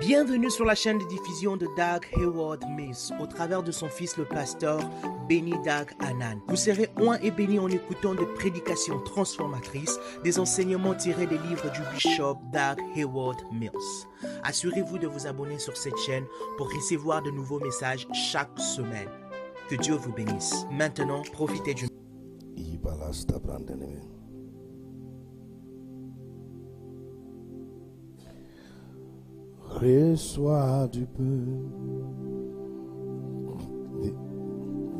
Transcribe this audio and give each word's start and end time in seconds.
Bienvenue 0.00 0.50
sur 0.50 0.64
la 0.64 0.74
chaîne 0.74 0.96
de 0.96 1.04
diffusion 1.04 1.58
de 1.58 1.66
Doug 1.76 2.06
Hayward 2.16 2.64
Mills 2.70 3.12
au 3.20 3.26
travers 3.26 3.62
de 3.62 3.70
son 3.70 3.88
fils 3.88 4.16
le 4.16 4.24
pasteur 4.24 4.80
Benny 5.28 5.52
Doug 5.62 5.92
Anan. 5.98 6.40
Vous 6.48 6.56
serez 6.56 6.88
oint 6.98 7.18
et 7.22 7.30
béni 7.30 7.58
en 7.58 7.68
écoutant 7.68 8.14
des 8.14 8.24
prédications 8.24 8.98
transformatrices, 9.00 10.00
des 10.24 10.38
enseignements 10.38 10.94
tirés 10.94 11.26
des 11.26 11.36
livres 11.36 11.70
du 11.72 11.80
bishop 11.92 12.38
Doug 12.50 12.82
Hayward 12.96 13.42
Mills. 13.52 14.06
Assurez-vous 14.42 14.96
de 14.96 15.06
vous 15.06 15.26
abonner 15.26 15.58
sur 15.58 15.76
cette 15.76 15.98
chaîne 15.98 16.24
pour 16.56 16.72
recevoir 16.72 17.22
de 17.22 17.30
nouveaux 17.30 17.60
messages 17.60 18.08
chaque 18.14 18.58
semaine. 18.58 19.10
Que 19.68 19.76
Dieu 19.76 19.96
vous 19.96 20.12
bénisse. 20.12 20.64
Maintenant, 20.70 21.22
profitez 21.34 21.74
du 21.74 21.86
Reçois 29.80 30.88
du 30.92 31.06
peu 31.06 31.22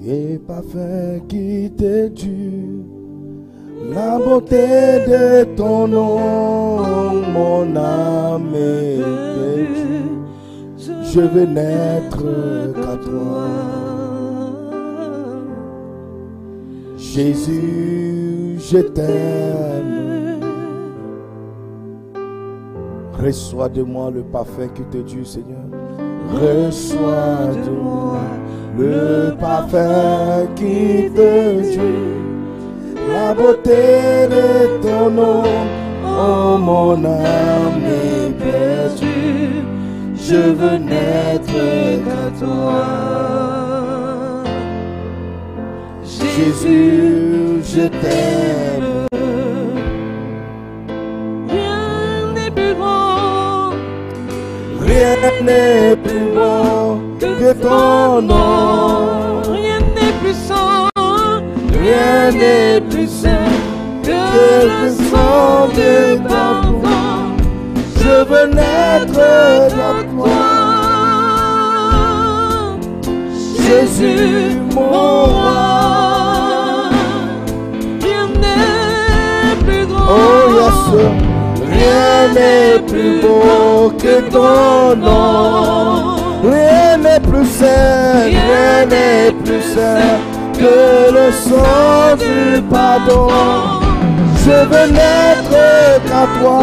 et 0.06 0.38
parfait 0.38 1.22
qui 1.28 1.70
dû. 1.70 2.82
La 3.94 4.18
beauté 4.18 5.04
de 5.06 5.44
ton 5.54 5.86
nom, 5.86 7.12
mon 7.34 7.76
âme 7.76 8.54
est. 8.54 9.00
Je 11.12 11.20
veux 11.20 11.46
n'être 11.46 12.24
qu'à 12.74 12.96
toi. 13.04 13.48
Jésus, 16.96 18.58
je 18.58 18.78
t'aime. 18.78 19.99
Reçois 23.22 23.68
de 23.68 23.82
moi 23.82 24.10
le 24.10 24.22
parfait 24.22 24.70
qui 24.74 24.82
te 24.84 24.96
dû, 24.96 25.26
Seigneur. 25.26 25.58
Reçois 26.32 27.52
de 27.66 27.70
moi 27.70 28.20
le 28.78 29.34
parfait 29.38 30.48
qui 30.56 31.10
te 31.14 31.60
dû. 31.70 31.80
La 33.12 33.34
beauté 33.34 34.26
de 34.30 34.80
ton 34.80 35.10
nom, 35.10 35.42
oh 36.06 36.56
mon 36.56 37.04
âme 37.04 37.84
est 37.84 38.32
perdue. 38.38 39.64
Je 40.16 40.36
veux 40.36 40.78
n'être 40.78 41.52
qu'à 42.04 42.38
toi. 42.38 42.86
Jésus, 46.02 47.60
je 47.64 47.86
t'aime. 47.88 49.09
Rien 55.20 55.42
n'est 55.42 55.96
plus 55.96 56.32
beau 56.34 56.98
que 57.20 57.52
ton 57.52 58.22
nom. 58.22 59.42
Rien 59.52 59.80
n'est 59.94 60.14
plus 60.22 60.34
saint 60.48 60.88
Rien 61.78 62.30
n'est 62.30 62.80
plus 62.80 63.06
saint 63.06 63.52
que 64.02 64.22
le 64.70 64.88
sang 65.10 65.68
de 65.76 66.16
pardon. 66.26 67.36
Je 67.96 68.24
veux 68.24 68.46
naître 68.46 69.12
dans 69.76 70.02
toi. 70.16 70.40
Jésus, 73.58 74.56
mon 74.74 75.24
roi. 75.24 76.88
Rien 78.02 78.26
n'est 78.40 79.64
plus 79.64 79.86
grand 79.86 80.06
Oh 80.08 80.42
yes, 80.56 81.19
rien 81.80 82.32
n'est 82.34 82.78
plus 82.86 83.20
beau 83.20 83.90
que 83.98 84.20
ton 84.30 84.96
nom. 84.96 86.16
Rien 86.42 86.96
n'est 86.96 87.20
plus 87.20 87.46
saint, 87.46 88.24
rien 88.24 88.86
n'est 88.86 89.32
plus 89.44 89.62
saint 89.74 90.18
que 90.54 91.12
le 91.16 91.32
sang 91.32 92.16
du 92.18 92.62
pardon. 92.62 93.28
Je 94.44 94.56
veux 94.70 94.92
n'être 94.92 95.60
qu'à 96.06 96.26
toi. 96.40 96.62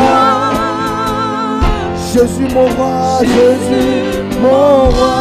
Jésus 2.14 2.54
mon 2.54 2.68
roi, 2.76 3.20
Jésus 3.22 4.24
mon 4.42 4.90
roi. 4.90 5.18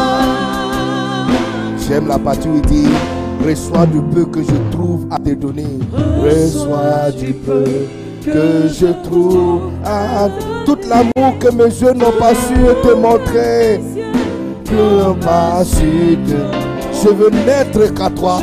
J'aime 1.86 2.08
la 2.08 2.18
partie 2.18 2.48
dit 2.66 2.88
Reçois 3.46 3.86
du 3.86 4.00
peu 4.00 4.24
que 4.24 4.42
je 4.42 4.56
trouve 4.72 5.06
à 5.10 5.18
te 5.18 5.34
donner. 5.34 5.78
Reçois 6.22 7.12
du 7.16 7.32
peu 7.32 7.64
que 8.26 8.68
je 8.68 8.86
trouve 9.04 9.70
à 9.84 10.28
tout 10.64 10.78
l'amour 10.88 11.38
que 11.38 11.50
mes 11.52 11.64
yeux 11.64 11.92
n'ont 11.92 12.18
pas 12.18 12.34
su 12.34 12.54
te 12.82 12.92
montrer. 12.94 13.80
Que 14.64 15.12
pas 15.24 15.64
su 15.64 16.18
te. 16.26 16.40
Je 16.92 17.08
veux 17.08 17.30
n'être 17.30 17.94
qu'à 17.94 18.10
toi. 18.10 18.40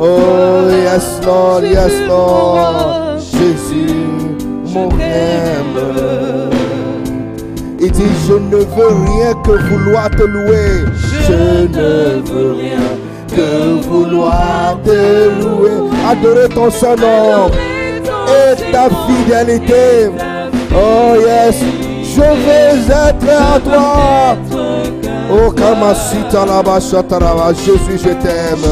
Oh 0.00 0.70
yes 0.70 1.20
Lord, 1.24 1.64
yes 1.64 1.92
Lord. 2.08 3.18
Jésus, 3.18 3.94
mon 4.74 4.88
aime. 4.98 6.50
Il 7.78 7.90
dit, 7.90 8.02
je 8.26 8.34
ne 8.34 8.56
veux 8.56 8.94
rien 9.10 9.34
que 9.44 9.50
vouloir 9.68 10.08
te 10.10 10.22
louer. 10.22 10.86
Je 11.28 11.66
ne 11.66 12.22
veux 12.22 12.52
rien 12.52 12.78
que 13.28 13.82
vouloir 13.86 14.78
te 14.84 15.28
louer. 15.42 15.90
Adorer 16.08 16.48
ton 16.48 16.70
saint 16.70 16.96
ta 18.56 18.88
fidélité. 19.06 20.10
Oh 20.74 21.14
yes, 21.18 21.56
je 22.02 22.20
veux 22.20 22.90
être 22.90 23.28
à 23.28 23.60
toi. 23.60 24.36
Oh 25.30 25.50
Kamasita 25.50 26.46
Shataraba. 26.80 27.52
Jésus, 27.54 27.98
je 28.04 28.10
t'aime. 28.10 28.68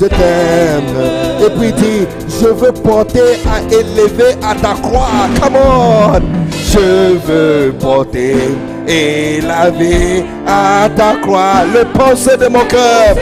Je 0.00 0.06
t'aime. 0.06 0.94
Et 1.40 1.50
puis 1.58 1.72
dit, 1.72 2.06
je 2.28 2.46
veux 2.46 2.72
porter 2.72 3.40
à 3.46 3.60
élever 3.72 4.36
à 4.42 4.54
ta 4.54 4.74
croix. 4.80 5.28
Come 5.40 5.56
on. 5.56 6.20
Je 6.50 7.16
veux 7.26 7.72
porter 7.72 8.36
et 8.86 9.40
laver 9.40 10.24
à 10.46 10.88
ta 10.96 11.16
croix 11.22 11.64
le 11.72 11.84
pensée 11.98 12.36
de 12.36 12.48
mon 12.48 12.64
cœur. 12.64 13.14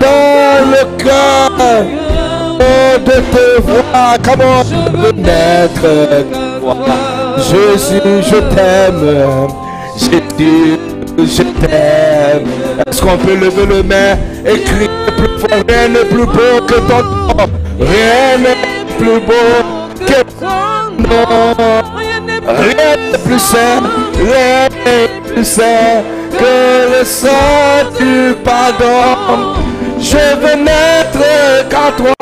Dans 0.00 0.70
le 0.70 0.96
cœur 0.98 2.05
de 2.58 3.20
te 3.32 3.60
voir. 3.62 4.16
Come 4.22 4.40
on. 4.40 4.64
Je 4.64 4.96
veux 4.96 5.12
naître. 5.12 5.80
toi. 6.60 6.76
Jésus, 7.36 8.00
je 8.22 8.36
t'aime. 8.54 9.48
Jésus, 9.98 10.78
je 11.18 11.42
t'aime. 11.60 12.48
Est-ce 12.86 13.00
qu'on 13.02 13.16
peut 13.16 13.34
lever 13.34 13.66
le 13.66 13.82
main 13.82 14.16
et 14.44 14.60
crier 14.60 14.90
plus 15.16 15.38
fort? 15.38 15.62
Rien 15.68 15.88
n'est 15.88 16.04
plus 16.04 16.26
beau 16.26 16.60
que 16.66 16.74
ton 16.74 17.02
nom. 17.02 17.46
Rien 17.78 18.38
n'est 18.38 18.94
plus 18.98 19.20
beau 19.20 20.06
que 20.06 20.22
ton 20.40 21.02
nom. 21.02 21.82
Rien 22.46 22.96
n'est 22.96 23.18
plus 23.18 23.38
saint, 23.40 23.82
rien 24.14 24.68
n'est 24.84 25.32
plus 25.32 25.44
saint 25.44 26.02
que 26.30 26.98
le 26.98 27.04
sang 27.04 27.90
du 27.98 28.34
pardon. 28.44 29.56
Je 29.98 30.16
veux 30.16 30.62
n'être 30.62 31.68
qu'à 31.68 31.90
toi. 31.96 32.15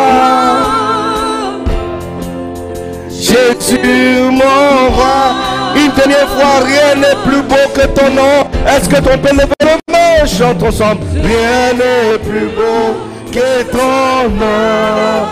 Jésus, 3.34 4.31
mon 4.31 4.91
roi. 4.91 5.34
Une 5.75 5.91
dernière 5.93 6.28
fois, 6.28 6.65
rien 6.65 6.95
n'est 6.95 7.21
plus 7.25 7.43
beau 7.43 7.56
que 7.75 7.87
ton 7.89 8.11
nom. 8.11 8.47
Est-ce 8.67 8.89
que 8.89 8.97
ton 8.97 9.19
peut 9.19 9.33
lever 9.33 9.55
le 9.61 9.93
main 9.93 10.25
Chante 10.25 10.62
ensemble. 10.62 11.00
Rien 11.15 11.72
n'est 11.75 12.19
plus 12.19 12.49
beau 12.49 12.95
que 13.33 13.62
ton 13.72 14.28
nom. 14.31 15.27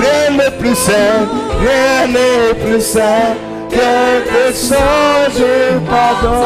Rien 0.00 0.36
n'est 0.36 0.50
plus 0.58 0.74
saint, 0.74 1.28
rien 1.60 2.08
n'est 2.08 2.54
plus 2.54 2.80
saint 2.80 3.36
que 3.70 3.76
le 3.76 4.52
sang 4.52 4.74
du 5.36 5.78
pardon. 5.88 6.44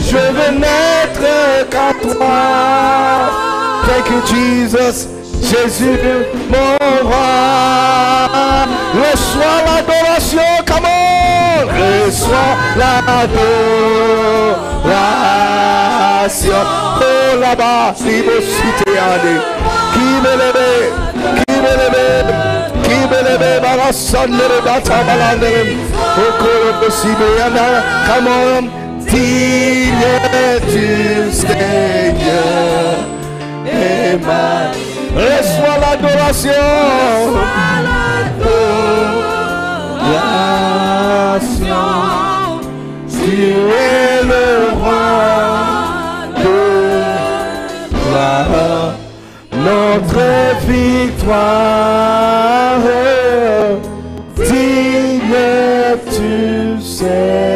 Je 0.00 0.16
veux 0.16 0.58
n'être 0.58 1.68
qu'à 1.70 1.92
toi. 2.02 3.30
Thank 3.86 4.10
you, 4.10 4.20
Jesus. 4.26 5.08
Jésus, 5.40 5.98
mon 6.48 6.83
roi. 7.04 8.66
Reçois 8.94 9.58
l'adoration, 9.66 10.50
come 10.66 10.86
on. 10.86 11.66
Reçois 12.06 12.54
l'adoration. 12.76 13.44
Oh 17.00 17.40
là-bas, 17.40 17.94
libre 18.04 18.40
cité 18.40 18.92
Qui 19.92 20.08
me 20.24 20.32
lève, 20.40 20.92
qui 21.46 21.56
me 21.64 21.72
lève, 21.76 22.32
qui 22.82 22.98
me 23.10 23.18
lève, 23.22 23.60
balasandere, 23.62 24.58
batabalandere. 24.64 25.76
Oh, 26.16 26.32
koro 26.38 26.70
possible, 26.80 27.28
come 28.06 28.28
on. 28.28 28.84
Digne 29.14 29.94
du 30.66 31.32
Seigneur. 31.32 32.98
Amen. 33.66 34.93
Reçois 35.14 35.78
l'adoration. 35.80 36.50
Reçois 41.30 41.74
Tu 43.08 43.36
es 43.42 44.22
le 44.24 44.46
roi 44.80 45.08
de 46.36 46.58
gloire. 47.94 48.94
Notre 49.52 50.24
victoire. 50.66 51.94
Digne 54.36 55.42
tu 56.10 56.82
sais. 56.82 57.53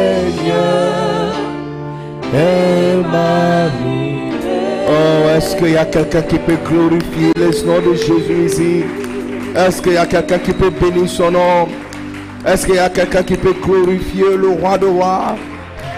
Qu'il 5.59 5.71
y 5.73 5.77
a 5.77 5.85
quelqu'un 5.85 6.21
qui 6.21 6.39
peut 6.39 6.57
glorifier 6.65 7.33
le 7.35 7.65
nom 7.65 7.91
de 7.91 7.95
Jésus 7.95 8.45
ici? 8.45 8.83
Est-ce 9.55 9.81
qu'il 9.81 9.93
y 9.93 9.97
a 9.97 10.05
quelqu'un 10.05 10.39
qui 10.39 10.53
peut 10.53 10.69
bénir 10.69 11.09
son 11.09 11.31
nom? 11.31 11.67
Est-ce 12.45 12.65
qu'il 12.65 12.75
y 12.75 12.79
a 12.79 12.89
quelqu'un 12.89 13.23
qui 13.23 13.35
peut 13.35 13.53
glorifier 13.61 14.37
le 14.37 14.49
roi 14.49 14.77
de 14.77 14.85
rois? 14.85 15.35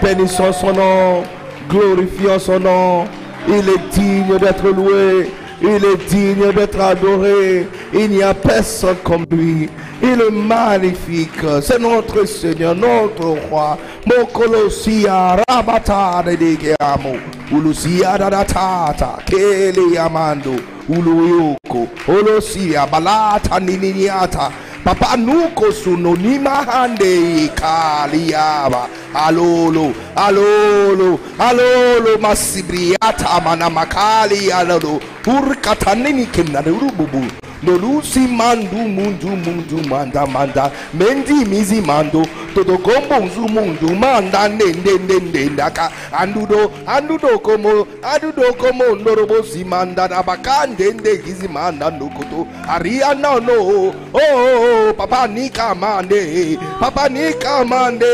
Bénissons 0.02 0.52
son 0.52 0.72
nom, 0.72 1.22
glorifions 1.70 2.38
son 2.38 2.58
nom. 2.58 3.04
Il 3.48 3.68
est 3.68 3.92
digne 3.92 4.36
d'être 4.38 4.68
loué. 4.68 5.30
Il 5.64 5.84
est 5.84 6.08
digne 6.08 6.52
d'être 6.52 6.80
adoré. 6.80 7.68
Il 7.94 8.10
n'y 8.10 8.22
a 8.22 8.34
personne 8.34 8.96
comme 9.04 9.24
lui. 9.30 9.68
Il 10.02 10.20
est 10.20 10.30
magnifique. 10.30 11.30
C'est 11.62 11.78
notre 11.78 12.24
Seigneur, 12.24 12.74
notre 12.74 13.26
roi. 13.48 13.78
Mokolosia 14.04 15.36
rabata 15.48 16.22
de 16.26 16.34
degeamo. 16.36 17.16
Ulusia 17.52 18.18
dadatata. 18.18 19.18
Kele 19.24 19.92
yamando. 19.94 20.56
Uluyoko. 20.88 21.86
Olosia 22.08 22.86
balata 22.86 23.60
nininiata. 23.60 24.50
Papa 24.84 25.16
nuko 25.16 25.72
sunonima 25.72 26.50
hande 26.50 27.48
kaliaba. 27.54 28.88
Alolo, 29.14 29.92
alolo, 30.16 31.20
alolo 31.38 32.18
masibriata 32.20 33.40
mana 33.44 33.70
makali 33.70 34.50
alolo. 34.52 35.00
Urkatanini 35.26 36.26
kimnarububu. 36.26 37.24
Nolusi 37.62 38.18
mandu 38.20 38.76
mundu 38.76 39.28
mundu 39.28 39.88
manda 39.88 40.26
manda. 40.26 40.70
Mendi 40.94 41.44
mizi 41.44 41.80
mando. 41.80 42.26
Todo 42.54 42.78
kombo 42.78 43.16
nzu 43.26 43.40
mundu 43.48 43.94
manda 43.96 44.48
nende 44.48 44.98
nende 45.08 45.44
ndaka. 45.44 45.90
Andudo, 46.12 46.70
andudo 46.86 47.38
komo, 47.38 47.86
andudo 48.02 48.52
komo 48.52 48.84
ndorobo 49.00 49.42
si 49.42 49.64
manda 49.64 50.04
abakande 50.10 50.92
nde 50.92 51.16
gizi 51.16 51.48
manda 51.48 51.90
nukuto. 51.90 52.46
Ariana 52.68 53.40
no, 53.40 53.52
oh, 53.52 53.94
oh, 54.14 54.88
oh, 54.88 54.92
papa 54.94 55.26
nika 55.26 55.74
mande, 55.74 56.58
papa 56.80 57.08
nika 57.08 57.64
mande, 57.64 58.06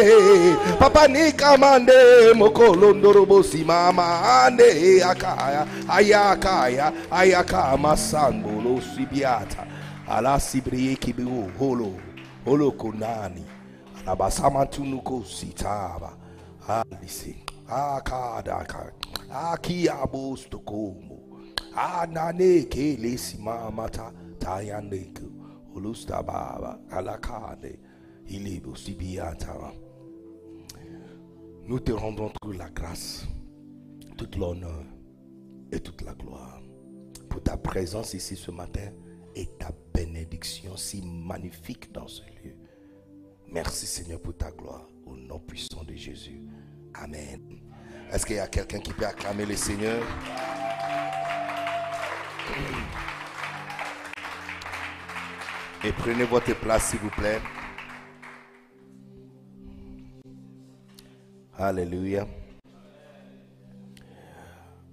papa 0.78 1.08
nika 1.08 1.56
mande, 1.56 1.92
mokolo 2.34 2.92
ndorobo 2.94 3.42
si 3.42 3.64
mama 3.64 4.44
ande 4.44 5.02
akaya, 5.04 5.66
ayakaya, 5.88 6.92
ayaka 7.10 7.78
sango 7.96 8.57
lo 8.68 8.80
sibiata, 8.80 9.66
ala 10.08 10.40
sibriye 10.40 10.96
kibiu 10.96 11.50
holo, 11.58 11.92
holo 12.44 12.70
konani, 12.72 13.44
alabasama 14.00 14.66
tunuko 14.66 15.24
sitaba, 15.24 16.16
alisi, 16.68 17.36
akada, 17.68 18.66
akiabo 19.30 20.36
stokomo, 20.36 21.18
anane 21.76 22.62
kele 22.68 23.16
simamata, 23.18 24.12
tayaneko, 24.38 25.26
olustababa, 25.74 26.78
alakade, 26.90 27.78
ilibo 28.26 28.76
sibiata. 28.76 29.72
Nous 31.66 31.80
te 31.80 31.92
rendons 31.92 32.30
toute 32.40 32.56
la 32.56 32.70
grâce, 32.70 33.26
toute 34.16 34.36
l'honneur 34.36 34.84
et 35.70 35.80
toute 35.80 36.00
la 36.02 36.14
gloire 36.14 36.57
ta 37.40 37.56
présence 37.56 38.14
ici 38.14 38.36
ce 38.36 38.50
matin 38.50 38.90
et 39.34 39.46
ta 39.58 39.70
bénédiction 39.94 40.76
si 40.76 41.02
magnifique 41.02 41.92
dans 41.92 42.08
ce 42.08 42.22
lieu. 42.22 42.54
Merci 43.50 43.86
Seigneur 43.86 44.20
pour 44.20 44.36
ta 44.36 44.50
gloire 44.50 44.86
au 45.06 45.16
nom 45.16 45.38
puissant 45.38 45.84
de 45.84 45.94
Jésus. 45.94 46.42
Amen. 46.94 47.60
Est-ce 48.12 48.26
qu'il 48.26 48.36
y 48.36 48.40
a 48.40 48.46
quelqu'un 48.46 48.80
qui 48.80 48.92
peut 48.92 49.06
acclamer 49.06 49.46
le 49.46 49.56
Seigneur? 49.56 50.02
Et 55.84 55.92
prenez 55.92 56.24
votre 56.24 56.54
place 56.58 56.90
s'il 56.90 56.98
vous 57.00 57.10
plaît. 57.10 57.40
Alléluia. 61.56 62.26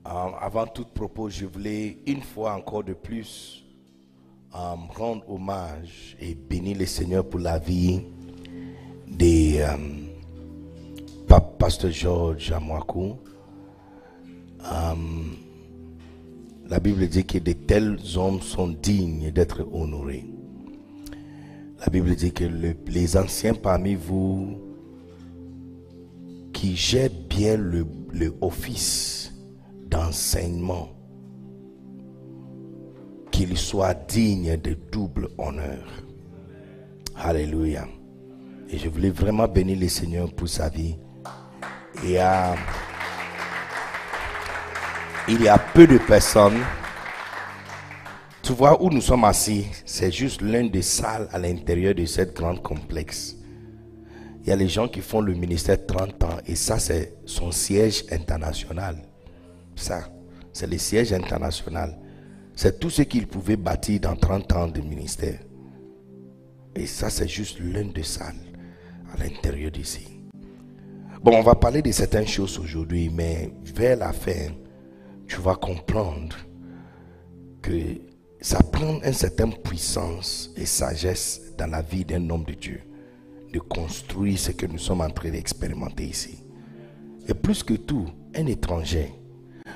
Euh, 0.06 0.10
avant 0.40 0.68
toute 0.68 0.90
propos, 0.90 1.30
je 1.30 1.46
voulais 1.46 1.98
une 2.06 2.22
fois 2.22 2.54
encore 2.54 2.84
de 2.84 2.94
plus 2.94 3.64
euh, 4.54 4.76
rendre 4.96 5.28
hommage 5.30 6.16
et 6.20 6.36
bénir 6.36 6.78
le 6.78 6.86
Seigneur 6.86 7.28
pour 7.28 7.40
la 7.40 7.58
vie 7.58 8.02
de 9.08 9.58
euh, 9.62 9.78
Pa- 11.28 11.42
Pasteur 11.42 11.92
Georges 11.92 12.52
Amwakou. 12.52 13.16
La 16.68 16.80
Bible 16.80 17.08
dit 17.08 17.26
que 17.26 17.38
de 17.38 17.54
tels 17.54 17.98
hommes 18.18 18.42
sont 18.42 18.68
dignes 18.70 19.30
d'être 19.32 19.68
honorés. 19.72 20.26
La 21.80 21.88
Bible 21.92 22.16
dit 22.16 22.32
que 22.32 22.44
le- 22.46 22.76
les 22.88 23.16
anciens 23.18 23.54
parmi 23.54 23.94
vous 23.96 24.58
qui 26.54 26.76
gèrent 26.76 27.10
bien 27.30 27.58
le, 27.58 27.86
le 28.12 28.34
office 28.42 29.25
d'enseignement, 29.96 30.90
qu'il 33.32 33.58
soit 33.58 33.94
digne 33.94 34.58
de 34.58 34.76
double 34.92 35.30
honneur. 35.38 35.86
Alléluia. 37.16 37.88
Et 38.70 38.78
je 38.78 38.90
voulais 38.90 39.10
vraiment 39.10 39.48
bénir 39.48 39.80
le 39.80 39.88
Seigneur 39.88 40.34
pour 40.34 40.50
sa 40.50 40.68
vie. 40.68 40.98
Et 42.04 42.22
euh, 42.22 42.56
il 45.30 45.42
y 45.42 45.48
a 45.48 45.58
peu 45.58 45.88
de 45.88 45.98
personnes. 45.98 46.60
Tu 48.42 48.52
vois 48.52 48.82
où 48.82 48.90
nous 48.90 49.02
sommes 49.02 49.24
assis, 49.24 49.66
c'est 49.86 50.12
juste 50.12 50.42
l'un 50.42 50.66
des 50.66 50.82
salles 50.82 51.30
à 51.32 51.40
l'intérieur 51.40 51.96
de 51.96 52.06
cette 52.06 52.36
grande 52.36 52.62
complexe. 52.62 53.38
Il 54.44 54.50
y 54.50 54.52
a 54.52 54.56
les 54.56 54.68
gens 54.68 54.88
qui 54.88 55.02
font 55.02 55.22
le 55.22 55.34
ministère 55.34 55.84
30 55.86 56.24
ans 56.26 56.38
et 56.46 56.56
ça 56.56 56.78
c'est 56.80 57.16
son 57.26 57.52
siège 57.52 58.04
international. 58.12 59.05
Ça, 59.76 60.10
c'est 60.54 60.68
le 60.68 60.78
siège 60.78 61.14
international. 61.14 61.98
C'est 62.56 62.80
tout 62.80 62.90
ce 62.90 63.02
qu'il 63.02 63.28
pouvait 63.28 63.58
bâtir 63.58 64.00
dans 64.02 64.16
30 64.16 64.52
ans 64.54 64.68
de 64.68 64.82
ministère. 64.82 65.40
Et 66.76 66.86
ça 66.86 67.10
c'est 67.10 67.28
juste 67.28 67.60
l'un 67.60 67.86
des 67.86 68.04
salles 68.04 68.36
à 69.14 69.18
l'intérieur 69.18 69.72
d'ici. 69.72 70.08
Bon, 71.22 71.38
on 71.38 71.42
va 71.42 71.56
parler 71.56 71.82
de 71.82 71.92
certaines 71.92 72.28
choses 72.28 72.60
aujourd'hui, 72.60 73.10
mais 73.10 73.52
vers 73.64 73.98
la 73.98 74.14
fin, 74.14 74.52
tu 75.28 75.38
vas 75.42 75.56
comprendre 75.56 76.36
que 77.62 78.00
ça 78.42 78.60
prend 78.62 79.02
une 79.02 79.14
certaine 79.14 79.54
puissance 79.54 80.52
et 80.56 80.66
sagesse 80.66 81.42
dans 81.58 81.68
la 81.68 81.82
vie 81.82 82.06
d'un 82.06 82.30
homme 82.30 82.44
de 82.44 82.54
Dieu 82.54 82.82
de 83.56 83.60
construire 83.60 84.38
ce 84.38 84.52
que 84.52 84.66
nous 84.66 84.78
sommes 84.78 85.00
en 85.00 85.10
train 85.10 85.30
d'expérimenter 85.30 86.04
ici. 86.08 86.44
Et 87.26 87.34
plus 87.34 87.64
que 87.64 87.74
tout, 87.76 88.06
un 88.36 88.46
étranger. 88.48 89.14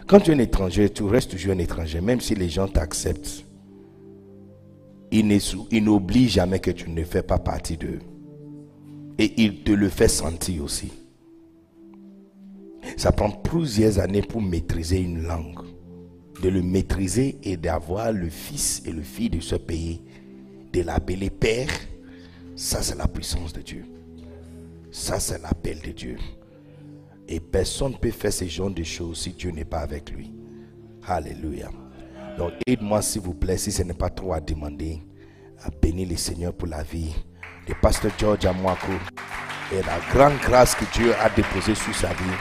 Quand 0.09 0.19
tu 0.21 0.31
es 0.31 0.33
un 0.33 0.39
étranger, 0.39 0.89
tu 0.89 1.03
restes 1.03 1.29
toujours 1.29 1.53
un 1.53 1.59
étranger, 1.59 2.01
même 2.01 2.19
si 2.19 2.33
les 2.33 2.49
gens 2.49 2.67
t'acceptent. 2.67 3.45
Il 5.11 5.27
n'est 5.27 5.39
sou- 5.39 5.67
il 5.69 5.83
n'oublie 5.83 6.27
jamais 6.27 6.59
que 6.59 6.71
tu 6.71 6.89
ne 6.89 7.03
fais 7.03 7.21
pas 7.21 7.37
partie 7.37 7.77
d'eux. 7.77 7.99
Et 9.19 9.39
il 9.43 9.61
te 9.63 9.71
le 9.71 9.87
fait 9.87 10.07
sentir 10.07 10.63
aussi. 10.63 10.91
Ça 12.97 13.11
prend 13.11 13.29
plusieurs 13.29 13.99
années 13.99 14.23
pour 14.23 14.41
maîtriser 14.41 14.99
une 14.99 15.21
langue. 15.21 15.59
De 16.41 16.49
le 16.49 16.63
maîtriser 16.63 17.37
et 17.43 17.55
d'avoir 17.55 18.11
le 18.11 18.29
fils 18.29 18.81
et 18.87 18.91
le 18.91 19.03
fille 19.03 19.29
de 19.29 19.41
ce 19.41 19.55
pays, 19.55 20.01
de 20.73 20.81
l'appeler 20.81 21.29
Père, 21.29 21.69
ça 22.55 22.81
c'est 22.81 22.97
la 22.97 23.07
puissance 23.07 23.53
de 23.53 23.61
Dieu. 23.61 23.85
Ça 24.91 25.19
c'est 25.19 25.39
l'appel 25.39 25.79
de 25.85 25.91
Dieu. 25.91 26.17
Et 27.31 27.39
personne 27.39 27.91
ne 27.91 27.97
peut 27.97 28.09
faire 28.09 28.33
ce 28.33 28.45
genre 28.45 28.71
de 28.71 28.81
choses 28.83 29.19
si 29.19 29.29
Dieu 29.33 29.51
n'est 29.51 29.63
pas 29.63 29.81
avec 29.81 30.09
lui. 30.09 30.33
Alléluia. 31.07 31.69
Donc 32.39 32.53
aide-moi 32.65 33.03
s'il 33.03 33.21
vous 33.21 33.35
plaît, 33.35 33.57
si 33.57 33.71
ce 33.71 33.83
n'est 33.83 33.93
pas 33.93 34.09
trop 34.09 34.33
à 34.33 34.39
demander, 34.39 34.99
à 35.63 35.69
bénir 35.69 36.09
le 36.09 36.17
Seigneur 36.17 36.53
pour 36.53 36.67
la 36.67 36.81
vie 36.81 37.13
de 37.67 37.75
Pasteur 37.79 38.11
George 38.17 38.47
Amwako 38.47 38.93
et 39.71 39.83
la 39.83 39.99
grande 40.11 40.39
grâce 40.41 40.73
que 40.73 40.85
Dieu 40.91 41.13
a 41.23 41.29
déposée 41.29 41.75
sur 41.75 41.93
sa 41.93 42.07
vie. 42.07 42.37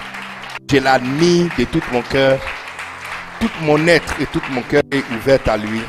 Je 0.70 0.78
l'admire 0.78 1.50
de 1.58 1.64
tout 1.64 1.82
mon 1.92 2.00
cœur. 2.00 2.40
Tout 3.40 3.50
mon 3.64 3.86
être 3.86 4.18
et 4.22 4.26
tout 4.26 4.40
mon 4.50 4.62
cœur 4.62 4.82
est 4.90 5.04
ouvert 5.14 5.40
à 5.48 5.58
lui. 5.58 5.80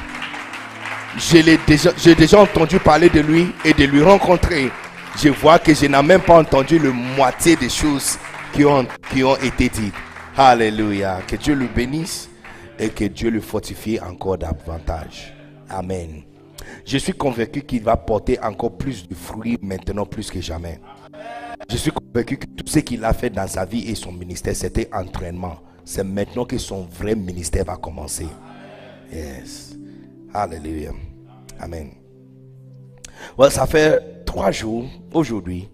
Je 1.18 1.38
l'ai 1.38 1.58
déjà, 1.65 1.91
j'ai 1.98 2.15
déjà 2.15 2.41
entendu 2.41 2.79
parler 2.79 3.10
de 3.10 3.22
lui 3.22 3.48
et 3.63 3.74
de 3.74 3.86
lui 3.86 4.03
rencontrer. 4.03 4.70
Je 5.18 5.29
vois 5.29 5.58
que 5.58 5.74
je 5.74 5.86
n'ai 5.86 6.01
même 6.03 6.22
pas 6.22 6.38
entendu 6.39 6.77
le 6.77 6.91
moitié 6.91 7.56
des 7.56 7.70
choses 7.70 8.18
qui 8.53 8.65
ont, 8.65 8.86
qui 9.12 9.24
ont 9.24 9.36
été 9.38 9.70
dites. 9.70 9.94
Alléluia. 10.36 11.20
Que 11.27 11.36
Dieu 11.36 11.56
le 11.56 11.68
bénisse 11.68 12.29
et 12.77 12.89
que 12.89 13.06
Dieu 13.06 13.29
le 13.29 13.41
fortifie 13.41 14.00
encore 14.00 14.38
davantage. 14.38 15.34
Amen. 15.70 16.24
Je 16.86 16.98
suis 16.98 17.13
convaincu 17.13 17.62
qu'il 17.62 17.84
va 17.84 17.98
porter 17.98 18.39
encore 18.41 18.77
plus 18.77 19.08
de 19.08 19.15
fruits 19.15 19.58
maintenant 19.62 20.06
plus 20.06 20.29
que 20.32 20.41
jamais. 20.41 20.79
Je 21.70 21.77
suis 21.77 21.91
convaincu 21.91 22.38
que 22.38 22.46
tout 22.46 22.68
ce 22.68 22.79
qu'il 22.79 23.03
a 23.03 23.13
fait 23.13 23.29
dans 23.29 23.48
sa 23.48 23.65
vie 23.65 23.89
et 23.89 23.96
son 23.96 24.12
ministère, 24.12 24.56
c'était 24.56 24.89
entraînement. 24.94 25.58
C'est 25.84 26.03
maintenant 26.03 26.46
que 26.46 26.58
son 26.58 26.84
vrai 26.84 27.15
ministère 27.15 27.65
va 27.65 27.77
commencer. 27.77 28.27
Yes. 29.12 29.77
Alléluia. 30.34 30.91
Amen. 31.60 31.91
Well, 33.38 33.51
ça 33.51 33.65
fait 33.65 34.24
trois 34.25 34.51
jours 34.51 34.86
aujourd'hui 35.13 35.70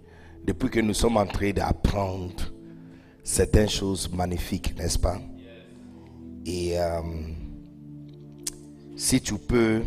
depuis 0.46 0.70
que 0.70 0.80
nous 0.80 0.94
sommes 0.94 1.18
en 1.18 1.26
train 1.26 1.52
d'apprendre 1.52 2.55
certaines 3.26 3.68
choses 3.68 4.10
magnifiques, 4.14 4.78
n'est-ce 4.78 5.00
pas? 5.00 5.20
Et 6.46 6.80
euh, 6.80 7.02
si 8.96 9.20
tu 9.20 9.34
peux 9.34 9.82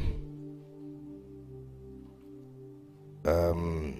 euh, 3.26 3.92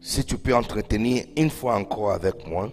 si 0.00 0.24
tu 0.24 0.36
peux 0.36 0.54
entretenir 0.54 1.24
une 1.36 1.50
fois 1.50 1.76
encore 1.76 2.10
avec 2.10 2.46
moi, 2.46 2.72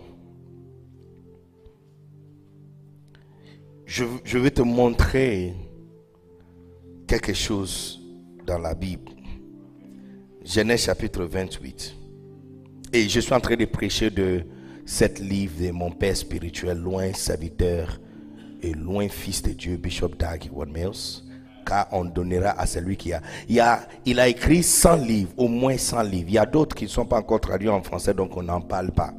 je, 3.85 4.05
je 4.23 4.37
vais 4.39 4.51
te 4.51 4.63
montrer 4.63 5.53
quelque 7.07 7.33
chose 7.33 8.01
dans 8.47 8.57
la 8.57 8.73
Bible. 8.73 9.12
Genèse 10.45 10.83
chapitre 10.83 11.23
28. 11.23 11.95
Et 12.91 13.07
je 13.07 13.19
suis 13.21 13.33
en 13.33 13.39
train 13.39 13.55
de 13.55 13.63
prêcher 13.63 14.09
de 14.09 14.43
cet 14.85 15.19
livre 15.19 15.53
de 15.63 15.71
mon 15.71 15.89
père 15.89 16.17
spirituel, 16.17 16.79
loin 16.79 17.13
serviteur 17.13 17.97
et 18.61 18.73
loin 18.73 19.07
fils 19.07 19.41
de 19.41 19.51
Dieu, 19.51 19.77
Bishop 19.77 20.09
Dag 20.19 20.49
Mills. 20.67 21.23
Car 21.65 21.87
on 21.93 22.03
donnera 22.03 22.59
à 22.59 22.65
celui 22.65 22.97
qui 22.97 23.13
a. 23.13 23.21
Il, 23.47 23.61
a. 23.61 23.87
il 24.05 24.19
a 24.19 24.27
écrit 24.27 24.63
100 24.63 24.97
livres, 24.97 25.31
au 25.37 25.47
moins 25.47 25.77
100 25.77 26.01
livres. 26.03 26.27
Il 26.27 26.33
y 26.33 26.37
a 26.37 26.45
d'autres 26.45 26.75
qui 26.75 26.83
ne 26.83 26.89
sont 26.89 27.05
pas 27.05 27.19
encore 27.19 27.39
traduits 27.39 27.69
en 27.69 27.81
français, 27.81 28.13
donc 28.13 28.35
on 28.35 28.43
n'en 28.43 28.59
parle 28.59 28.91
pas. 28.91 29.13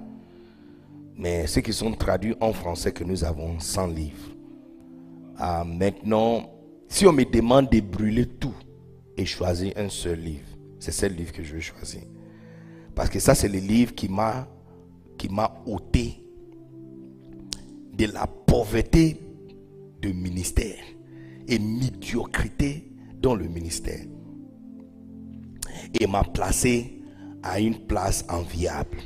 Mais 1.16 1.47
ceux 1.47 1.62
qui 1.62 1.73
sont 1.73 1.93
traduits 1.93 2.37
en 2.38 2.52
français, 2.52 2.93
que 2.93 3.02
nous 3.02 3.25
avons 3.25 3.59
100 3.59 3.87
livres. 3.87 4.28
Ah, 5.38 5.64
maintenant, 5.64 6.50
si 6.87 7.07
on 7.07 7.12
me 7.14 7.25
demande 7.25 7.71
de 7.71 7.81
brûler 7.81 8.26
tout 8.26 8.54
et 9.16 9.25
choisir 9.25 9.73
un 9.76 9.88
seul 9.88 10.21
livre, 10.21 10.53
c'est 10.85 10.93
ce 10.93 11.07
livre 11.07 11.33
que 11.33 11.43
je 11.43 11.55
vais 11.55 11.62
choisir. 11.62 12.03
Parce 12.95 13.09
que 13.09 13.19
ça, 13.19 13.35
c'est 13.35 13.49
le 13.49 13.59
livre 13.59 13.95
qui 13.95 14.09
m'a 14.09 14.47
qui 15.17 15.29
m'a 15.29 15.62
ôté 15.64 16.23
de 17.97 18.07
la 18.12 18.26
pauvreté 18.26 19.19
de 20.03 20.11
ministère 20.11 20.83
et 21.49 21.59
médiocrité 21.59 22.93
dans 23.14 23.35
le 23.35 23.47
ministère. 23.49 24.05
Et 25.99 26.07
m'a 26.07 26.25
placé 26.25 27.00
à 27.43 27.61
une 27.61 27.87
place 27.87 28.25
enviable. 28.29 28.99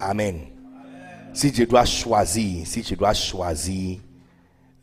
Amen. 0.00 0.38
Si 1.34 1.52
je 1.52 1.64
dois 1.64 1.84
choisir, 1.84 2.66
si 2.66 2.82
je 2.82 2.94
dois 2.94 3.12
choisir 3.12 3.98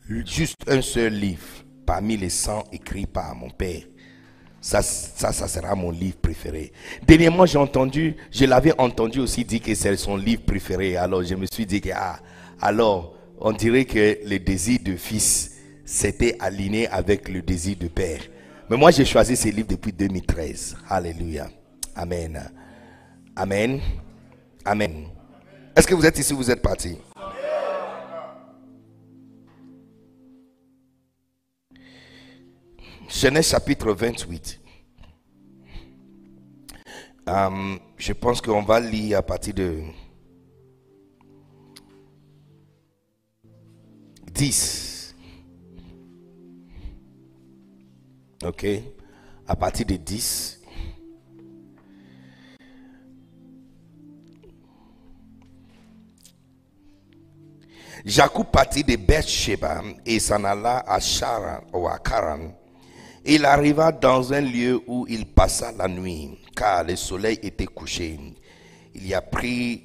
juste 0.07 0.57
un 0.67 0.81
seul 0.81 1.13
livre 1.13 1.65
parmi 1.85 2.17
les 2.17 2.29
100 2.29 2.65
écrits 2.73 3.07
par 3.07 3.33
mon 3.35 3.49
père, 3.49 3.83
ça, 4.63 4.81
ça, 4.81 5.33
ça 5.33 5.47
sera 5.49 5.75
mon 5.75 5.91
livre 5.91 6.15
préféré. 6.21 6.71
Dernièrement, 7.05 7.45
j'ai 7.45 7.57
entendu, 7.57 8.15
je 8.31 8.45
l'avais 8.45 8.73
entendu 8.79 9.19
aussi 9.19 9.43
dire 9.43 9.61
que 9.61 9.75
c'est 9.75 9.95
son 9.97 10.15
livre 10.15 10.43
préféré. 10.43 10.95
Alors, 10.95 11.21
je 11.21 11.35
me 11.35 11.45
suis 11.51 11.65
dit 11.65 11.81
que, 11.81 11.89
ah, 11.93 12.17
alors, 12.61 13.13
on 13.41 13.51
dirait 13.51 13.83
que 13.83 14.19
le 14.25 14.39
désir 14.39 14.79
de 14.81 14.95
fils 14.95 15.51
s'était 15.83 16.37
aligné 16.39 16.87
avec 16.87 17.27
le 17.27 17.41
désir 17.41 17.75
de 17.77 17.89
père. 17.89 18.21
Mais 18.69 18.77
moi, 18.77 18.91
j'ai 18.91 19.03
choisi 19.03 19.35
ce 19.35 19.49
livre 19.49 19.67
depuis 19.67 19.91
2013. 19.91 20.77
Alléluia. 20.89 21.49
Amen. 21.93 22.49
Amen. 23.35 23.81
Amen. 24.63 25.07
Est-ce 25.75 25.87
que 25.87 25.93
vous 25.93 26.05
êtes 26.05 26.17
ici, 26.17 26.33
vous 26.33 26.49
êtes 26.49 26.61
parti? 26.61 26.97
Genèse 33.13 33.49
chapitre 33.49 33.93
28. 33.93 34.59
Euh, 37.29 37.77
je 37.95 38.11
pense 38.11 38.41
qu'on 38.41 38.63
va 38.63 38.79
lire 38.79 39.19
à 39.19 39.21
partir 39.21 39.53
de 39.53 39.81
10. 44.33 45.15
Ok? 48.43 48.65
À 49.47 49.55
partir 49.55 49.85
de 49.85 49.95
10. 49.95 50.59
Jacob 58.05 58.47
partit 58.51 58.83
de 58.83 58.95
Bethsheba 58.95 59.83
et 60.03 60.19
s'en 60.19 60.43
alla 60.43 60.79
à 60.79 60.99
Charan 60.99 61.61
ou 61.71 61.87
à 61.87 61.99
Karan 61.99 62.62
il 63.25 63.45
arriva 63.45 63.91
dans 63.91 64.33
un 64.33 64.41
lieu 64.41 64.81
où 64.85 65.05
il 65.07 65.25
passa 65.25 65.71
la 65.71 65.87
nuit, 65.87 66.37
car 66.55 66.83
le 66.83 66.95
soleil 66.95 67.39
était 67.41 67.65
couché. 67.65 68.19
Il 68.93 69.07
y 69.07 69.13
a 69.13 69.21
pris, 69.21 69.83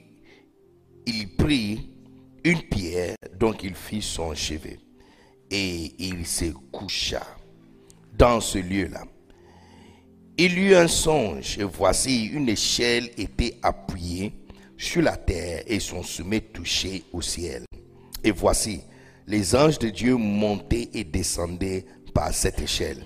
il 1.06 1.36
prit 1.36 1.90
une 2.44 2.62
pierre, 2.62 3.14
donc 3.38 3.62
il 3.62 3.74
fit 3.74 4.02
son 4.02 4.34
chevet, 4.34 4.78
et 5.50 5.94
il 5.98 6.26
se 6.26 6.46
coucha 6.72 7.22
dans 8.16 8.40
ce 8.40 8.58
lieu-là. 8.58 9.04
Il 10.36 10.58
eut 10.58 10.74
un 10.74 10.88
songe, 10.88 11.58
et 11.58 11.64
voici 11.64 12.26
une 12.26 12.48
échelle 12.48 13.10
était 13.16 13.56
appuyée 13.62 14.32
sur 14.76 15.02
la 15.02 15.16
terre 15.16 15.62
et 15.66 15.80
son 15.80 16.02
sommet 16.02 16.40
touché 16.40 17.04
au 17.12 17.22
ciel. 17.22 17.64
Et 18.22 18.30
voici, 18.30 18.80
les 19.26 19.54
anges 19.54 19.78
de 19.78 19.90
Dieu 19.90 20.16
montaient 20.16 20.88
et 20.92 21.04
descendaient 21.04 21.84
par 22.14 22.32
cette 22.32 22.60
échelle. 22.60 23.04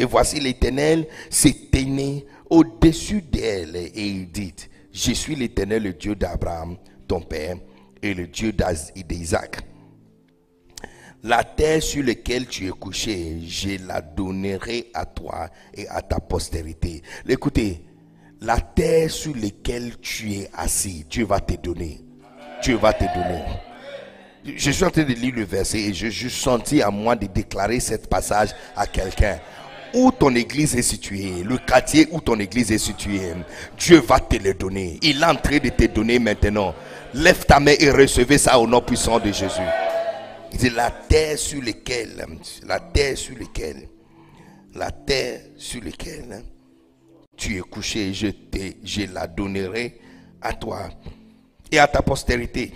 Et 0.00 0.06
voici 0.06 0.40
l'Éternel 0.40 1.06
s'éteignait 1.28 2.24
au-dessus 2.48 3.20
d'elle 3.20 3.76
et 3.76 3.92
il 3.94 4.30
dit, 4.30 4.54
je 4.90 5.12
suis 5.12 5.36
l'Éternel, 5.36 5.82
le 5.82 5.92
Dieu 5.92 6.14
d'Abraham, 6.14 6.78
ton 7.06 7.20
père, 7.20 7.56
et 8.02 8.14
le 8.14 8.26
Dieu 8.26 8.54
d'Isaac. 8.96 9.58
La 11.22 11.44
terre 11.44 11.82
sur 11.82 12.02
laquelle 12.02 12.46
tu 12.46 12.66
es 12.66 12.70
couché, 12.70 13.40
je 13.46 13.86
la 13.86 14.00
donnerai 14.00 14.90
à 14.94 15.04
toi 15.04 15.50
et 15.74 15.86
à 15.88 16.00
ta 16.00 16.18
postérité. 16.18 17.02
Écoutez, 17.28 17.84
la 18.40 18.58
terre 18.58 19.10
sur 19.10 19.36
laquelle 19.36 19.98
tu 20.00 20.32
es 20.32 20.48
assis, 20.54 21.04
Dieu 21.10 21.26
va 21.26 21.40
te 21.40 21.60
donner. 21.60 22.00
Dieu 22.62 22.76
va 22.76 22.94
te 22.94 23.04
donner. 23.04 23.42
Je 24.46 24.70
suis 24.70 24.84
en 24.84 24.90
train 24.90 25.02
de 25.02 25.12
lire 25.12 25.34
le 25.36 25.44
verset 25.44 25.80
et 25.80 25.92
je 25.92 26.08
suis 26.08 26.30
senti 26.30 26.80
à 26.80 26.90
moi 26.90 27.14
de 27.14 27.26
déclarer 27.26 27.80
ce 27.80 27.96
passage 27.96 28.54
à 28.74 28.86
quelqu'un 28.86 29.38
où 29.94 30.10
ton 30.10 30.34
église 30.34 30.76
est 30.76 30.82
située, 30.82 31.42
le 31.44 31.58
quartier 31.58 32.08
où 32.10 32.20
ton 32.20 32.38
église 32.38 32.70
est 32.72 32.78
située, 32.78 33.32
Dieu 33.78 33.98
va 34.00 34.20
te 34.20 34.36
le 34.36 34.54
donner. 34.54 34.98
Il 35.02 35.22
est 35.22 35.26
en 35.26 35.34
train 35.34 35.58
de 35.58 35.68
te 35.68 35.84
donner 35.86 36.18
maintenant. 36.18 36.74
Lève 37.14 37.44
ta 37.44 37.58
main 37.60 37.74
et 37.78 37.90
recevez 37.90 38.38
ça 38.38 38.58
au 38.58 38.66
nom 38.66 38.80
puissant 38.80 39.18
de 39.18 39.32
Jésus. 39.32 39.60
C'est 40.56 40.72
la 40.72 40.90
terre 40.90 41.38
sur 41.38 41.62
laquelle, 41.62 42.26
la 42.66 42.80
terre 42.80 43.16
sur 43.16 43.36
laquelle, 43.38 43.88
la 44.74 44.90
terre 44.90 45.40
sur 45.56 45.82
laquelle 45.82 46.44
tu 47.36 47.56
es 47.56 47.60
couché, 47.60 48.12
je, 48.12 48.28
je 48.84 49.12
la 49.12 49.26
donnerai 49.26 49.98
à 50.42 50.52
toi 50.52 50.88
et 51.70 51.78
à 51.78 51.86
ta 51.86 52.02
postérité. 52.02 52.72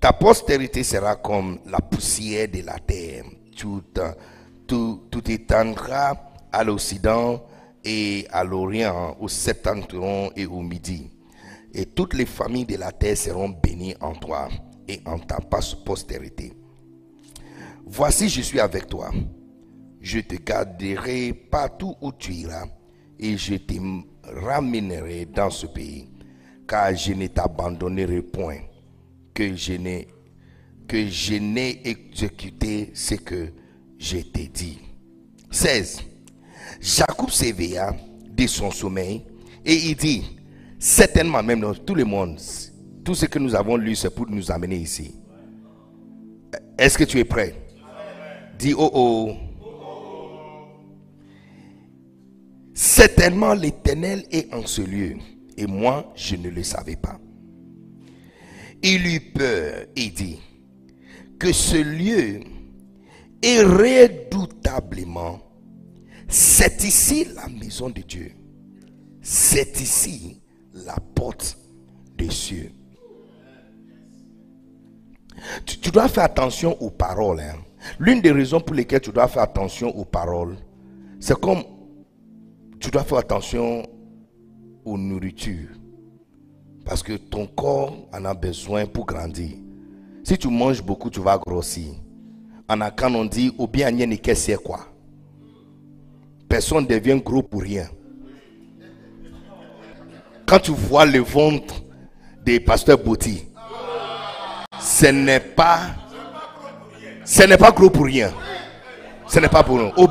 Ta 0.00 0.12
postérité 0.12 0.82
sera 0.82 1.16
comme 1.16 1.60
la 1.66 1.78
poussière 1.78 2.48
de 2.48 2.62
la 2.62 2.78
terre. 2.78 3.24
Tout, 3.56 3.84
tout, 5.10 5.30
étendra 5.30 6.14
à 6.50 6.64
l'Occident 6.64 7.44
et 7.84 8.26
à 8.30 8.42
l'Orient, 8.42 9.16
au 9.20 9.28
septentrion 9.28 10.32
et 10.34 10.46
au 10.46 10.62
Midi. 10.62 11.10
Et 11.74 11.84
toutes 11.84 12.14
les 12.14 12.24
familles 12.24 12.64
de 12.64 12.76
la 12.76 12.90
terre 12.90 13.16
seront 13.16 13.50
bénies 13.50 13.94
en 14.00 14.14
toi 14.14 14.48
et 14.88 15.00
en 15.04 15.18
ta 15.18 15.38
postérité. 15.84 16.54
Voici, 17.84 18.30
je 18.30 18.40
suis 18.40 18.60
avec 18.60 18.86
toi. 18.86 19.10
Je 20.00 20.20
te 20.20 20.36
garderai 20.36 21.34
partout 21.34 21.94
où 22.00 22.10
tu 22.12 22.32
iras 22.32 22.66
et 23.18 23.36
je 23.36 23.56
te 23.56 23.74
ramènerai 24.24 25.26
dans 25.26 25.50
ce 25.50 25.66
pays, 25.66 26.08
car 26.66 26.94
je 26.96 27.12
ne 27.12 27.26
t'abandonnerai 27.26 28.22
point, 28.22 28.60
que 29.34 29.54
je 29.54 29.74
n'ai 29.74 30.08
que 30.88 31.06
je 31.06 31.34
n'ai 31.34 31.88
exécuté 31.88 32.90
ce 32.94 33.14
que 33.14 33.52
je 34.02 34.18
t'ai 34.18 34.48
dit. 34.48 34.78
16. 35.50 36.02
Jacob 36.80 37.30
s'éveilla 37.30 37.94
de 38.28 38.46
son 38.48 38.70
sommeil 38.72 39.22
et 39.64 39.74
il 39.74 39.94
dit, 39.94 40.24
certainement 40.78 41.42
même 41.42 41.60
dans 41.60 41.74
tout 41.74 41.94
le 41.94 42.04
monde, 42.04 42.38
tout 43.04 43.14
ce 43.14 43.26
que 43.26 43.38
nous 43.38 43.54
avons 43.54 43.76
lu, 43.76 43.94
c'est 43.94 44.10
pour 44.10 44.28
nous 44.28 44.50
amener 44.50 44.76
ici. 44.76 45.14
Est-ce 46.76 46.98
que 46.98 47.04
tu 47.04 47.18
es 47.20 47.24
prêt? 47.24 47.54
Dis 48.58 48.74
oh 48.76 48.90
oh. 48.92 49.32
Certainement 52.74 53.54
l'Éternel 53.54 54.24
est 54.32 54.52
en 54.52 54.66
ce 54.66 54.82
lieu, 54.82 55.16
et 55.56 55.66
moi 55.66 56.12
je 56.16 56.34
ne 56.34 56.48
le 56.48 56.64
savais 56.64 56.96
pas. 56.96 57.20
Il 58.82 59.06
eut 59.06 59.32
peur 59.32 59.84
et 59.94 60.08
dit 60.08 60.40
que 61.38 61.52
ce 61.52 61.76
lieu 61.76 62.40
est 63.42 63.62
redoutablement, 63.62 65.40
c'est 66.28 66.84
ici 66.84 67.26
la 67.34 67.48
maison 67.48 67.90
de 67.90 68.00
Dieu, 68.02 68.32
c'est 69.20 69.80
ici 69.80 70.40
la 70.86 70.96
porte 71.14 71.58
des 72.16 72.30
cieux. 72.30 72.70
Tu, 75.66 75.78
tu 75.78 75.90
dois 75.90 76.08
faire 76.08 76.24
attention 76.24 76.80
aux 76.80 76.90
paroles. 76.90 77.40
hein. 77.40 77.56
L'une 77.98 78.20
des 78.20 78.30
raisons 78.30 78.60
pour 78.60 78.76
lesquelles 78.76 79.00
tu 79.00 79.10
dois 79.10 79.26
faire 79.28 79.42
attention 79.42 79.88
aux 79.96 80.04
paroles, 80.04 80.56
c'est 81.18 81.38
comme 81.38 81.62
tu 82.78 82.90
dois 82.90 83.02
faire 83.04 83.18
attention 83.18 83.82
aux 84.84 84.98
nourritures. 84.98 85.70
Parce 86.84 87.02
que 87.02 87.14
ton 87.14 87.46
corps 87.46 88.08
en 88.12 88.24
a 88.24 88.34
besoin 88.34 88.86
pour 88.86 89.06
grandir. 89.06 89.56
Si 90.24 90.36
tu 90.38 90.48
manges 90.48 90.82
beaucoup, 90.82 91.10
tu 91.10 91.20
vas 91.20 91.38
grossir. 91.38 91.92
En 92.72 92.80
Akan, 92.80 93.14
on 93.14 93.26
dit, 93.26 93.52
ou 93.58 93.66
bien 93.66 93.90
c'est 94.34 94.56
quoi? 94.56 94.86
Personne 96.48 96.84
ne 96.84 96.88
devient 96.88 97.20
gros 97.22 97.42
pour 97.42 97.60
rien. 97.60 97.86
Quand 100.46 100.58
tu 100.58 100.70
vois 100.70 101.04
le 101.04 101.18
ventre 101.18 101.74
des 102.42 102.60
pasteurs 102.60 102.96
Bouti, 102.96 103.44
ce 104.80 105.04
n'est 105.04 105.38
pas, 105.38 105.80
ce 107.26 107.42
n'est 107.42 107.58
pas 107.58 107.72
gros 107.72 107.90
pour 107.90 108.06
rien. 108.06 108.32
Ce 109.26 109.38
n'est 109.38 109.48
pas 109.48 109.62
pour 109.62 109.76
nous. 109.76 109.90
Ou 109.98 110.08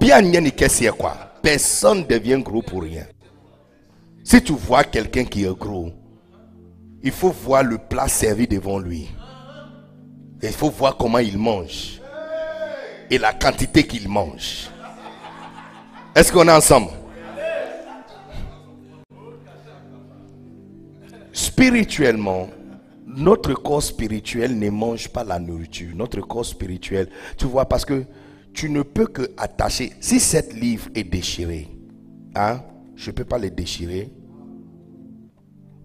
bien, 0.00 0.20
c'est 0.68 0.96
quoi? 0.96 1.16
Personne 1.42 2.02
ne 2.02 2.04
devient 2.04 2.40
gros 2.40 2.62
pour 2.62 2.82
rien. 2.82 3.06
Si 4.22 4.40
tu 4.40 4.52
vois 4.52 4.84
quelqu'un 4.84 5.24
qui 5.24 5.42
est 5.44 5.58
gros, 5.58 5.90
il 7.02 7.10
faut 7.10 7.30
voir 7.30 7.64
le 7.64 7.78
plat 7.78 8.06
servi 8.06 8.46
devant 8.46 8.78
lui. 8.78 9.08
Il 10.48 10.52
faut 10.52 10.70
voir 10.70 10.96
comment 10.96 11.18
il 11.18 11.38
mange. 11.38 12.00
Et 13.10 13.18
la 13.18 13.32
quantité 13.32 13.86
qu'il 13.86 14.08
mange. 14.08 14.68
Est-ce 16.14 16.30
qu'on 16.32 16.46
est 16.46 16.52
ensemble? 16.52 16.90
Spirituellement, 21.32 22.48
notre 23.06 23.54
corps 23.54 23.82
spirituel 23.82 24.58
ne 24.58 24.70
mange 24.70 25.08
pas 25.08 25.24
la 25.24 25.38
nourriture. 25.38 25.94
Notre 25.94 26.20
corps 26.20 26.44
spirituel, 26.44 27.08
tu 27.36 27.46
vois, 27.46 27.64
parce 27.64 27.84
que 27.84 28.04
tu 28.52 28.70
ne 28.70 28.82
peux 28.82 29.06
que 29.06 29.30
attacher. 29.36 29.92
Si 30.00 30.20
cette 30.20 30.52
livre 30.52 30.88
est 30.94 31.04
déchirée, 31.04 31.68
hein, 32.34 32.60
je 32.94 33.10
ne 33.10 33.14
peux 33.16 33.24
pas 33.24 33.38
le 33.38 33.50
déchirer. 33.50 34.12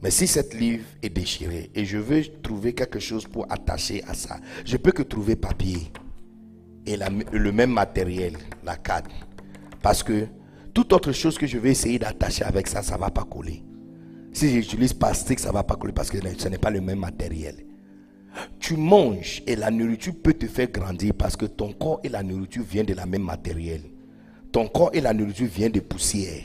Mais 0.01 0.11
si 0.11 0.27
cette 0.27 0.53
livre 0.53 0.85
est 1.01 1.09
déchirée 1.09 1.69
et 1.75 1.83
je 1.83 1.97
veux 1.97 2.21
trouver 2.41 2.73
quelque 2.73 2.99
chose 2.99 3.25
pour 3.25 3.51
attacher 3.51 4.03
à 4.05 4.13
ça, 4.13 4.39
je 4.65 4.77
peux 4.77 4.91
que 4.91 5.03
trouver 5.03 5.35
papier 5.35 5.91
et 6.85 6.97
le 6.97 7.51
même 7.51 7.71
matériel, 7.71 8.33
la 8.63 8.77
cadre. 8.77 9.11
Parce 9.81 10.01
que 10.01 10.27
toute 10.73 10.93
autre 10.93 11.11
chose 11.11 11.37
que 11.37 11.45
je 11.47 11.57
vais 11.57 11.71
essayer 11.71 11.99
d'attacher 11.99 12.43
avec 12.45 12.67
ça, 12.67 12.81
ça 12.81 12.95
ne 12.95 13.01
va 13.01 13.09
pas 13.09 13.25
coller. 13.25 13.63
Si 14.31 14.49
j'utilise 14.49 14.93
plastique, 14.93 15.39
ça 15.39 15.49
ne 15.49 15.53
va 15.53 15.63
pas 15.63 15.75
coller 15.75 15.93
parce 15.93 16.09
que 16.09 16.17
ce 16.37 16.47
n'est 16.47 16.57
pas 16.57 16.69
le 16.69 16.81
même 16.81 16.99
matériel. 16.99 17.65
Tu 18.59 18.77
manges 18.77 19.41
et 19.47 19.55
la 19.55 19.71
nourriture 19.71 20.13
peut 20.23 20.33
te 20.33 20.45
faire 20.45 20.69
grandir 20.71 21.13
parce 21.17 21.35
que 21.35 21.45
ton 21.45 21.73
corps 21.73 21.99
et 22.03 22.09
la 22.09 22.23
nourriture 22.23 22.63
viennent 22.63 22.85
de 22.85 22.93
la 22.93 23.05
même 23.05 23.23
matériel. 23.23 23.81
Ton 24.51 24.67
corps 24.67 24.91
et 24.93 25.01
la 25.01 25.13
nourriture 25.13 25.47
viennent 25.47 25.71
de 25.71 25.79
poussière. 25.79 26.43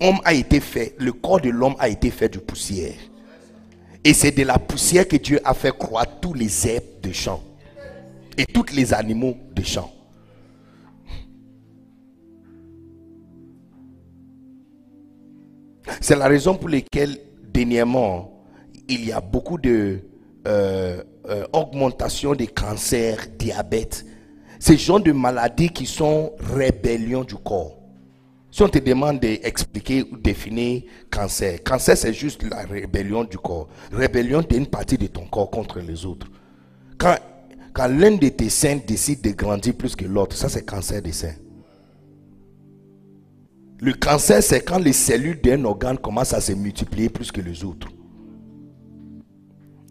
Le 0.00 1.10
corps 1.10 1.40
de 1.40 1.50
l'homme 1.50 1.74
a 1.78 1.88
été 1.88 2.10
fait 2.10 2.28
de 2.28 2.38
poussière. 2.38 2.94
Et 4.04 4.12
c'est 4.12 4.30
de 4.30 4.42
la 4.44 4.58
poussière 4.58 5.08
que 5.08 5.16
Dieu 5.16 5.40
a 5.44 5.54
fait 5.54 5.76
croître 5.76 6.20
tous 6.20 6.34
les 6.34 6.68
herbes 6.68 7.00
de 7.02 7.12
champ 7.12 7.42
et 8.38 8.44
tous 8.46 8.66
les 8.74 8.94
animaux 8.94 9.36
de 9.54 9.62
champ. 9.62 9.90
C'est 16.00 16.16
la 16.16 16.28
raison 16.28 16.54
pour 16.54 16.68
laquelle, 16.68 17.18
dernièrement, 17.52 18.44
il 18.88 19.06
y 19.06 19.12
a 19.12 19.20
beaucoup 19.20 19.58
de 19.58 20.00
euh, 20.46 21.02
euh, 21.28 21.46
augmentation 21.52 22.34
des 22.34 22.46
cancers, 22.46 23.26
diabète. 23.38 24.04
Ces 24.60 24.76
genres 24.76 25.00
de 25.00 25.12
maladies 25.12 25.70
qui 25.70 25.86
sont 25.86 26.32
rébellion 26.38 27.24
du 27.24 27.34
corps. 27.34 27.76
Si 28.56 28.62
on 28.62 28.70
te 28.70 28.78
demande 28.78 29.20
d'expliquer 29.20 30.02
ou 30.10 30.16
définir 30.16 30.84
cancer, 31.10 31.62
cancer 31.62 31.94
c'est 31.94 32.14
juste 32.14 32.42
la 32.42 32.62
rébellion 32.62 33.22
du 33.22 33.36
corps. 33.36 33.68
Rébellion 33.92 34.40
d'une 34.40 34.66
partie 34.66 34.96
de 34.96 35.08
ton 35.08 35.26
corps 35.26 35.50
contre 35.50 35.78
les 35.80 36.06
autres. 36.06 36.26
Quand, 36.96 37.16
quand 37.74 37.86
l'un 37.86 38.12
de 38.12 38.28
tes 38.30 38.48
seins 38.48 38.76
décide 38.76 39.20
de 39.20 39.32
grandir 39.32 39.74
plus 39.74 39.94
que 39.94 40.06
l'autre, 40.06 40.34
ça 40.34 40.48
c'est 40.48 40.64
cancer 40.64 41.02
des 41.02 41.12
seins. 41.12 41.34
Le 43.78 43.92
cancer, 43.92 44.42
c'est 44.42 44.62
quand 44.62 44.78
les 44.78 44.94
cellules 44.94 45.42
d'un 45.42 45.62
organe 45.66 45.98
commencent 45.98 46.32
à 46.32 46.40
se 46.40 46.52
multiplier 46.52 47.10
plus 47.10 47.30
que 47.30 47.42
les 47.42 47.62
autres. 47.62 47.88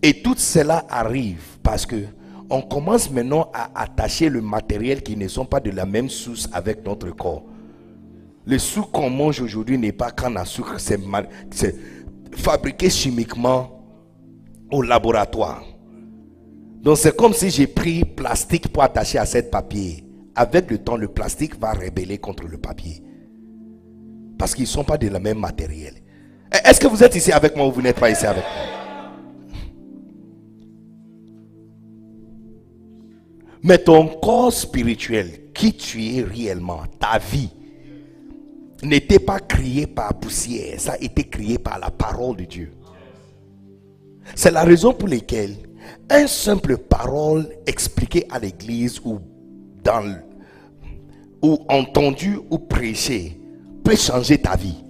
Et 0.02 0.24
tout 0.24 0.34
cela 0.40 0.88
arrive 0.90 1.60
parce 1.62 1.86
que 1.86 2.06
on 2.50 2.64
commence 2.64 3.12
maintenant 3.12 3.52
à 3.54 3.80
attacher 3.80 4.28
le 4.28 4.42
matériel 4.42 5.04
qui 5.04 5.16
ne 5.16 5.28
sont 5.28 5.46
pas 5.46 5.60
de 5.60 5.70
la 5.70 5.86
même 5.86 6.10
source 6.10 6.50
avec 6.52 6.84
notre 6.84 7.12
corps. 7.12 7.46
Le 8.46 8.60
sucre 8.60 8.92
qu'on 8.92 9.10
mange 9.10 9.42
aujourd'hui 9.42 9.78
n'est 9.78 9.92
pas 9.92 10.12
canne 10.12 10.38
à 10.38 10.46
sucre, 10.46 10.78
c'est 10.80 11.76
fabriqué 12.32 12.90
chimiquement 12.90 13.84
au 14.72 14.82
laboratoire. 14.82 15.64
Donc 16.82 16.98
c'est 16.98 17.16
comme 17.16 17.34
si 17.34 17.50
j'ai 17.50 17.66
pris 17.66 18.06
plastique 18.06 18.68
pour 18.68 18.84
attacher 18.84 19.18
à 19.18 19.26
cette 19.26 19.50
papier. 19.50 20.04
Avec 20.36 20.70
le 20.70 20.78
temps, 20.78 20.98
le 20.98 21.08
plastique 21.08 21.60
va 21.60 21.72
rébeller 21.72 22.18
contre 22.20 22.46
le 22.46 22.58
papier. 22.58 23.02
Parce 24.38 24.54
qu'ils 24.54 24.66
ne 24.66 24.70
sont 24.70 24.84
pas 24.84 24.98
de 24.98 25.08
la 25.08 25.20
même 25.20 25.40
matériel. 25.40 25.96
Eh, 26.54 26.70
Est-ce 26.70 26.80
que 26.80 26.88
vous 26.88 27.04
êtes 27.04 27.16
ici 27.16 27.32
avec 27.32 27.56
moi 27.56 27.66
ou 27.68 27.72
vous 27.72 27.82
n'êtes 27.82 28.00
pas 28.00 28.12
ici 28.12 28.26
avec 28.26 28.44
moi? 28.44 28.76
Mais 33.64 33.80
ton 33.80 34.08
corps 34.08 34.54
spirituel, 34.54 35.52
qui 35.54 35.74
tu 35.74 36.04
es 36.04 36.22
réellement, 36.22 36.82
ta 37.00 37.18
vie, 37.18 37.50
n'était 38.86 39.20
pas 39.20 39.40
créé 39.40 39.88
par 39.88 40.14
poussière, 40.16 40.80
ça 40.80 40.94
a 40.94 40.98
été 40.98 41.24
créé 41.24 41.58
par 41.58 41.80
la 41.80 41.92
parole 41.92 42.38
de 42.38 42.46
Dieu. 42.46 42.72
C'est 44.34 44.52
la 44.52 44.64
raison 44.64 44.94
pour 44.94 45.08
laquelle 45.08 45.56
un 46.10 46.28
simple 46.28 46.78
parole 46.78 47.48
expliquée 47.66 48.26
à 48.30 48.40
l'église 48.40 49.00
ou 49.04 49.20
dans 49.84 50.16
ou 51.42 51.60
entendu 51.70 52.40
ou 52.50 52.58
prêché 52.58 53.40
peut 53.84 53.96
changer 53.96 54.40
ta 54.40 54.56
vie. 54.56 54.84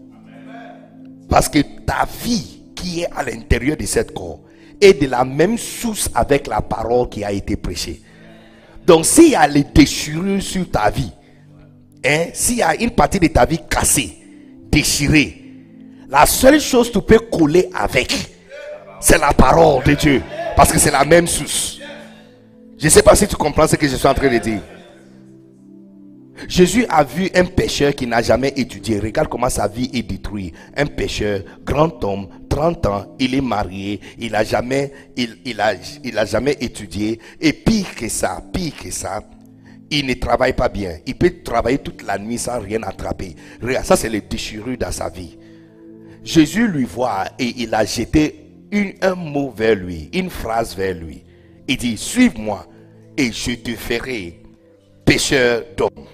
Parce 1.27 1.49
que 1.49 1.60
ta 1.86 2.08
vie 2.23 2.62
qui 2.75 3.01
est 3.01 3.12
à 3.12 3.23
l'intérieur 3.23 3.75
de 3.75 3.86
cette 3.86 4.13
corps 4.13 4.41
est 4.79 5.01
de 5.01 5.08
la 5.08 5.25
même 5.25 5.58
source 5.58 6.10
avec 6.13 6.47
la 6.47 6.62
parole 6.62 7.10
qui 7.10 7.23
a 7.23 7.31
été 7.31 7.55
prêchée. 7.55 8.01
Donc 8.86 9.05
s'il 9.05 9.31
y 9.31 9.36
a 9.36 9.47
les 9.47 9.63
déchirures 9.63 10.41
sur 10.41 10.69
ta 10.69 10.89
vie, 10.89 11.12
hein, 12.05 12.25
s'il 12.33 12.57
y 12.57 12.61
a 12.61 12.75
une 12.75 12.91
partie 12.91 13.19
de 13.19 13.27
ta 13.27 13.45
vie 13.45 13.59
cassée, 13.69 14.17
déchirée, 14.71 15.41
la 16.09 16.25
seule 16.25 16.59
chose 16.59 16.89
que 16.89 16.99
tu 16.99 17.05
peux 17.05 17.19
coller 17.19 17.69
avec, 17.73 18.13
c'est 18.99 19.17
la 19.17 19.33
parole 19.33 19.83
de 19.83 19.93
Dieu. 19.93 20.21
Parce 20.55 20.71
que 20.71 20.79
c'est 20.79 20.91
la 20.91 21.03
même 21.03 21.27
source. 21.27 21.79
Je 22.77 22.85
ne 22.85 22.89
sais 22.89 23.03
pas 23.03 23.15
si 23.15 23.27
tu 23.27 23.35
comprends 23.35 23.67
ce 23.67 23.75
que 23.75 23.87
je 23.87 23.95
suis 23.95 24.07
en 24.07 24.13
train 24.13 24.29
de 24.31 24.37
dire. 24.37 24.61
Jésus 26.47 26.85
a 26.89 27.03
vu 27.03 27.29
un 27.33 27.45
pécheur 27.45 27.95
qui 27.95 28.05
n'a 28.07 28.21
jamais 28.21 28.53
étudié. 28.55 28.99
Regarde 28.99 29.29
comment 29.29 29.49
sa 29.49 29.67
vie 29.67 29.89
est 29.93 30.03
détruite. 30.03 30.53
Un 30.75 30.85
pécheur, 30.85 31.41
grand 31.63 32.03
homme, 32.03 32.27
30 32.49 32.85
ans, 32.87 33.05
il 33.19 33.35
est 33.35 33.41
marié, 33.41 33.99
il 34.19 34.35
a 34.35 34.43
jamais, 34.43 34.91
il, 35.15 35.37
il 35.45 35.59
a, 35.61 35.73
il 36.03 36.17
a 36.17 36.25
jamais 36.25 36.57
étudié. 36.59 37.19
Et 37.39 37.53
pire 37.53 37.95
que 37.95 38.09
ça, 38.09 38.41
pire 38.53 38.73
que 38.81 38.91
ça, 38.91 39.21
il 39.99 40.05
ne 40.05 40.13
travaille 40.13 40.53
pas 40.53 40.69
bien. 40.69 40.97
Il 41.05 41.15
peut 41.15 41.31
travailler 41.43 41.77
toute 41.77 42.03
la 42.03 42.17
nuit 42.17 42.38
sans 42.38 42.60
rien 42.60 42.81
attraper. 42.84 43.36
Ça 43.84 43.95
c'est 43.95 44.10
le 44.10 44.21
déchirure 44.21 44.77
dans 44.77 44.91
sa 44.91 45.10
vie. 45.10 45.38
Jésus 46.23 46.67
lui 46.67 46.86
voit 46.86 47.25
et 47.38 47.53
il 47.58 47.73
a 47.73 47.86
jeté 47.86 48.45
un 49.01 49.15
mot 49.15 49.51
vers 49.55 49.75
lui, 49.75 50.10
une 50.13 50.29
phrase 50.29 50.75
vers 50.75 50.95
lui. 50.95 51.23
Il 51.67 51.77
dit, 51.77 51.97
suive-moi 51.97 52.65
et 53.17 53.31
je 53.31 53.51
te 53.51 53.71
ferai 53.71 54.41
pécheur 55.05 55.63
d'hommes. 55.77 56.08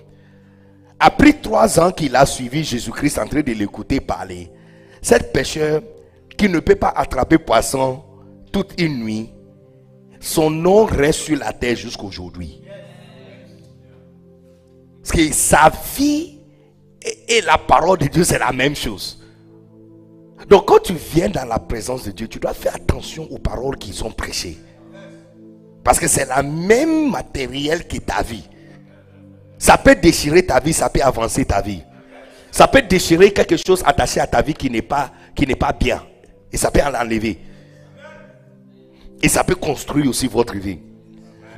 Après 1.00 1.34
trois 1.34 1.80
ans 1.80 1.92
qu'il 1.92 2.16
a 2.16 2.26
suivi 2.26 2.64
Jésus-Christ 2.64 3.18
en 3.18 3.26
train 3.26 3.42
de 3.42 3.54
l'écouter 3.54 4.00
parler, 4.00 4.52
cette 5.02 5.34
pêcheur 5.34 5.82
qui 6.38 6.48
ne 6.48 6.60
peut 6.60 6.76
pas 6.76 6.94
attraper 6.96 7.38
poisson 7.40 8.04
toute 8.52 8.80
une 8.80 9.04
nuit, 9.04 9.30
son 10.20 10.52
nom 10.52 10.86
reste 10.86 11.22
sur 11.22 11.38
la 11.38 11.54
terre 11.54 11.76
jusqu'aujourd'hui. 11.76 12.61
Parce 15.02 15.12
que 15.12 15.34
sa 15.34 15.72
vie 15.98 16.40
et, 17.28 17.42
la 17.42 17.58
parole 17.58 17.98
de 17.98 18.06
Dieu, 18.06 18.24
c'est 18.24 18.38
la 18.38 18.52
même 18.52 18.76
chose. 18.76 19.20
Donc 20.48 20.68
quand 20.68 20.80
tu 20.80 20.94
viens 20.94 21.30
dans 21.30 21.46
la 21.46 21.60
présence 21.60 22.04
de 22.04 22.12
Dieu, 22.12 22.28
tu 22.28 22.40
dois 22.40 22.54
faire 22.54 22.76
attention 22.76 23.28
aux 23.32 23.40
paroles 23.40 23.78
qui 23.78 23.94
sont 23.94 24.12
prêchées. 24.12 24.58
Parce 25.84 26.00
que 26.00 26.08
c'est 26.08 26.26
la 26.28 26.44
même 26.44 27.10
matériel 27.10 27.88
que 27.88 27.98
ta 27.98 28.22
vie. 28.22 28.48
Ça 29.58 29.78
peut 29.78 29.96
déchirer 29.96 30.46
ta 30.46 30.60
vie, 30.60 30.74
ça 30.74 30.90
peut 30.90 31.02
avancer 31.02 31.46
ta 31.46 31.62
vie. 31.62 31.82
Ça 32.52 32.68
peut 32.68 32.82
déchirer 32.82 33.32
quelque 33.32 33.58
chose 33.58 33.82
attaché 33.86 34.20
à 34.20 34.28
ta 34.28 34.42
vie 34.42 34.54
qui 34.54 34.70
n'est 34.70 34.82
pas, 34.82 35.12
qui 35.36 35.48
n'est 35.48 35.56
pas 35.56 35.72
bien. 35.72 36.04
Et 36.52 36.58
ça 36.58 36.70
peut 36.70 36.82
l'enlever. 36.82 37.40
Et 39.24 39.30
ça 39.30 39.44
peut 39.44 39.56
construire 39.56 40.10
aussi 40.10 40.28
votre 40.28 40.56
vie. 40.56 40.80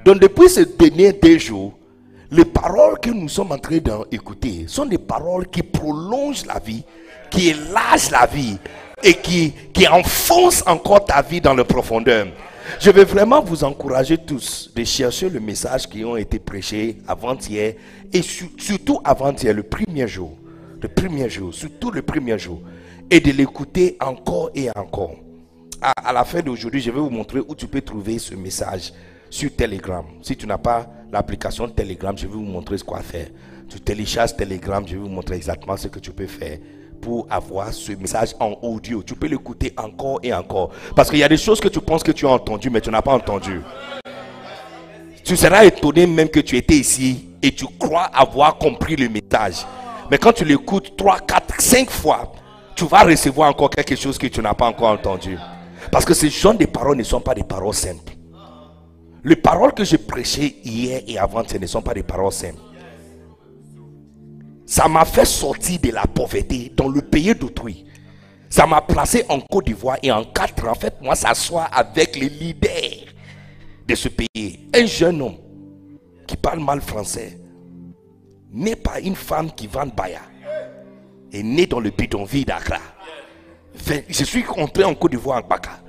Donc 0.05 0.19
depuis 0.19 0.49
ces 0.49 0.65
derniers 0.65 1.13
deux 1.13 1.39
jours, 1.39 1.73
les 2.33 2.45
paroles 2.45 2.99
que 2.99 3.11
nous 3.11 3.29
sommes 3.29 3.51
en 3.51 3.59
train 3.59 3.77
d'écouter 3.77 4.65
sont 4.67 4.87
des 4.87 4.97
paroles 4.97 5.47
qui 5.47 5.61
prolongent 5.61 6.45
la 6.47 6.57
vie, 6.59 6.83
qui 7.29 7.49
élargissent 7.49 8.09
la 8.09 8.25
vie 8.25 8.57
et 9.03 9.13
qui, 9.13 9.53
qui 9.71 9.87
enfoncent 9.87 10.63
encore 10.65 11.05
ta 11.05 11.21
vie 11.21 11.39
dans 11.39 11.53
le 11.53 11.63
profondeur. 11.63 12.27
Je 12.79 12.89
vais 12.89 13.03
vraiment 13.03 13.41
vous 13.41 13.63
encourager 13.63 14.17
tous 14.17 14.71
de 14.75 14.83
chercher 14.83 15.29
le 15.29 15.39
message 15.39 15.87
qui 15.87 16.03
ont 16.03 16.15
été 16.15 16.39
prêchés 16.39 16.97
avant-hier 17.07 17.75
et 18.11 18.21
surtout 18.23 18.99
avant-hier, 19.03 19.53
le 19.53 19.63
premier 19.63 20.07
jour. 20.07 20.35
Le 20.81 20.87
premier 20.87 21.29
jour, 21.29 21.53
surtout 21.53 21.91
le 21.91 22.01
premier 22.01 22.39
jour. 22.39 22.61
Et 23.11 23.19
de 23.19 23.31
l'écouter 23.31 23.95
encore 24.01 24.49
et 24.55 24.69
encore. 24.75 25.15
À, 25.81 25.91
à 26.09 26.13
la 26.13 26.23
fin 26.23 26.41
d'aujourd'hui, 26.41 26.81
je 26.81 26.89
vais 26.89 26.99
vous 26.99 27.09
montrer 27.11 27.41
où 27.47 27.53
tu 27.53 27.67
peux 27.67 27.81
trouver 27.81 28.17
ce 28.17 28.33
message 28.33 28.91
sur 29.29 29.55
Telegram. 29.55 30.05
Si 30.21 30.35
tu 30.35 30.47
n'as 30.47 30.57
pas 30.57 30.87
l'application 31.13 31.69
Telegram, 31.69 32.17
je 32.17 32.23
vais 32.25 32.33
vous 32.33 32.41
montrer 32.41 32.77
ce 32.77 32.83
quoi 32.83 32.99
faire. 32.99 33.27
Tu 33.69 33.79
télécharges 33.79 34.35
Telegram, 34.35 34.83
je 34.85 34.93
vais 34.93 34.99
vous 34.99 35.07
montrer 35.09 35.35
exactement 35.35 35.77
ce 35.77 35.87
que 35.87 35.99
tu 35.99 36.11
peux 36.11 36.25
faire 36.25 36.57
pour 36.99 37.27
avoir 37.29 37.71
ce 37.71 37.91
message 37.91 38.33
en 38.39 38.55
audio. 38.63 39.03
Tu 39.03 39.13
peux 39.13 39.27
l'écouter 39.27 39.73
encore 39.77 40.19
et 40.23 40.33
encore. 40.33 40.71
Parce 40.95 41.09
qu'il 41.09 41.19
y 41.19 41.23
a 41.23 41.29
des 41.29 41.37
choses 41.37 41.59
que 41.59 41.67
tu 41.67 41.79
penses 41.79 42.01
que 42.01 42.11
tu 42.11 42.25
as 42.25 42.31
entendues, 42.31 42.71
mais 42.71 42.81
tu 42.81 42.89
n'as 42.89 43.03
pas 43.03 43.13
entendu. 43.13 43.61
Tu 45.23 45.37
seras 45.37 45.63
étonné 45.63 46.07
même 46.07 46.29
que 46.29 46.39
tu 46.39 46.57
étais 46.57 46.75
ici 46.75 47.29
et 47.41 47.51
tu 47.51 47.65
crois 47.77 48.05
avoir 48.05 48.57
compris 48.57 48.95
le 48.95 49.07
message. 49.07 49.65
Mais 50.09 50.17
quand 50.17 50.33
tu 50.33 50.43
l'écoutes 50.43 50.97
3, 50.97 51.19
4, 51.19 51.61
5 51.61 51.89
fois, 51.91 52.31
tu 52.75 52.85
vas 52.85 53.03
recevoir 53.03 53.49
encore 53.49 53.69
quelque 53.69 53.95
chose 53.95 54.17
que 54.17 54.27
tu 54.27 54.41
n'as 54.41 54.55
pas 54.55 54.65
encore 54.65 54.89
entendu. 54.89 55.37
Parce 55.91 56.05
que 56.05 56.15
ces 56.15 56.29
genre 56.29 56.55
de 56.55 56.65
paroles 56.65 56.97
ne 56.97 57.03
sont 57.03 57.21
pas 57.21 57.35
des 57.35 57.43
paroles 57.43 57.75
simples. 57.75 58.13
Les 59.25 59.35
paroles 59.37 59.73
que 59.73 59.83
j'ai 59.85 59.97
prêchées 59.97 60.57
hier 60.63 61.01
et 61.07 61.17
avant, 61.17 61.43
ce 61.47 61.57
ne 61.57 61.65
sont 61.65 61.81
pas 61.81 61.93
des 61.93 62.03
paroles 62.03 62.31
simples. 62.31 62.59
Ça 64.65 64.87
m'a 64.87 65.05
fait 65.05 65.25
sortir 65.25 65.79
de 65.79 65.91
la 65.91 66.03
pauvreté 66.03 66.71
dans 66.75 66.89
le 66.89 67.01
pays 67.01 67.33
d'autrui. 67.33 67.85
Ça 68.49 68.67
m'a 68.67 68.81
placé 68.81 69.23
en 69.29 69.39
Côte 69.39 69.65
d'Ivoire 69.65 69.97
et 70.03 70.11
en 70.11 70.23
quatre, 70.25 70.67
en 70.67 70.75
fait, 70.75 70.95
moi, 71.01 71.15
s'asseoir 71.15 71.69
avec 71.71 72.15
les 72.15 72.29
leaders 72.29 73.13
de 73.87 73.95
ce 73.95 74.09
pays. 74.09 74.69
Un 74.73 74.85
jeune 74.85 75.21
homme 75.21 75.37
qui 76.27 76.35
parle 76.35 76.59
mal 76.59 76.81
français, 76.81 77.39
né 78.51 78.75
par 78.75 78.97
une 78.97 79.15
femme 79.15 79.51
qui 79.51 79.67
vend 79.67 79.87
Baya, 79.87 80.21
est 81.31 81.43
né 81.43 81.65
dans 81.65 81.79
le 81.79 81.89
bidonville 81.89 82.45
d'Accra. 82.45 82.79
Je 84.09 84.23
suis 84.23 84.45
entré 84.57 84.83
en 84.83 84.93
Côte 84.93 85.11
d'Ivoire 85.11 85.43
en 85.43 85.47
Baka. 85.47 85.82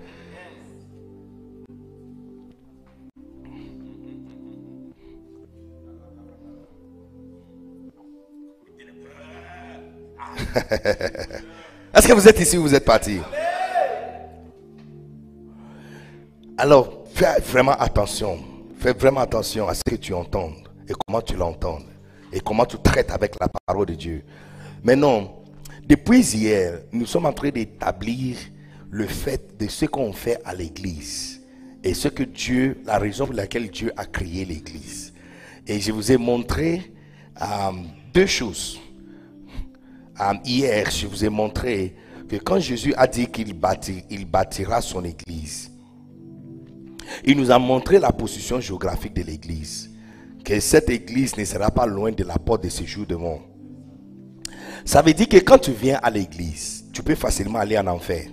Est-ce 11.94 12.08
que 12.08 12.12
vous 12.12 12.28
êtes 12.28 12.38
ici 12.40 12.56
ou 12.58 12.62
vous 12.62 12.74
êtes 12.74 12.84
parti? 12.84 13.18
Alors, 16.56 17.04
fais 17.14 17.40
vraiment 17.40 17.72
attention. 17.72 18.38
Fais 18.78 18.92
vraiment 18.92 19.20
attention 19.20 19.68
à 19.68 19.74
ce 19.74 19.82
que 19.84 19.96
tu 19.96 20.12
entends 20.12 20.52
et 20.88 20.92
comment 21.06 21.22
tu 21.22 21.36
l'entends 21.36 21.78
et 22.32 22.40
comment 22.40 22.66
tu 22.66 22.76
traites 22.78 23.10
avec 23.10 23.34
la 23.40 23.48
parole 23.66 23.86
de 23.86 23.94
Dieu. 23.94 24.24
Mais 24.82 24.96
non, 24.96 25.42
depuis 25.88 26.20
hier, 26.20 26.80
nous 26.92 27.06
sommes 27.06 27.26
en 27.26 27.32
train 27.32 27.50
d'établir 27.50 28.36
le 28.90 29.06
fait 29.06 29.58
de 29.58 29.66
ce 29.68 29.86
qu'on 29.86 30.12
fait 30.12 30.38
à 30.44 30.54
l'église 30.54 31.40
et 31.82 31.94
ce 31.94 32.08
que 32.08 32.22
Dieu, 32.22 32.80
la 32.84 32.98
raison 32.98 33.26
pour 33.26 33.34
laquelle 33.34 33.70
Dieu 33.70 33.92
a 33.96 34.04
créé 34.04 34.44
l'église. 34.44 35.12
Et 35.66 35.80
je 35.80 35.92
vous 35.92 36.12
ai 36.12 36.16
montré 36.16 36.92
euh, 37.40 37.72
deux 38.12 38.26
choses 38.26 38.78
hier, 40.44 40.90
je 40.90 41.06
vous 41.06 41.24
ai 41.24 41.28
montré 41.28 41.94
que 42.28 42.36
quand 42.36 42.58
Jésus 42.58 42.94
a 42.96 43.06
dit 43.06 43.26
qu'il 43.26 43.54
il 44.10 44.24
bâtira 44.24 44.80
son 44.80 45.04
église, 45.04 45.70
il 47.24 47.36
nous 47.36 47.50
a 47.50 47.58
montré 47.58 47.98
la 47.98 48.12
position 48.12 48.60
géographique 48.60 49.14
de 49.14 49.22
l'église. 49.22 49.90
Que 50.44 50.60
cette 50.60 50.90
église 50.90 51.36
ne 51.38 51.44
sera 51.44 51.70
pas 51.70 51.86
loin 51.86 52.12
de 52.12 52.22
la 52.22 52.38
porte 52.38 52.64
de 52.64 52.68
séjour 52.68 53.06
de 53.06 53.16
monde. 53.16 53.40
Ça 54.84 55.00
veut 55.00 55.14
dire 55.14 55.28
que 55.28 55.38
quand 55.38 55.58
tu 55.58 55.72
viens 55.72 55.98
à 56.02 56.10
l'église, 56.10 56.84
tu 56.92 57.02
peux 57.02 57.14
facilement 57.14 57.58
aller 57.58 57.78
en 57.78 57.86
enfer. 57.86 58.26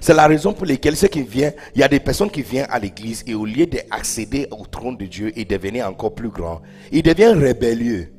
C'est 0.00 0.14
la 0.14 0.26
raison 0.26 0.54
pour 0.54 0.66
laquelle 0.66 0.96
ceux 0.96 1.08
qui 1.08 1.22
viennent, 1.22 1.52
il 1.74 1.80
y 1.82 1.84
a 1.84 1.88
des 1.88 2.00
personnes 2.00 2.30
qui 2.30 2.42
viennent 2.42 2.66
à 2.70 2.78
l'église 2.78 3.22
et 3.26 3.34
au 3.34 3.44
lieu 3.44 3.66
d'accéder 3.66 4.48
au 4.50 4.64
trône 4.64 4.96
de 4.96 5.04
Dieu 5.04 5.38
et 5.38 5.44
devenir 5.44 5.86
encore 5.86 6.14
plus 6.14 6.30
grand, 6.30 6.62
ils 6.90 7.02
deviennent 7.02 7.38
rébellieux. 7.38 8.13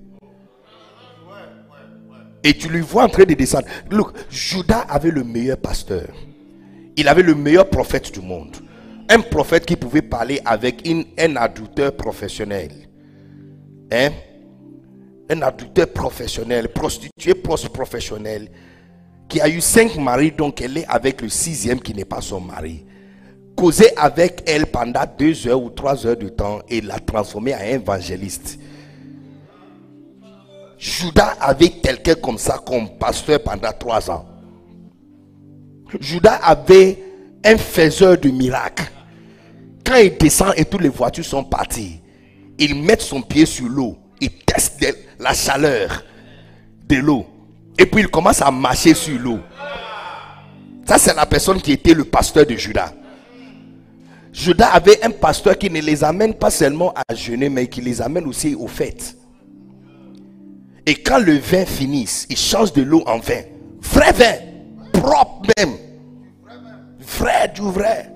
Et 2.46 2.54
tu 2.54 2.70
lui 2.70 2.82
vois 2.82 3.06
en 3.06 3.10
train 3.10 3.24
de 3.24 3.34
descendre. 3.34 3.66
Look, 3.90 4.12
Judas 4.30 4.86
avait 4.88 5.10
le 5.10 5.24
meilleur 5.24 5.58
pasteur. 5.58 6.08
Il 6.96 7.08
avait 7.08 7.24
le 7.24 7.34
meilleur 7.34 7.68
prophète 7.68 8.14
du 8.14 8.22
monde. 8.22 8.56
Un 9.10 9.20
prophète 9.20 9.66
qui 9.66 9.76
pouvait 9.76 10.04
parler 10.04 10.40
avec 10.46 10.88
un 10.88 11.36
adulteur 11.38 11.96
professionnel. 11.98 12.70
Hein? 13.92 14.12
Un 15.28 15.42
adulteur 15.42 15.88
professionnel, 15.88 16.70
prostituée 16.70 17.34
professionnelle, 17.34 18.52
qui 19.28 19.42
a 19.42 19.50
eu 19.50 19.60
cinq 19.60 19.96
maris, 19.98 20.32
donc 20.32 20.62
elle 20.62 20.78
est 20.78 20.86
avec 20.88 21.24
le 21.24 21.30
sixième 21.30 21.80
qui 21.80 21.96
n'est 21.96 22.06
pas 22.06 22.22
son 22.22 22.42
mari. 22.42 22.86
Causer 23.58 23.90
avec 23.98 24.44
elle 24.46 24.68
pendant 24.68 25.04
deux 25.18 25.48
heures 25.48 25.64
ou 25.64 25.72
trois 25.72 26.06
heures 26.06 26.18
de 26.18 26.30
temps 26.30 26.60
et 26.70 26.82
l'a 26.82 27.00
transformé 27.00 27.56
en 27.56 27.60
évangéliste. 27.62 28.60
Judas 30.78 31.36
avait 31.40 31.70
quelqu'un 31.70 32.16
comme 32.16 32.38
ça 32.38 32.60
comme 32.66 32.98
pasteur 32.98 33.42
pendant 33.42 33.72
trois 33.72 34.10
ans. 34.12 34.26
Judas 36.00 36.40
avait 36.44 37.04
un 37.44 37.58
faiseur 37.58 38.18
de 38.18 38.30
miracles. 38.30 38.92
Quand 39.86 39.98
il 39.98 40.18
descend 40.18 40.54
et 40.58 40.66
toutes 40.66 40.82
les 40.82 40.90
voitures 40.90 41.24
sont 41.26 41.44
parties, 41.44 42.02
il 42.58 42.76
met 42.76 43.00
son 43.00 43.22
pied 43.22 43.46
sur 43.46 43.68
l'eau, 43.68 43.98
il 44.20 44.32
teste 44.32 44.84
la 45.20 45.34
chaleur 45.34 46.04
de 46.88 46.96
l'eau. 46.98 47.26
Et 47.78 47.86
puis 47.86 48.02
il 48.02 48.08
commence 48.08 48.42
à 48.42 48.52
marcher 48.52 48.94
sur 48.94 49.20
l'eau. 49.20 49.40
Ça, 50.88 50.98
c'est 50.98 51.16
la 51.16 51.26
personne 51.26 51.62
qui 51.62 51.72
était 51.72 51.94
le 51.94 52.06
pasteur 52.06 52.46
de 52.46 52.56
Judas. 52.56 52.94
Judas 54.32 54.68
avait 54.68 55.04
un 55.04 55.12
pasteur 55.12 55.58
qui 55.58 55.70
ne 55.70 55.82
les 55.82 56.04
amène 56.04 56.34
pas 56.34 56.50
seulement 56.50 56.94
à 56.94 57.16
jeûner, 57.16 57.50
mais 57.50 57.68
qui 57.68 57.82
les 57.82 58.02
amène 58.02 58.26
aussi 58.26 58.54
aux 58.54 58.68
fêtes. 58.68 59.15
Et 60.88 60.96
quand 60.96 61.20
le 61.20 61.38
vin 61.38 61.66
finisse, 61.66 62.28
il 62.30 62.38
change 62.38 62.74
de 62.74 62.84
l'eau 62.84 63.04
en 63.08 63.18
vin. 63.18 63.42
Vrai 63.82 64.12
vin. 64.12 64.34
Propre 64.94 65.50
même. 65.58 65.76
Vrai 67.00 67.52
du 67.54 67.62
vrai. 67.62 68.12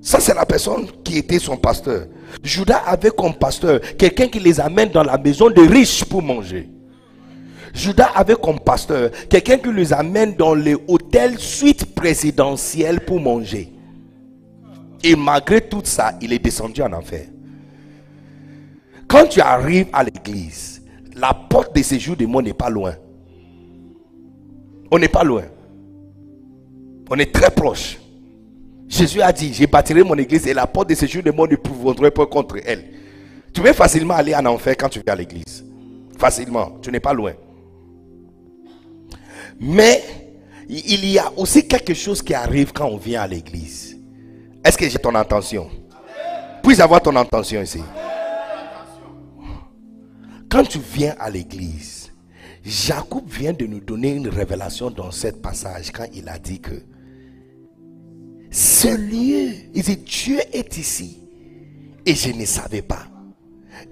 Ça, 0.00 0.20
c'est 0.20 0.34
la 0.34 0.46
personne 0.46 0.86
qui 1.02 1.18
était 1.18 1.38
son 1.38 1.56
pasteur. 1.56 2.06
Judas 2.42 2.82
avait 2.86 3.10
comme 3.10 3.34
pasteur 3.34 3.80
quelqu'un 3.98 4.28
qui 4.28 4.38
les 4.38 4.60
amène 4.60 4.90
dans 4.90 5.02
la 5.02 5.18
maison 5.18 5.50
des 5.50 5.66
riches 5.66 6.04
pour 6.04 6.22
manger. 6.22 6.68
Judas 7.74 8.10
avait 8.14 8.36
comme 8.36 8.60
pasteur 8.60 9.10
quelqu'un 9.28 9.58
qui 9.58 9.72
les 9.72 9.92
amène 9.92 10.34
dans 10.34 10.54
les 10.54 10.76
hôtels 10.88 11.38
suite 11.38 11.94
présidentielles 11.94 13.00
pour 13.00 13.20
manger. 13.20 13.72
Et 15.02 15.14
malgré 15.14 15.60
tout 15.60 15.82
ça, 15.84 16.14
il 16.20 16.32
est 16.32 16.38
descendu 16.38 16.82
en 16.82 16.92
enfer. 16.92 17.26
Quand 19.08 19.26
tu 19.26 19.40
arrives 19.40 19.88
à 19.92 20.04
l'église, 20.04 20.82
la 21.14 21.32
porte 21.32 21.74
de 21.74 21.82
séjour 21.82 22.16
de 22.16 22.26
moi 22.26 22.42
n'est 22.42 22.52
pas 22.52 22.68
loin. 22.68 22.94
On 24.90 24.98
n'est 24.98 25.08
pas 25.08 25.24
loin. 25.24 25.44
On 27.10 27.16
est 27.18 27.32
très 27.32 27.50
proche. 27.50 27.98
Jésus 28.88 29.20
a 29.20 29.32
dit, 29.32 29.52
j'ai 29.52 29.66
bâtirai 29.66 30.02
mon 30.02 30.14
église 30.16 30.46
et 30.46 30.54
la 30.54 30.66
porte 30.66 30.88
de 30.88 30.94
séjour 30.94 31.22
de 31.22 31.30
moi 31.30 31.46
ne 31.48 31.56
pourrait 31.56 32.10
pas 32.10 32.26
contre 32.26 32.56
elle. 32.64 32.84
Tu 33.52 33.60
peux 33.60 33.72
facilement 33.72 34.14
aller 34.14 34.34
en 34.34 34.44
enfer 34.46 34.76
quand 34.76 34.88
tu 34.88 35.00
viens 35.04 35.14
à 35.14 35.16
l'église. 35.16 35.64
Facilement. 36.18 36.78
Tu 36.82 36.90
n'es 36.90 37.00
pas 37.00 37.12
loin. 37.12 37.32
Mais 39.58 40.02
il 40.68 41.04
y 41.06 41.18
a 41.18 41.32
aussi 41.36 41.66
quelque 41.66 41.94
chose 41.94 42.22
qui 42.22 42.34
arrive 42.34 42.72
quand 42.72 42.86
on 42.86 42.96
vient 42.96 43.22
à 43.22 43.26
l'église. 43.26 43.96
Est-ce 44.64 44.76
que 44.76 44.88
j'ai 44.88 44.98
ton 44.98 45.14
intention 45.14 45.70
Puis 46.62 46.80
avoir 46.82 47.00
ton 47.00 47.14
intention 47.16 47.62
ici? 47.62 47.80
Quand 50.56 50.64
tu 50.64 50.78
viens 50.78 51.14
à 51.18 51.28
l'église, 51.28 52.10
Jacob 52.64 53.28
vient 53.28 53.52
de 53.52 53.66
nous 53.66 53.78
donner 53.78 54.14
une 54.14 54.28
révélation 54.28 54.90
dans 54.90 55.10
ce 55.10 55.28
passage 55.28 55.90
quand 55.92 56.06
il 56.14 56.26
a 56.30 56.38
dit 56.38 56.60
que 56.60 56.82
ce 58.50 58.88
lieu, 58.88 59.52
il 59.74 59.82
dit 59.82 59.98
Dieu 59.98 60.38
est 60.54 60.78
ici 60.78 61.22
et 62.06 62.14
je 62.14 62.30
ne 62.30 62.46
savais 62.46 62.80
pas. 62.80 63.06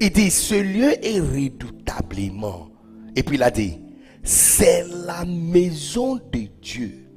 Il 0.00 0.10
dit 0.10 0.30
ce 0.30 0.54
lieu 0.54 0.92
est 1.04 1.20
redoutablement. 1.20 2.70
Et 3.14 3.22
puis 3.22 3.36
il 3.36 3.42
a 3.42 3.50
dit 3.50 3.78
c'est 4.22 4.86
la 5.04 5.26
maison 5.26 6.14
de 6.14 6.48
Dieu, 6.62 7.10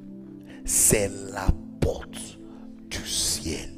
c'est 0.66 1.10
la 1.32 1.48
porte 1.80 2.38
du 2.90 3.08
ciel. 3.08 3.72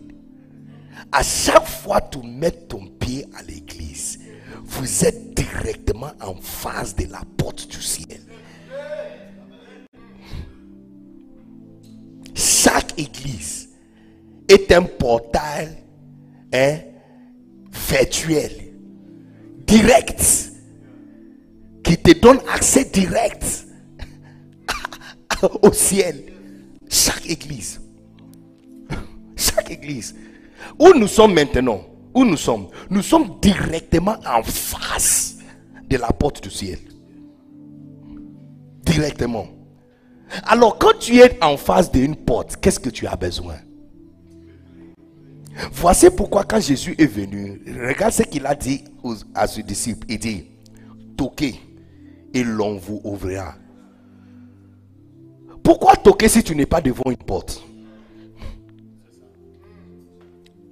À 1.12 1.22
chaque 1.22 1.68
fois 1.68 2.02
que 2.02 2.18
tu 2.18 2.26
mets 2.26 2.50
ton 2.50 2.88
pied 3.00 3.28
à 3.38 3.44
l'église, 3.44 3.79
vous 4.70 5.06
êtes 5.06 5.34
directement 5.34 6.12
en 6.22 6.36
face 6.36 6.96
de 6.96 7.12
la 7.12 7.22
porte 7.38 7.68
du 7.68 7.82
ciel. 7.82 8.22
Chaque 12.36 12.98
église 12.98 13.70
est 14.48 14.72
un 14.72 14.84
portail 14.84 15.70
hein, 16.54 16.78
virtuel, 17.90 18.74
direct, 19.66 20.52
qui 21.84 21.98
te 21.98 22.20
donne 22.20 22.40
accès 22.54 22.86
direct 22.86 23.66
au 25.62 25.74
ciel. 25.74 26.32
Chaque 26.88 27.28
église. 27.28 27.82
Chaque 29.36 29.72
église. 29.72 30.16
Où 30.78 30.94
nous 30.94 31.08
sommes 31.08 31.34
maintenant, 31.34 31.89
où 32.14 32.26
nous 32.26 32.38
sommes, 32.38 32.68
nous 32.90 33.02
sommes 33.02 33.40
directement 33.42 34.18
en 34.26 34.44
face 34.44 35.38
de 35.90 35.98
la 35.98 36.08
porte 36.08 36.44
du 36.44 36.50
ciel. 36.50 36.80
Directement. 38.84 39.48
Alors 40.44 40.78
quand 40.78 40.98
tu 41.00 41.18
es 41.18 41.44
en 41.44 41.58
face 41.58 41.92
d'une 41.92 42.16
porte, 42.16 42.58
qu'est-ce 42.58 42.80
que 42.80 42.90
tu 42.90 43.08
as 43.08 43.16
besoin? 43.16 43.56
Voici 45.72 46.10
pourquoi 46.10 46.44
quand 46.44 46.60
Jésus 46.60 46.96
est 46.98 47.06
venu, 47.06 47.62
regarde 47.86 48.14
ce 48.14 48.24
qu'il 48.24 48.46
a 48.46 48.56
dit 48.56 48.84
à 49.36 49.48
ses 49.48 49.64
disciples. 49.64 50.06
Il 50.10 50.20
dit, 50.20 50.46
toquez 51.18 51.60
et 52.34 52.44
l'on 52.44 52.78
vous 52.78 53.02
ouvrira. 53.04 53.56
Pourquoi 55.64 55.96
toquer 55.96 56.30
si 56.30 56.44
tu 56.44 56.56
n'es 56.56 56.66
pas 56.66 56.82
devant 56.82 57.10
une 57.12 57.18
porte? 57.18 57.62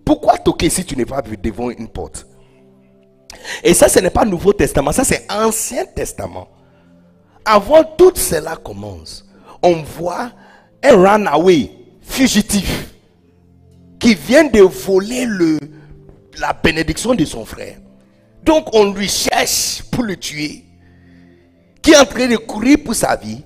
Pourquoi 0.07 0.37
toquer 0.37 0.69
si 0.69 0.85
tu 0.85 0.95
n'es 0.95 1.05
pas 1.05 1.21
devant 1.21 1.69
une 1.69 1.89
porte? 1.89 2.25
Et 3.61 3.73
ça, 3.73 3.89
ce 3.89 3.99
n'est 3.99 4.09
pas 4.09 4.23
Nouveau 4.23 4.53
Testament, 4.53 4.93
ça 4.93 5.03
c'est 5.03 5.29
Ancien 5.29 5.83
Testament. 5.83 6.47
Avant 7.43 7.83
tout 7.83 8.13
cela 8.15 8.55
commence, 8.55 9.25
on 9.61 9.81
voit 9.83 10.31
un 10.81 10.95
runaway 10.95 11.71
fugitif 11.99 12.93
qui 13.99 14.15
vient 14.15 14.45
de 14.45 14.61
voler 14.61 15.25
le, 15.25 15.59
la 16.39 16.53
bénédiction 16.53 17.13
de 17.13 17.25
son 17.25 17.43
frère. 17.43 17.75
Donc 18.43 18.73
on 18.73 18.93
lui 18.93 19.09
cherche 19.09 19.83
pour 19.91 20.05
le 20.05 20.15
tuer, 20.15 20.63
qui 21.81 21.91
est 21.91 21.97
en 21.97 22.05
train 22.05 22.29
de 22.29 22.37
courir 22.37 22.77
pour 22.85 22.95
sa 22.95 23.17
vie. 23.17 23.43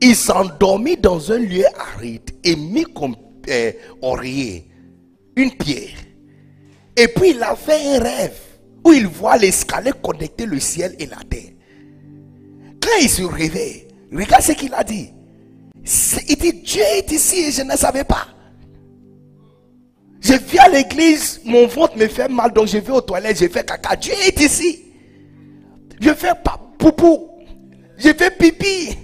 Il 0.00 0.14
s'endormit 0.14 0.96
dans 0.96 1.32
un 1.32 1.38
lieu 1.38 1.64
aride 1.76 2.30
et 2.44 2.54
mis 2.54 2.84
comme 2.84 3.16
euh, 3.48 3.72
oreiller 4.00 4.67
une 5.38 5.52
pierre. 5.52 5.96
Et 6.96 7.08
puis 7.08 7.30
il 7.30 7.42
a 7.42 7.54
fait 7.54 7.96
un 7.96 8.00
rêve 8.00 8.38
où 8.84 8.92
il 8.92 9.06
voit 9.06 9.36
l'escalier 9.36 9.92
connecter 10.02 10.46
le 10.46 10.58
ciel 10.58 10.94
et 10.98 11.06
la 11.06 11.18
terre. 11.28 11.52
Quand 12.80 12.98
il 13.00 13.08
se 13.08 13.22
réveille, 13.22 13.86
regarde 14.12 14.42
ce 14.42 14.52
qu'il 14.52 14.74
a 14.74 14.82
dit. 14.82 15.10
Il 16.28 16.36
dit, 16.36 16.52
Dieu 16.52 16.82
est 16.96 17.10
ici 17.12 17.36
et 17.46 17.52
je 17.52 17.62
ne 17.62 17.76
savais 17.76 18.04
pas. 18.04 18.28
Je 20.20 20.34
viens 20.34 20.64
à 20.64 20.68
l'église, 20.68 21.40
mon 21.44 21.66
ventre 21.68 21.96
me 21.96 22.08
fait 22.08 22.28
mal, 22.28 22.52
donc 22.52 22.66
je 22.66 22.78
vais 22.78 22.92
aux 22.92 23.00
toilettes, 23.00 23.38
je 23.40 23.48
fais 23.48 23.64
caca. 23.64 23.94
Dieu 23.94 24.12
est 24.26 24.40
ici. 24.40 24.84
Je 26.00 26.12
fais 26.12 26.34
pas 26.44 26.60
poupou. 26.78 27.30
Je 27.96 28.12
fais 28.12 28.30
pipi. 28.30 28.96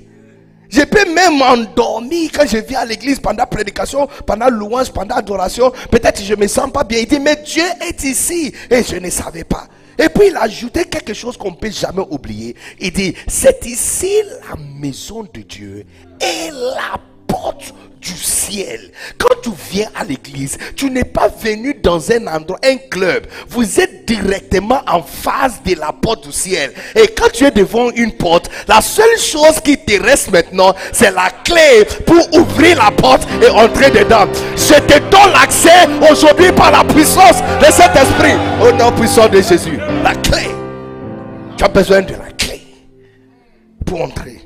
Je 0.74 0.80
peux 0.82 1.08
même 1.12 1.38
m'endormir 1.38 2.30
quand 2.34 2.46
je 2.48 2.56
viens 2.56 2.80
à 2.80 2.84
l'église 2.84 3.20
pendant 3.20 3.46
prédication, 3.46 4.08
pendant 4.26 4.48
louange, 4.48 4.90
pendant 4.90 5.14
adoration. 5.14 5.70
Peut-être 5.88 6.18
que 6.18 6.24
je 6.24 6.34
me 6.34 6.48
sens 6.48 6.72
pas 6.72 6.82
bien. 6.82 6.98
Il 6.98 7.06
dit, 7.06 7.20
mais 7.20 7.36
Dieu 7.36 7.62
est 7.88 8.02
ici. 8.02 8.52
Et 8.68 8.82
je 8.82 8.96
ne 8.96 9.08
savais 9.08 9.44
pas. 9.44 9.68
Et 9.96 10.08
puis 10.08 10.26
il 10.30 10.36
a 10.36 10.42
ajouté 10.42 10.86
quelque 10.86 11.14
chose 11.14 11.36
qu'on 11.36 11.52
ne 11.52 11.56
peut 11.56 11.70
jamais 11.70 12.02
oublier. 12.10 12.56
Il 12.80 12.92
dit, 12.92 13.14
c'est 13.28 13.64
ici 13.66 14.10
la 14.48 14.56
maison 14.80 15.22
de 15.32 15.42
Dieu 15.42 15.84
et 16.20 16.50
la 16.50 16.98
porte 17.34 17.74
du 18.00 18.12
ciel. 18.12 18.90
Quand 19.18 19.34
tu 19.42 19.50
viens 19.70 19.88
à 19.98 20.04
l'église, 20.04 20.58
tu 20.76 20.90
n'es 20.90 21.04
pas 21.04 21.28
venu 21.28 21.74
dans 21.82 22.12
un 22.12 22.26
endroit, 22.26 22.58
un 22.62 22.76
club. 22.76 23.26
Vous 23.48 23.80
êtes 23.80 24.04
directement 24.06 24.82
en 24.86 25.02
face 25.02 25.62
de 25.64 25.74
la 25.74 25.90
porte 25.90 26.26
du 26.26 26.32
ciel. 26.32 26.72
Et 26.94 27.08
quand 27.08 27.30
tu 27.32 27.44
es 27.44 27.50
devant 27.50 27.90
une 27.92 28.12
porte, 28.12 28.50
la 28.68 28.80
seule 28.80 29.18
chose 29.18 29.58
qui 29.64 29.76
te 29.78 30.00
reste 30.00 30.30
maintenant, 30.30 30.74
c'est 30.92 31.10
la 31.10 31.30
clé 31.42 31.84
pour 32.06 32.32
ouvrir 32.38 32.76
la 32.76 32.90
porte 32.90 33.26
et 33.42 33.48
entrer 33.48 33.90
dedans. 33.90 34.26
Je 34.56 34.74
te 34.74 34.98
donne 35.10 35.32
l'accès 35.32 35.88
aujourd'hui 36.10 36.52
par 36.52 36.70
la 36.70 36.84
puissance 36.84 37.38
de 37.60 37.66
cet 37.72 37.96
esprit. 37.96 38.34
Au 38.62 38.70
nom 38.72 38.92
puissant 38.92 39.28
de 39.28 39.40
Jésus. 39.40 39.78
La 40.02 40.14
clé. 40.14 40.50
Tu 41.56 41.64
as 41.64 41.68
besoin 41.68 42.02
de 42.02 42.12
la 42.12 42.30
clé 42.36 42.60
pour 43.86 44.02
entrer. 44.02 44.43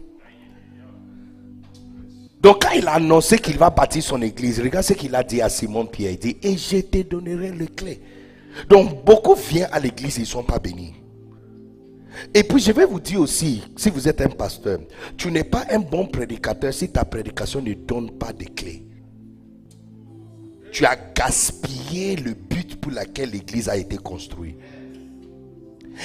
Donc 2.41 2.63
quand 2.63 2.73
il 2.77 2.87
a 2.87 2.95
annoncé 2.95 3.39
qu'il 3.39 3.59
va 3.59 3.71
bâtir 3.71 4.03
son 4.03 4.23
église, 4.23 4.61
regarde 4.61 4.85
ce 4.85 4.93
qu'il 4.93 5.15
a 5.15 5.23
dit 5.25 5.43
à 5.43 5.49
Simon 5.49 5.87
Pierre. 5.87 6.13
Il 6.13 6.19
dit, 6.19 6.37
et 6.43 6.57
je 6.57 6.79
te 6.79 7.03
donnerai 7.03 7.51
les 7.53 7.67
clés. 7.67 8.01
Donc 8.69 9.05
beaucoup 9.05 9.35
viennent 9.35 9.69
à 9.73 9.81
l'église, 9.81 10.17
ils 10.19 10.23
ne 10.23 10.27
sont 10.27 10.45
pas 10.45 10.59
bénis. 10.59 10.95
Et 12.35 12.43
puis 12.43 12.61
je 12.61 12.73
vais 12.73 12.85
vous 12.85 13.01
dire 13.01 13.21
aussi, 13.21 13.63
si 13.77 13.91
vous 13.91 14.09
êtes 14.09 14.21
un 14.21 14.29
pasteur, 14.29 14.79
tu 15.17 15.31
n'es 15.31 15.45
pas 15.45 15.67
un 15.71 15.79
bon 15.79 16.07
prédicateur 16.07 16.73
si 16.73 16.91
ta 16.91 17.05
prédication 17.05 17.61
ne 17.61 17.75
donne 17.75 18.11
pas 18.13 18.33
de 18.33 18.45
clés. 18.45 18.85
Tu 20.73 20.85
as 20.85 20.97
gaspillé 21.15 22.17
le 22.17 22.35
but 22.35 22.81
pour 22.81 22.93
lequel 22.93 23.31
l'église 23.31 23.69
a 23.69 23.77
été 23.77 23.97
construite. 23.97 24.57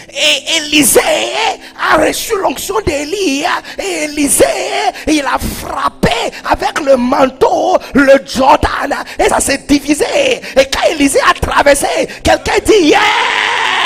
Et 0.09 0.57
Élisée 0.57 1.01
a 1.91 1.97
reçu 1.97 2.33
l'onction 2.41 2.75
d'Élie. 2.85 3.43
Et 3.79 4.03
Élisée, 4.05 4.45
il 5.07 5.23
a 5.25 5.37
frappé 5.39 6.09
avec 6.49 6.79
le 6.85 6.95
manteau 6.97 7.77
le 7.93 8.13
Jordan. 8.25 8.95
Et 9.19 9.29
ça 9.29 9.39
s'est 9.39 9.59
divisé. 9.67 10.05
Et 10.57 10.65
quand 10.71 10.89
Élisée 10.91 11.19
a 11.29 11.33
traversé, 11.33 11.87
quelqu'un 12.23 12.59
dit 12.65 12.93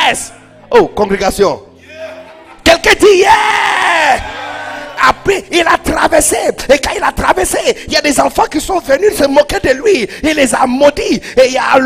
Yes! 0.10 0.32
Oh, 0.72 0.88
congrégation. 0.88 1.62
Quelqu'un 2.64 2.94
dit 3.00 3.18
Yeah! 3.20 4.22
Après, 5.10 5.44
il 5.52 5.62
a 5.62 5.78
traversé. 5.78 6.38
Et 6.74 6.80
quand 6.80 6.92
il 6.98 7.04
a 7.04 7.12
traversé, 7.12 7.58
il 7.88 7.94
y 7.94 7.98
a 7.98 8.02
des 8.02 8.20
enfants 8.20 8.46
qui 8.52 8.60
sont 8.60 8.80
venus 8.80 9.16
se 9.16 9.26
moquer 9.28 9.60
de 9.60 9.70
lui. 9.82 10.08
Il 10.24 10.36
les 10.36 10.54
a 10.54 10.66
maudits. 10.66 11.22
Et 11.38 11.50
il 11.50 11.58
a 11.58 11.78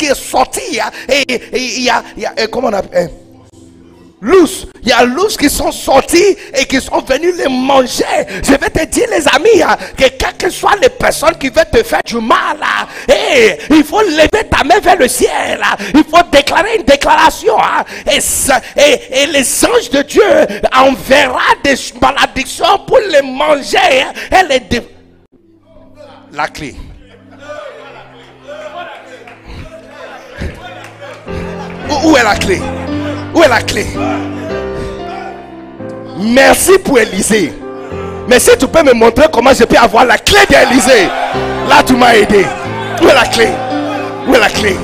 est 0.00 0.14
sorti. 0.14 0.80
Et, 1.08 1.24
il 1.52 1.82
y 1.82 1.90
a, 1.90 2.02
il 2.16 2.22
y 2.22 2.26
a- 2.26 2.32
et 2.36 2.48
comment 2.48 2.68
on 2.68 2.72
appelle 2.72 3.10
Lous, 4.26 4.66
il 4.82 4.88
y 4.88 4.92
a 4.92 5.04
lous 5.04 5.28
qui 5.38 5.48
sont 5.48 5.70
sortis 5.70 6.36
et 6.52 6.64
qui 6.66 6.80
sont 6.80 7.00
venus 7.00 7.36
les 7.36 7.48
manger. 7.48 8.04
Je 8.42 8.50
vais 8.50 8.70
te 8.70 8.84
dire, 8.86 9.06
les 9.08 9.24
amis, 9.28 9.62
hein, 9.62 9.76
que 9.96 10.08
quelles 10.08 10.36
que 10.36 10.50
soient 10.50 10.74
les 10.82 10.88
personnes 10.88 11.36
qui 11.38 11.48
veulent 11.48 11.70
te 11.72 11.80
faire 11.84 12.00
du 12.04 12.16
mal, 12.16 12.56
hein, 12.60 12.86
il 13.70 13.84
faut 13.84 14.00
lever 14.02 14.48
ta 14.50 14.64
main 14.64 14.80
vers 14.82 14.96
le 14.96 15.06
ciel. 15.06 15.60
hein. 15.62 15.76
Il 15.94 16.02
faut 16.02 16.24
déclarer 16.32 16.74
une 16.78 16.82
déclaration. 16.84 17.54
et, 18.08 19.26
les 19.28 19.64
anges 19.64 19.90
de 19.90 20.02
Dieu 20.02 20.24
enverra 20.76 21.54
des 21.62 21.76
malédictions 22.02 22.78
pour 22.84 22.98
les 22.98 23.22
manger. 23.22 23.78
et 24.32 24.48
les 24.48 24.58
dé- 24.58 24.82
La 26.32 26.48
clé. 26.48 26.74
Où 32.04 32.16
est 32.16 32.22
la 32.24 32.34
clé? 32.34 32.60
Où 33.36 33.42
est 33.42 33.48
la 33.48 33.60
clé? 33.60 33.86
Merci 36.18 36.78
pour 36.78 36.98
Élisée. 36.98 37.52
Mais 38.26 38.40
si 38.40 38.56
tu 38.56 38.66
peux 38.66 38.82
me 38.82 38.94
montrer 38.94 39.26
comment 39.30 39.52
je 39.52 39.64
peux 39.64 39.76
avoir 39.76 40.06
la 40.06 40.16
clé 40.16 40.38
d'Élisée, 40.48 41.10
là 41.68 41.82
tu 41.86 41.92
m'as 41.92 42.14
aidé. 42.14 42.46
Où 43.02 43.08
est 43.08 43.14
la 43.14 43.26
clé? 43.26 43.48
Où 44.26 44.34
est 44.34 44.40
la 44.40 44.48
clé? 44.48 44.74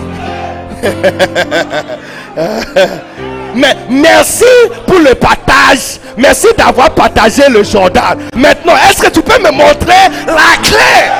Merci 3.88 4.45
pour 4.87 4.99
le 4.99 5.15
partage 5.15 5.53
partage. 5.73 6.01
Merci 6.17 6.49
d'avoir 6.57 6.95
partagé 6.95 7.49
le 7.49 7.62
Jordan. 7.62 8.19
Maintenant, 8.37 8.75
est-ce 8.77 9.03
que 9.03 9.11
tu 9.11 9.23
peux 9.23 9.41
me 9.43 9.51
montrer 9.51 10.09
la 10.27 10.57
clé? 10.62 11.11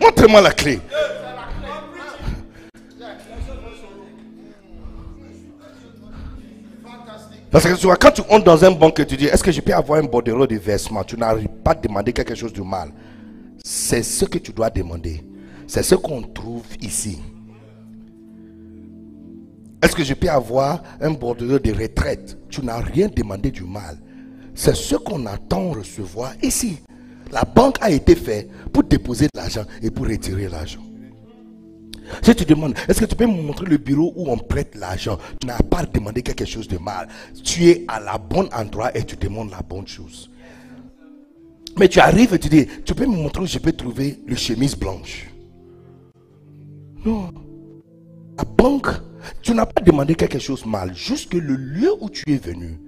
Montre-moi 0.00 0.40
la 0.40 0.52
clé. 0.52 0.80
Parce 7.54 7.66
que 7.66 7.74
tu 7.78 7.86
vois, 7.86 7.94
quand 7.94 8.10
tu 8.10 8.20
entres 8.22 8.42
dans 8.42 8.64
un 8.64 8.72
banque 8.72 8.98
et 8.98 9.06
tu 9.06 9.16
dis, 9.16 9.26
est-ce 9.26 9.44
que 9.44 9.52
je 9.52 9.60
peux 9.60 9.72
avoir 9.72 10.00
un 10.00 10.06
bordereau 10.06 10.44
de 10.44 10.56
versement? 10.56 11.04
Tu 11.04 11.16
n'arrives 11.16 11.46
pas 11.62 11.70
à 11.70 11.74
demander 11.76 12.12
quelque 12.12 12.34
chose 12.34 12.52
de 12.52 12.62
mal. 12.62 12.90
C'est 13.64 14.02
ce 14.02 14.24
que 14.24 14.38
tu 14.38 14.52
dois 14.52 14.70
demander. 14.70 15.24
C'est 15.68 15.84
ce 15.84 15.94
qu'on 15.94 16.20
trouve 16.20 16.64
ici. 16.82 17.20
Est-ce 19.80 19.94
que 19.94 20.02
je 20.02 20.14
peux 20.14 20.28
avoir 20.28 20.82
un 21.00 21.12
bordereau 21.12 21.60
de 21.60 21.72
retraite? 21.72 22.36
Tu 22.50 22.60
n'as 22.60 22.80
rien 22.80 23.06
demandé 23.06 23.52
du 23.52 23.62
mal. 23.62 23.98
C'est 24.52 24.74
ce 24.74 24.96
qu'on 24.96 25.24
attend 25.26 25.70
recevoir 25.70 26.32
ici. 26.42 26.80
La 27.30 27.44
banque 27.44 27.76
a 27.80 27.92
été 27.92 28.16
faite 28.16 28.50
pour 28.72 28.82
déposer 28.82 29.26
de 29.26 29.38
l'argent 29.38 29.62
et 29.80 29.92
pour 29.92 30.08
retirer 30.08 30.48
l'argent. 30.48 30.82
Si 32.22 32.34
tu 32.34 32.44
demandes, 32.44 32.74
est-ce 32.88 33.00
que 33.00 33.06
tu 33.06 33.16
peux 33.16 33.26
me 33.26 33.40
montrer 33.42 33.66
le 33.66 33.78
bureau 33.78 34.12
où 34.16 34.30
on 34.30 34.36
prête 34.36 34.74
l'argent? 34.74 35.18
Tu 35.40 35.46
n'as 35.46 35.58
pas 35.58 35.84
demandé 35.84 36.22
quelque 36.22 36.44
chose 36.44 36.68
de 36.68 36.78
mal. 36.78 37.08
Tu 37.42 37.68
es 37.70 37.84
à 37.88 38.00
la 38.00 38.18
bonne 38.18 38.48
endroit 38.52 38.96
et 38.96 39.04
tu 39.04 39.16
demandes 39.16 39.50
la 39.50 39.62
bonne 39.62 39.86
chose. 39.86 40.30
Mais 41.78 41.88
tu 41.88 41.98
arrives 41.98 42.34
et 42.34 42.38
tu 42.38 42.48
dis, 42.48 42.66
tu 42.84 42.94
peux 42.94 43.06
me 43.06 43.16
montrer 43.16 43.42
où 43.42 43.46
je 43.46 43.58
peux 43.58 43.72
trouver 43.72 44.20
le 44.26 44.36
chemise 44.36 44.76
blanche? 44.76 45.28
Non. 47.04 47.32
La 48.38 48.44
banque, 48.44 48.88
tu 49.42 49.54
n'as 49.54 49.66
pas 49.66 49.82
demandé 49.82 50.14
quelque 50.14 50.38
chose 50.38 50.62
de 50.62 50.68
mal. 50.68 50.94
Juste 50.94 51.30
que 51.30 51.38
le 51.38 51.56
lieu 51.56 51.90
où 52.00 52.08
tu 52.10 52.32
es 52.32 52.36
venu, 52.36 52.78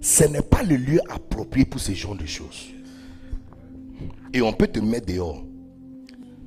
ce 0.00 0.24
n'est 0.24 0.42
pas 0.42 0.62
le 0.62 0.76
lieu 0.76 1.00
approprié 1.10 1.66
pour 1.66 1.80
ce 1.80 1.92
genre 1.92 2.16
de 2.16 2.26
choses. 2.26 2.68
Et 4.32 4.40
on 4.40 4.52
peut 4.52 4.68
te 4.68 4.80
mettre 4.80 5.12
dehors. 5.12 5.42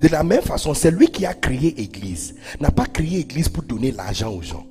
De 0.03 0.09
la 0.09 0.21
même 0.21 0.41
façon, 0.41 0.73
c'est 0.73 0.91
lui 0.91 1.07
qui 1.07 1.25
a 1.25 1.33
créé 1.33 1.79
Église. 1.79 2.35
N'a 2.59 2.71
pas 2.71 2.85
créé 2.85 3.19
Église 3.19 3.47
pour 3.47 3.63
donner 3.63 3.93
l'argent 3.93 4.33
aux 4.33 4.41
gens. 4.41 4.67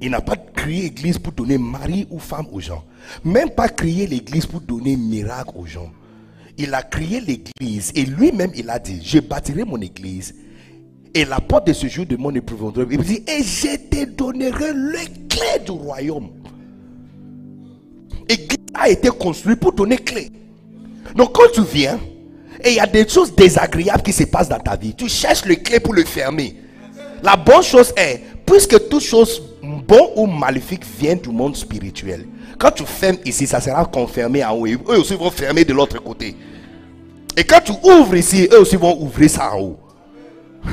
Il 0.00 0.10
n'a 0.10 0.20
pas 0.20 0.34
créé 0.34 0.86
Église 0.86 1.16
pour 1.16 1.32
donner 1.32 1.58
mari 1.58 2.08
ou 2.10 2.18
femme 2.18 2.46
aux 2.50 2.58
gens. 2.58 2.82
Même 3.24 3.50
pas 3.50 3.68
créé 3.68 4.08
l'Église 4.08 4.46
pour 4.46 4.60
donner 4.60 4.96
miracle 4.96 5.52
aux 5.54 5.64
gens. 5.64 5.92
Il 6.56 6.74
a 6.74 6.82
créé 6.82 7.20
l'Église 7.20 7.92
et 7.94 8.04
lui-même 8.04 8.50
il 8.56 8.68
a 8.68 8.80
dit, 8.80 9.00
je 9.00 9.20
bâtirai 9.20 9.62
mon 9.62 9.80
Église 9.80 10.34
et 11.14 11.24
la 11.24 11.38
porte 11.38 11.68
de 11.68 11.72
ce 11.72 11.86
jour 11.86 12.04
de 12.04 12.16
mon 12.16 12.34
épouvantable. 12.34 12.92
Il 12.94 13.02
dit, 13.02 13.22
et 13.28 13.44
je 13.44 13.76
te 13.76 14.06
donnerai 14.06 14.72
les 14.74 15.06
clés 15.28 15.64
du 15.64 15.70
royaume. 15.70 16.30
L'église 18.28 18.58
a 18.74 18.88
été 18.88 19.08
construite 19.10 19.60
pour 19.60 19.72
donner 19.72 19.98
clé. 19.98 20.32
Donc 21.14 21.32
quand 21.36 21.48
tu 21.54 21.62
viens, 21.62 22.00
et 22.62 22.70
il 22.70 22.74
y 22.74 22.80
a 22.80 22.86
des 22.86 23.08
choses 23.08 23.34
désagréables 23.34 24.02
qui 24.02 24.12
se 24.12 24.24
passent 24.24 24.48
dans 24.48 24.58
ta 24.58 24.76
vie. 24.76 24.94
Tu 24.94 25.08
cherches 25.08 25.44
le 25.44 25.54
clé 25.56 25.80
pour 25.80 25.94
le 25.94 26.04
fermer. 26.04 26.56
La 27.22 27.36
bonne 27.36 27.62
chose 27.62 27.92
est, 27.96 28.22
puisque 28.44 28.88
toute 28.88 29.02
chose 29.02 29.42
bon 29.62 30.12
ou 30.16 30.26
maléfique 30.26 30.84
vient 30.98 31.16
du 31.16 31.28
monde 31.30 31.56
spirituel, 31.56 32.26
quand 32.58 32.70
tu 32.72 32.84
fermes 32.84 33.18
ici, 33.24 33.46
ça 33.46 33.60
sera 33.60 33.84
confirmé 33.84 34.44
en 34.44 34.54
haut. 34.54 34.66
eux 34.66 34.98
aussi 34.98 35.14
vont 35.14 35.30
fermer 35.30 35.64
de 35.64 35.72
l'autre 35.72 36.02
côté. 36.02 36.34
Et 37.36 37.44
quand 37.44 37.60
tu 37.60 37.72
ouvres 37.84 38.16
ici, 38.16 38.48
eux 38.52 38.60
aussi 38.60 38.76
vont 38.76 39.00
ouvrir 39.00 39.30
ça 39.30 39.54
en 39.54 39.60
haut. 39.60 39.78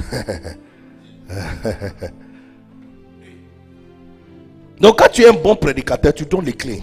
Donc 4.81 4.97
quand 4.99 5.09
tu 5.11 5.21
es 5.21 5.27
un 5.29 5.33
bon 5.33 5.55
prédicateur, 5.55 6.13
tu 6.13 6.25
donnes 6.25 6.45
les 6.45 6.53
clés. 6.53 6.81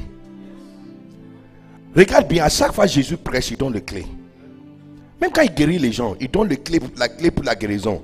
Regarde 1.94 2.28
bien, 2.28 2.44
à 2.44 2.48
chaque 2.48 2.72
fois 2.72 2.86
Jésus 2.86 3.16
prêche, 3.16 3.50
il 3.50 3.56
donne 3.56 3.74
les 3.74 3.82
clés. 3.82 4.06
Même 5.22 5.30
quand 5.30 5.42
il 5.42 5.54
guérit 5.54 5.78
les 5.78 5.92
gens, 5.92 6.16
il 6.20 6.28
donne 6.28 6.48
la 6.96 7.08
clé 7.08 7.30
pour 7.30 7.44
la 7.44 7.54
guérison. 7.54 8.02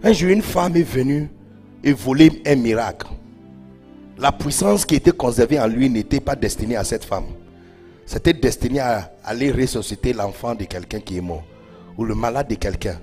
Un 0.00 0.12
jour, 0.12 0.30
une 0.30 0.42
femme 0.42 0.76
est 0.76 0.84
venue 0.84 1.28
et 1.82 1.92
volé 1.92 2.40
un 2.46 2.54
miracle. 2.54 3.08
La 4.16 4.30
puissance 4.30 4.86
qui 4.86 4.94
était 4.94 5.10
conservée 5.10 5.58
en 5.58 5.66
lui 5.66 5.90
n'était 5.90 6.20
pas 6.20 6.36
destinée 6.36 6.76
à 6.76 6.84
cette 6.84 7.04
femme. 7.04 7.24
C'était 8.04 8.32
destiné 8.32 8.78
à 8.78 9.12
aller 9.24 9.50
ressusciter 9.50 10.12
l'enfant 10.12 10.54
de 10.54 10.62
quelqu'un 10.62 11.00
qui 11.00 11.16
est 11.16 11.20
mort 11.20 11.42
ou 11.98 12.04
le 12.04 12.14
malade 12.14 12.46
de 12.48 12.54
quelqu'un. 12.54 13.00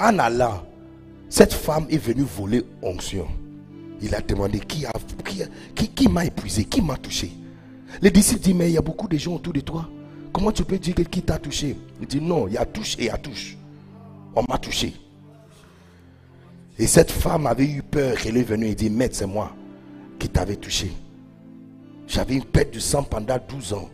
En 0.00 0.18
allant, 0.18 0.62
cette 1.28 1.52
femme 1.52 1.84
est 1.90 1.98
venue 1.98 2.22
voler 2.22 2.62
onction. 2.80 3.26
Il 4.00 4.14
a 4.14 4.22
demandé 4.22 4.58
qui, 4.60 4.86
qui 5.74 6.08
m'a 6.08 6.24
épuisé, 6.24 6.64
qui 6.64 6.80
m'a 6.80 6.96
touché? 6.96 7.30
Les 8.00 8.10
disciples 8.10 8.40
disent, 8.40 8.54
mais 8.54 8.70
il 8.70 8.72
y 8.72 8.78
a 8.78 8.82
beaucoup 8.82 9.06
de 9.06 9.18
gens 9.18 9.34
autour 9.34 9.52
de 9.52 9.60
toi. 9.60 9.86
Comment 10.32 10.52
tu 10.52 10.64
peux 10.64 10.78
dire 10.78 10.94
que 10.94 11.02
qui 11.02 11.22
t'a 11.22 11.38
touché? 11.38 11.76
Il 12.00 12.06
dit 12.06 12.20
non, 12.20 12.46
il 12.46 12.54
y 12.54 12.56
a 12.56 12.64
touche 12.64 12.94
et 12.98 13.02
il 13.02 13.06
y 13.06 13.10
a 13.10 13.18
touche. 13.18 13.56
On 14.34 14.44
m'a 14.48 14.58
touché. 14.58 14.94
Et 16.78 16.86
cette 16.86 17.10
femme 17.10 17.46
avait 17.46 17.66
eu 17.66 17.82
peur 17.82 18.16
qu'elle 18.16 18.36
est 18.36 18.42
venue 18.42 18.68
et 18.68 18.74
dit, 18.74 18.88
maître, 18.88 19.16
c'est 19.16 19.26
moi 19.26 19.52
qui 20.18 20.28
t'avais 20.28 20.56
touché. 20.56 20.90
J'avais 22.06 22.36
une 22.36 22.44
perte 22.44 22.72
de 22.72 22.78
sang 22.78 23.02
pendant 23.02 23.38
12 23.48 23.72
ans. 23.74 23.90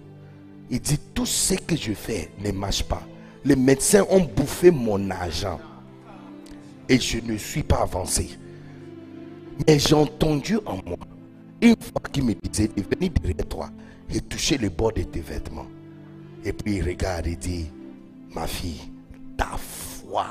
Il 0.71 0.81
dit, 0.81 0.99
tout 1.15 1.27
ce 1.27 1.55
que 1.55 1.77
je 1.77 1.93
fais 1.95 2.31
ne 2.39 2.53
marche 2.53 2.85
pas. 2.85 3.03
Les 3.45 3.57
médecins 3.57 4.05
ont 4.11 4.21
bouffé 4.25 4.71
mon 4.71 5.11
argent. 5.11 5.59
Et 6.89 7.01
je 7.01 7.19
ne 7.21 7.37
suis 7.37 7.63
pas 7.63 7.83
avancé. 7.83 8.39
Mais 9.67 9.79
j'ai 9.79 9.95
entendu 9.95 10.59
en 10.67 10.77
moi 10.87 10.99
une 11.61 11.77
fois 11.81 12.03
qu'il 12.13 12.25
me 12.25 12.35
disait 12.35 12.69
de 12.69 12.83
venir 12.83 13.11
derrière 13.21 13.47
toi 13.49 13.71
et 14.13 14.21
toucher 14.21 14.59
le 14.59 14.69
bord 14.69 14.93
de 14.93 15.03
tes 15.03 15.21
vêtements. 15.21 15.67
Et 16.47 16.53
puis 16.53 16.77
il 16.77 16.85
regarde 16.89 17.27
et 17.27 17.35
dit, 17.35 17.67
ma 18.33 18.47
fille, 18.47 18.89
ta 19.37 19.49
foi 19.59 20.27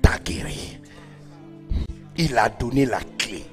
t'a 0.00 0.18
guéri. 0.24 0.78
Il 2.16 2.38
a 2.38 2.48
donné 2.48 2.86
la 2.86 3.00
clé. 3.18 3.44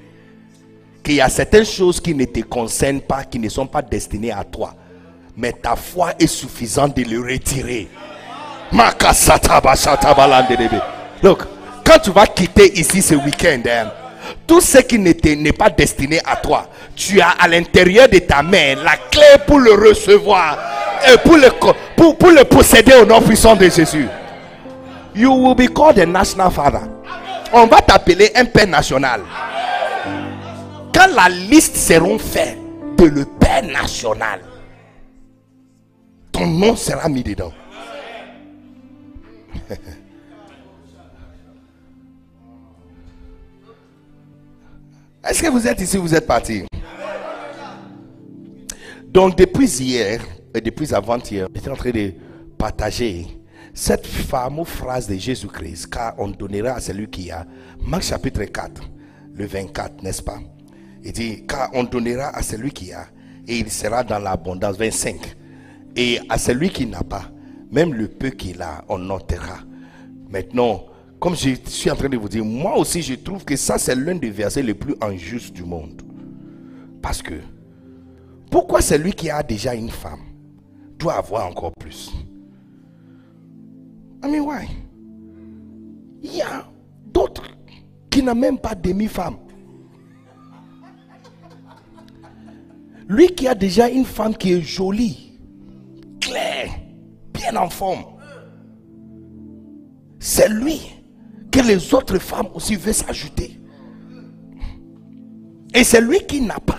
Qu'il 1.04 1.16
y 1.16 1.20
a 1.20 1.28
certaines 1.28 1.66
choses 1.66 2.00
qui 2.00 2.14
ne 2.14 2.24
te 2.24 2.40
concernent 2.40 3.02
pas, 3.02 3.24
qui 3.24 3.38
ne 3.38 3.50
sont 3.50 3.66
pas 3.66 3.82
destinées 3.82 4.32
à 4.32 4.44
toi. 4.44 4.74
Mais 5.36 5.52
ta 5.52 5.76
foi 5.76 6.14
est 6.18 6.26
suffisante 6.26 6.96
de 6.96 7.02
le 7.02 7.20
retirer. 7.20 7.88
Donc, 11.22 11.42
quand 11.84 11.98
tu 11.98 12.10
vas 12.12 12.26
quitter 12.28 12.78
ici 12.78 13.02
ce 13.02 13.14
week-end, 13.14 13.60
hein, 13.66 13.92
tout 14.46 14.62
ce 14.62 14.78
qui 14.78 14.98
n'est 14.98 15.52
pas 15.52 15.68
destiné 15.68 16.18
à 16.24 16.36
toi, 16.36 16.70
tu 16.96 17.20
as 17.20 17.30
à 17.30 17.46
l'intérieur 17.46 18.08
de 18.08 18.20
ta 18.20 18.42
main 18.42 18.76
la 18.76 18.96
clé 19.10 19.26
pour 19.46 19.58
le 19.58 19.72
recevoir 19.74 20.81
pour 21.24 21.36
le, 21.36 21.48
pour, 21.96 22.16
pour 22.16 22.30
le 22.30 22.44
posséder 22.44 22.94
au 22.94 23.04
nom 23.04 23.20
puissant 23.20 23.54
de 23.56 23.68
Jésus. 23.68 24.08
You 25.14 25.30
will 25.32 25.54
be 25.54 25.68
called 25.68 25.98
a 25.98 26.06
national 26.06 26.50
father. 26.50 26.88
On 27.52 27.66
va 27.66 27.82
t'appeler 27.82 28.30
un 28.34 28.46
père 28.46 28.66
national. 28.66 29.20
Quand 30.94 31.08
la 31.14 31.28
liste 31.28 31.76
sera 31.76 32.18
faite 32.18 32.56
de 32.96 33.04
le 33.04 33.24
père 33.24 33.62
national, 33.64 34.40
ton 36.30 36.46
nom 36.46 36.74
sera 36.76 37.08
mis 37.08 37.22
dedans. 37.22 37.52
Est-ce 45.28 45.42
que 45.42 45.48
vous 45.48 45.66
êtes 45.68 45.80
ici, 45.80 45.96
vous 45.98 46.14
êtes 46.14 46.26
parti? 46.26 46.64
Donc 49.06 49.36
depuis 49.36 49.68
hier, 49.80 50.20
et 50.54 50.60
depuis 50.60 50.94
avant-hier, 50.94 51.48
j'étais 51.54 51.70
en 51.70 51.76
train 51.76 51.90
de 51.90 52.12
partager 52.58 53.26
cette 53.74 54.06
fameuse 54.06 54.66
phrase 54.66 55.08
de 55.08 55.14
Jésus-Christ, 55.14 55.86
car 55.88 56.14
on 56.18 56.28
donnera 56.28 56.72
à 56.72 56.80
celui 56.80 57.08
qui 57.08 57.30
a. 57.30 57.46
Marc 57.80 58.02
chapitre 58.02 58.44
4, 58.44 58.82
le 59.34 59.46
24, 59.46 60.02
n'est-ce 60.02 60.22
pas? 60.22 60.38
Il 61.02 61.12
dit, 61.12 61.46
car 61.46 61.70
on 61.72 61.84
donnera 61.84 62.28
à 62.36 62.42
celui 62.42 62.70
qui 62.70 62.92
a, 62.92 63.06
et 63.48 63.58
il 63.58 63.70
sera 63.70 64.04
dans 64.04 64.18
l'abondance. 64.18 64.76
25. 64.76 65.36
Et 65.96 66.20
à 66.28 66.38
celui 66.38 66.70
qui 66.70 66.86
n'a 66.86 67.02
pas, 67.02 67.30
même 67.70 67.94
le 67.94 68.08
peu 68.08 68.30
qu'il 68.30 68.60
a, 68.62 68.84
on 68.88 68.98
notera. 68.98 69.58
Maintenant, 70.30 70.84
comme 71.18 71.34
je 71.36 71.54
suis 71.66 71.90
en 71.90 71.96
train 71.96 72.08
de 72.08 72.16
vous 72.16 72.28
dire, 72.28 72.44
moi 72.44 72.76
aussi 72.76 73.02
je 73.02 73.14
trouve 73.14 73.44
que 73.44 73.56
ça 73.56 73.78
c'est 73.78 73.94
l'un 73.94 74.14
des 74.14 74.30
versets 74.30 74.62
les 74.62 74.74
plus 74.74 74.94
injustes 75.00 75.54
du 75.54 75.64
monde. 75.64 76.02
Parce 77.00 77.22
que, 77.22 77.34
pourquoi 78.50 78.80
celui 78.80 79.12
qui 79.12 79.30
a 79.30 79.42
déjà 79.42 79.74
une 79.74 79.90
femme 79.90 80.31
avoir 81.10 81.46
encore 81.46 81.72
plus. 81.72 82.12
I 84.24 84.28
mean, 84.28 84.40
why? 84.40 84.68
Il 86.22 86.36
y 86.36 86.42
a 86.42 86.64
d'autres 87.12 87.44
qui 88.08 88.22
n'ont 88.22 88.34
même 88.34 88.58
pas 88.58 88.74
demi-femme. 88.74 89.36
Lui 93.08 93.28
qui 93.28 93.48
a 93.48 93.54
déjà 93.54 93.88
une 93.88 94.04
femme 94.04 94.36
qui 94.36 94.52
est 94.52 94.60
jolie, 94.62 95.38
claire, 96.20 96.70
bien 97.34 97.56
en 97.56 97.68
forme, 97.68 98.04
c'est 100.18 100.48
lui 100.48 100.80
que 101.50 101.60
les 101.60 101.92
autres 101.92 102.18
femmes 102.18 102.48
aussi 102.54 102.76
veulent 102.76 102.94
s'ajouter. 102.94 103.60
Et 105.74 105.84
c'est 105.84 106.00
lui 106.00 106.20
qui 106.26 106.40
n'a 106.40 106.60
pas. 106.60 106.78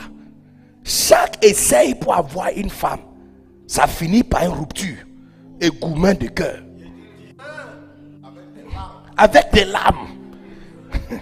Chaque 0.83 1.43
essai 1.43 1.95
pour 1.95 2.15
avoir 2.15 2.49
une 2.55 2.69
femme, 2.69 3.01
ça 3.73 3.87
finit 3.87 4.21
par 4.23 4.43
une 4.43 4.51
rupture 4.51 4.97
gourmand 5.81 6.13
de 6.13 6.27
cœur. 6.27 6.61
Avec 9.17 9.51
des 9.51 9.65
larmes. 9.65 10.09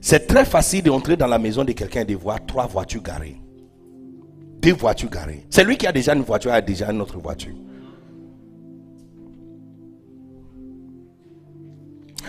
C'est 0.00 0.28
très 0.28 0.44
facile 0.44 0.84
d'entrer 0.84 1.16
dans 1.16 1.26
la 1.26 1.40
maison 1.40 1.64
de 1.64 1.72
quelqu'un 1.72 2.02
et 2.02 2.04
de 2.04 2.14
voir 2.14 2.46
trois 2.46 2.68
voitures 2.68 3.02
garées. 3.02 3.40
Deux 4.60 4.74
voitures 4.74 5.10
garées. 5.10 5.44
C'est 5.50 5.64
lui 5.64 5.76
qui 5.76 5.88
a 5.88 5.92
déjà 5.92 6.14
une 6.14 6.22
voiture, 6.22 6.52
a 6.52 6.60
déjà 6.60 6.92
une 6.92 7.00
autre 7.00 7.18
voiture. 7.18 7.54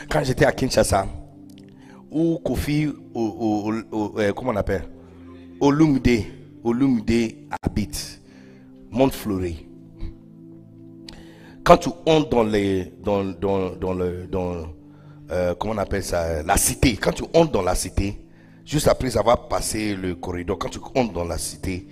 Quand 0.09 0.23
j'étais 0.23 0.45
à 0.45 0.51
Kinshasa, 0.51 1.05
où 2.13 2.39
Kofi, 2.39 2.85
euh, 3.15 4.33
comment 4.33 4.51
on 4.51 4.55
appelle? 4.55 4.83
Olumide, 5.59 6.25
Olumide 6.63 7.47
habite, 7.61 8.21
Mont-Fleury. 8.91 9.67
Quand 11.63 11.77
tu 11.77 11.89
entres 12.05 12.29
dans 12.29 13.23
dans, 13.23 13.23
dans, 13.75 13.95
dans, 14.29 14.67
euh, 15.31 15.55
comment 15.57 15.73
on 15.73 15.77
appelle 15.77 16.03
ça, 16.03 16.43
la 16.43 16.57
cité, 16.57 16.97
quand 16.97 17.13
tu 17.13 17.23
entres 17.33 17.51
dans 17.51 17.61
la 17.61 17.75
cité, 17.75 18.19
juste 18.65 18.87
après 18.87 19.17
avoir 19.17 19.47
passé 19.47 19.95
le 19.95 20.15
corridor, 20.15 20.57
quand 20.59 20.69
tu 20.69 20.79
entres 20.95 21.13
dans 21.13 21.23
la 21.23 21.37
cité, 21.37 21.87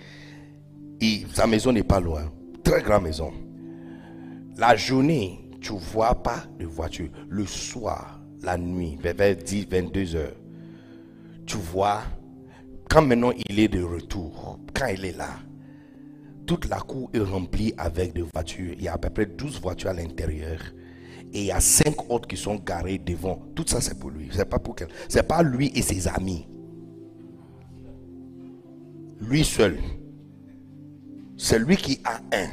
sa 1.34 1.48
maison 1.48 1.72
n'est 1.72 1.84
pas 1.84 2.00
loin, 2.00 2.32
très 2.64 2.82
grande 2.82 3.04
maison. 3.04 3.32
La 4.58 4.76
journée, 4.76 5.50
tu 5.62 5.74
vois 5.74 6.16
pas 6.16 6.44
de 6.60 6.66
voiture. 6.66 7.10
Le 7.30 7.46
soir, 7.46 8.21
la 8.44 8.58
nuit, 8.58 8.98
vers 9.02 9.36
10, 9.36 9.68
22 9.70 10.16
heures, 10.16 10.36
tu 11.46 11.58
vois, 11.58 12.02
quand 12.90 13.02
maintenant 13.02 13.32
il 13.50 13.60
est 13.60 13.68
de 13.68 13.84
retour, 13.84 14.60
quand 14.74 14.88
il 14.88 15.06
est 15.06 15.18
là, 15.18 15.30
toute 16.46 16.68
la 16.68 16.80
cour 16.80 17.10
est 17.14 17.20
remplie 17.20 17.74
avec 17.78 18.14
des 18.14 18.24
voitures. 18.34 18.74
Il 18.78 18.84
y 18.84 18.88
a 18.88 18.94
à 18.94 18.98
peu 18.98 19.10
près 19.10 19.26
12 19.26 19.62
voitures 19.62 19.92
à 19.92 19.94
l'intérieur. 19.94 20.60
Et 21.34 21.40
il 21.40 21.46
y 21.46 21.52
a 21.52 21.62
5 21.62 22.12
autres 22.12 22.28
qui 22.28 22.36
sont 22.36 22.56
garées 22.56 22.98
devant. 22.98 23.42
Tout 23.56 23.64
ça, 23.66 23.80
c'est 23.80 23.98
pour 23.98 24.10
lui. 24.10 24.28
C'est 24.34 24.50
pas 24.50 24.60
pour 24.60 24.76
C'est 25.08 25.26
pas 25.26 25.44
lui 25.44 25.72
et 25.74 25.82
ses 25.82 26.10
amis. 26.10 26.46
Lui 29.22 29.46
seul. 29.46 29.78
C'est 31.38 31.60
lui 31.60 31.78
qui 31.78 32.02
a 32.04 32.20
un. 32.36 32.50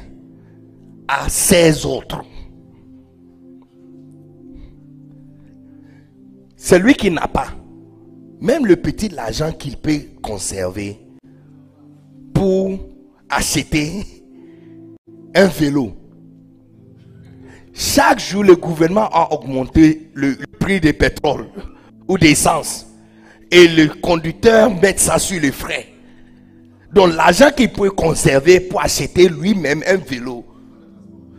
A 1.09 1.27
16 1.27 1.85
autres. 1.85 2.23
C'est 6.61 6.77
lui 6.77 6.93
qui 6.93 7.09
n'a 7.09 7.25
pas. 7.25 7.47
Même 8.41 8.65
le 8.65 8.75
petit 8.75 9.07
l'argent 9.07 9.53
qu'il 9.53 9.77
peut 9.77 10.01
conserver 10.21 10.99
pour 12.33 12.77
acheter 13.29 14.05
un 15.33 15.47
vélo. 15.47 15.93
Chaque 17.73 18.19
jour, 18.19 18.43
le 18.43 18.57
gouvernement 18.57 19.07
a 19.09 19.31
augmenté 19.33 20.11
le, 20.13 20.35
prix 20.59 20.81
des 20.81 20.91
pétrole 20.91 21.47
ou 22.09 22.17
d'essence. 22.17 22.87
Et 23.49 23.65
le 23.69 23.87
conducteur 23.87 24.69
met 24.69 24.97
ça 24.97 25.17
sur 25.17 25.39
les 25.39 25.53
frais. 25.53 25.87
Donc 26.93 27.15
l'argent 27.15 27.51
qu'il 27.55 27.71
peut 27.71 27.91
conserver 27.91 28.59
pour 28.59 28.81
acheter 28.81 29.29
lui-même 29.29 29.81
un 29.87 29.95
vélo, 29.95 30.45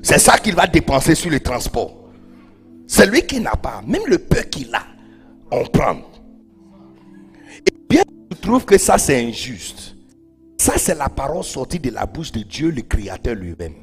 c'est 0.01 0.19
ça 0.19 0.39
qu'il 0.39 0.55
va 0.55 0.67
dépenser 0.67 1.15
sur 1.15 1.31
le 1.31 1.41
transport. 1.41 2.09
C'est 2.87 3.07
lui 3.07 3.21
qui 3.23 3.39
n'a 3.39 3.55
pas, 3.55 3.83
même 3.87 4.03
le 4.07 4.19
peu 4.19 4.41
qu'il 4.43 4.75
a 4.75 4.90
on 5.51 5.65
prend. 5.65 5.97
Et 7.67 7.75
bien, 7.89 8.03
je 8.31 8.37
trouve 8.37 8.65
que 8.65 8.79
ça 8.79 8.99
c'est 8.99 9.25
injuste. 9.25 9.97
Ça 10.59 10.75
c'est 10.77 10.95
la 10.95 11.09
parole 11.09 11.45
sortie 11.45 11.79
de 11.79 11.91
la 11.91 12.07
bouche 12.07 12.33
de 12.33 12.41
Dieu, 12.41 12.71
le 12.71 12.83
Créateur 12.83 13.35
lui-même. 13.35 13.75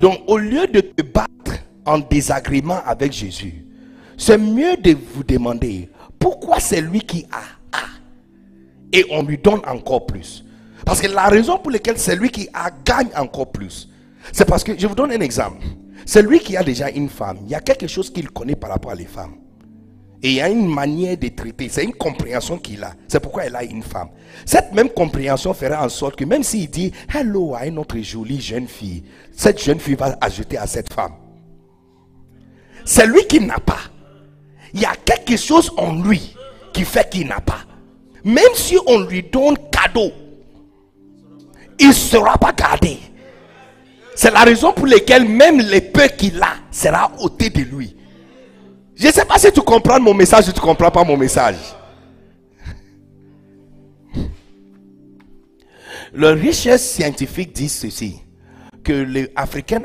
Donc 0.00 0.20
au 0.26 0.38
lieu 0.38 0.66
de 0.66 0.80
te 0.80 1.02
battre 1.02 1.62
en 1.86 1.98
désagrément 1.98 2.80
avec 2.84 3.12
Jésus, 3.12 3.64
c'est 4.16 4.38
mieux 4.38 4.76
de 4.76 4.96
vous 5.14 5.24
demander 5.24 5.88
pourquoi 6.18 6.60
c'est 6.60 6.80
lui 6.80 7.00
qui 7.00 7.26
a, 7.32 7.78
et 8.92 9.06
on 9.10 9.22
lui 9.22 9.38
donne 9.38 9.60
encore 9.66 10.06
plus. 10.06 10.44
Parce 10.84 11.00
que 11.00 11.06
la 11.06 11.28
raison 11.28 11.58
pour 11.58 11.70
laquelle 11.70 11.98
c'est 11.98 12.16
lui 12.16 12.30
qui 12.30 12.48
a 12.52 12.70
gagne 12.84 13.10
encore 13.16 13.50
plus, 13.52 13.88
c'est 14.32 14.44
parce 14.44 14.64
que, 14.64 14.78
je 14.78 14.86
vous 14.86 14.94
donne 14.94 15.12
un 15.12 15.20
exemple. 15.20 15.64
C'est 16.04 16.22
lui 16.22 16.40
qui 16.40 16.56
a 16.56 16.64
déjà 16.64 16.90
une 16.90 17.08
femme. 17.08 17.38
Il 17.44 17.50
y 17.50 17.54
a 17.54 17.60
quelque 17.60 17.86
chose 17.86 18.10
qu'il 18.10 18.28
connaît 18.30 18.56
par 18.56 18.70
rapport 18.70 18.90
à 18.90 18.94
les 18.94 19.06
femmes. 19.06 19.36
Et 20.22 20.28
il 20.28 20.34
y 20.34 20.40
a 20.40 20.48
une 20.50 20.68
manière 20.68 21.16
de 21.16 21.28
traiter, 21.28 21.68
c'est 21.70 21.84
une 21.84 21.94
compréhension 21.94 22.58
qu'il 22.58 22.84
a. 22.84 22.92
C'est 23.08 23.20
pourquoi 23.20 23.44
elle 23.44 23.56
a 23.56 23.64
une 23.64 23.82
femme. 23.82 24.10
Cette 24.44 24.72
même 24.72 24.90
compréhension 24.90 25.54
fera 25.54 25.82
en 25.82 25.88
sorte 25.88 26.16
que 26.16 26.24
même 26.24 26.42
s'il 26.42 26.68
dit 26.68 26.92
hello 27.14 27.54
à 27.54 27.66
une 27.66 27.78
autre 27.78 27.98
jolie 27.98 28.40
jeune 28.40 28.68
fille, 28.68 29.02
cette 29.32 29.62
jeune 29.62 29.80
fille 29.80 29.94
va 29.94 30.18
ajouter 30.20 30.58
à 30.58 30.66
cette 30.66 30.92
femme. 30.92 31.14
C'est 32.84 33.06
lui 33.06 33.26
qui 33.26 33.40
n'a 33.40 33.58
pas. 33.58 33.80
Il 34.74 34.80
y 34.80 34.84
a 34.84 34.94
quelque 35.04 35.36
chose 35.38 35.72
en 35.78 36.02
lui 36.02 36.36
qui 36.72 36.84
fait 36.84 37.08
qu'il 37.08 37.26
n'a 37.26 37.40
pas. 37.40 37.60
Même 38.22 38.54
si 38.54 38.76
on 38.86 39.00
lui 39.00 39.22
donne 39.22 39.56
cadeau, 39.70 40.12
il 41.78 41.88
ne 41.88 41.92
sera 41.92 42.36
pas 42.36 42.52
gardé. 42.52 42.98
C'est 44.14 44.30
la 44.30 44.40
raison 44.40 44.72
pour 44.74 44.86
laquelle 44.86 45.26
même 45.26 45.60
les 45.60 45.80
peu 45.80 46.06
qu'il 46.08 46.42
a 46.42 46.56
sera 46.70 47.10
ôté 47.20 47.48
de 47.48 47.62
lui. 47.62 47.96
Je 49.00 49.06
ne 49.06 49.12
sais 49.12 49.24
pas 49.24 49.38
si 49.38 49.50
tu 49.50 49.62
comprends 49.62 49.98
mon 49.98 50.12
message 50.12 50.48
ou 50.48 50.52
tu 50.52 50.60
ne 50.60 50.64
comprends 50.64 50.90
pas 50.90 51.04
mon 51.04 51.16
message. 51.16 51.56
Le 56.12 56.28
richesse 56.32 56.96
scientifique 56.96 57.54
dit 57.54 57.70
ceci 57.70 58.20
que 58.84 58.92
les 58.92 59.32
Africains 59.36 59.80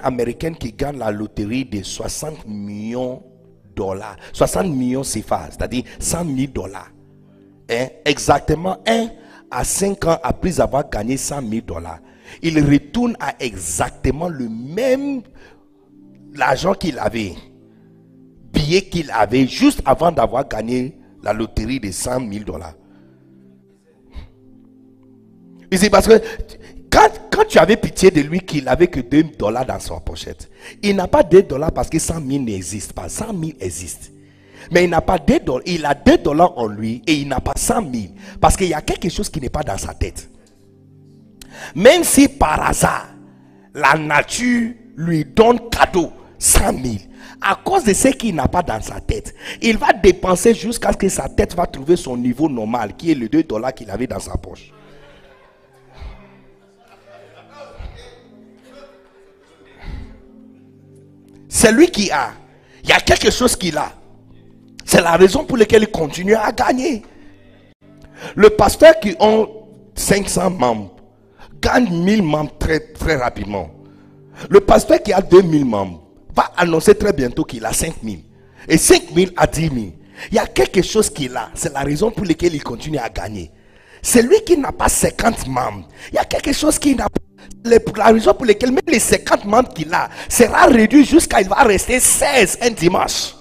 qui 0.60 0.74
gagnent 0.74 0.98
la 0.98 1.12
loterie 1.12 1.64
de 1.64 1.82
60 1.82 2.46
millions 2.46 3.24
de 3.70 3.76
dollars, 3.76 4.18
60 4.34 4.68
millions 4.68 5.04
CFA, 5.04 5.48
c'est-à-dire 5.50 5.84
100 5.98 6.26
000 6.36 6.52
dollars, 6.54 6.92
hein, 7.72 7.88
exactement 8.04 8.80
1 8.86 9.08
à 9.50 9.64
5 9.64 10.06
ans 10.08 10.20
après 10.24 10.60
avoir 10.60 10.90
gagné 10.90 11.16
100 11.16 11.40
000 11.50 11.62
dollars, 11.62 12.00
ils 12.42 12.60
retournent 12.60 13.16
à 13.22 13.34
exactement 13.40 14.28
le 14.28 14.50
même 14.50 15.22
l'argent 16.34 16.74
qu'il 16.74 17.00
avait 17.00 17.36
qu'il 18.56 19.12
avait 19.12 19.48
juste 19.48 19.82
avant 19.86 20.12
d'avoir 20.12 20.48
gagné 20.48 20.98
la 21.24 21.34
loterie 21.34 21.80
de 21.80 21.92
100 21.92 22.32
000 22.32 22.44
dollars. 22.46 22.76
C'est 25.72 25.90
parce 25.90 26.08
que 26.08 26.22
quand, 26.90 27.10
quand, 27.32 27.46
tu 27.46 27.58
avais 27.58 27.76
pitié 27.76 28.12
de 28.12 28.22
lui 28.22 28.40
qu'il 28.40 28.64
n'avait 28.64 28.88
que 28.88 29.02
2 29.02 29.24
dollars 29.38 29.66
dans 29.66 29.80
sa 29.80 30.00
pochette, 30.00 30.50
il 30.82 30.96
n'a 30.96 31.08
pas 31.08 31.24
2 31.24 31.44
dollars 31.44 31.72
parce 31.72 31.90
que 31.90 32.00
100 32.00 32.26
000 32.26 32.44
n'existe 32.44 32.94
pas. 32.94 33.10
100 33.10 33.28
000 33.28 33.52
existe. 33.60 34.12
Mais 34.72 34.86
il 34.86 34.90
n'a 34.90 35.02
pas 35.02 35.18
2 35.18 35.40
dollars. 35.40 35.64
Il 35.66 35.86
a 35.86 35.94
2 35.94 36.20
dollars 36.20 36.58
en 36.58 36.68
lui 36.68 37.02
et 37.06 37.14
il 37.14 37.28
n'a 37.28 37.42
pas 37.42 37.54
100 37.56 37.92
000. 37.92 38.04
Parce 38.40 38.56
qu'il 38.56 38.68
y 38.68 38.74
a 38.74 38.82
quelque 38.82 39.10
chose 39.10 39.30
qui 39.30 39.42
n'est 39.42 39.50
pas 39.50 39.64
dans 39.64 39.78
sa 39.78 39.94
tête. 39.94 40.30
Même 41.76 42.04
si 42.04 42.28
par 42.28 42.70
hasard, 42.70 43.08
la 43.74 43.96
nature 43.96 44.72
lui 44.96 45.26
donne 45.26 45.70
cadeau 45.70 46.12
100 46.40 46.60
000 46.84 46.96
à 47.42 47.56
cause 47.56 47.84
de 47.84 47.94
ce 47.94 48.10
qu'il 48.10 48.36
n'a 48.36 48.48
pas 48.48 48.64
dans 48.64 48.82
sa 48.82 49.00
tête. 49.00 49.36
Il 49.62 49.78
va 49.78 49.94
dépenser 49.94 50.54
jusqu'à 50.54 50.92
ce 50.92 50.98
que 50.98 51.10
sa 51.10 51.30
tête 51.30 51.56
va 51.56 51.66
trouver 51.66 51.96
son 51.96 52.18
niveau 52.18 52.50
normal, 52.50 52.96
qui 52.96 53.12
est 53.12 53.16
le 53.16 53.30
2 53.30 53.44
dollars 53.44 53.74
qu'il 53.74 53.90
avait 53.90 54.08
dans 54.08 54.20
sa 54.20 54.38
poche. 54.38 54.72
C'est 61.50 61.72
lui 61.72 61.88
qui 61.88 62.12
a. 62.12 62.32
Il 62.84 62.90
y 62.90 62.94
a 62.94 63.00
quelque 63.00 63.32
chose 63.32 63.56
qu'il 63.56 63.78
a. 63.78 63.92
C'est 64.84 65.02
la 65.02 65.14
raison 65.14 65.46
pour 65.46 65.58
laquelle 65.58 65.84
il 65.84 65.92
continue 65.92 66.36
à 66.36 66.52
gagner. 66.52 67.02
Le 68.36 68.50
pasteur 68.50 69.00
qui 69.00 69.16
a 69.20 69.46
500 69.96 70.52
membres 70.52 70.96
gagne 71.62 71.90
1000 71.90 72.22
membres 72.22 72.52
très, 72.60 72.80
très 72.80 73.16
rapidement. 73.16 73.70
Le 74.50 74.60
pasteur 74.60 75.02
qui 75.02 75.14
a 75.14 75.22
2000 75.22 75.66
membres 75.66 76.05
va 76.36 76.52
annoncer 76.58 76.96
très 76.96 77.14
bientôt 77.14 77.44
qu'il 77.44 77.66
a 77.66 77.74
5 77.74 77.96
000. 78.04 78.18
Et 78.68 78.78
5 78.78 79.04
000 79.14 79.32
à 79.38 79.48
10 79.48 79.62
000. 79.62 79.76
Il 80.32 80.36
y 80.36 80.40
a 80.40 80.48
quelque 80.48 80.82
chose 80.82 81.10
qu'il 81.10 81.36
a. 81.36 81.50
C'est 81.54 81.74
la 81.74 81.82
raison 81.82 82.12
pour 82.12 82.26
laquelle 82.26 82.54
il 82.54 82.64
continue 82.64 82.98
à 82.98 83.10
gagner. 83.10 83.52
C'est 84.02 84.22
lui 84.22 84.42
qui 84.46 84.58
n'a 84.58 84.72
pas 84.72 84.90
50 84.90 85.48
membres. 85.48 85.88
Il 86.12 86.16
y 86.16 86.20
a 86.20 86.26
quelque 86.26 86.54
chose 86.54 86.78
qu'il 86.78 86.98
n'a 86.98 87.10
pas. 87.10 87.20
La 87.98 88.06
raison 88.06 88.34
pour 88.34 88.46
laquelle 88.46 88.72
même 88.72 88.84
les 88.88 89.00
50 89.00 89.46
membres 89.46 89.74
qu'il 89.74 89.92
a 89.94 90.10
sera 90.30 90.66
réduit 90.68 91.04
jusqu'à 91.04 91.42
il 91.42 91.48
va 91.50 91.64
rester 91.64 92.00
16 92.00 92.60
un 92.62 92.70
dimanche. 92.70 93.34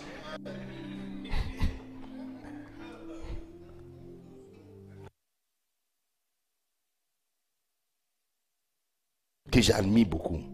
Que 9.52 9.60
j'admire 9.60 10.06
beaucoup 10.06 10.53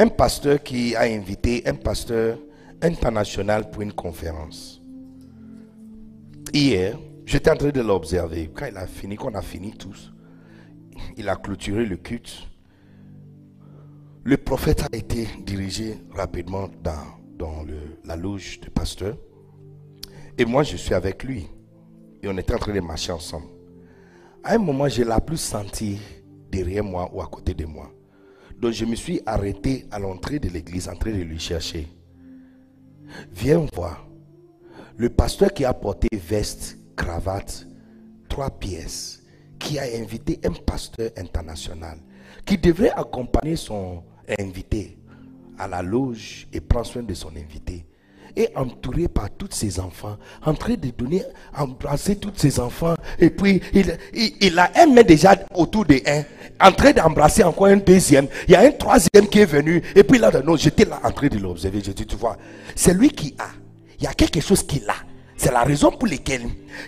un 0.00 0.08
pasteur 0.08 0.62
qui 0.62 0.96
a 0.96 1.02
invité 1.02 1.62
un 1.66 1.74
pasteur 1.74 2.38
international 2.80 3.70
pour 3.70 3.82
une 3.82 3.92
conférence. 3.92 4.80
Hier, 6.54 6.98
j'étais 7.26 7.50
en 7.50 7.56
train 7.56 7.68
de 7.68 7.82
l'observer. 7.82 8.50
Quand 8.54 8.64
il 8.64 8.78
a 8.78 8.86
fini, 8.86 9.16
qu'on 9.16 9.34
a 9.34 9.42
fini 9.42 9.72
tous, 9.72 10.10
il 11.18 11.28
a 11.28 11.36
clôturé 11.36 11.84
le 11.84 11.98
culte. 11.98 12.48
Le 14.24 14.38
prophète 14.38 14.86
a 14.90 14.96
été 14.96 15.28
dirigé 15.44 15.98
rapidement 16.12 16.70
dans, 16.82 17.04
dans 17.36 17.66
la 18.06 18.16
loge 18.16 18.58
du 18.58 18.70
pasteur. 18.70 19.18
Et 20.38 20.46
moi, 20.46 20.62
je 20.62 20.78
suis 20.78 20.94
avec 20.94 21.24
lui. 21.24 21.46
Et 22.22 22.28
on 22.28 22.38
était 22.38 22.54
en 22.54 22.58
train 22.58 22.72
de 22.72 22.80
marcher 22.80 23.12
ensemble. 23.12 23.48
À 24.44 24.54
un 24.54 24.58
moment, 24.58 24.88
je 24.88 25.02
l'ai 25.02 25.20
plus 25.26 25.36
senti 25.36 26.00
derrière 26.50 26.84
moi 26.84 27.10
ou 27.12 27.20
à 27.20 27.26
côté 27.26 27.52
de 27.52 27.66
moi. 27.66 27.92
Donc, 28.60 28.72
je 28.72 28.84
me 28.84 28.94
suis 28.94 29.20
arrêté 29.24 29.86
à 29.90 29.98
l'entrée 29.98 30.38
de 30.38 30.48
l'église 30.48 30.88
en 30.88 30.94
train 30.94 31.12
de 31.12 31.22
lui 31.22 31.38
chercher. 31.38 31.88
Viens 33.32 33.66
voir. 33.74 34.06
Le 34.96 35.08
pasteur 35.08 35.52
qui 35.54 35.64
a 35.64 35.72
porté 35.72 36.08
veste, 36.12 36.76
cravate, 36.94 37.66
trois 38.28 38.50
pièces, 38.50 39.22
qui 39.58 39.78
a 39.78 39.84
invité 39.98 40.38
un 40.44 40.52
pasteur 40.52 41.10
international, 41.16 41.98
qui 42.44 42.58
devrait 42.58 42.90
accompagner 42.90 43.56
son 43.56 44.02
invité 44.38 44.98
à 45.58 45.66
la 45.66 45.82
loge 45.82 46.46
et 46.52 46.60
prendre 46.60 46.86
soin 46.86 47.02
de 47.02 47.14
son 47.14 47.34
invité. 47.36 47.86
Et 48.36 48.48
entouré 48.54 49.08
par 49.08 49.30
tous 49.30 49.48
ses 49.50 49.80
enfants, 49.80 50.16
en 50.44 50.54
train 50.54 50.74
de 50.74 50.90
donner, 50.90 51.22
embrasser 51.56 52.16
tous 52.16 52.32
ses 52.36 52.60
enfants. 52.60 52.94
Et 53.18 53.30
puis, 53.30 53.60
il, 53.72 53.96
il, 54.40 54.58
a 54.58 54.70
un 54.76 54.86
main 54.86 55.02
déjà 55.02 55.36
autour 55.54 55.84
de 55.84 56.00
un, 56.06 56.22
en 56.60 56.72
train 56.72 56.92
d'embrasser 56.92 57.42
encore 57.42 57.66
un 57.66 57.76
deuxième. 57.76 58.26
Il 58.48 58.52
y 58.52 58.56
a 58.56 58.60
un 58.60 58.70
troisième 58.70 59.28
qui 59.28 59.40
est 59.40 59.46
venu. 59.46 59.82
Et 59.94 60.04
puis 60.04 60.18
là, 60.18 60.30
non, 60.44 60.56
j'étais 60.56 60.84
là 60.84 61.00
en 61.02 61.10
train 61.10 61.28
de 61.28 61.38
l'observer. 61.38 61.80
Je 61.84 61.92
dis, 61.92 62.06
tu 62.06 62.16
vois, 62.16 62.36
c'est 62.74 62.94
lui 62.94 63.10
qui 63.10 63.34
a. 63.38 63.48
Il 63.98 64.04
y 64.04 64.06
a 64.06 64.14
quelque 64.14 64.40
chose 64.40 64.62
qu'il 64.62 64.88
a. 64.88 64.94
C'est 65.36 65.52
la 65.52 65.62
raison 65.62 65.90
pour 65.90 66.06
laquelle 66.06 66.42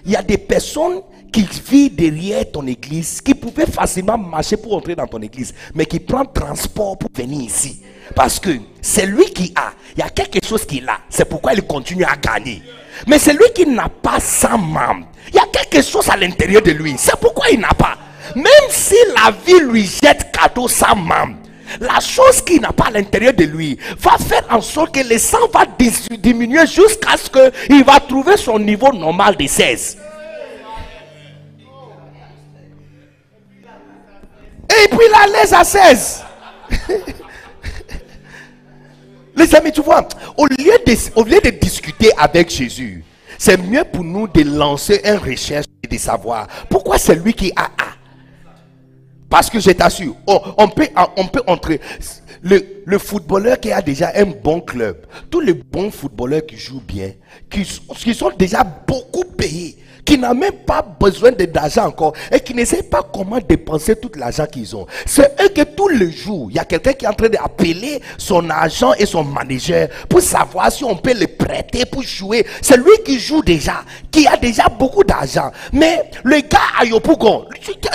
il 0.04 0.12
y 0.12 0.16
a 0.16 0.22
des 0.22 0.38
personnes 0.38 1.00
qui 1.32 1.48
vivent 1.70 1.94
derrière 1.94 2.50
ton 2.50 2.66
église, 2.66 3.20
qui 3.20 3.34
pouvaient 3.34 3.66
facilement 3.66 4.18
marcher 4.18 4.56
pour 4.56 4.76
entrer 4.76 4.94
dans 4.94 5.06
ton 5.06 5.20
église, 5.22 5.54
mais 5.74 5.86
qui 5.86 5.98
prennent 5.98 6.30
transport 6.32 6.98
pour 6.98 7.10
venir 7.14 7.40
ici. 7.40 7.80
Parce 8.14 8.38
que 8.38 8.50
c'est 8.80 9.06
lui 9.06 9.24
qui 9.32 9.52
a. 9.56 9.72
Il 9.96 10.00
y 10.00 10.02
a 10.02 10.10
quelque 10.10 10.46
chose 10.46 10.66
qu'il 10.66 10.88
a. 10.88 10.98
C'est 11.08 11.24
pourquoi 11.24 11.54
il 11.54 11.62
continue 11.62 12.04
à 12.04 12.16
gagner. 12.16 12.62
Mais 13.06 13.18
c'est 13.18 13.32
lui 13.32 13.46
qui 13.54 13.66
n'a 13.66 13.88
pas 13.88 14.20
100 14.20 14.58
membres. 14.58 15.06
Il 15.28 15.36
y 15.36 15.38
a 15.38 15.46
quelque 15.46 15.82
chose 15.82 16.08
à 16.10 16.16
l'intérieur 16.16 16.62
de 16.62 16.72
lui. 16.72 16.94
C'est 16.98 17.16
pourquoi 17.18 17.46
il 17.50 17.60
n'a 17.60 17.70
pas. 17.70 17.96
Même 18.36 18.46
si 18.68 18.94
la 19.14 19.30
vie 19.30 19.60
lui 19.60 19.84
jette 19.84 20.30
cadeau 20.32 20.68
sans 20.68 20.94
membres, 20.94 21.36
la 21.80 22.00
chose 22.00 22.42
qui 22.42 22.60
n'a 22.60 22.72
pas 22.72 22.86
à 22.86 22.90
l'intérieur 22.90 23.32
de 23.32 23.44
lui 23.44 23.78
va 23.98 24.18
faire 24.18 24.44
en 24.50 24.60
sorte 24.60 24.94
que 24.94 25.00
le 25.06 25.18
sang 25.18 25.48
va 25.52 25.64
diminuer 26.18 26.66
jusqu'à 26.66 27.16
ce 27.16 27.30
qu'il 27.30 27.84
va 27.84 27.98
trouver 28.00 28.36
son 28.36 28.58
niveau 28.58 28.92
normal 28.92 29.36
de 29.36 29.46
16. 29.46 29.98
Et 34.72 34.88
puis 34.88 35.06
la 35.10 35.26
laisse 35.40 35.52
à 35.52 35.64
16. 35.64 36.24
Les 39.36 39.54
amis, 39.54 39.72
tu 39.72 39.80
vois, 39.80 40.06
au 40.36 40.46
lieu 40.46 40.72
de, 40.86 40.94
au 41.16 41.24
lieu 41.24 41.40
de 41.40 41.50
discuter 41.50 42.10
avec 42.18 42.50
Jésus, 42.50 43.02
c'est 43.38 43.56
mieux 43.56 43.84
pour 43.84 44.04
nous 44.04 44.28
de 44.28 44.42
lancer 44.42 45.00
une 45.04 45.16
recherche 45.16 45.66
et 45.82 45.88
de 45.88 45.98
savoir 45.98 46.46
pourquoi 46.68 46.98
c'est 46.98 47.14
lui 47.14 47.32
qui 47.32 47.50
a 47.56 47.64
A. 47.64 47.96
Parce 49.28 49.48
que 49.48 49.58
je 49.58 49.70
t'assure, 49.70 50.14
on, 50.26 50.40
on 50.58 50.68
peut, 50.68 50.88
on 51.16 51.26
peut 51.26 51.42
entrer. 51.46 51.80
Le, 52.42 52.82
le 52.84 52.98
footballeur 52.98 53.58
qui 53.58 53.72
a 53.72 53.80
déjà 53.80 54.12
un 54.14 54.26
bon 54.26 54.60
club, 54.60 55.06
tous 55.30 55.40
les 55.40 55.54
bons 55.54 55.90
footballeurs 55.90 56.44
qui 56.44 56.58
jouent 56.58 56.82
bien, 56.86 57.12
qui, 57.48 57.62
qui 57.96 58.14
sont 58.14 58.30
déjà 58.36 58.62
beaucoup 58.64 59.24
payés, 59.24 59.78
qui 60.04 60.18
n'ont 60.18 60.34
même 60.34 60.52
pas 60.66 60.82
besoin 60.82 61.30
d'argent 61.32 61.86
encore 61.86 62.12
et 62.30 62.40
qui 62.40 62.54
ne 62.54 62.64
savent 62.64 62.82
pas 62.84 63.02
comment 63.02 63.38
dépenser 63.38 63.96
tout 63.96 64.10
l'argent 64.16 64.46
qu'ils 64.46 64.74
ont. 64.74 64.86
C'est 65.06 65.40
eux 65.42 65.48
que 65.48 65.62
tous 65.62 65.88
les 65.88 66.10
jours, 66.10 66.48
il 66.50 66.56
y 66.56 66.58
a 66.58 66.64
quelqu'un 66.64 66.92
qui 66.92 67.04
est 67.04 67.08
en 67.08 67.12
train 67.12 67.28
d'appeler 67.28 68.00
son 68.18 68.48
agent 68.50 68.92
et 68.98 69.06
son 69.06 69.24
manager 69.24 69.88
pour 70.08 70.20
savoir 70.20 70.72
si 70.72 70.84
on 70.84 70.96
peut 70.96 71.14
le 71.14 71.26
prêter 71.26 71.84
pour 71.86 72.02
jouer. 72.02 72.46
C'est 72.60 72.76
lui 72.76 72.92
qui 73.04 73.18
joue 73.18 73.42
déjà, 73.42 73.82
qui 74.10 74.26
a 74.26 74.36
déjà 74.36 74.68
beaucoup 74.68 75.04
d'argent. 75.04 75.50
Mais 75.72 76.10
le 76.24 76.40
gars 76.40 76.58
à 76.80 76.84
Yopougon, 76.84 77.46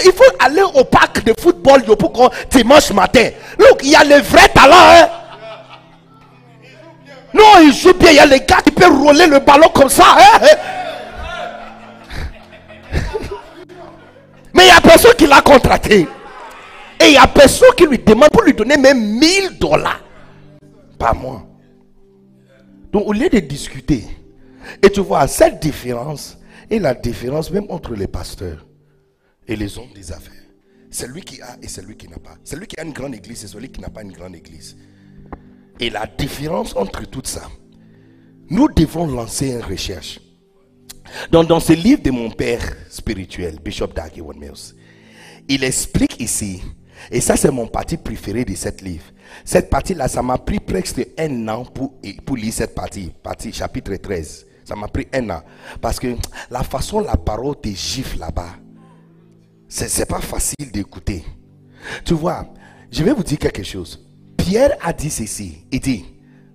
il 0.06 0.12
faut 0.12 0.24
aller 0.40 0.64
au 0.76 0.84
parc 0.86 1.24
de 1.24 1.34
football 1.40 1.84
Yopougon 1.88 2.30
dimanche 2.50 2.92
matin. 2.92 3.30
Look, 3.60 3.82
il 3.84 3.90
y 3.92 3.96
a 3.96 4.04
le 4.04 4.22
vrai 4.22 4.48
talent. 4.50 4.76
Hein? 4.76 5.10
Non, 7.34 7.62
il 7.62 7.74
joue 7.74 7.94
bien. 7.94 8.12
Il 8.12 8.16
y 8.16 8.20
a 8.20 8.26
les 8.26 8.40
gars 8.40 8.62
qui 8.64 8.72
peuvent 8.72 8.98
rouler 8.98 9.28
le 9.28 9.40
ballon 9.40 9.68
comme 9.74 9.90
ça. 9.90 10.06
hein, 10.18 10.48
Mais 14.58 14.66
il 14.66 14.70
y 14.70 14.72
a 14.72 14.82
personne 14.82 15.14
qui 15.16 15.28
l'a 15.28 15.42
contracté. 15.42 16.08
Et 17.00 17.06
il 17.06 17.14
y 17.14 17.18
a 17.18 17.28
personne 17.28 17.70
qui 17.78 17.86
lui 17.86 18.00
demande 18.00 18.30
pour 18.30 18.42
lui 18.42 18.54
donner 18.54 18.76
même 18.76 19.00
1000 19.20 19.60
dollars 19.60 20.04
par 20.98 21.16
mois. 21.16 21.48
Donc 22.92 23.08
au 23.08 23.14
lieu 23.14 23.30
de 23.30 23.40
discuter, 23.40 24.04
et 24.82 24.90
tu 24.90 25.02
vois 25.02 25.28
cette 25.28 25.62
différence 25.62 26.38
est 26.70 26.80
la 26.80 26.96
différence 26.96 27.52
même 27.52 27.66
entre 27.70 27.94
les 27.94 28.08
pasteurs 28.08 28.66
et 29.48 29.56
les 29.56 29.78
hommes 29.78 29.94
des 29.94 30.12
affaires. 30.12 30.34
C'est 30.90 31.08
lui 31.08 31.22
qui 31.22 31.42
a 31.42 31.58
et 31.62 31.68
c'est 31.68 31.86
lui 31.86 31.96
qui 31.96 32.08
n'a 32.08 32.18
pas. 32.18 32.36
C'est 32.44 32.56
lui 32.58 32.66
qui 32.66 32.80
a 32.80 32.84
une 32.84 32.94
grande 32.94 33.14
église 33.14 33.44
et 33.44 33.48
celui 33.48 33.70
qui 33.70 33.80
n'a 33.80 33.90
pas 33.90 34.02
une 34.02 34.12
grande 34.12 34.36
église. 34.36 34.76
Et 35.80 35.92
la 35.92 36.08
différence 36.08 36.76
entre 36.76 37.06
tout 37.06 37.22
ça, 37.24 37.44
nous 38.50 38.68
devons 38.70 39.06
lancer 39.06 39.52
une 39.52 39.62
recherche. 39.62 40.20
Donc, 41.32 41.48
dans 41.48 41.60
ce 41.60 41.74
livre 41.74 42.02
de 42.02 42.12
mon 42.12 42.30
père 42.30 42.62
spirituel, 42.90 43.58
Bishop 43.64 43.90
Mills, 44.36 44.76
il 45.48 45.64
explique 45.64 46.20
ici, 46.20 46.62
et 47.12 47.22
ça 47.22 47.38
c'est 47.38 47.52
mon 47.52 47.68
partie 47.68 47.98
préféré 47.98 48.44
de 48.44 48.56
cette 48.56 48.82
livre. 48.82 49.06
Cette 49.46 49.70
partie-là, 49.70 50.08
ça 50.08 50.22
m'a 50.22 50.38
pris 50.38 50.60
presque 50.60 51.06
un 51.18 51.48
an 51.48 51.66
pour, 51.66 51.94
pour 52.26 52.38
lire 52.38 52.54
cette 52.54 52.76
partie, 52.76 53.12
partie 53.24 53.52
chapitre 53.54 53.96
13. 53.96 54.46
Ça 54.66 54.76
m'a 54.76 54.88
pris 54.88 55.08
un 55.14 55.30
an. 55.30 55.42
Parce 55.80 56.00
que 56.00 56.16
la 56.50 56.64
façon 56.64 57.00
la 57.00 57.16
parole 57.16 57.56
te 57.62 57.70
gifle 57.70 58.20
là-bas, 58.20 58.56
c'est 59.68 60.08
pas 60.08 60.20
facile 60.20 60.72
d'écouter. 60.72 61.24
Tu 62.04 62.14
vois, 62.14 62.48
je 62.92 63.04
vais 63.04 63.14
vous 63.14 63.24
dire 63.24 63.38
quelque 63.38 63.64
chose. 63.64 64.06
Pierre 64.38 64.78
a 64.82 64.94
dit 64.94 65.10
ceci. 65.10 65.66
Il 65.72 65.80
dit, 65.80 66.06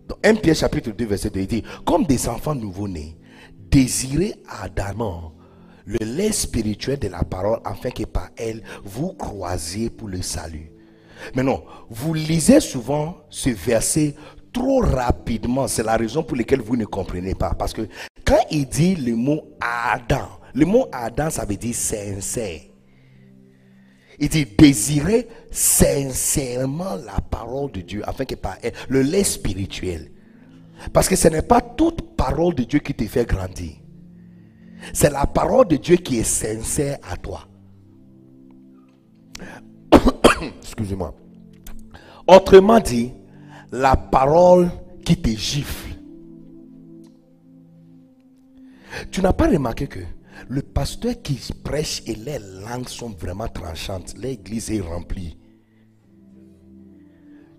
dans 0.08 0.16
1 0.24 0.34
Pierre 0.36 0.56
chapitre 0.56 0.90
2, 0.90 1.04
verset 1.06 1.30
2, 1.30 1.40
il 1.40 1.46
dit, 1.46 1.62
comme 1.84 2.04
des 2.04 2.28
enfants 2.28 2.54
nouveau-nés, 2.54 3.16
désirez 3.72 4.34
ardemment 4.48 5.32
le 5.84 5.98
lait 6.04 6.30
spirituel 6.30 6.98
de 6.98 7.08
la 7.08 7.24
parole 7.24 7.58
afin 7.64 7.90
que 7.90 8.04
par 8.04 8.28
elle 8.36 8.62
vous 8.84 9.14
croisiez 9.14 9.90
pour 9.90 10.08
le 10.08 10.22
salut. 10.22 10.70
Mais 11.34 11.42
non, 11.42 11.64
vous 11.88 12.14
lisez 12.14 12.60
souvent 12.60 13.16
ce 13.30 13.50
verset 13.50 14.14
trop 14.52 14.80
rapidement. 14.80 15.66
C'est 15.66 15.82
la 15.82 15.96
raison 15.96 16.22
pour 16.22 16.36
laquelle 16.36 16.60
vous 16.60 16.76
ne 16.76 16.84
comprenez 16.84 17.34
pas. 17.34 17.54
Parce 17.54 17.72
que 17.72 17.88
quand 18.24 18.44
il 18.50 18.66
dit 18.66 18.94
le 18.94 19.16
mot 19.16 19.42
Adam, 19.60 20.28
le 20.54 20.66
mot 20.66 20.86
Adam, 20.92 21.30
ça 21.30 21.44
veut 21.44 21.56
dire 21.56 21.74
sincère. 21.74 22.60
Il 24.18 24.28
dit 24.28 24.46
désirer 24.46 25.26
sincèrement 25.50 26.96
la 26.96 27.20
parole 27.20 27.72
de 27.72 27.80
Dieu 27.80 28.02
afin 28.06 28.24
que 28.24 28.34
par 28.34 28.56
elle, 28.62 28.72
le 28.88 29.02
lait 29.02 29.24
spirituel. 29.24 30.12
Parce 30.92 31.08
que 31.08 31.16
ce 31.16 31.28
n'est 31.28 31.42
pas 31.42 31.60
toute 31.60 32.16
parole 32.16 32.54
de 32.54 32.64
Dieu 32.64 32.78
qui 32.78 32.94
te 32.94 33.04
fait 33.04 33.26
grandir. 33.26 33.72
C'est 34.92 35.10
la 35.10 35.26
parole 35.26 35.68
de 35.68 35.76
Dieu 35.76 35.96
qui 35.96 36.18
est 36.18 36.24
sincère 36.24 36.98
à 37.08 37.16
toi. 37.16 37.46
Excusez-moi. 40.62 41.14
Autrement 42.26 42.80
dit, 42.80 43.12
la 43.70 43.96
parole 43.96 44.70
qui 45.04 45.20
te 45.20 45.30
gifle. 45.30 45.90
Tu 49.10 49.20
n'as 49.20 49.32
pas 49.32 49.48
remarqué 49.48 49.86
que 49.86 50.00
le 50.48 50.62
pasteur 50.62 51.14
qui 51.22 51.38
prêche 51.64 52.02
et 52.06 52.14
les 52.14 52.38
langues 52.38 52.88
sont 52.88 53.10
vraiment 53.10 53.48
tranchantes, 53.48 54.14
l'église 54.18 54.70
est 54.70 54.80
remplie. 54.80 55.38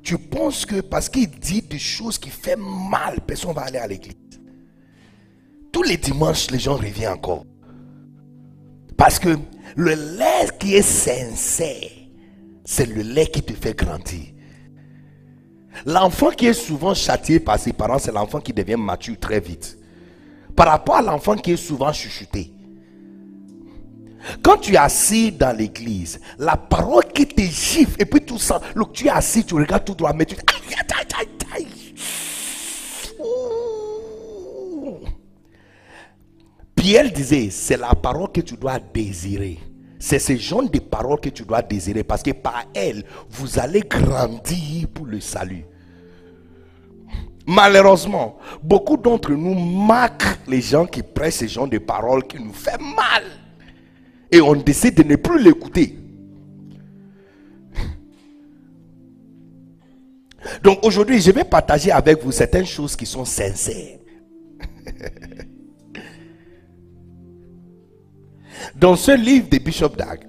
Tu 0.03 0.17
penses 0.17 0.65
que 0.65 0.81
parce 0.81 1.07
qu'il 1.07 1.29
dit 1.29 1.61
des 1.61 1.79
choses 1.79 2.17
qui 2.17 2.29
font 2.29 2.57
mal, 2.57 3.21
personne 3.25 3.53
va 3.53 3.61
aller 3.61 3.79
à 3.79 3.87
l'église. 3.87 4.15
Tous 5.71 5.83
les 5.83 5.97
dimanches, 5.97 6.51
les 6.51 6.59
gens 6.59 6.75
reviennent 6.75 7.13
encore. 7.13 7.45
Parce 8.97 9.17
que 9.17 9.37
le 9.75 9.93
lait 10.17 10.49
qui 10.59 10.75
est 10.75 10.81
sincère, 10.81 11.89
c'est 12.65 12.85
le 12.85 13.01
lait 13.01 13.27
qui 13.27 13.41
te 13.41 13.53
fait 13.53 13.75
grandir. 13.75 14.27
L'enfant 15.85 16.29
qui 16.29 16.47
est 16.47 16.53
souvent 16.53 16.93
châtié 16.93 17.39
par 17.39 17.57
ses 17.57 17.73
parents, 17.73 17.97
c'est 17.97 18.11
l'enfant 18.11 18.39
qui 18.39 18.53
devient 18.53 18.75
mature 18.77 19.17
très 19.19 19.39
vite. 19.39 19.77
Par 20.55 20.67
rapport 20.67 20.97
à 20.97 21.01
l'enfant 21.01 21.35
qui 21.35 21.53
est 21.53 21.57
souvent 21.57 21.91
chuchoté. 21.91 22.52
Quand 24.41 24.57
tu 24.57 24.73
es 24.73 24.77
assis 24.77 25.31
dans 25.31 25.55
l'église, 25.55 26.19
la 26.37 26.55
parole 26.55 27.05
qui 27.13 27.27
te 27.27 27.41
gifle, 27.41 28.01
et 28.01 28.05
puis 28.05 28.21
tout 28.21 28.37
ça, 28.37 28.61
look, 28.75 28.93
tu 28.93 29.07
es 29.07 29.09
assis, 29.09 29.45
tu 29.45 29.55
regardes 29.55 29.85
tout 29.85 29.95
droit, 29.95 30.13
mais 30.13 30.25
tu 30.25 30.35
dis, 30.35 30.41
aïe, 30.47 30.77
aïe, 30.97 31.05
aïe, 31.19 31.27
aïe. 31.55 31.67
Pierre 36.75 37.11
disait, 37.11 37.49
c'est 37.49 37.77
la 37.77 37.95
parole 37.95 38.31
que 38.31 38.41
tu 38.41 38.55
dois 38.55 38.79
désirer. 38.79 39.59
C'est 39.99 40.19
ce 40.19 40.35
genre 40.35 40.69
de 40.69 40.79
parole 40.79 41.19
que 41.19 41.29
tu 41.29 41.43
dois 41.43 41.61
désirer, 41.61 42.03
parce 42.03 42.23
que 42.23 42.31
par 42.31 42.65
elle, 42.73 43.05
vous 43.29 43.57
allez 43.59 43.81
grandir 43.81 44.87
pour 44.93 45.05
le 45.05 45.21
salut. 45.21 45.65
Malheureusement, 47.45 48.37
beaucoup 48.61 48.97
d'entre 48.97 49.31
nous 49.31 49.53
marquent 49.53 50.39
les 50.47 50.61
gens 50.61 50.85
qui 50.85 51.03
prêchent 51.03 51.35
ce 51.35 51.47
genre 51.47 51.67
de 51.67 51.77
paroles 51.77 52.25
qui 52.25 52.39
nous 52.39 52.53
fait 52.53 52.79
mal. 52.79 53.23
Et 54.33 54.41
on 54.41 54.55
décide 54.55 54.95
de 54.95 55.03
ne 55.03 55.15
plus 55.15 55.43
l'écouter. 55.43 55.95
Donc 60.63 60.83
aujourd'hui, 60.83 61.21
je 61.21 61.29
vais 61.29 61.43
partager 61.43 61.91
avec 61.91 62.23
vous 62.23 62.31
certaines 62.31 62.65
choses 62.65 62.95
qui 62.95 63.05
sont 63.05 63.25
sincères. 63.25 63.99
Dans 68.75 68.95
ce 68.95 69.11
livre 69.15 69.49
de 69.49 69.59
Bishop 69.59 69.89
Dag, 69.89 70.25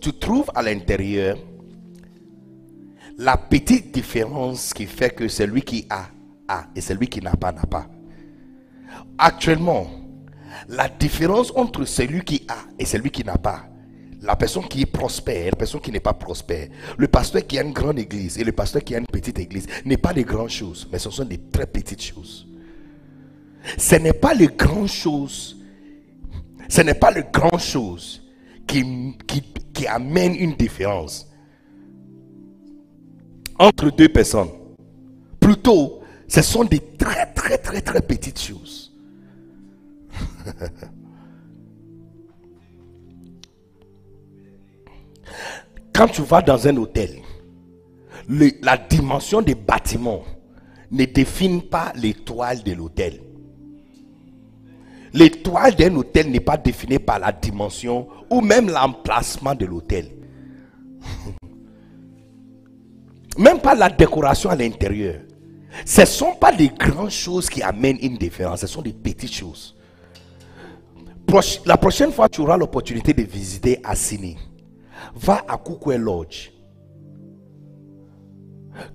tu 0.00 0.12
trouves 0.12 0.50
à 0.52 0.62
l'intérieur 0.62 1.38
la 3.16 3.36
petite 3.36 3.94
différence 3.94 4.74
qui 4.74 4.86
fait 4.86 5.10
que 5.10 5.28
celui 5.28 5.62
qui 5.62 5.86
a, 5.88 6.08
a 6.48 6.66
et 6.74 6.80
celui 6.80 7.06
qui 7.06 7.20
n'a 7.20 7.36
pas, 7.36 7.52
n'a 7.52 7.62
pas. 7.62 7.86
Actuellement, 9.16 9.86
la 10.68 10.88
différence 10.88 11.52
entre 11.54 11.84
celui 11.84 12.22
qui 12.22 12.46
a 12.48 12.56
et 12.78 12.84
celui 12.84 13.10
qui 13.10 13.24
n'a 13.24 13.38
pas, 13.38 13.66
la 14.22 14.36
personne 14.36 14.66
qui 14.68 14.82
est 14.82 14.86
prospère 14.86 15.50
la 15.50 15.56
personne 15.56 15.80
qui 15.80 15.92
n'est 15.92 16.00
pas 16.00 16.14
prospère, 16.14 16.68
le 16.96 17.08
pasteur 17.08 17.46
qui 17.46 17.58
a 17.58 17.62
une 17.62 17.72
grande 17.72 17.98
église 17.98 18.38
et 18.38 18.44
le 18.44 18.52
pasteur 18.52 18.82
qui 18.82 18.94
a 18.94 18.98
une 18.98 19.06
petite 19.06 19.38
église, 19.38 19.66
n'est 19.84 19.96
pas 19.96 20.12
des 20.12 20.24
grandes 20.24 20.50
choses, 20.50 20.88
mais 20.90 20.98
ce 20.98 21.10
sont 21.10 21.24
des 21.24 21.38
très 21.38 21.66
petites 21.66 22.02
choses. 22.02 22.46
Ce 23.78 23.96
n'est 23.96 24.12
pas 24.12 24.34
les 24.34 24.48
grandes 24.48 24.88
choses, 24.88 25.56
ce 26.68 26.80
n'est 26.82 26.94
pas 26.94 27.10
les 27.10 27.24
grandes 27.32 27.60
choses 27.60 28.22
qui, 28.66 28.84
qui, 29.26 29.42
qui 29.72 29.86
amènent 29.86 30.34
une 30.34 30.54
différence 30.54 31.28
entre 33.58 33.90
deux 33.90 34.08
personnes. 34.08 34.50
Plutôt, 35.40 36.00
ce 36.28 36.42
sont 36.42 36.64
des 36.64 36.80
très, 36.80 37.26
très, 37.32 37.58
très, 37.58 37.80
très 37.80 38.00
petites 38.00 38.40
choses. 38.40 38.85
Quand 45.92 46.08
tu 46.08 46.22
vas 46.22 46.42
dans 46.42 46.66
un 46.68 46.76
hôtel, 46.76 47.22
la 48.28 48.76
dimension 48.76 49.40
des 49.42 49.54
bâtiments 49.54 50.22
ne 50.90 51.04
définit 51.04 51.62
pas 51.62 51.92
l'étoile 51.94 52.62
de 52.62 52.72
l'hôtel. 52.72 53.20
L'étoile 55.12 55.74
d'un 55.74 55.94
hôtel 55.96 56.30
n'est 56.30 56.40
pas 56.40 56.56
définie 56.58 56.98
par 56.98 57.18
la 57.18 57.32
dimension 57.32 58.08
ou 58.30 58.40
même 58.42 58.68
l'emplacement 58.68 59.54
de 59.54 59.64
l'hôtel. 59.64 60.10
Même 63.38 63.60
pas 63.60 63.74
la 63.74 63.90
décoration 63.90 64.48
à 64.48 64.56
l'intérieur. 64.56 65.20
Ce 65.84 66.00
ne 66.00 66.06
sont 66.06 66.34
pas 66.34 66.52
des 66.52 66.68
grandes 66.68 67.10
choses 67.10 67.50
qui 67.50 67.62
amènent 67.62 67.98
une 68.00 68.16
différence, 68.16 68.60
ce 68.60 68.66
sont 68.66 68.80
des 68.80 68.94
petites 68.94 69.32
choses. 69.34 69.75
La 71.66 71.76
prochaine 71.76 72.12
fois 72.12 72.28
tu 72.28 72.40
auras 72.40 72.56
l'opportunité 72.56 73.12
de 73.12 73.22
visiter 73.22 73.80
Assini, 73.84 74.38
va 75.14 75.44
à 75.48 75.58
Kukwe 75.58 75.96
Lodge. 75.96 76.52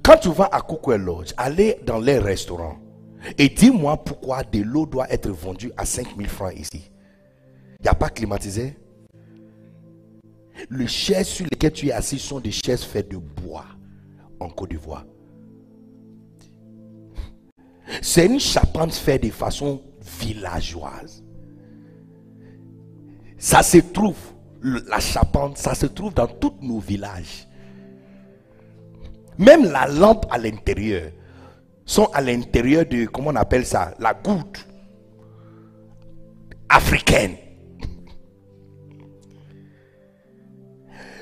Quand 0.03 0.17
tu 0.17 0.29
vas 0.29 0.49
à 0.51 0.61
Kukwe 0.61 0.97
Lodge, 0.97 1.33
allez 1.37 1.77
dans 1.85 1.99
les 1.99 2.17
restaurants 2.17 2.77
et 3.37 3.49
dis-moi 3.49 3.97
pourquoi 4.03 4.43
de 4.43 4.59
l'eau 4.59 4.85
doit 4.85 5.11
être 5.11 5.29
vendue 5.29 5.71
à 5.77 5.85
5000 5.85 6.27
francs 6.27 6.53
ici. 6.57 6.91
Il 7.79 7.83
n'y 7.83 7.89
a 7.89 7.93
pas 7.93 8.09
climatisé? 8.09 8.75
Les 10.69 10.87
chaises 10.87 11.27
sur 11.27 11.45
lesquelles 11.51 11.73
tu 11.73 11.87
es 11.87 11.91
assis 11.91 12.19
sont 12.19 12.39
des 12.39 12.51
chaises 12.51 12.83
faites 12.83 13.09
de 13.09 13.17
bois 13.17 13.65
en 14.39 14.49
Côte 14.49 14.69
d'Ivoire. 14.69 15.05
C'est 18.01 18.25
une 18.25 18.39
charpente 18.39 18.93
faite 18.93 19.23
de 19.23 19.29
façon 19.29 19.81
villageoise. 20.19 21.23
Ça 23.41 23.63
se 23.63 23.79
trouve, 23.79 24.17
la 24.61 24.99
charpente, 24.99 25.57
ça 25.57 25.73
se 25.73 25.87
trouve 25.87 26.13
dans 26.13 26.27
tous 26.27 26.53
nos 26.61 26.77
villages. 26.77 27.47
Même 29.39 29.63
la 29.63 29.87
lampe 29.87 30.27
à 30.29 30.37
l'intérieur 30.37 31.09
sont 31.83 32.05
à 32.13 32.21
l'intérieur 32.21 32.85
de, 32.85 33.05
comment 33.07 33.31
on 33.31 33.35
appelle 33.35 33.65
ça, 33.65 33.95
la 33.97 34.13
goutte 34.13 34.67
africaine. 36.69 37.35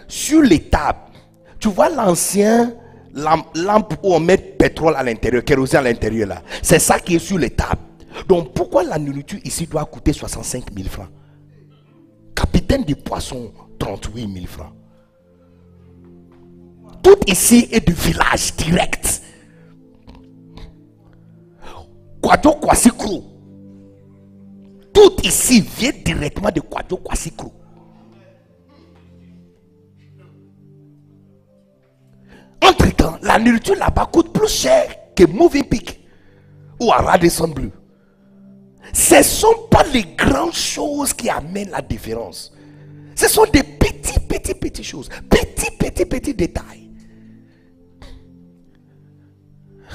Sur 0.10 0.42
les 0.42 0.60
tables, 0.60 1.00
tu 1.58 1.70
vois 1.70 1.88
l'ancien 1.88 2.74
lampe, 3.14 3.94
où 4.04 4.14
on 4.14 4.20
met 4.20 4.38
pétrole 4.38 4.96
à 4.98 5.04
l'intérieur, 5.04 5.46
kérosène 5.46 5.80
à 5.80 5.84
l'intérieur 5.84 6.28
là. 6.28 6.42
C'est 6.62 6.80
ça 6.80 7.00
qui 7.00 7.16
est 7.16 7.20
sur 7.20 7.38
les 7.38 7.52
tables. 7.52 7.80
Donc 8.28 8.54
pourquoi 8.54 8.84
la 8.84 9.00
nourriture 9.00 9.40
ici 9.46 9.66
doit 9.68 9.86
coûter 9.86 10.12
65 10.12 10.66
000 10.76 10.90
francs? 10.90 11.08
Capitaine 12.36 12.84
des 12.84 12.96
poissons, 12.96 13.52
38 13.80 14.34
000 14.34 14.46
francs. 14.46 14.74
Tout 17.04 17.18
ici 17.28 17.68
est 17.72 17.86
du 17.86 17.94
village 17.94 18.56
direct. 18.56 19.22
Kwadjo 22.22 22.52
Kwasikro. 22.54 23.24
Tout 24.94 25.16
ici 25.24 25.62
vient 25.62 25.92
directement 26.04 26.52
de 26.52 26.60
Kwadjo 26.62 26.98
Kwasikro. 26.98 27.54
Entre-temps, 32.62 33.18
la 33.22 33.40
nourriture 33.40 33.76
là-bas 33.76 34.08
coûte 34.12 34.34
plus 34.34 34.50
cher 34.50 35.14
que 35.16 35.24
Moving 35.26 35.64
Peak 35.64 36.00
ou 36.80 36.92
à 36.92 36.98
Radisson 36.98 37.48
Blue. 37.48 37.72
Ce 38.94 39.16
ne 39.16 39.24
sont 39.24 39.68
pas 39.70 39.84
les 39.94 40.04
grandes 40.04 40.54
choses 40.54 41.14
qui 41.14 41.30
amènent 41.30 41.70
la 41.70 41.82
différence. 41.82 42.52
Ce 43.16 43.28
sont 43.28 43.46
des 43.52 43.64
petits, 43.64 44.20
petits, 44.20 44.54
petits 44.54 44.84
choses. 44.84 45.10
Petits, 45.30 45.72
petits, 45.78 46.06
petits 46.06 46.34
détails. 46.34 46.90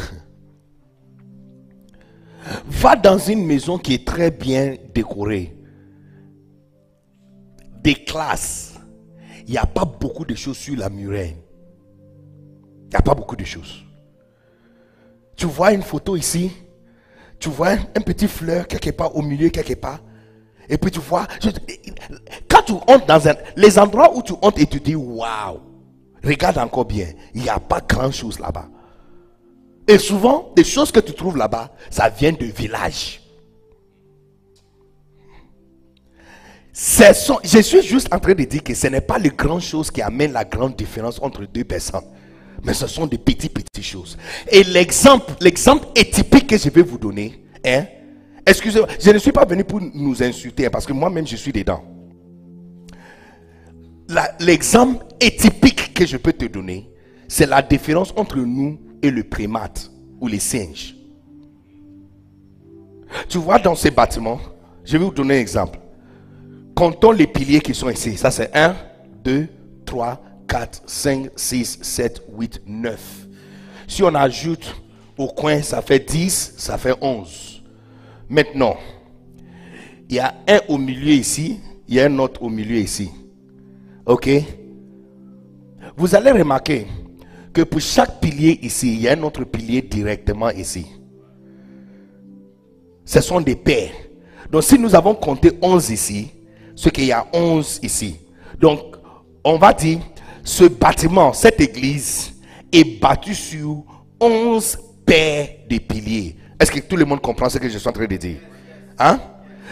Va 2.66 2.96
dans 2.96 3.18
une 3.18 3.46
maison 3.46 3.78
qui 3.78 3.94
est 3.94 4.06
très 4.06 4.30
bien 4.30 4.76
décorée. 4.94 5.56
Des 7.82 7.94
classes. 7.94 8.74
Il 9.46 9.52
n'y 9.52 9.58
a 9.58 9.66
pas 9.66 9.84
beaucoup 9.84 10.24
de 10.24 10.34
choses 10.34 10.56
sur 10.56 10.76
la 10.76 10.88
muraille. 10.88 11.36
Il 12.84 12.88
n'y 12.90 12.96
a 12.96 13.02
pas 13.02 13.14
beaucoup 13.14 13.36
de 13.36 13.44
choses. 13.44 13.84
Tu 15.36 15.46
vois 15.46 15.72
une 15.72 15.82
photo 15.82 16.16
ici? 16.16 16.50
Tu 17.44 17.50
vois 17.50 17.72
un 17.72 18.00
petit 18.00 18.26
fleur 18.26 18.66
quelque 18.66 18.88
part 18.88 19.14
au 19.14 19.20
milieu, 19.20 19.50
quelque 19.50 19.74
part. 19.74 19.98
Et 20.66 20.78
puis 20.78 20.90
tu 20.90 20.98
vois, 20.98 21.26
quand 22.48 22.62
tu 22.62 22.72
entres 22.72 23.04
dans 23.04 23.28
un, 23.28 23.34
les 23.54 23.78
endroits 23.78 24.16
où 24.16 24.22
tu 24.22 24.32
entres 24.40 24.62
et 24.62 24.66
tu 24.66 24.80
dis 24.80 24.94
waouh, 24.94 25.60
regarde 26.24 26.56
encore 26.56 26.86
bien, 26.86 27.08
il 27.34 27.42
n'y 27.42 27.50
a 27.50 27.60
pas 27.60 27.82
grand 27.86 28.10
chose 28.10 28.38
là-bas. 28.38 28.66
Et 29.86 29.98
souvent, 29.98 30.54
les 30.56 30.64
choses 30.64 30.90
que 30.90 31.00
tu 31.00 31.12
trouves 31.12 31.36
là-bas, 31.36 31.70
ça 31.90 32.08
vient 32.08 32.32
de 32.32 32.46
sont- 37.12 37.40
je 37.44 37.58
suis 37.58 37.82
juste 37.82 38.08
en 38.10 38.18
train 38.18 38.32
de 38.32 38.44
dire 38.44 38.64
que 38.64 38.72
ce 38.74 38.86
n'est 38.86 39.02
pas 39.02 39.18
les 39.18 39.28
grandes 39.28 39.60
choses 39.60 39.90
qui 39.90 40.00
amènent 40.00 40.32
la 40.32 40.46
grande 40.46 40.76
différence 40.76 41.20
entre 41.20 41.44
deux 41.44 41.64
personnes. 41.64 42.06
Mais 42.62 42.74
ce 42.74 42.86
sont 42.86 43.06
des 43.06 43.18
petites, 43.18 43.52
petites 43.52 43.84
choses. 43.84 44.16
Et 44.50 44.62
l'exemple, 44.64 45.32
l'exemple 45.40 45.86
atypique 45.98 46.46
que 46.46 46.58
je 46.58 46.70
vais 46.70 46.82
vous 46.82 46.98
donner, 46.98 47.44
hein, 47.64 47.84
excusez-moi, 48.46 48.88
je 49.00 49.10
ne 49.10 49.18
suis 49.18 49.32
pas 49.32 49.44
venu 49.44 49.64
pour 49.64 49.80
nous 49.80 50.22
insulter, 50.22 50.70
parce 50.70 50.86
que 50.86 50.92
moi-même 50.92 51.26
je 51.26 51.36
suis 51.36 51.52
dedans. 51.52 51.82
L'exemple 54.40 55.04
atypique 55.20 55.94
que 55.94 56.06
je 56.06 56.16
peux 56.16 56.32
te 56.32 56.44
donner, 56.46 56.90
c'est 57.28 57.46
la 57.46 57.62
différence 57.62 58.12
entre 58.16 58.38
nous 58.38 58.78
et 59.02 59.10
le 59.10 59.24
primate 59.24 59.90
ou 60.20 60.28
les 60.28 60.38
singes. 60.38 60.94
Tu 63.28 63.38
vois 63.38 63.58
dans 63.58 63.74
ces 63.74 63.90
bâtiments, 63.90 64.40
je 64.84 64.96
vais 64.96 65.04
vous 65.04 65.12
donner 65.12 65.36
un 65.36 65.40
exemple. 65.40 65.78
Comptons 66.74 67.12
les 67.12 67.26
piliers 67.26 67.60
qui 67.60 67.74
sont 67.74 67.88
ici. 67.88 68.16
Ça 68.16 68.30
c'est 68.30 68.54
1, 68.54 68.74
2, 69.24 69.48
3, 69.86 70.20
4, 70.48 70.82
5, 70.86 71.30
6, 71.36 71.78
7, 71.82 72.22
8, 72.36 72.62
9. 72.66 73.26
Si 73.86 74.02
on 74.02 74.14
ajoute 74.14 74.74
au 75.16 75.28
coin, 75.28 75.62
ça 75.62 75.82
fait 75.82 75.98
10, 75.98 76.54
ça 76.56 76.78
fait 76.78 76.94
11. 77.00 77.62
Maintenant, 78.28 78.76
il 80.08 80.16
y 80.16 80.18
a 80.18 80.34
un 80.48 80.60
au 80.68 80.78
milieu 80.78 81.12
ici, 81.12 81.60
il 81.88 81.94
y 81.94 82.00
a 82.00 82.06
un 82.06 82.18
autre 82.18 82.42
au 82.42 82.48
milieu 82.48 82.76
ici. 82.76 83.10
Ok? 84.06 84.28
Vous 85.96 86.14
allez 86.14 86.30
remarquer 86.30 86.86
que 87.52 87.62
pour 87.62 87.80
chaque 87.80 88.20
pilier 88.20 88.58
ici, 88.62 88.94
il 88.94 89.00
y 89.02 89.08
a 89.08 89.12
un 89.12 89.22
autre 89.22 89.44
pilier 89.44 89.82
directement 89.82 90.50
ici. 90.50 90.86
Ce 93.04 93.20
sont 93.20 93.40
des 93.40 93.54
paires. 93.54 93.92
Donc 94.50 94.64
si 94.64 94.78
nous 94.78 94.94
avons 94.94 95.14
compté 95.14 95.52
11 95.62 95.90
ici, 95.90 96.30
ce 96.74 96.88
qu'il 96.88 97.04
y 97.04 97.12
a 97.12 97.26
11 97.32 97.80
ici. 97.82 98.16
Donc 98.58 98.96
on 99.44 99.58
va 99.58 99.72
dire, 99.72 100.00
ce 100.44 100.64
bâtiment, 100.64 101.32
cette 101.32 101.60
église 101.60 102.34
est 102.70 103.00
bâtue 103.00 103.34
sur 103.34 103.82
11 104.20 104.78
paires 105.06 105.48
de 105.68 105.78
piliers. 105.78 106.36
Est-ce 106.60 106.70
que 106.70 106.80
tout 106.80 106.96
le 106.96 107.06
monde 107.06 107.20
comprend 107.20 107.48
ce 107.48 107.58
que 107.58 107.68
je 107.68 107.78
suis 107.78 107.88
en 107.88 107.92
train 107.92 108.06
de 108.06 108.16
dire? 108.16 108.36
Hein? 108.98 109.18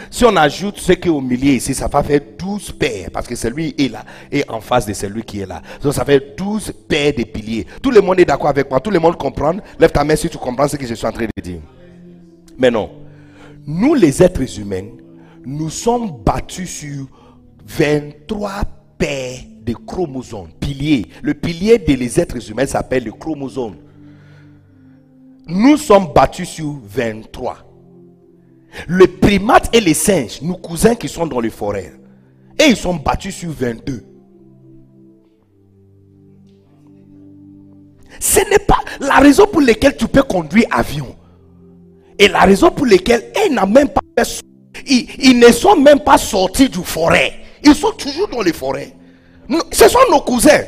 Si 0.09 0.25
on 0.25 0.35
ajoute 0.35 0.79
ce 0.79 0.93
qui 0.93 1.07
est 1.07 1.11
au 1.11 1.21
milieu 1.21 1.51
ici, 1.51 1.75
ça 1.75 1.87
va 1.87 2.01
faire 2.01 2.19
12 2.37 2.71
paires. 2.73 3.09
Parce 3.13 3.27
que 3.27 3.35
celui 3.35 3.75
est 3.77 3.91
là 3.91 4.03
et 4.31 4.43
en 4.49 4.59
face 4.59 4.87
de 4.87 4.93
celui 4.93 5.23
qui 5.23 5.41
est 5.41 5.45
là. 5.45 5.61
Donc 5.81 5.93
ça 5.93 6.03
fait 6.03 6.35
12 6.35 6.73
paires 6.87 7.13
de 7.15 7.23
piliers. 7.23 7.67
Tout 7.81 7.91
le 7.91 8.01
monde 8.01 8.19
est 8.19 8.25
d'accord 8.25 8.49
avec 8.49 8.69
moi. 8.69 8.79
Tout 8.79 8.91
le 8.91 8.99
monde 8.99 9.15
comprend. 9.15 9.53
Lève 9.79 9.91
ta 9.91 10.03
main 10.03 10.15
si 10.15 10.27
tu 10.27 10.37
comprends 10.39 10.67
ce 10.67 10.75
que 10.75 10.87
je 10.87 10.95
suis 10.95 11.07
en 11.07 11.11
train 11.11 11.25
de 11.25 11.41
dire. 11.41 11.61
Mais 12.57 12.71
non. 12.71 12.89
Nous, 13.65 13.93
les 13.93 14.21
êtres 14.21 14.59
humains, 14.59 14.87
nous 15.45 15.69
sommes 15.69 16.23
battus 16.25 16.69
sur 16.69 17.07
23 17.65 18.63
paires 18.97 19.39
de 19.65 19.73
chromosomes, 19.73 20.51
piliers. 20.59 21.05
Le 21.21 21.33
pilier 21.33 21.77
des 21.77 22.19
êtres 22.19 22.49
humains 22.49 22.65
s'appelle 22.65 23.05
le 23.05 23.11
chromosome. 23.11 23.75
Nous 25.47 25.77
sommes 25.77 26.07
battus 26.13 26.49
sur 26.49 26.79
23. 26.83 27.57
Le 28.87 29.07
primate 29.07 29.75
et 29.75 29.81
les 29.81 29.93
singes, 29.93 30.41
nos 30.41 30.55
cousins 30.55 30.95
qui 30.95 31.07
sont 31.07 31.27
dans 31.27 31.39
les 31.39 31.49
forêts, 31.51 31.93
et 32.59 32.65
ils 32.69 32.77
sont 32.77 32.95
battus 32.95 33.35
sur 33.35 33.51
22. 33.51 34.03
Ce 38.19 38.39
n'est 38.49 38.65
pas 38.65 38.79
la 38.99 39.15
raison 39.15 39.45
pour 39.45 39.61
laquelle 39.61 39.95
tu 39.97 40.07
peux 40.07 40.23
conduire 40.23 40.67
avion. 40.71 41.15
Et 42.17 42.27
la 42.27 42.41
raison 42.41 42.71
pour 42.71 42.85
laquelle 42.85 43.31
ils 43.45 43.53
n'a 43.53 43.65
même 43.65 43.89
pas 43.89 44.01
ils, 44.87 45.39
ne 45.39 45.51
sont 45.51 45.75
même 45.75 45.99
pas 45.99 46.17
sortis 46.17 46.69
du 46.69 46.79
forêt. 46.83 47.33
Ils 47.63 47.75
sont 47.75 47.91
toujours 47.91 48.27
dans 48.29 48.41
les 48.41 48.53
forêts. 48.53 48.93
Ce 49.71 49.87
sont 49.87 49.99
nos 50.09 50.21
cousins. 50.21 50.61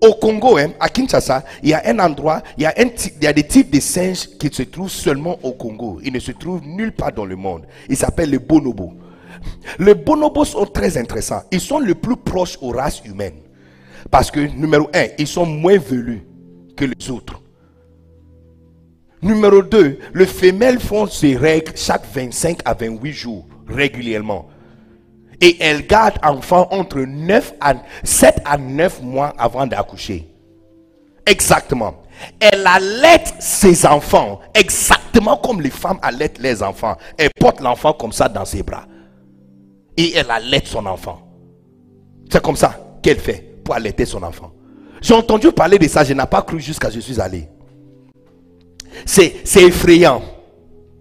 Au 0.00 0.14
Congo, 0.14 0.58
hein, 0.58 0.72
à 0.80 0.88
Kinshasa, 0.88 1.44
il 1.62 1.68
y 1.68 1.74
a 1.74 1.82
un 1.86 1.98
endroit, 2.00 2.42
il 2.58 2.64
y 2.64 2.66
a, 2.66 2.74
un, 2.76 2.86
il 2.86 3.22
y 3.22 3.26
a 3.26 3.32
des 3.32 3.46
types 3.46 3.70
de 3.70 3.78
singes 3.78 4.28
qui 4.36 4.52
se 4.52 4.64
trouvent 4.64 4.90
seulement 4.90 5.38
au 5.44 5.52
Congo. 5.52 6.00
Ils 6.02 6.12
ne 6.12 6.18
se 6.18 6.32
trouvent 6.32 6.62
nulle 6.64 6.90
part 6.92 7.12
dans 7.12 7.24
le 7.24 7.36
monde. 7.36 7.66
Ils 7.88 7.96
s'appellent 7.96 8.30
les 8.30 8.40
bonobos. 8.40 8.94
Les 9.78 9.94
bonobos 9.94 10.44
sont 10.44 10.66
très 10.66 10.98
intéressants. 10.98 11.42
Ils 11.52 11.60
sont 11.60 11.78
les 11.78 11.94
plus 11.94 12.16
proches 12.16 12.58
aux 12.60 12.70
races 12.70 13.00
humaines. 13.04 13.40
Parce 14.10 14.30
que, 14.30 14.40
numéro 14.40 14.88
un, 14.92 15.06
ils 15.18 15.28
sont 15.28 15.46
moins 15.46 15.78
velus 15.78 16.26
que 16.76 16.84
les 16.84 17.10
autres. 17.10 17.40
Numéro 19.22 19.62
2, 19.62 19.98
les 20.14 20.26
femelles 20.26 20.80
font 20.80 21.06
ses 21.06 21.36
règles 21.36 21.72
chaque 21.76 22.04
25 22.12 22.58
à 22.64 22.74
28 22.74 23.12
jours 23.12 23.46
régulièrement. 23.68 24.48
Et 25.42 25.56
elles 25.60 25.86
gardent 25.86 26.18
enfants 26.22 26.68
entre 26.70 27.00
9 27.00 27.54
à 27.60 27.74
7 28.04 28.40
à 28.44 28.56
9 28.56 29.02
mois 29.02 29.34
avant 29.36 29.66
d'accoucher. 29.66 30.28
Exactement. 31.26 32.02
Elle 32.38 32.66
allait 32.66 33.24
ses 33.40 33.84
enfants 33.84 34.40
exactement 34.54 35.36
comme 35.36 35.60
les 35.60 35.70
femmes 35.70 35.98
allaitent 36.00 36.38
les 36.38 36.62
enfants. 36.62 36.96
Elle 37.18 37.30
porte 37.38 37.60
l'enfant 37.60 37.92
comme 37.92 38.12
ça 38.12 38.28
dans 38.28 38.44
ses 38.44 38.62
bras. 38.62 38.86
Et 39.96 40.14
elle 40.14 40.30
allait 40.30 40.62
son 40.64 40.86
enfant. 40.86 41.20
C'est 42.30 42.40
comme 42.42 42.56
ça 42.56 42.78
qu'elle 43.02 43.18
fait 43.18 43.60
pour 43.64 43.74
allaiter 43.74 44.04
son 44.04 44.22
enfant. 44.22 44.52
J'ai 45.00 45.14
entendu 45.14 45.50
parler 45.50 45.78
de 45.78 45.88
ça, 45.88 46.04
je 46.04 46.14
n'ai 46.14 46.26
pas 46.26 46.42
cru 46.42 46.60
jusqu'à 46.60 46.88
ce 46.88 46.94
que 46.94 47.00
je 47.00 47.04
suis 47.04 47.20
allé. 47.20 47.48
C'est 49.04 49.42
effrayant. 49.56 50.22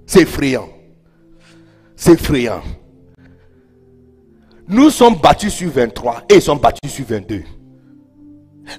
C'est 0.07 0.21
effrayant. 0.21 0.67
C'est 1.95 2.13
effrayant. 2.13 2.61
Nous 4.71 4.89
sommes 4.89 5.15
battus 5.15 5.53
sur 5.53 5.69
23 5.69 6.23
et 6.29 6.35
ils 6.35 6.41
sont 6.41 6.55
battus 6.55 6.93
sur 6.93 7.05
22. 7.05 7.43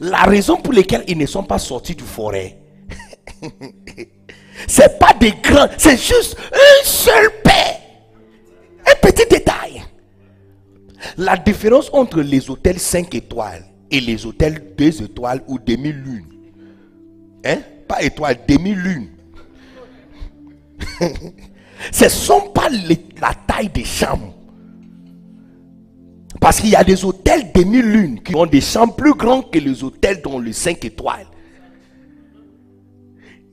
La 0.00 0.22
raison 0.22 0.56
pour 0.56 0.72
laquelle 0.72 1.04
ils 1.06 1.18
ne 1.18 1.26
sont 1.26 1.42
pas 1.42 1.58
sortis 1.58 1.94
du 1.94 2.02
forêt, 2.02 2.56
c'est 4.66 4.98
pas 4.98 5.12
des 5.12 5.32
grands, 5.42 5.68
c'est 5.76 5.98
juste 5.98 6.38
un 6.50 6.84
seul 6.84 7.30
paix. 7.44 7.76
Un 8.86 9.06
petit 9.06 9.26
détail. 9.28 9.82
La 11.18 11.36
différence 11.36 11.90
entre 11.92 12.22
les 12.22 12.48
hôtels 12.48 12.78
5 12.78 13.14
étoiles 13.14 13.66
et 13.90 14.00
les 14.00 14.24
hôtels 14.24 14.72
2 14.78 15.02
étoiles 15.02 15.42
ou 15.46 15.58
demi-lune, 15.58 16.24
hein? 17.44 17.58
pas 17.86 18.02
étoile, 18.02 18.38
demi-lune. 18.48 19.10
Ce 21.92 22.04
ne 22.04 22.08
sont 22.08 22.48
pas 22.54 22.70
la 23.20 23.34
taille 23.46 23.68
des 23.68 23.84
chambres. 23.84 24.34
Parce 26.42 26.60
qu'il 26.60 26.70
y 26.70 26.74
a 26.76 26.82
des 26.82 27.04
hôtels 27.04 27.52
demi-lune 27.52 28.20
qui 28.20 28.34
ont 28.34 28.46
des 28.46 28.60
chambres 28.60 28.96
plus 28.96 29.14
grands 29.14 29.42
que 29.42 29.60
les 29.60 29.84
hôtels 29.84 30.20
dans 30.20 30.40
les 30.40 30.52
5 30.52 30.84
étoiles. 30.84 31.28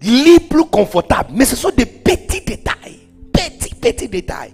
Lits 0.02 0.40
plus 0.50 0.66
confortables. 0.66 1.30
Mais 1.36 1.46
ce 1.46 1.56
sont 1.56 1.70
des 1.70 1.86
petits 1.86 2.42
détails. 2.42 3.00
Petits, 3.32 3.76
petits 3.76 4.08
détails. 4.10 4.54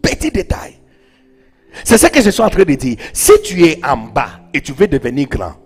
Petits 0.00 0.30
détails. 0.30 0.78
C'est 1.84 1.98
ce 1.98 2.06
que 2.06 2.22
je 2.22 2.30
suis 2.30 2.42
en 2.42 2.48
train 2.48 2.64
de 2.64 2.74
dire. 2.74 2.96
Si 3.12 3.32
tu 3.44 3.66
es 3.66 3.78
en 3.84 3.98
bas 3.98 4.40
et 4.54 4.62
tu 4.62 4.72
veux 4.72 4.88
devenir 4.88 5.28
grand, 5.28 5.56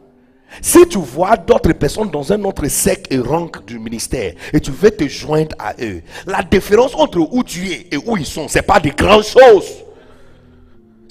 si 0.61 0.89
tu 0.89 0.99
vois 0.99 1.37
d'autres 1.37 1.73
personnes 1.73 2.11
dans 2.11 2.33
un 2.33 2.43
autre 2.43 2.67
secte 2.67 3.13
et 3.13 3.19
rang 3.19 3.49
du 3.65 3.79
ministère 3.79 4.33
et 4.53 4.59
tu 4.59 4.73
veux 4.73 4.91
te 4.91 5.07
joindre 5.07 5.55
à 5.61 5.75
eux, 5.81 6.03
la 6.27 6.43
différence 6.43 6.97
entre 6.97 7.21
où 7.21 7.45
tu 7.45 7.71
es 7.71 7.87
et 7.93 7.97
où 7.97 8.17
ils 8.17 8.27
sont, 8.27 8.49
ce 8.49 8.59
n'est 8.59 8.63
pas 8.63 8.81
de 8.81 8.91
grandes 8.91 9.23
choses. 9.23 9.84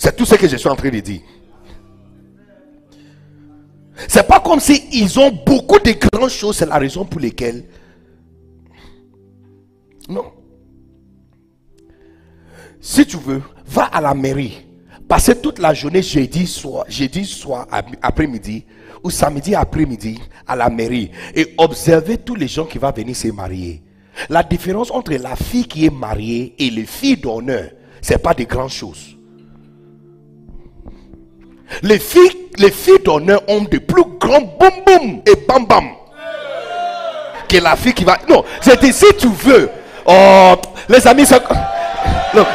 C'est 0.03 0.17
tout 0.17 0.25
ce 0.25 0.35
que 0.35 0.49
je 0.49 0.57
suis 0.57 0.67
en 0.67 0.75
train 0.75 0.89
de 0.89 0.99
dire. 0.99 1.21
C'est 4.09 4.27
pas 4.27 4.41
comme 4.41 4.59
si 4.59 4.83
ils 4.91 5.17
ont 5.17 5.31
beaucoup 5.45 5.79
de 5.79 5.93
grandes 5.93 6.29
choses, 6.29 6.57
c'est 6.57 6.65
la 6.65 6.77
raison 6.77 7.05
pour 7.05 7.21
laquelle. 7.21 7.63
Non. 10.09 10.25
Si 12.81 13.05
tu 13.05 13.15
veux, 13.15 13.41
va 13.65 13.85
à 13.85 14.01
la 14.01 14.13
mairie. 14.13 14.65
Passez 15.07 15.39
toute 15.39 15.59
la 15.59 15.73
journée 15.73 16.01
jeudi 16.01 16.47
soir, 16.47 16.83
jeudi 16.89 17.23
soir 17.23 17.65
après-midi 18.01 18.65
ou 19.05 19.09
samedi 19.09 19.55
après-midi 19.55 20.19
à 20.45 20.57
la 20.57 20.69
mairie 20.69 21.11
et 21.33 21.53
observez 21.57 22.17
tous 22.17 22.35
les 22.35 22.49
gens 22.49 22.65
qui 22.65 22.77
vont 22.77 22.91
venir 22.91 23.15
se 23.15 23.29
marier. 23.29 23.81
La 24.27 24.43
différence 24.43 24.91
entre 24.91 25.13
la 25.13 25.37
fille 25.37 25.65
qui 25.65 25.85
est 25.85 25.93
mariée 25.93 26.55
et 26.59 26.69
les 26.71 26.85
filles 26.85 27.15
d'honneur, 27.15 27.69
c'est 28.01 28.21
pas 28.21 28.33
de 28.33 28.43
grandes 28.43 28.69
choses. 28.69 29.15
Les 31.81 31.99
filles, 31.99 32.49
les 32.57 32.71
filles 32.71 32.99
d'honneur 33.03 33.41
ont 33.47 33.61
de 33.61 33.77
plus 33.77 34.03
grands 34.19 34.41
boum 34.41 34.71
boum 34.85 35.21
et 35.25 35.35
bam 35.47 35.65
bam 35.65 35.85
que 37.53 37.63
la 37.63 37.75
fille 37.75 37.93
qui 37.93 38.03
va. 38.03 38.17
Non, 38.27 38.43
c'est 38.61 38.81
si 38.91 39.05
tu 39.17 39.27
veux. 39.27 39.69
Oh, 40.05 40.55
les 40.89 41.07
amis, 41.07 41.25
ça. 41.25 41.39
Non. 42.33 42.45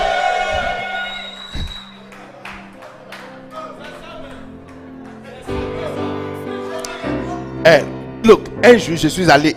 Eh, 7.64 8.26
look, 8.26 8.40
un 8.64 8.76
jour, 8.76 8.96
je 8.96 9.08
suis 9.08 9.30
allé. 9.30 9.54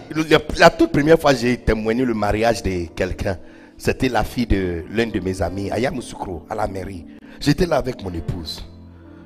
La 0.58 0.70
toute 0.70 0.92
première 0.92 1.20
fois, 1.20 1.34
j'ai 1.34 1.58
témoigné 1.58 2.06
le 2.06 2.14
mariage 2.14 2.62
de 2.62 2.86
quelqu'un. 2.96 3.38
C'était 3.78 4.10
la 4.10 4.24
fille 4.24 4.46
de 4.46 4.84
l'un 4.92 5.08
de 5.08 5.20
mes 5.20 5.42
amis, 5.42 5.72
à 5.72 5.80
Yamoussoukro, 5.80 6.46
à 6.50 6.56
la 6.56 6.68
mairie. 6.68 7.06
J'étais 7.40 7.66
là 7.66 7.78
avec 7.78 8.04
mon 8.04 8.14
épouse. 8.14 8.64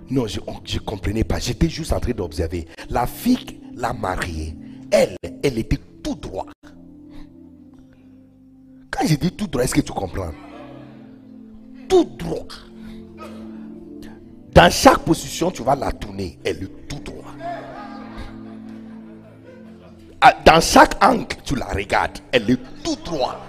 Non, 0.09 0.27
je 0.27 0.39
ne 0.39 0.79
comprenais 0.79 1.23
pas. 1.23 1.39
J'étais 1.39 1.69
juste 1.69 1.91
en 1.93 1.99
train 1.99 2.11
d'observer. 2.11 2.67
La 2.89 3.07
fille, 3.07 3.59
la 3.75 3.93
mariée, 3.93 4.55
elle, 4.91 5.15
elle 5.43 5.57
était 5.57 5.79
tout 6.03 6.15
droit. 6.15 6.45
Quand 8.91 9.07
je 9.07 9.15
dis 9.15 9.31
tout 9.31 9.47
droit, 9.47 9.63
est-ce 9.63 9.75
que 9.75 9.81
tu 9.81 9.91
comprends? 9.91 10.31
Tout 11.89 12.05
droit. 12.17 12.45
Dans 14.53 14.71
chaque 14.71 14.99
position, 14.99 15.51
tu 15.51 15.63
vas 15.63 15.75
la 15.75 15.91
tourner. 15.91 16.39
Elle 16.43 16.63
est 16.63 16.87
tout 16.87 16.99
droit. 16.99 17.33
Ah, 20.21 20.33
dans 20.45 20.61
chaque 20.61 21.03
angle, 21.03 21.35
tu 21.43 21.55
la 21.55 21.65
regardes. 21.65 22.19
Elle 22.31 22.49
est 22.51 22.59
tout 22.83 22.95
droit. 23.03 23.41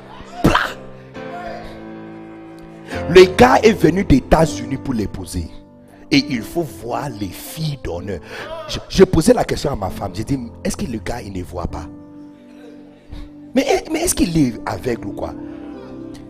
Le 3.08 3.36
gars 3.36 3.58
est 3.62 3.72
venu 3.72 4.04
des 4.04 4.16
États-Unis 4.16 4.78
pour 4.78 4.94
l'épouser. 4.94 5.46
Et 6.10 6.24
il 6.30 6.42
faut 6.42 6.62
voir 6.62 7.08
les 7.08 7.28
filles 7.28 7.78
d'honneur. 7.82 8.20
Je, 8.88 9.04
posais 9.04 9.32
la 9.32 9.44
question 9.44 9.72
à 9.72 9.76
ma 9.76 9.90
femme. 9.90 10.12
J'ai 10.14 10.24
dit, 10.24 10.38
est-ce 10.64 10.76
que 10.76 10.86
le 10.86 10.98
gars, 10.98 11.20
il 11.20 11.32
ne 11.32 11.42
voit 11.42 11.66
pas? 11.66 11.86
Mais, 13.54 13.84
mais 13.90 14.00
est-ce 14.02 14.14
qu'il 14.14 14.36
est 14.38 14.54
aveugle 14.66 15.08
ou 15.08 15.12
quoi? 15.12 15.34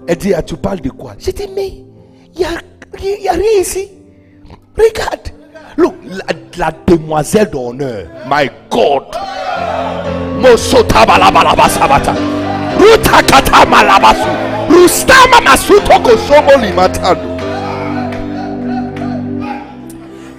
Elle 0.07 0.17
dit, 0.17 0.33
ah, 0.33 0.43
tu 0.43 0.57
parles 0.57 0.81
de 0.81 0.91
quoi? 0.91 1.15
J'ai 1.19 1.33
dit, 1.33 1.49
mais 1.55 1.85
il 2.35 2.39
n'y 2.39 2.45
a, 2.45 2.51
y 3.23 3.29
a 3.29 3.33
rien 3.33 3.61
ici. 3.61 3.91
Regarde. 4.77 5.29
Look, 5.77 5.95
la, 6.57 6.73
demoiselle 6.87 7.51
d'honneur. 7.51 8.07
My 8.27 8.49
God. 8.71 9.05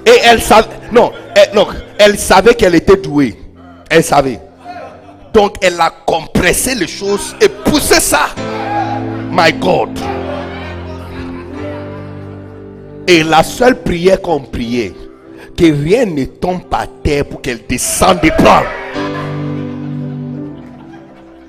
Et 0.07 0.21
elle 0.23 0.41
savait, 0.41 0.69
non, 0.93 1.11
elle, 1.35 1.53
non, 1.53 1.67
elle 1.99 2.17
savait 2.17 2.53
qu'elle 2.53 2.75
était 2.75 2.95
douée. 2.95 3.35
Elle 3.89 4.05
savait. 4.05 4.39
Donc 5.33 5.57
elle 5.61 5.79
a 5.81 5.91
compressé 6.05 6.75
les 6.75 6.87
choses 6.87 7.35
et 7.41 7.49
poussé 7.49 7.99
ça. 7.99 8.29
My 9.29 9.51
God. 9.51 9.99
Et 13.05 13.21
la 13.21 13.43
seule 13.43 13.81
prière 13.83 14.21
qu'on 14.21 14.39
priait, 14.39 14.93
que 15.57 15.65
rien 15.65 16.05
ne 16.05 16.23
tombe 16.23 16.63
par 16.63 16.87
terre 17.03 17.25
pour 17.25 17.41
qu'elle 17.41 17.65
descende 17.67 18.21
des 18.21 18.31
plans. 18.31 18.63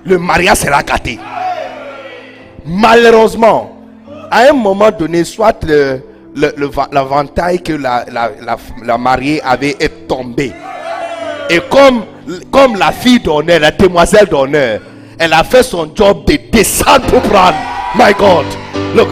Le 0.04 0.18
mariage 0.18 0.58
sera 0.58 0.82
gâté. 0.82 1.18
Malheureusement, 2.66 3.76
à 4.30 4.48
un 4.48 4.52
moment 4.52 4.90
donné, 4.90 5.22
soit 5.22 5.52
le, 6.38 6.52
le 6.56 6.66
va- 6.66 6.88
l'avantail 6.92 7.60
que 7.62 7.72
la, 7.72 8.04
la, 8.10 8.30
la, 8.40 8.56
la 8.84 8.98
mariée 8.98 9.40
avait 9.44 9.76
est 9.80 10.06
tombé. 10.06 10.52
Et 11.50 11.60
comme, 11.70 12.04
comme 12.50 12.76
la 12.76 12.92
fille 12.92 13.20
d'honneur, 13.20 13.60
la 13.60 13.70
demoiselle 13.70 14.26
d'honneur, 14.26 14.80
elle 15.18 15.32
a 15.32 15.42
fait 15.42 15.62
son 15.62 15.90
job 15.94 16.24
de 16.26 16.38
descendre 16.52 17.06
pour 17.06 17.20
prendre. 17.22 17.56
My 17.94 18.12
God. 18.14 18.46
Look. 18.94 19.08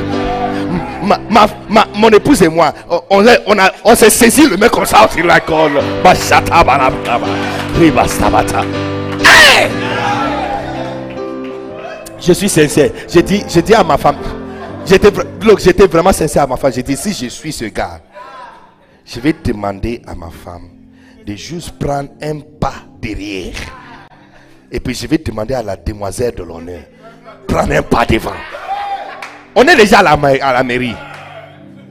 Ma, 1.03 1.47
ma, 1.68 1.87
mon 1.95 2.09
épouse 2.11 2.43
et 2.43 2.49
moi, 2.49 2.72
on, 2.91 3.01
on, 3.11 3.24
on, 3.47 3.57
on 3.85 3.95
s'est 3.95 4.11
saisi 4.11 4.49
le 4.49 4.57
mec 4.57 4.70
comme 4.70 4.85
ça 4.87 5.09
sur 5.14 5.24
la 5.24 5.39
colle. 5.41 5.81
Hey! 9.24 9.68
Je 12.20 12.33
suis 12.33 12.49
sincère. 12.49 12.91
J'ai 13.09 13.22
dit, 13.22 13.45
dit 13.45 13.74
à 13.74 13.85
ma 13.85 13.97
femme, 13.97 14.16
j'étais, 14.87 15.87
vraiment 15.87 16.12
sincère 16.12 16.45
à 16.45 16.47
ma 16.47 16.57
femme. 16.57 16.72
J'ai 16.72 16.82
dit, 16.82 16.97
si 16.97 17.12
je 17.12 17.28
suis 17.28 17.53
ce 17.53 17.64
gars, 17.66 18.01
je 19.05 19.20
vais 19.20 19.32
demander 19.32 20.03
à 20.07 20.14
ma 20.14 20.30
femme 20.30 20.70
de 21.26 21.34
juste 21.34 21.78
prendre 21.78 22.11
un 22.22 22.41
pas 22.41 22.74
derrière. 23.01 23.55
Et 24.70 24.80
puis 24.80 24.95
je 24.95 25.07
vais 25.07 25.18
demander 25.18 25.55
à 25.55 25.62
la 25.62 25.76
demoiselle 25.76 26.34
de 26.34 26.43
l'honneur, 26.43 26.82
prendre 27.47 27.72
un 27.72 27.82
pas 27.82 28.05
devant. 28.05 28.32
On 29.55 29.62
est 29.62 29.76
déjà 29.76 30.01
à 30.01 30.03
la, 30.03 30.12
à 30.12 30.53
la 30.53 30.62
mairie. 30.62 30.95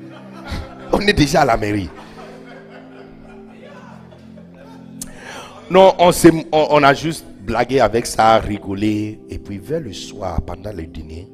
On 0.92 1.00
est 1.00 1.14
déjà 1.14 1.42
à 1.42 1.46
la 1.46 1.58
mairie. 1.58 1.90
Non, 5.70 5.96
on, 5.98 6.12
on 6.52 6.84
a 6.84 6.94
juste 6.94 7.26
blagué 7.42 7.80
avec 7.80 8.06
ça, 8.06 8.38
rigolé. 8.38 9.20
Et 9.30 9.40
puis 9.40 9.58
vers 9.58 9.80
le 9.80 9.94
soir, 9.94 10.40
pendant 10.44 10.72
le 10.72 10.84
dîner, 10.84 11.28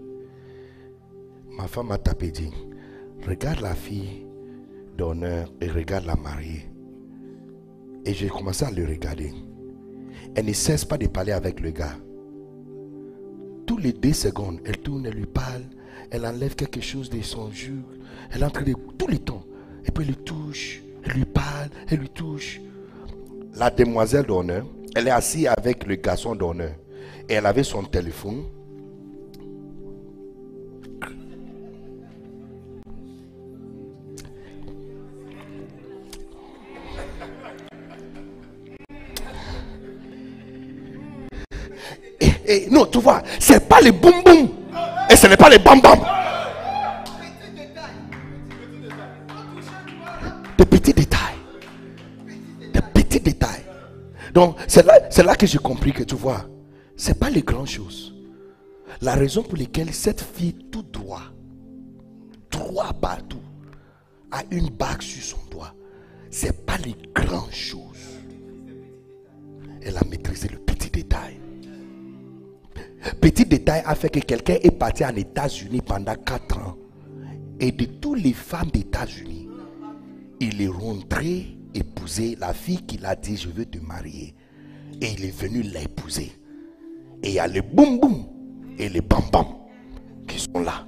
ma 1.61 1.67
femme 1.67 1.87
m'a 1.87 1.99
tapé 1.99 2.31
dit, 2.31 2.49
regarde 3.27 3.59
la 3.59 3.75
fille 3.75 4.25
d'honneur 4.97 5.47
et 5.61 5.67
regarde 5.67 6.05
la 6.05 6.15
mariée. 6.15 6.67
Et 8.03 8.15
j'ai 8.15 8.29
commencé 8.29 8.65
à 8.65 8.71
le 8.71 8.83
regarder. 8.83 9.31
Elle 10.33 10.47
ne 10.47 10.53
cesse 10.53 10.85
pas 10.85 10.97
de 10.97 11.05
parler 11.05 11.33
avec 11.33 11.59
le 11.59 11.69
gars. 11.69 11.97
Tous 13.67 13.77
les 13.77 13.93
deux 13.93 14.13
secondes, 14.13 14.59
elle 14.65 14.79
tourne, 14.79 15.05
elle 15.05 15.13
lui 15.13 15.27
parle, 15.27 15.61
elle 16.09 16.25
enlève 16.25 16.55
quelque 16.55 16.81
chose 16.81 17.11
de 17.11 17.21
son 17.21 17.51
jus, 17.51 17.83
elle 18.31 18.41
est 18.41 18.45
en 18.45 18.49
train 18.49 18.63
de... 18.63 18.73
Tout 18.97 19.07
le 19.07 19.19
temps. 19.19 19.43
Et 19.85 19.91
puis 19.91 20.03
elle 20.03 20.09
le 20.09 20.15
touche, 20.15 20.81
elle 21.03 21.11
lui 21.11 21.25
parle, 21.25 21.69
elle 21.89 21.99
lui 21.99 22.09
touche. 22.09 22.59
La 23.53 23.69
demoiselle 23.69 24.25
d'honneur, 24.25 24.65
elle 24.95 25.07
est 25.07 25.11
assise 25.11 25.47
avec 25.47 25.85
le 25.85 25.95
garçon 25.95 26.33
d'honneur. 26.33 26.73
Et 27.29 27.33
elle 27.33 27.45
avait 27.45 27.63
son 27.63 27.83
téléphone. 27.83 28.45
Non, 42.69 42.85
tu 42.85 42.99
vois, 42.99 43.21
c'est 43.39 43.67
pas 43.67 43.81
les 43.81 43.91
boum 43.91 44.23
boum. 44.23 44.49
Et 45.09 45.15
ce 45.15 45.27
n'est 45.27 45.37
pas 45.37 45.49
les 45.49 45.59
bam 45.59 45.79
bam. 45.81 45.99
De 50.57 50.63
petits 50.63 50.93
détails. 50.93 51.19
De 52.73 52.79
petits 52.79 53.19
détails. 53.19 53.63
Donc, 54.33 54.57
c'est 54.67 54.85
là, 54.85 54.99
c'est 55.09 55.23
là 55.23 55.35
que 55.35 55.45
j'ai 55.45 55.57
compris 55.57 55.91
que 55.91 56.03
tu 56.03 56.15
vois, 56.15 56.45
c'est 56.95 57.19
pas 57.19 57.29
les 57.29 57.41
grandes 57.41 57.67
choses. 57.67 58.13
La 59.01 59.15
raison 59.15 59.43
pour 59.43 59.57
laquelle 59.57 59.93
cette 59.93 60.21
fille 60.21 60.53
tout 60.71 60.83
droit, 60.83 61.23
droit 62.49 62.93
partout, 62.93 63.41
a 64.31 64.43
une 64.51 64.69
bague 64.69 65.01
sur 65.01 65.23
son 65.23 65.39
doigt, 65.49 65.73
c'est 66.29 66.65
pas 66.65 66.77
les 66.77 66.95
grandes 67.13 67.51
choses. 67.51 68.21
Elle 69.83 69.97
a 69.97 70.03
maîtrisé 70.09 70.47
le 70.47 70.59
petit 70.59 70.89
détail. 70.89 71.39
Petit 73.19 73.45
détail 73.45 73.81
a 73.85 73.95
fait 73.95 74.09
que 74.09 74.19
quelqu'un 74.19 74.57
est 74.61 74.71
parti 74.71 75.03
en 75.03 75.15
États-Unis 75.15 75.81
pendant 75.81 76.15
4 76.15 76.57
ans. 76.59 76.77
Et 77.59 77.71
de 77.71 77.85
toutes 77.85 78.21
les 78.21 78.33
femmes 78.33 78.69
des 78.71 78.81
États-Unis, 78.81 79.47
il 80.39 80.61
est 80.61 80.67
rentré 80.67 81.57
épouser 81.73 82.37
la 82.39 82.53
fille 82.53 82.81
qu'il 82.83 83.05
a 83.05 83.15
dit 83.15 83.37
je 83.37 83.49
veux 83.49 83.65
te 83.65 83.77
marier. 83.79 84.35
Et 85.01 85.13
il 85.17 85.25
est 85.25 85.35
venu 85.35 85.61
l'épouser. 85.61 86.31
Et 87.23 87.29
il 87.29 87.33
y 87.33 87.39
a 87.39 87.47
les 87.47 87.61
boum 87.61 87.99
boum 87.99 88.25
et 88.77 88.89
les 88.89 89.01
bam 89.01 89.21
bam 89.31 89.45
qui 90.27 90.39
sont 90.39 90.61
là. 90.61 90.85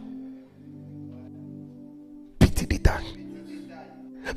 Petit 2.39 2.67
détail. 2.67 3.03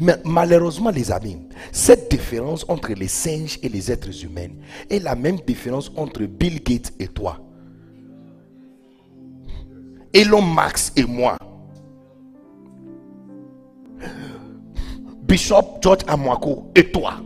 Mais 0.00 0.16
malheureusement, 0.24 0.90
les 0.90 1.10
amis, 1.12 1.38
cette 1.72 2.10
différence 2.10 2.64
entre 2.68 2.92
les 2.92 3.08
singes 3.08 3.58
et 3.62 3.68
les 3.68 3.90
êtres 3.90 4.24
humains 4.24 4.48
est 4.90 4.98
la 4.98 5.14
même 5.14 5.38
différence 5.46 5.90
entre 5.96 6.24
Bill 6.24 6.62
Gates 6.62 6.92
et 6.98 7.08
toi. 7.08 7.45
Elon 10.16 10.40
Max 10.40 10.94
et 10.96 11.04
moi. 11.04 11.36
Bishop 15.28 15.78
George 15.82 16.04
Amwako 16.06 16.72
et 16.74 16.90
toi. 16.90 17.16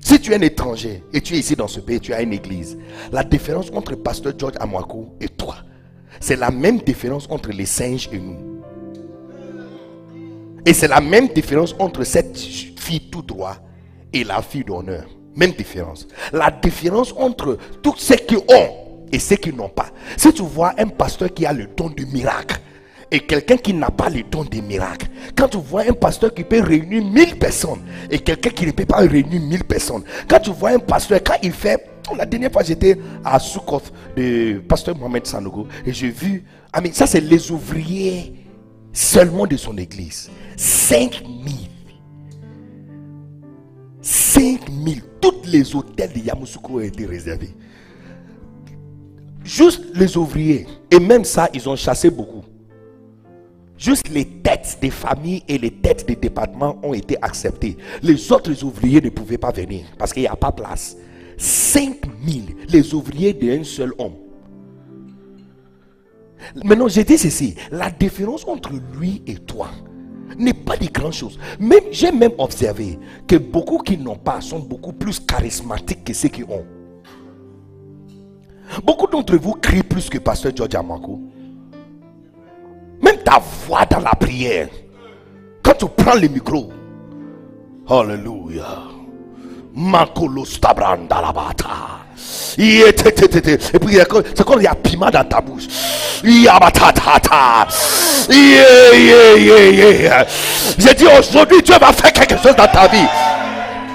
Si 0.00 0.20
tu 0.20 0.32
es 0.32 0.36
un 0.36 0.42
étranger 0.42 1.02
et 1.14 1.22
tu 1.22 1.34
es 1.34 1.38
ici 1.38 1.56
dans 1.56 1.66
ce 1.66 1.80
pays, 1.80 1.98
tu 1.98 2.12
as 2.12 2.20
une 2.20 2.34
église, 2.34 2.76
la 3.10 3.24
différence 3.24 3.70
entre 3.72 3.94
Pasteur 3.94 4.34
George 4.36 4.56
Amwako 4.60 5.16
et 5.22 5.30
toi, 5.30 5.56
c'est 6.20 6.36
la 6.36 6.50
même 6.50 6.76
différence 6.80 7.26
entre 7.30 7.52
les 7.52 7.64
singes 7.64 8.10
et 8.12 8.18
nous. 8.18 8.60
Et 10.66 10.74
c'est 10.74 10.88
la 10.88 11.00
même 11.00 11.28
différence 11.28 11.74
entre 11.78 12.04
cette 12.04 12.36
fille 12.36 13.08
tout 13.08 13.22
droit 13.22 13.56
et 14.12 14.24
la 14.24 14.42
fille 14.42 14.64
d'honneur. 14.64 15.06
Même 15.34 15.52
différence. 15.52 16.06
La 16.34 16.50
différence 16.50 17.14
entre 17.16 17.56
tous 17.82 17.94
ceux 17.96 18.16
qui 18.16 18.36
ont 18.36 18.87
et 19.12 19.18
ceux 19.18 19.36
qui 19.36 19.52
n'ont 19.52 19.68
pas. 19.68 19.90
Si 20.16 20.32
tu 20.32 20.42
vois 20.42 20.74
un 20.78 20.86
pasteur 20.86 21.32
qui 21.32 21.46
a 21.46 21.52
le 21.52 21.66
don 21.76 21.88
du 21.90 22.06
miracle 22.06 22.60
et 23.10 23.20
quelqu'un 23.20 23.56
qui 23.56 23.72
n'a 23.72 23.90
pas 23.90 24.10
le 24.10 24.22
don 24.22 24.44
des 24.44 24.60
miracles, 24.60 25.08
quand 25.36 25.48
tu 25.48 25.58
vois 25.58 25.82
un 25.88 25.92
pasteur 25.92 26.32
qui 26.34 26.44
peut 26.44 26.60
réunir 26.60 27.04
1000 27.04 27.38
personnes 27.38 27.80
et 28.10 28.18
quelqu'un 28.18 28.50
qui 28.50 28.66
ne 28.66 28.72
peut 28.72 28.84
pas 28.84 28.98
réunir 28.98 29.40
1000 29.40 29.64
personnes, 29.64 30.04
quand 30.28 30.40
tu 30.40 30.50
vois 30.50 30.70
un 30.70 30.78
pasteur, 30.78 31.20
quand 31.24 31.36
il 31.42 31.52
fait 31.52 31.88
la 32.16 32.26
dernière 32.26 32.50
fois, 32.50 32.62
j'étais 32.62 32.98
à 33.24 33.38
Soukot 33.38 33.82
de 34.16 34.60
pasteur 34.66 34.96
Mohamed 34.96 35.26
Sanogo 35.26 35.66
et 35.84 35.92
j'ai 35.92 36.10
vu, 36.10 36.44
ah, 36.72 36.80
mais 36.80 36.92
ça, 36.92 37.06
c'est 37.06 37.20
les 37.20 37.50
ouvriers 37.50 38.34
seulement 38.92 39.46
de 39.46 39.56
son 39.56 39.76
église. 39.76 40.30
5000. 40.56 41.68
5000. 44.00 45.02
Toutes 45.20 45.46
les 45.46 45.74
hôtels 45.74 46.12
de 46.12 46.20
Yamoussoukro 46.20 46.78
ont 46.78 46.80
été 46.80 47.06
réservés. 47.06 47.54
Juste 49.48 49.82
les 49.94 50.14
ouvriers. 50.18 50.66
Et 50.90 51.00
même 51.00 51.24
ça, 51.24 51.48
ils 51.54 51.66
ont 51.70 51.74
chassé 51.74 52.10
beaucoup. 52.10 52.44
Juste 53.78 54.10
les 54.10 54.26
têtes 54.26 54.76
des 54.82 54.90
familles 54.90 55.42
et 55.48 55.56
les 55.56 55.70
têtes 55.70 56.06
des 56.06 56.16
départements 56.16 56.78
ont 56.82 56.92
été 56.92 57.16
acceptées. 57.22 57.78
Les 58.02 58.30
autres 58.30 58.62
ouvriers 58.62 59.00
ne 59.00 59.08
pouvaient 59.08 59.38
pas 59.38 59.50
venir 59.50 59.86
parce 59.96 60.12
qu'il 60.12 60.20
n'y 60.20 60.28
a 60.28 60.36
pas 60.36 60.52
place. 60.52 60.98
5000, 61.38 62.56
les 62.68 62.92
ouvriers 62.92 63.32
d'un 63.32 63.64
seul 63.64 63.94
homme. 63.96 64.16
Maintenant, 66.62 66.88
j'ai 66.88 67.04
dit 67.04 67.16
ceci. 67.16 67.54
La 67.70 67.90
différence 67.90 68.46
entre 68.46 68.72
lui 68.98 69.22
et 69.26 69.36
toi 69.36 69.70
n'est 70.36 70.52
pas 70.52 70.76
de 70.76 70.88
grand 70.92 71.10
chose. 71.10 71.38
Même, 71.58 71.84
j'ai 71.90 72.12
même 72.12 72.32
observé 72.36 72.98
que 73.26 73.36
beaucoup 73.36 73.78
qui 73.78 73.96
n'ont 73.96 74.16
pas 74.16 74.42
sont 74.42 74.58
beaucoup 74.58 74.92
plus 74.92 75.18
charismatiques 75.20 76.04
que 76.04 76.12
ceux 76.12 76.28
qui 76.28 76.42
ont. 76.44 76.66
Beaucoup 78.84 79.06
d'entre 79.06 79.36
vous 79.36 79.54
crient 79.54 79.82
plus 79.82 80.08
que 80.08 80.18
Pasteur 80.18 80.52
George 80.54 80.74
Amako. 80.74 81.20
Même 83.02 83.18
ta 83.24 83.40
voix 83.66 83.84
dans 83.86 84.00
la 84.00 84.10
prière. 84.10 84.68
Quand 85.62 85.74
tu 85.74 85.86
prends 85.96 86.14
le 86.14 86.28
micro. 86.28 86.72
Alléluia. 87.88 88.66
Et 92.58 92.92
puis, 93.78 93.96
c'est 94.34 94.44
comme 94.44 94.60
il 94.60 94.64
y 94.64 94.66
a 94.66 94.74
piment 94.74 95.10
dans 95.10 95.24
ta 95.24 95.40
bouche. 95.40 95.68
J'ai 100.78 100.94
dit 100.94 101.06
aujourd'hui, 101.18 101.62
Dieu 101.62 101.74
va 101.80 101.92
faire 101.92 102.12
quelque 102.12 102.36
chose 102.36 102.56
dans 102.56 102.66
ta 102.66 102.88
vie. 102.88 103.06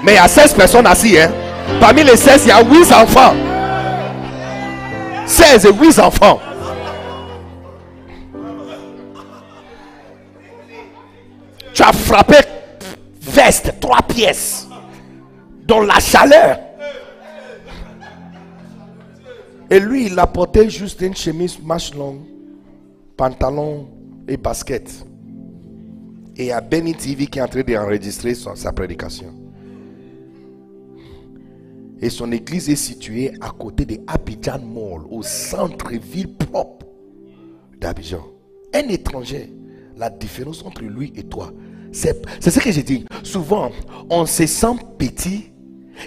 Mais 0.02 0.12
il 0.12 0.16
y 0.16 0.18
a 0.18 0.28
16 0.28 0.54
personnes 0.54 0.86
assises. 0.86 1.18
Hein. 1.18 1.30
Parmi 1.80 2.02
les 2.02 2.16
16, 2.16 2.42
il 2.44 2.48
y 2.48 2.52
a 2.52 2.62
8 2.62 2.92
enfants. 2.92 3.34
16 5.26 5.66
et 5.66 5.72
8 5.72 5.98
enfants. 5.98 6.40
Tu 11.72 11.82
as 11.82 11.92
frappé 11.92 12.36
veste, 13.20 13.74
trois 13.80 14.02
pièces. 14.02 14.68
Dans 15.66 15.80
la 15.80 15.98
chaleur. 15.98 16.58
Et 19.70 19.80
lui, 19.80 20.06
il 20.06 20.18
a 20.18 20.26
porté 20.26 20.68
juste 20.68 21.00
une 21.00 21.16
chemise 21.16 21.58
manche 21.60 21.94
longue, 21.94 22.20
pantalon 23.16 23.88
et 24.28 24.36
basket. 24.36 24.88
Et 26.36 26.44
il 26.44 26.46
y 26.46 26.52
a 26.52 26.60
Benny 26.60 26.94
TV 26.94 27.26
qui 27.26 27.38
est 27.38 27.42
en 27.42 27.48
train 27.48 27.62
d'enregistrer 27.62 28.34
sa 28.34 28.72
prédication. 28.72 29.43
Et 32.04 32.10
son 32.10 32.30
église 32.32 32.68
est 32.68 32.76
située 32.76 33.32
à 33.40 33.48
côté 33.48 33.86
de 33.86 33.96
Abidjan 34.06 34.58
Mall, 34.58 35.04
au 35.10 35.22
centre-ville 35.22 36.34
propre 36.34 36.84
d'Abidjan. 37.80 38.22
Un 38.74 38.88
étranger, 38.90 39.50
la 39.96 40.10
différence 40.10 40.62
entre 40.66 40.82
lui 40.82 41.14
et 41.16 41.22
toi, 41.22 41.50
c'est 41.92 42.22
ce 42.42 42.60
que 42.60 42.70
j'ai 42.70 42.82
dit. 42.82 43.06
Souvent, 43.22 43.70
on 44.10 44.26
se 44.26 44.44
sent 44.44 44.76
petit 44.98 45.50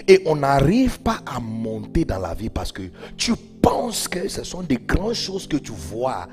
et 0.06 0.22
on 0.24 0.36
n'arrive 0.36 1.00
pas 1.00 1.18
à 1.26 1.40
monter 1.40 2.04
dans 2.04 2.20
la 2.20 2.32
vie 2.32 2.48
parce 2.48 2.70
que 2.70 2.82
tu 3.16 3.32
penses 3.60 4.06
que 4.06 4.28
ce 4.28 4.44
sont 4.44 4.62
des 4.62 4.76
grandes 4.78 5.14
choses 5.14 5.48
que 5.48 5.56
tu 5.56 5.72
vois 5.72 6.28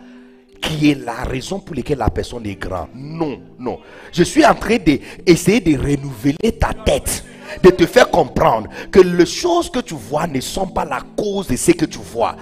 qui 0.61 0.91
est 0.91 1.05
la 1.05 1.23
raison 1.23 1.59
pour 1.59 1.75
laquelle 1.75 1.97
la 1.97 2.11
personne 2.11 2.45
est 2.45 2.55
grande. 2.55 2.89
Non, 2.93 3.41
non. 3.57 3.79
Je 4.11 4.21
suis 4.21 4.45
en 4.45 4.53
train 4.53 4.77
d'essayer 4.77 5.59
de 5.59 5.75
renouveler 5.75 6.51
ta 6.59 6.71
tête, 6.71 7.23
de 7.63 7.69
te 7.69 7.85
faire 7.85 8.09
comprendre 8.09 8.69
que 8.91 8.99
les 8.99 9.25
choses 9.25 9.69
que 9.69 9.79
tu 9.79 9.95
vois 9.95 10.27
ne 10.27 10.39
sont 10.39 10.67
pas 10.67 10.85
la 10.85 11.01
cause 11.17 11.47
de 11.47 11.55
ce 11.55 11.71
que 11.71 11.85
tu 11.85 11.99
vois. 11.99 12.35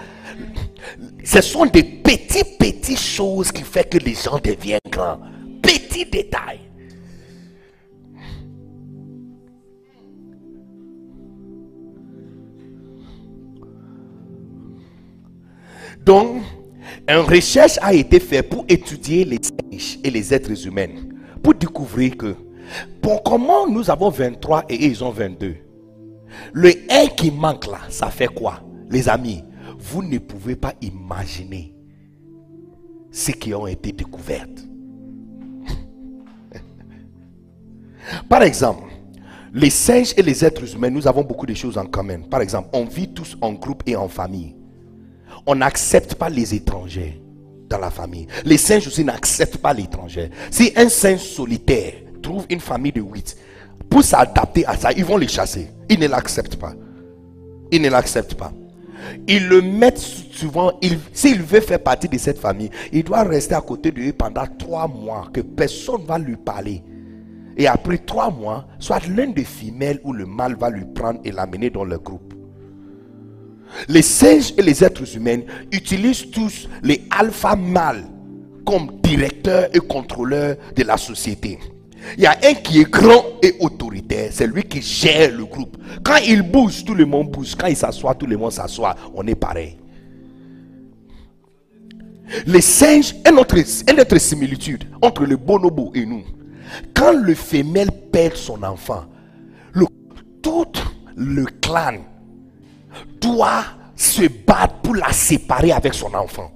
Ce 1.23 1.41
sont 1.41 1.65
des 1.65 1.83
petits, 1.83 2.43
petits 2.59 2.97
choses 2.97 3.51
qui 3.51 3.63
font 3.63 3.83
que 3.89 3.97
les 3.97 4.15
gens 4.15 4.39
deviennent 4.43 4.79
grands. 4.89 5.19
Petits 5.61 6.05
détails. 6.05 6.59
Donc, 16.05 16.41
une 17.07 17.17
recherche 17.17 17.77
a 17.81 17.93
été 17.93 18.19
faite 18.19 18.49
pour 18.49 18.65
étudier 18.67 19.23
les 19.23 19.39
singes 19.41 19.99
et 20.03 20.09
les 20.09 20.33
êtres 20.33 20.67
humains, 20.67 20.89
pour 21.41 21.53
découvrir 21.53 22.17
que, 22.17 22.35
pour 23.01 23.23
comment 23.23 23.67
nous 23.67 23.89
avons 23.89 24.09
23 24.09 24.65
et 24.69 24.85
ils 24.85 25.03
ont 25.03 25.11
22, 25.11 25.55
le 26.53 26.69
1 26.89 27.07
qui 27.15 27.31
manque 27.31 27.67
là, 27.67 27.79
ça 27.89 28.09
fait 28.09 28.27
quoi? 28.27 28.61
Les 28.89 29.09
amis, 29.09 29.43
vous 29.77 30.03
ne 30.03 30.17
pouvez 30.17 30.55
pas 30.55 30.73
imaginer 30.81 31.75
ce 33.11 33.31
qui 33.31 33.53
ont 33.53 33.67
été 33.67 33.91
découvertes. 33.91 34.65
Par 38.29 38.43
exemple, 38.43 38.83
les 39.53 39.69
singes 39.69 40.13
et 40.17 40.23
les 40.23 40.43
êtres 40.43 40.73
humains, 40.75 40.89
nous 40.89 41.07
avons 41.07 41.23
beaucoup 41.23 41.45
de 41.45 41.53
choses 41.53 41.77
en 41.77 41.85
commun. 41.85 42.21
Par 42.29 42.41
exemple, 42.41 42.69
on 42.73 42.85
vit 42.85 43.13
tous 43.13 43.37
en 43.41 43.53
groupe 43.53 43.83
et 43.85 43.95
en 43.95 44.07
famille 44.07 44.55
on 45.45 45.55
n'accepte 45.55 46.15
pas 46.15 46.29
les 46.29 46.53
étrangers 46.55 47.21
dans 47.69 47.77
la 47.77 47.89
famille. 47.89 48.27
Les 48.45 48.57
singes 48.57 48.87
aussi 48.87 49.03
n'acceptent 49.03 49.57
pas 49.57 49.73
l'étranger. 49.73 50.29
Si 50.51 50.71
un 50.75 50.89
singe 50.89 51.21
solitaire 51.21 51.93
trouve 52.23 52.45
une 52.49 52.59
famille 52.59 52.91
de 52.91 53.01
huit, 53.01 53.37
pour 53.89 54.03
s'adapter 54.03 54.65
à 54.65 54.75
ça, 54.75 54.91
ils 54.91 55.05
vont 55.05 55.17
les 55.17 55.27
chasser. 55.27 55.67
Ils 55.89 55.99
ne 55.99 56.07
l'acceptent 56.07 56.55
pas. 56.55 56.73
Ils 57.71 57.81
ne 57.81 57.89
l'acceptent 57.89 58.35
pas. 58.35 58.51
Ils 59.27 59.47
le 59.47 59.61
mettent 59.61 59.99
souvent, 59.99 60.71
s'il 61.13 61.41
veut 61.41 61.59
faire 61.59 61.81
partie 61.81 62.07
de 62.07 62.17
cette 62.17 62.39
famille, 62.39 62.69
il 62.91 63.03
doit 63.03 63.23
rester 63.23 63.53
à 63.53 63.61
côté 63.61 63.91
de 63.91 64.01
eux 64.01 64.13
pendant 64.13 64.45
trois 64.57 64.87
mois, 64.87 65.27
que 65.31 65.41
personne 65.41 66.01
ne 66.01 66.07
va 66.07 66.17
lui 66.17 66.37
parler. 66.37 66.81
Et 67.57 67.67
après 67.67 67.97
trois 67.99 68.31
mois, 68.31 68.65
soit 68.79 69.05
l'un 69.07 69.27
des 69.27 69.43
femelles 69.43 69.99
ou 70.03 70.13
le 70.13 70.25
mâle 70.25 70.55
va 70.55 70.69
lui 70.69 70.85
prendre 70.85 71.19
et 71.23 71.31
l'amener 71.31 71.69
dans 71.69 71.83
le 71.83 71.99
groupe. 71.99 72.33
Les 73.87 74.01
singes 74.01 74.53
et 74.57 74.61
les 74.61 74.83
êtres 74.83 75.15
humains 75.15 75.41
utilisent 75.71 76.29
tous 76.31 76.67
les 76.81 77.03
alpha 77.11 77.55
mâles 77.55 78.05
comme 78.65 78.91
directeurs 79.03 79.67
et 79.73 79.79
contrôleurs 79.79 80.55
de 80.75 80.83
la 80.83 80.97
société. 80.97 81.59
Il 82.17 82.23
y 82.23 82.27
a 82.27 82.37
un 82.43 82.53
qui 82.53 82.81
est 82.81 82.89
grand 82.89 83.23
et 83.41 83.55
autoritaire, 83.59 84.29
c'est 84.31 84.47
lui 84.47 84.63
qui 84.63 84.81
gère 84.81 85.31
le 85.31 85.45
groupe. 85.45 85.77
Quand 86.03 86.17
il 86.27 86.41
bouge, 86.41 86.83
tout 86.83 86.93
le 86.93 87.05
monde 87.05 87.29
bouge. 87.31 87.55
Quand 87.55 87.67
il 87.67 87.77
s'assoit, 87.77 88.13
tout 88.15 88.25
le 88.25 88.37
monde 88.37 88.51
s'assoit. 88.51 88.95
On 89.15 89.25
est 89.25 89.35
pareil. 89.35 89.77
Les 92.45 92.61
singes, 92.61 93.15
une 93.27 93.37
autre, 93.37 93.55
une 93.57 93.99
autre 93.99 94.17
similitude 94.17 94.85
entre 95.01 95.25
le 95.25 95.37
bonobo 95.37 95.91
et 95.95 96.05
nous. 96.05 96.23
Quand 96.93 97.13
le 97.13 97.35
femelle 97.35 97.91
perd 98.11 98.35
son 98.35 98.63
enfant, 98.63 99.05
tout 100.43 100.71
le 101.15 101.45
clan 101.45 101.95
doit 103.19 103.63
se 103.95 104.23
battre 104.45 104.75
pour 104.81 104.95
la 104.95 105.11
séparer 105.11 105.71
avec 105.71 105.93
son 105.93 106.13
enfant. 106.13 106.51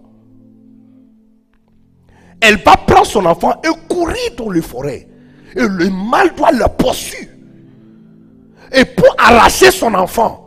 Elle 2.39 2.57
va 2.57 2.75
prendre 2.75 3.07
son 3.07 3.25
enfant 3.25 3.59
et 3.63 3.87
courir 3.87 4.35
dans 4.37 4.49
le 4.49 4.61
forêt. 4.61 5.07
Et 5.57 5.67
le 5.67 5.89
mâle 5.89 6.33
doit 6.35 6.51
le 6.51 6.65
poursuivre. 6.77 7.31
Et 8.73 8.85
pour 8.85 9.07
arracher 9.17 9.71
son 9.71 9.93
enfant, 9.93 10.43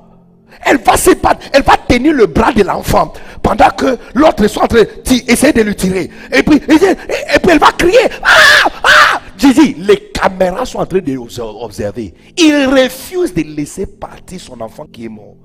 elle 0.64 0.78
va 0.78 0.96
se 0.96 1.10
battre, 1.14 1.46
elle 1.52 1.62
va 1.62 1.76
tenir 1.88 2.12
le 2.12 2.26
bras 2.26 2.52
de 2.52 2.62
l'enfant 2.62 3.12
pendant 3.42 3.70
que 3.70 3.96
l'autre 4.14 4.44
est 4.44 4.58
en 4.58 4.66
train 4.66 4.82
d'essayer 5.04 5.52
de 5.52 5.62
le 5.62 5.74
tirer. 5.74 6.10
Et 6.32 6.42
puis, 6.42 6.60
elle 6.68 7.58
va 7.58 7.72
crier 7.72 7.98
Ah 8.22 8.68
Ah 8.84 9.20
Jésus, 9.38 9.74
les 9.78 10.10
caméras 10.12 10.66
sont 10.66 10.78
en 10.78 10.86
train 10.86 11.00
de 11.00 11.16
observer. 11.16 12.14
Il 12.36 12.66
refuse 12.66 13.32
de 13.32 13.42
laisser 13.42 13.86
partir 13.86 14.38
son 14.38 14.60
enfant 14.60 14.84
qui 14.84 15.06
est 15.06 15.08
mort. 15.08 15.36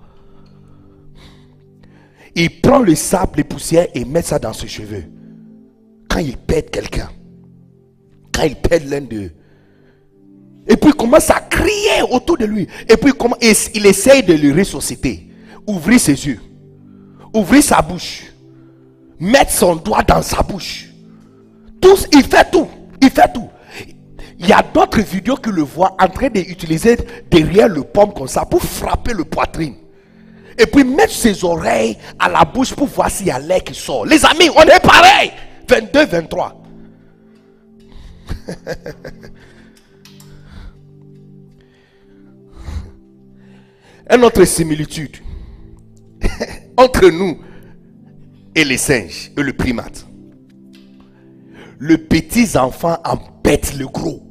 Il 2.35 2.59
prend 2.59 2.79
le 2.79 2.93
sable, 2.95 3.37
les 3.37 3.43
poussières 3.45 3.87
et 3.95 4.03
met 4.03 4.21
ça 4.21 4.37
dans 4.37 4.51
ses 4.51 4.67
cheveux. 4.67 5.05
Quand 6.09 6.19
il 6.19 6.35
pète 6.35 6.69
quelqu'un, 6.69 7.09
quand 8.33 8.43
il 8.43 8.57
pète 8.57 8.85
l'un 8.89 8.99
d'eux, 8.99 9.31
et 10.67 10.77
puis 10.77 10.89
il 10.89 10.95
commence 10.95 11.29
à 11.29 11.39
crier 11.41 12.01
autour 12.09 12.37
de 12.37 12.45
lui. 12.45 12.67
Et 12.89 12.97
puis 12.97 13.13
il 13.73 13.85
essaye 13.85 14.23
de 14.23 14.33
le 14.33 14.57
ressusciter. 14.57 15.27
Ouvrir 15.67 15.99
ses 15.99 16.27
yeux. 16.27 16.39
Ouvrir 17.33 17.63
sa 17.63 17.81
bouche. 17.81 18.23
Mettre 19.19 19.51
son 19.51 19.75
doigt 19.75 20.03
dans 20.03 20.21
sa 20.21 20.41
bouche. 20.41 20.89
Tout, 21.81 21.97
il 22.13 22.23
fait 22.23 22.49
tout. 22.51 22.67
Il 23.01 23.09
fait 23.09 23.31
tout. 23.33 23.49
Il 24.39 24.47
y 24.47 24.53
a 24.53 24.63
d'autres 24.73 25.01
vidéos 25.01 25.37
qui 25.37 25.49
le 25.51 25.61
voient 25.61 25.95
en 25.99 26.07
train 26.07 26.29
d'utiliser 26.29 26.97
derrière 27.29 27.69
le 27.69 27.83
pomme 27.83 28.13
comme 28.13 28.27
ça 28.27 28.45
pour 28.45 28.61
frapper 28.61 29.13
le 29.13 29.23
poitrine 29.23 29.75
et 30.57 30.65
puis 30.65 30.83
mettre 30.83 31.13
ses 31.13 31.43
oreilles 31.43 31.97
à 32.19 32.29
la 32.29 32.43
bouche 32.45 32.73
pour 32.73 32.87
voir 32.87 33.09
s'il 33.09 33.27
y 33.27 33.31
a 33.31 33.39
l'air 33.39 33.63
qui 33.63 33.73
sort. 33.73 34.05
Les 34.05 34.25
amis, 34.25 34.49
on 34.55 34.61
est 34.61 34.79
pareil. 34.81 35.31
22, 35.67 36.05
23. 36.05 36.63
Une 44.11 44.23
autre 44.23 44.45
similitude 44.45 45.17
entre 46.77 47.09
nous 47.09 47.39
et 48.53 48.63
les 48.63 48.77
singes 48.77 49.31
et 49.37 49.41
le 49.41 49.53
primate. 49.53 50.05
Le 51.77 51.97
petit 51.97 52.57
enfant 52.57 52.97
empête 53.03 53.77
le 53.77 53.87
gros. 53.87 54.21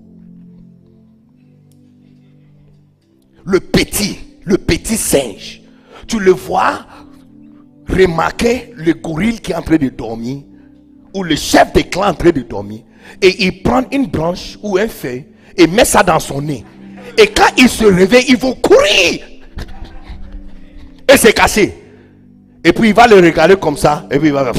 Le 3.44 3.60
petit, 3.60 4.18
le 4.44 4.56
petit 4.56 4.96
singe 4.96 5.64
tu 6.06 6.18
le 6.18 6.32
vois 6.32 6.86
remarquer 7.88 8.72
le 8.76 8.92
gorille 8.94 9.40
qui 9.40 9.52
est 9.52 9.54
en 9.54 9.62
train 9.62 9.76
de 9.76 9.88
dormir, 9.88 10.42
ou 11.14 11.22
le 11.22 11.36
chef 11.36 11.72
des 11.72 11.84
clans 11.84 12.08
en 12.08 12.14
train 12.14 12.30
de 12.30 12.42
dormir, 12.42 12.80
et 13.20 13.44
il 13.44 13.62
prend 13.62 13.82
une 13.92 14.06
branche 14.06 14.58
ou 14.62 14.78
un 14.78 14.88
feuille 14.88 15.26
et 15.56 15.66
met 15.66 15.84
ça 15.84 16.02
dans 16.02 16.20
son 16.20 16.42
nez. 16.42 16.64
Et 17.18 17.28
quand 17.28 17.50
il 17.58 17.68
se 17.68 17.84
réveille, 17.84 18.24
il 18.28 18.36
va 18.36 18.52
courir 18.54 19.20
et 21.09 21.16
se 21.16 21.28
cacher. 21.28 21.74
Et 22.64 22.72
puis 22.72 22.88
il 22.88 22.94
va 22.94 23.07
le 23.07 23.16
regarder 23.16 23.57
comme 23.57 23.76
ça, 23.76 24.07
et 24.11 24.18
puis 24.18 24.28
il 24.28 24.34
va 24.34 24.52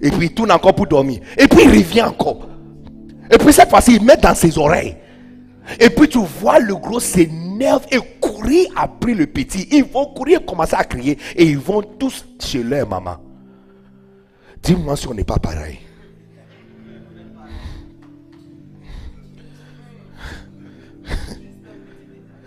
et 0.00 0.10
puis 0.10 0.26
il 0.26 0.34
tourne 0.34 0.52
encore 0.52 0.74
pour 0.74 0.86
dormir. 0.86 1.20
Et 1.36 1.48
puis 1.48 1.64
il 1.64 1.70
revient 1.70 2.02
encore. 2.02 2.48
Et 3.30 3.38
puis 3.38 3.52
cette 3.52 3.68
fois-ci, 3.68 3.96
il 3.96 4.04
met 4.04 4.16
dans 4.16 4.34
ses 4.34 4.56
oreilles. 4.58 4.96
Et 5.80 5.90
puis 5.90 6.08
tu 6.08 6.18
vois 6.18 6.58
le 6.58 6.74
gros 6.76 7.00
s'énerve 7.00 7.84
et 7.90 7.98
courir 8.20 8.68
après 8.76 9.14
le 9.14 9.26
petit. 9.26 9.68
Ils 9.70 9.84
vont 9.84 10.06
courir, 10.06 10.44
commencer 10.44 10.76
à 10.76 10.84
crier. 10.84 11.18
Et 11.34 11.44
ils 11.44 11.58
vont 11.58 11.82
tous 11.82 12.24
chez 12.38 12.62
leur 12.62 12.88
maman. 12.88 13.16
Dis-moi 14.62 14.96
si 14.96 15.08
on 15.08 15.14
n'est 15.14 15.24
pas 15.24 15.38
pareil. 15.38 15.80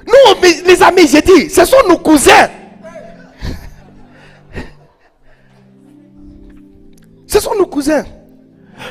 Non, 0.07 0.35
mais 0.41 0.61
les 0.65 0.81
amis, 0.81 1.07
j'ai 1.07 1.21
dit, 1.21 1.49
ce 1.49 1.63
sont 1.63 1.87
nos 1.87 1.97
cousins. 1.97 2.49
Ce 7.31 7.39
sont 7.39 7.55
nos 7.55 7.65
cousins. 7.65 8.03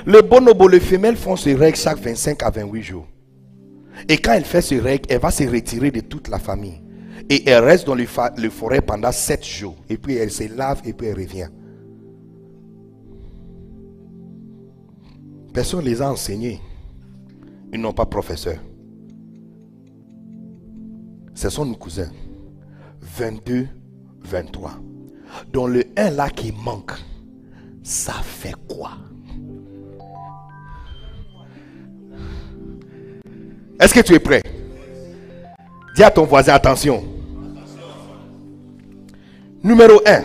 Le 0.07 0.23
bonobo, 0.23 0.67
les 0.67 0.81
femelles 0.81 1.19
font 1.19 1.37
ce 1.37 1.51
règle 1.51 1.77
chaque 1.77 1.99
25 1.99 2.43
à 2.43 2.49
28 2.49 2.83
jours. 2.83 3.07
Et 4.09 4.17
quand 4.17 4.33
elle 4.33 4.47
fait 4.47 4.63
ce 4.63 4.77
règle, 4.77 5.05
elle 5.11 5.21
va 5.21 5.31
se 5.31 5.45
retirer 5.45 5.91
de 5.91 6.01
toute 6.01 6.29
la 6.29 6.39
famille. 6.39 6.81
Et 7.29 7.47
elle 7.47 7.63
reste 7.63 7.87
dans 7.87 7.95
le, 7.95 8.07
le 8.39 8.49
forêt 8.49 8.81
pendant 8.81 9.13
7 9.13 9.45
jours. 9.45 9.77
Et 9.91 9.99
puis 9.99 10.15
elle 10.15 10.31
se 10.31 10.45
lave 10.57 10.81
et 10.87 10.95
puis 10.95 11.09
elle 11.09 11.17
revient. 11.19 11.49
Personne 15.53 15.81
ne 15.81 15.91
les 15.91 16.01
a 16.01 16.11
enseignés. 16.11 16.63
Ils 17.75 17.81
n'ont 17.81 17.93
pas 17.93 18.07
professeur. 18.07 18.57
Ce 21.35 21.51
sont 21.51 21.67
nos 21.67 21.77
cousins. 21.77 22.11
22, 23.03 23.69
23. 24.23 24.73
Dans 25.53 25.67
le 25.67 25.85
1 25.99 26.13
là 26.13 26.31
qui 26.31 26.53
manque, 26.53 26.93
ça 27.83 28.15
fait 28.23 28.55
quoi? 28.69 28.93
Est-ce 33.81 33.95
que 33.95 34.01
tu 34.01 34.15
es 34.15 34.19
prêt? 34.19 34.43
Dis 35.97 36.03
à 36.03 36.11
ton 36.11 36.25
voisin, 36.25 36.55
attention. 36.55 37.03
Numéro 39.63 40.01
1. 40.07 40.25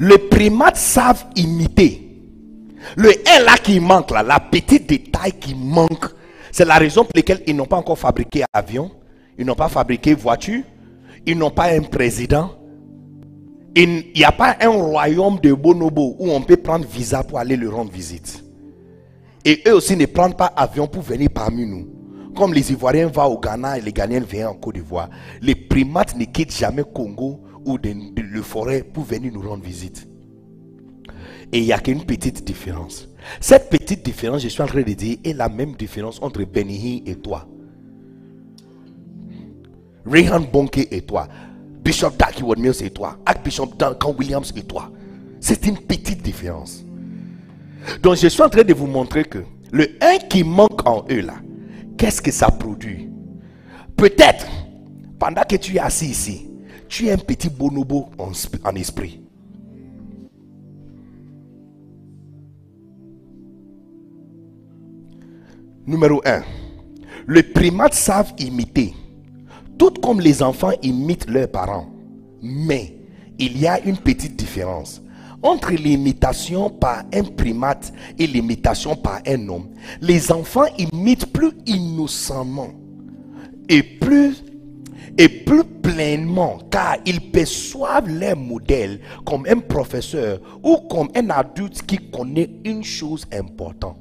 Les 0.00 0.18
primates 0.18 0.76
savent 0.76 1.24
imiter. 1.36 2.02
Le 2.96 3.10
1 3.40 3.44
là 3.44 3.56
qui 3.56 3.80
manque, 3.80 4.10
la 4.10 4.40
petite 4.40 4.86
détail 4.88 5.32
qui 5.32 5.54
manque, 5.54 6.06
c'est 6.52 6.64
la 6.64 6.76
raison 6.76 7.02
pour 7.02 7.12
laquelle 7.14 7.42
ils 7.46 7.56
n'ont 7.56 7.66
pas 7.66 7.76
encore 7.76 7.98
fabriqué 7.98 8.44
avion, 8.52 8.90
ils 9.38 9.44
n'ont 9.44 9.54
pas 9.54 9.68
fabriqué 9.68 10.14
voiture, 10.14 10.62
ils 11.26 11.36
n'ont 11.36 11.50
pas 11.50 11.72
un 11.72 11.82
président. 11.82 12.50
Il 13.78 14.10
n'y 14.14 14.24
a 14.24 14.32
pas 14.32 14.56
un 14.62 14.70
royaume 14.70 15.38
de 15.38 15.52
bonobo 15.52 16.16
où 16.18 16.30
on 16.30 16.40
peut 16.40 16.56
prendre 16.56 16.86
visa 16.86 17.22
pour 17.22 17.38
aller 17.38 17.58
leur 17.58 17.74
rendre 17.74 17.92
visite. 17.92 18.42
Et 19.44 19.62
eux 19.68 19.74
aussi 19.74 19.94
ne 19.96 20.06
prennent 20.06 20.34
pas 20.34 20.46
avion 20.46 20.86
pour 20.86 21.02
venir 21.02 21.28
parmi 21.32 21.66
nous. 21.66 21.86
Comme 22.34 22.54
les 22.54 22.72
Ivoiriens 22.72 23.08
vont 23.08 23.26
au 23.26 23.38
Ghana 23.38 23.76
et 23.76 23.82
les 23.82 23.92
Ghanéens 23.92 24.20
viennent 24.20 24.46
en 24.46 24.54
Côte 24.54 24.76
d'Ivoire, 24.76 25.10
les 25.42 25.54
primates 25.54 26.16
ne 26.16 26.24
quittent 26.24 26.56
jamais 26.56 26.84
Congo 26.84 27.42
ou 27.66 27.76
le 27.76 28.42
forêt 28.42 28.82
pour 28.82 29.04
venir 29.04 29.30
nous 29.32 29.46
rendre 29.46 29.62
visite. 29.62 30.08
Et 31.52 31.58
il 31.58 31.64
n'y 31.64 31.72
a 31.72 31.78
qu'une 31.78 32.04
petite 32.04 32.44
différence. 32.44 33.08
Cette 33.40 33.68
petite 33.68 34.02
différence, 34.02 34.42
je 34.42 34.48
suis 34.48 34.62
en 34.62 34.66
train 34.66 34.82
de 34.82 34.92
dire, 34.94 35.18
est 35.22 35.34
la 35.34 35.50
même 35.50 35.74
différence 35.74 36.18
entre 36.22 36.42
Benihi 36.44 37.02
et 37.06 37.16
toi. 37.16 37.46
Rehan 40.06 40.40
Bonke 40.40 40.88
et 40.90 41.02
toi. 41.02 41.28
Bishop 41.86 42.10
Darky 42.18 42.42
Mills 42.42 42.82
et 42.82 42.90
toi. 42.90 43.16
Archbishop 43.24 43.76
Duncan 43.78 44.12
Williams 44.18 44.52
et 44.56 44.62
toi. 44.64 44.90
C'est 45.38 45.66
une 45.66 45.78
petite 45.78 46.20
différence. 46.20 46.84
Donc 48.02 48.16
je 48.16 48.26
suis 48.26 48.42
en 48.42 48.48
train 48.48 48.64
de 48.64 48.74
vous 48.74 48.88
montrer 48.88 49.24
que 49.24 49.44
le 49.70 49.96
1 50.00 50.18
qui 50.28 50.42
manque 50.42 50.84
en 50.84 51.04
eux 51.08 51.20
là, 51.20 51.34
qu'est-ce 51.96 52.20
que 52.20 52.32
ça 52.32 52.50
produit? 52.50 53.08
Peut-être, 53.96 54.46
pendant 55.20 55.42
que 55.42 55.54
tu 55.54 55.76
es 55.76 55.78
assis 55.78 56.06
ici, 56.06 56.50
tu 56.88 57.06
es 57.06 57.12
un 57.12 57.18
petit 57.18 57.48
bonobo 57.48 58.08
en, 58.18 58.32
en 58.64 58.74
esprit. 58.74 59.20
Numéro 65.86 66.20
1. 66.24 66.42
Les 67.28 67.44
primates 67.44 67.94
savent 67.94 68.34
imiter, 68.38 68.92
tout 69.78 69.92
comme 70.02 70.20
les 70.20 70.42
enfants 70.42 70.72
imitent 70.82 71.28
leurs 71.28 71.50
parents. 71.50 71.88
Mais 72.42 72.96
il 73.38 73.58
y 73.58 73.66
a 73.66 73.80
une 73.80 73.98
petite 73.98 74.36
différence 74.36 75.02
entre 75.42 75.72
l'imitation 75.72 76.70
par 76.70 77.04
un 77.12 77.22
primate 77.22 77.92
et 78.18 78.26
l'imitation 78.26 78.96
par 78.96 79.20
un 79.26 79.48
homme. 79.48 79.68
Les 80.00 80.32
enfants 80.32 80.66
imitent 80.78 81.32
plus 81.32 81.52
innocemment 81.66 82.70
et 83.68 83.82
plus 83.82 84.42
et 85.18 85.28
plus 85.28 85.64
pleinement 85.64 86.58
car 86.70 86.96
ils 87.06 87.30
perçoivent 87.30 88.08
leur 88.08 88.36
modèle 88.36 89.00
comme 89.24 89.46
un 89.48 89.58
professeur 89.58 90.40
ou 90.62 90.76
comme 90.88 91.08
un 91.14 91.30
adulte 91.30 91.82
qui 91.82 91.98
connaît 92.10 92.50
une 92.64 92.84
chose 92.84 93.26
importante. 93.32 93.98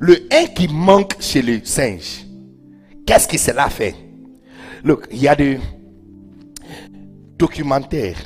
Le 0.00 0.28
1 0.30 0.46
qui 0.48 0.68
manque 0.68 1.16
chez 1.20 1.42
le 1.42 1.64
singe, 1.64 2.26
qu'est-ce 3.06 3.26
que 3.26 3.38
cela 3.38 3.68
fait? 3.68 3.94
Look, 4.84 5.06
il 5.10 5.22
y 5.22 5.28
a 5.28 5.34
des 5.36 5.58
documentaires 7.38 8.18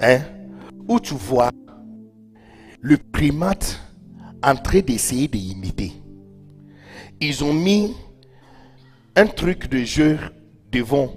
hein, 0.00 0.20
où 0.88 1.00
tu 1.00 1.14
vois 1.14 1.50
le 2.80 2.96
primate 2.96 3.80
en 4.42 4.54
train 4.54 4.80
d'essayer 4.80 5.26
d'imiter. 5.28 5.92
Ils 7.20 7.42
ont 7.42 7.52
mis 7.52 7.94
un 9.16 9.26
truc 9.26 9.68
de 9.68 9.78
jeu 9.78 10.18
devant 10.70 11.12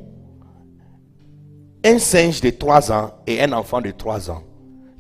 un 1.84 2.00
singe 2.00 2.42
de 2.42 2.50
3 2.50 2.92
ans 2.92 3.12
et 3.28 3.42
un 3.42 3.52
enfant 3.54 3.82
de 3.82 3.92
3 3.92 4.32
ans 4.32 4.44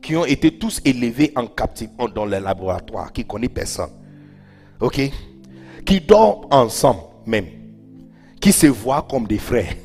qui 0.01 0.15
ont 0.15 0.25
été 0.25 0.57
tous 0.57 0.81
élevés 0.85 1.31
en 1.35 1.47
captivité 1.47 1.95
dans 2.13 2.25
le 2.25 2.39
laboratoire, 2.39 3.11
qui 3.11 3.25
connaissent 3.25 3.49
personne. 3.53 3.89
Ok? 4.79 5.01
Qui 5.85 6.01
dorment 6.01 6.47
ensemble 6.51 7.01
même. 7.25 7.58
Qui 8.39 8.51
se 8.51 8.67
voient 8.67 9.05
comme 9.09 9.27
des 9.27 9.37
frères. 9.37 9.75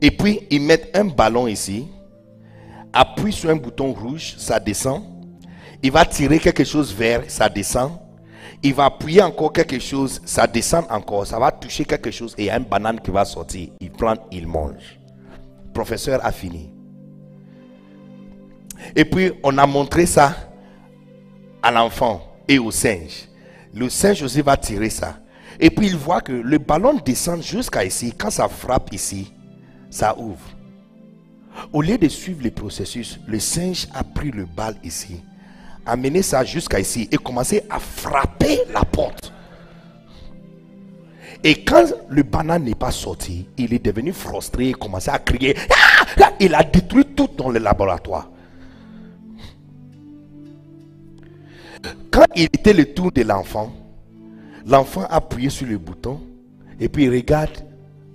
Et 0.00 0.10
puis, 0.10 0.40
ils 0.50 0.62
mettent 0.62 0.90
un 0.96 1.04
ballon 1.04 1.46
ici. 1.46 1.86
Appuie 2.92 3.32
sur 3.32 3.50
un 3.50 3.56
bouton 3.56 3.92
rouge, 3.92 4.34
ça 4.38 4.58
descend. 4.58 5.02
Il 5.82 5.92
va 5.92 6.04
tirer 6.04 6.38
quelque 6.38 6.64
chose 6.64 6.94
vert, 6.94 7.22
ça 7.28 7.48
descend. 7.48 7.92
Il 8.62 8.74
va 8.74 8.86
appuyer 8.86 9.22
encore 9.22 9.52
quelque 9.52 9.78
chose, 9.78 10.20
ça 10.24 10.46
descend 10.46 10.84
encore. 10.90 11.26
Ça 11.26 11.38
va 11.38 11.50
toucher 11.50 11.84
quelque 11.84 12.10
chose 12.10 12.34
et 12.36 12.42
il 12.42 12.46
y 12.46 12.50
a 12.50 12.58
une 12.58 12.64
banane 12.64 13.00
qui 13.00 13.10
va 13.10 13.24
sortir. 13.24 13.68
Il 13.80 13.90
prend, 13.90 14.14
il 14.30 14.46
mange. 14.46 14.98
Professeur 15.72 16.24
a 16.24 16.32
fini. 16.32 16.70
Et 18.94 19.04
puis, 19.04 19.32
on 19.42 19.56
a 19.56 19.66
montré 19.66 20.04
ça 20.06 20.34
à 21.62 21.70
l'enfant 21.70 22.22
et 22.48 22.58
au 22.58 22.70
singe. 22.70 23.28
Le 23.72 23.88
singe 23.88 24.22
aussi 24.22 24.42
va 24.42 24.56
tirer 24.56 24.90
ça. 24.90 25.16
Et 25.60 25.70
puis 25.70 25.88
il 25.88 25.96
voit 25.96 26.22
que 26.22 26.32
le 26.32 26.58
ballon 26.58 26.94
descend 27.04 27.42
jusqu'à 27.42 27.84
ici. 27.84 28.14
Quand 28.16 28.30
ça 28.30 28.48
frappe 28.48 28.92
ici, 28.92 29.32
ça 29.90 30.18
ouvre. 30.18 30.40
Au 31.72 31.82
lieu 31.82 31.98
de 31.98 32.08
suivre 32.08 32.42
le 32.42 32.50
processus, 32.50 33.18
le 33.26 33.38
singe 33.38 33.86
a 33.94 34.02
pris 34.02 34.30
le 34.30 34.46
bal 34.46 34.74
ici, 34.82 35.22
a 35.84 35.96
mené 35.96 36.22
ça 36.22 36.44
jusqu'à 36.44 36.80
ici 36.80 37.08
et 37.12 37.16
commencé 37.16 37.62
à 37.68 37.78
frapper 37.78 38.60
la 38.72 38.84
porte. 38.84 39.32
Et 41.42 41.64
quand 41.64 41.84
le 42.08 42.22
banane 42.22 42.64
n'est 42.64 42.74
pas 42.74 42.90
sorti, 42.90 43.46
il 43.56 43.72
est 43.74 43.84
devenu 43.84 44.12
frustré 44.12 44.70
et 44.70 44.72
commencé 44.72 45.10
à 45.10 45.18
crier. 45.18 45.56
Ah 46.20 46.32
Il 46.38 46.54
a 46.54 46.62
détruit 46.62 47.06
tout 47.16 47.28
dans 47.36 47.48
le 47.50 47.58
laboratoire. 47.58 48.30
Quand 52.10 52.26
il 52.34 52.44
était 52.44 52.74
le 52.74 52.92
tour 52.92 53.10
de 53.12 53.22
l'enfant, 53.22 53.72
l'enfant 54.66 55.02
a 55.02 55.16
appuyé 55.16 55.50
sur 55.50 55.66
le 55.66 55.78
bouton 55.78 56.20
et 56.78 56.88
puis 56.88 57.04
il 57.04 57.10
regarde 57.10 57.66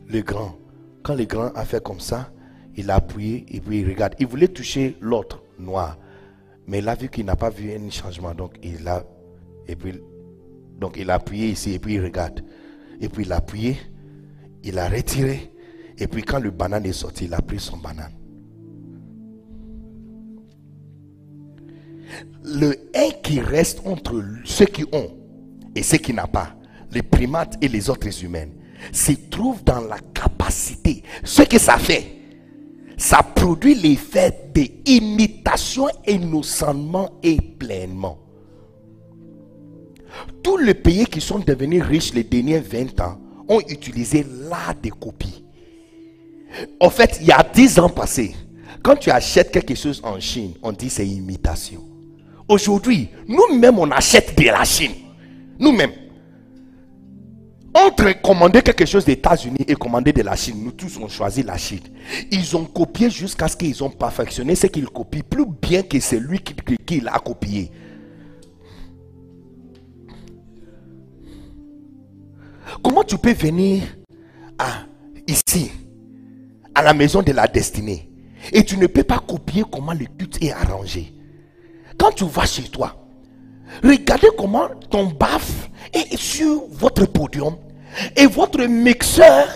le 0.08 0.22
grand. 0.22 0.56
Quand 1.04 1.16
le 1.16 1.26
grand 1.26 1.52
a 1.56 1.66
fait 1.66 1.84
comme 1.84 2.00
ça, 2.00 2.32
il 2.76 2.90
a 2.90 2.96
appuyé 2.96 3.46
et 3.50 3.60
puis 3.60 3.82
il 3.82 3.88
regarde. 3.88 4.16
Il 4.20 4.28
voulait 4.28 4.48
toucher 4.48 4.98
l'autre 5.02 5.42
noir, 5.60 5.98
mais 6.68 6.80
il 6.80 6.90
a 6.90 6.96
vu 6.96 7.10
qu'il 7.10 7.26
n'a 7.26 7.36
pas 7.36 7.50
vu 7.50 7.72
un 7.72 7.90
changement, 7.90 8.34
donc 8.34 8.58
il 8.64 8.88
a 8.88 9.04
et 9.68 9.76
puis 9.76 9.94
il 10.98 11.10
a 11.10 11.16
appuyé 11.16 11.50
ici 11.50 11.74
et 11.74 11.80
puis 11.80 11.96
il 11.96 12.02
regarde. 12.02 12.44
Et 13.02 13.10
puis 13.10 13.24
il 13.24 13.32
a 13.32 13.38
appuyé, 13.38 13.78
il 14.64 14.78
a 14.80 14.88
retiré 14.88 15.52
et 15.98 16.08
puis 16.08 16.24
quand 16.24 16.40
le 16.40 16.52
banane 16.52 16.86
est 16.86 16.94
sorti, 16.94 17.26
il 17.26 17.34
a 17.34 17.42
pris 17.42 17.60
son 17.60 17.78
banane. 17.78 18.12
le 22.46 22.76
un 22.96 23.10
qui 23.24 23.40
reste 23.40 23.82
entre 23.86 24.24
ceux 24.46 24.66
qui 24.66 24.86
ont 24.92 25.12
et 25.76 25.84
ceux 25.84 25.98
qui 25.98 26.14
n'ont 26.14 26.28
pas, 26.28 26.56
les 26.92 27.04
primates 27.04 27.58
et 27.62 27.68
les 27.68 27.90
autres 27.90 28.24
humains, 28.24 28.48
se 28.92 29.12
trouve 29.30 29.64
dans 29.64 29.82
la 29.82 29.98
capacité. 30.14 31.04
Ce 31.24 31.42
que 31.42 31.60
ça 31.60 31.78
fait, 31.78 32.16
ça 32.98 33.22
produit 33.22 33.76
l'effet 33.76 34.52
d'imitation 34.54 35.88
innocemment 36.08 37.20
et 37.22 37.40
pleinement. 37.42 38.20
Tous 40.42 40.58
les 40.58 40.74
pays 40.74 41.06
qui 41.06 41.20
sont 41.20 41.40
devenus 41.40 41.84
riches 41.84 42.14
les 42.14 42.24
derniers 42.24 42.60
20 42.60 43.02
ans 43.02 43.20
ont 43.50 43.60
utilisé 43.68 44.26
l'art 44.50 44.76
de 44.82 44.90
copie. 44.90 45.44
En 46.80 46.90
fait, 46.90 47.18
il 47.20 47.28
y 47.28 47.32
a 47.32 47.44
10 47.44 47.80
ans 47.80 47.90
passés, 47.90 48.34
quand 48.82 48.96
tu 48.96 49.10
achètes 49.10 49.52
quelque 49.52 49.76
chose 49.76 50.00
en 50.04 50.20
Chine, 50.20 50.54
on 50.62 50.72
dit 50.72 50.90
c'est 50.90 51.08
imitation. 51.08 51.84
Aujourd'hui, 52.48 53.10
nous-mêmes, 53.28 53.80
on 53.80 53.90
achète 53.92 54.38
de 54.38 54.44
la 54.46 54.64
Chine. 54.64 54.92
Nous-mêmes. 55.60 55.92
Entre 57.76 58.22
commander 58.22 58.62
quelque 58.62 58.86
chose 58.86 59.04
des 59.04 59.14
États-Unis 59.14 59.66
et 59.68 59.76
commander 59.76 60.14
de 60.14 60.22
la 60.22 60.38
Chine, 60.38 60.64
nous 60.64 60.72
tous 60.72 60.98
on 60.98 61.10
choisi 61.10 61.44
la 61.44 61.58
Chine. 61.58 61.82
Ils 62.32 62.56
ont 62.56 62.64
copié 62.64 63.10
jusqu'à 63.10 63.50
ce 63.50 63.58
qu'ils 63.58 63.84
ont 63.84 63.90
perfectionné 63.90 64.56
ce 64.56 64.68
qu'ils 64.68 64.88
copient 64.88 65.24
plus 65.30 65.46
bien 65.46 65.82
que 65.82 66.00
celui 66.00 66.40
qui, 66.40 66.56
qui, 66.86 67.00
l'a 67.02 67.20
copié. 67.20 67.70
Comment 72.82 73.04
tu 73.04 73.18
peux 73.18 73.34
venir 73.34 73.84
ici, 75.28 75.70
à 76.74 76.82
la 76.82 76.94
maison 76.94 77.22
de 77.22 77.34
la 77.34 77.46
destinée, 77.48 78.10
et 78.54 78.64
tu 78.64 78.78
ne 78.78 78.88
peux 78.88 79.04
pas 79.04 79.20
copier 79.20 79.64
comment 79.70 79.94
le 79.94 80.06
culte 80.06 80.42
est 80.42 80.54
arrangé? 80.54 81.14
Quand 81.98 82.12
tu 82.12 82.24
vas 82.24 82.46
chez 82.46 82.64
toi, 82.64 83.05
regardez 83.84 84.30
comment 84.38 84.68
ton 84.90 85.06
baf 85.06 85.70
est 85.94 86.18
sur 86.18 86.64
votre 86.72 87.06
podium 87.06 87.56
et 88.16 88.26
votre 88.26 88.64
mixeur 88.64 89.48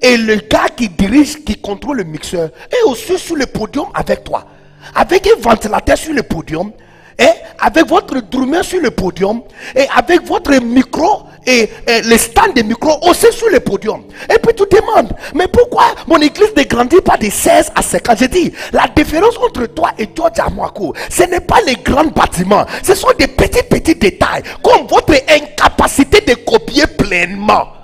et 0.00 0.16
le 0.16 0.36
gars 0.36 0.68
qui 0.76 0.88
dirige, 0.88 1.44
qui 1.44 1.56
contrôle 1.56 1.98
le 1.98 2.04
mixeur 2.04 2.50
est 2.70 2.88
aussi 2.88 3.18
sur 3.18 3.36
le 3.36 3.46
podium 3.46 3.86
avec 3.94 4.24
toi. 4.24 4.46
Avec 4.94 5.26
un 5.26 5.40
ventilateur 5.40 5.96
sur 5.98 6.12
le 6.12 6.22
podium, 6.22 6.72
et 7.18 7.28
avec 7.58 7.86
votre 7.86 8.20
drummer 8.22 8.64
sur 8.64 8.80
le 8.80 8.90
podium, 8.90 9.42
et 9.76 9.86
avec 9.94 10.22
votre 10.22 10.52
micro 10.62 11.24
et, 11.46 11.68
et 11.86 12.02
le 12.02 12.16
stand 12.16 12.54
de 12.54 12.62
micro 12.62 12.98
aussi 13.08 13.32
sur 13.32 13.48
le 13.50 13.60
podium. 13.60 14.02
Et 14.32 14.38
puis 14.38 14.54
tu 14.54 14.64
demandes, 14.70 15.12
mais 15.34 15.48
pourquoi 15.48 15.84
mon 16.06 16.18
église 16.18 16.52
ne 16.56 16.62
grandit 16.64 17.00
pas 17.00 17.16
de 17.16 17.30
16 17.30 17.72
à 17.74 17.82
50 17.82 18.18
J'ai 18.18 18.28
dit, 18.28 18.52
la 18.72 18.86
différence 18.94 19.36
entre 19.38 19.66
toi 19.66 19.90
et 19.98 20.08
George 20.14 20.38
Amwako, 20.38 20.94
ce 21.08 21.24
n'est 21.24 21.40
pas 21.40 21.60
les 21.66 21.76
grands 21.76 22.04
bâtiments, 22.04 22.66
ce 22.82 22.94
sont 22.94 23.12
des 23.18 23.28
petits, 23.28 23.62
petits 23.62 23.94
détails, 23.94 24.42
comme 24.62 24.86
votre 24.86 25.14
incapacité 25.28 26.20
de 26.20 26.34
copier 26.34 26.86
pleinement. 26.86 27.79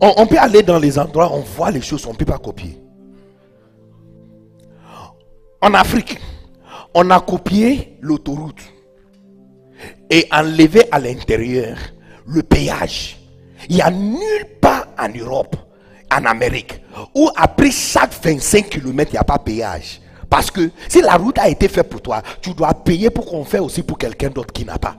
On, 0.00 0.26
peut 0.26 0.38
aller 0.38 0.62
dans 0.62 0.78
les 0.78 0.98
endroits, 0.98 1.32
on 1.32 1.40
voit 1.40 1.70
les 1.70 1.80
choses, 1.80 2.06
on 2.06 2.12
ne 2.12 2.16
peut 2.16 2.26
pas 2.26 2.38
copier. 2.38 2.78
En 5.62 5.72
Afrique, 5.72 6.18
on 6.94 7.10
a 7.10 7.20
copié 7.20 7.96
l'autoroute 8.02 8.60
et 10.10 10.28
enlevé 10.30 10.84
à 10.92 10.98
l'intérieur 10.98 11.78
le 12.26 12.42
péage. 12.42 13.18
Il 13.68 13.76
n'y 13.76 13.82
a 13.82 13.90
nulle 13.90 14.46
part 14.60 14.86
en 14.98 15.08
Europe, 15.08 15.56
en 16.12 16.24
Amérique, 16.26 16.82
où 17.14 17.30
après 17.34 17.70
chaque 17.70 18.12
25 18.22 18.68
km, 18.68 19.10
il 19.10 19.14
n'y 19.14 19.18
a 19.18 19.24
pas 19.24 19.38
péage. 19.38 20.02
Parce 20.28 20.50
que 20.50 20.70
si 20.88 21.00
la 21.00 21.14
route 21.14 21.38
a 21.38 21.48
été 21.48 21.68
faite 21.68 21.88
pour 21.88 22.02
toi, 22.02 22.22
tu 22.42 22.52
dois 22.52 22.74
payer 22.74 23.10
pour 23.10 23.26
qu'on 23.26 23.44
fait 23.44 23.60
aussi 23.60 23.82
pour 23.82 23.96
quelqu'un 23.96 24.28
d'autre 24.28 24.52
qui 24.52 24.64
n'a 24.64 24.78
pas. 24.78 24.96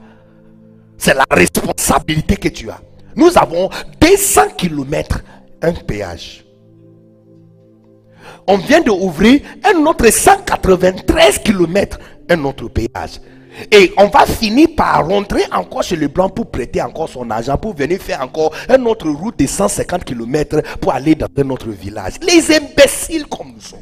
C'est 0.96 1.14
la 1.14 1.24
responsabilité 1.30 2.36
que 2.36 2.48
tu 2.48 2.68
as. 2.70 2.80
Nous 3.18 3.36
avons 3.36 3.68
200 4.00 4.42
km, 4.56 5.24
un 5.60 5.72
péage. 5.72 6.44
On 8.46 8.56
vient 8.58 8.80
d'ouvrir 8.80 9.40
un 9.64 9.84
autre 9.86 10.08
193 10.08 11.40
km, 11.40 11.98
un 12.30 12.44
autre 12.44 12.68
péage. 12.68 13.20
Et 13.72 13.92
on 13.96 14.06
va 14.06 14.24
finir 14.24 14.68
par 14.76 15.04
rentrer 15.08 15.42
encore 15.50 15.82
chez 15.82 15.96
le 15.96 16.06
blanc 16.06 16.28
pour 16.28 16.48
prêter 16.48 16.80
encore 16.80 17.08
son 17.08 17.28
argent, 17.28 17.56
pour 17.56 17.74
venir 17.74 18.00
faire 18.00 18.22
encore 18.22 18.54
une 18.68 18.86
autre 18.86 19.10
route 19.10 19.36
de 19.36 19.46
150 19.46 20.04
km 20.04 20.62
pour 20.80 20.92
aller 20.92 21.16
dans 21.16 21.26
un 21.36 21.50
autre 21.50 21.70
village. 21.70 22.12
Les 22.22 22.54
imbéciles 22.54 23.26
comme 23.26 23.48
nous 23.52 23.60
sommes. 23.60 23.80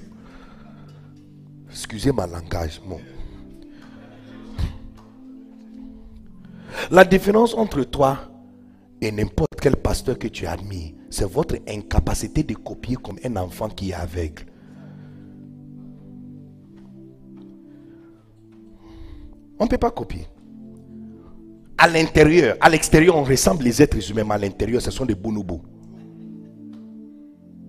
Excusez 1.70 2.10
ma 2.10 2.26
langage. 2.26 2.80
La 6.90 7.04
différence 7.04 7.52
entre 7.52 7.84
toi 7.84 8.16
et 9.00 9.12
n'importe 9.12 9.60
quel 9.60 9.76
pasteur 9.76 10.18
que 10.18 10.28
tu 10.28 10.46
admires, 10.46 10.92
c'est 11.10 11.28
votre 11.28 11.56
incapacité 11.68 12.42
de 12.42 12.54
copier 12.54 12.96
comme 12.96 13.18
un 13.24 13.36
enfant 13.36 13.68
qui 13.68 13.90
est 13.90 13.94
aveugle. 13.94 14.44
On 19.58 19.64
ne 19.64 19.68
peut 19.68 19.78
pas 19.78 19.90
copier. 19.90 20.26
À 21.78 21.88
l'intérieur, 21.88 22.56
à 22.60 22.70
l'extérieur, 22.70 23.16
on 23.16 23.24
ressemble 23.24 23.64
les 23.64 23.82
êtres 23.82 24.10
humains, 24.10 24.24
mais 24.24 24.34
à 24.34 24.38
l'intérieur, 24.38 24.80
ce 24.80 24.90
sont 24.90 25.04
des 25.04 25.14
bonobos. 25.14 25.62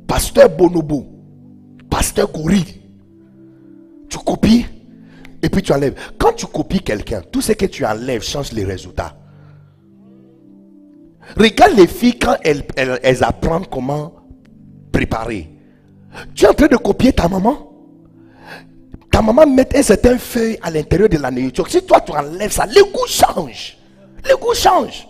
Pasteur 0.08 0.50
bonobo, 0.50 1.06
pasteur 1.90 2.32
gorille. 2.32 2.82
Tu 4.10 4.18
copies 4.18 4.66
et 5.42 5.50
puis 5.50 5.62
tu 5.62 5.74
enlèves. 5.74 5.96
Quand 6.18 6.34
tu 6.34 6.46
copies 6.46 6.82
quelqu'un, 6.82 7.22
tout 7.22 7.42
ce 7.42 7.52
que 7.52 7.66
tu 7.66 7.86
enlèves 7.86 8.24
change 8.24 8.54
les 8.54 8.64
résultats. 8.64 9.18
Regarde 11.36 11.74
les 11.76 11.88
filles 11.88 12.18
quand 12.18 12.38
elles, 12.44 12.64
elles, 12.76 13.24
apprennent 13.24 13.66
comment 13.70 14.14
préparer. 14.92 15.50
Tu 16.34 16.46
es 16.46 16.48
en 16.48 16.54
train 16.54 16.68
de 16.68 16.78
copier 16.78 17.14
ta 17.14 17.28
maman? 17.28 17.68
Ta 19.12 19.22
maman 19.22 19.46
met 19.46 19.76
un 19.76 19.84
certain 19.84 20.18
feuille 20.18 20.58
à 20.62 20.72
l'intérieur 20.72 21.10
de 21.10 21.18
la 21.18 21.30
nourriture. 21.30 21.68
Si 21.70 21.82
toi 21.84 22.00
tu 22.02 22.12
enlèves 22.12 22.52
ça, 22.52 22.66
le 22.66 22.84
goût 22.84 23.08
change. 23.08 23.78
Le 24.28 24.36
goût 24.38 24.54
change. 24.54 25.08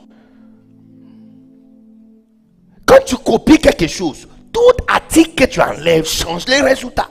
Quand 2.86 3.04
tu 3.06 3.16
copies 3.18 3.60
quelque 3.60 3.88
chose, 3.88 4.28
tout 4.52 4.84
article 4.88 5.36
que 5.36 5.46
tu 5.46 5.62
enlèves 5.62 6.08
change 6.08 6.48
les 6.48 6.62
résultats. 6.62 7.10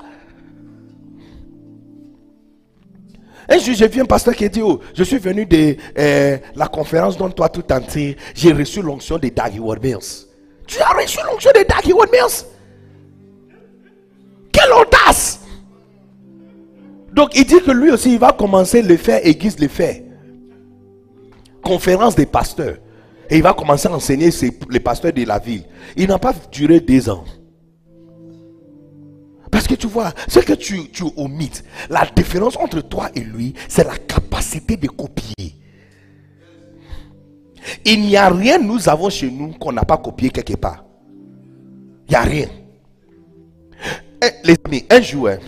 Un 3.48 3.58
jour, 3.58 3.74
vu 3.88 4.00
un 4.00 4.04
pasteur 4.04 4.34
qui 4.34 4.48
dit 4.50 4.62
oh, 4.62 4.80
Je 4.94 5.04
suis 5.04 5.18
venu 5.18 5.46
de 5.46 5.76
euh, 5.98 6.38
la 6.54 6.66
conférence 6.66 7.16
dont 7.16 7.30
toi 7.30 7.48
tout 7.48 7.64
entier, 7.72 8.16
j'ai 8.34 8.52
reçu 8.52 8.82
l'onction 8.82 9.18
de 9.18 9.28
Daggy 9.28 9.60
Mills. 9.60 10.26
Tu 10.66 10.80
as 10.80 10.88
reçu 10.88 11.18
l'onction 11.24 11.50
de 11.54 11.64
Daggy 11.66 11.92
Mills? 11.92 12.44
Quelle 14.52 14.72
audace 14.72 15.40
Donc, 17.12 17.36
il 17.36 17.44
dit 17.44 17.60
que 17.60 17.70
lui 17.70 17.90
aussi, 17.90 18.14
il 18.14 18.18
va 18.18 18.32
commencer 18.32 18.82
le 18.82 18.96
faire, 18.96 19.20
aiguise 19.24 19.58
le 19.60 19.68
faire. 19.68 19.96
Conférence 21.62 22.16
des 22.16 22.26
pasteurs. 22.26 22.76
Et 23.28 23.36
il 23.36 23.42
va 23.42 23.52
commencer 23.52 23.88
à 23.88 23.92
enseigner 23.92 24.30
les 24.70 24.80
pasteurs 24.80 25.12
de 25.12 25.24
la 25.24 25.38
ville. 25.38 25.64
Il 25.96 26.08
n'a 26.08 26.18
pas 26.18 26.34
duré 26.50 26.80
deux 26.80 27.08
ans. 27.08 27.24
Parce 29.56 29.68
que 29.68 29.74
tu 29.74 29.86
vois, 29.86 30.12
ce 30.28 30.40
que 30.40 30.52
tu, 30.52 30.90
tu 30.90 31.04
omites, 31.16 31.64
la 31.88 32.04
différence 32.14 32.58
entre 32.58 32.82
toi 32.82 33.08
et 33.14 33.20
lui, 33.20 33.54
c'est 33.70 33.84
la 33.84 33.96
capacité 33.96 34.76
de 34.76 34.86
copier. 34.86 35.56
Il 37.86 38.02
n'y 38.02 38.18
a 38.18 38.28
rien, 38.28 38.58
nous 38.58 38.86
avons 38.86 39.08
chez 39.08 39.30
nous, 39.30 39.52
qu'on 39.52 39.72
n'a 39.72 39.82
pas 39.82 39.96
copié 39.96 40.28
quelque 40.28 40.58
part. 40.58 40.84
Il 42.06 42.10
n'y 42.10 42.16
a 42.16 42.20
rien. 42.20 42.48
Eh, 44.22 44.30
les 44.44 44.56
amis, 44.62 44.84
un 44.90 45.00
jour, 45.00 45.30
hein, 45.30 45.38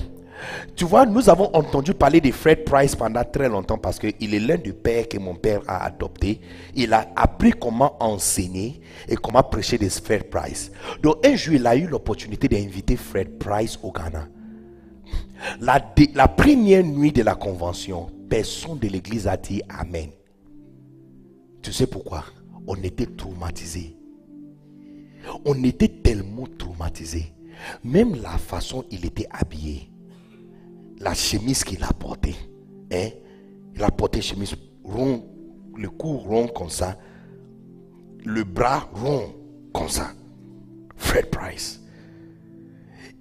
tu 0.78 0.84
vois, 0.84 1.04
nous 1.04 1.28
avons 1.28 1.50
entendu 1.54 1.92
parler 1.92 2.20
de 2.20 2.30
Fred 2.30 2.62
Price 2.62 2.94
pendant 2.94 3.24
très 3.24 3.48
longtemps 3.48 3.78
parce 3.78 3.98
qu'il 3.98 4.32
est 4.32 4.38
l'un 4.38 4.56
des 4.56 4.72
pères 4.72 5.08
que 5.08 5.18
mon 5.18 5.34
père 5.34 5.60
a 5.66 5.84
adopté. 5.84 6.40
Il 6.72 6.92
a 6.92 7.10
appris 7.16 7.50
comment 7.50 8.00
enseigner 8.00 8.80
et 9.08 9.16
comment 9.16 9.42
prêcher 9.42 9.76
des 9.76 9.90
Fred 9.90 10.30
Price. 10.30 10.70
Donc 11.02 11.26
un 11.26 11.34
jour, 11.34 11.56
il 11.56 11.66
a 11.66 11.74
eu 11.74 11.88
l'opportunité 11.88 12.46
d'inviter 12.46 12.94
Fred 12.94 13.38
Price 13.38 13.76
au 13.82 13.90
Ghana. 13.90 14.28
La 15.60 16.28
première 16.28 16.84
nuit 16.84 17.10
de 17.10 17.24
la 17.24 17.34
convention, 17.34 18.06
personne 18.30 18.78
de 18.78 18.86
l'église 18.86 19.26
a 19.26 19.36
dit 19.36 19.60
Amen. 19.68 20.10
Tu 21.60 21.72
sais 21.72 21.88
pourquoi? 21.88 22.24
On 22.68 22.76
était 22.76 23.06
traumatisés. 23.06 23.96
On 25.44 25.60
était 25.64 25.88
tellement 25.88 26.46
traumatisés. 26.56 27.34
Même 27.82 28.14
la 28.22 28.38
façon 28.38 28.84
il 28.92 29.04
était 29.04 29.26
habillé 29.32 29.90
la 31.00 31.14
chemise 31.14 31.64
qu'il 31.64 31.82
a 31.84 31.92
portée. 31.92 32.36
Hein? 32.92 33.08
Il 33.74 33.82
a 33.82 33.90
porté 33.90 34.18
une 34.18 34.24
chemise 34.24 34.54
rond, 34.84 35.24
le 35.76 35.88
cou 35.90 36.18
rond 36.18 36.48
comme 36.48 36.70
ça, 36.70 36.96
le 38.24 38.44
bras 38.44 38.88
rond 38.92 39.34
comme 39.72 39.88
ça. 39.88 40.12
Fred 40.96 41.26
Price. 41.30 41.80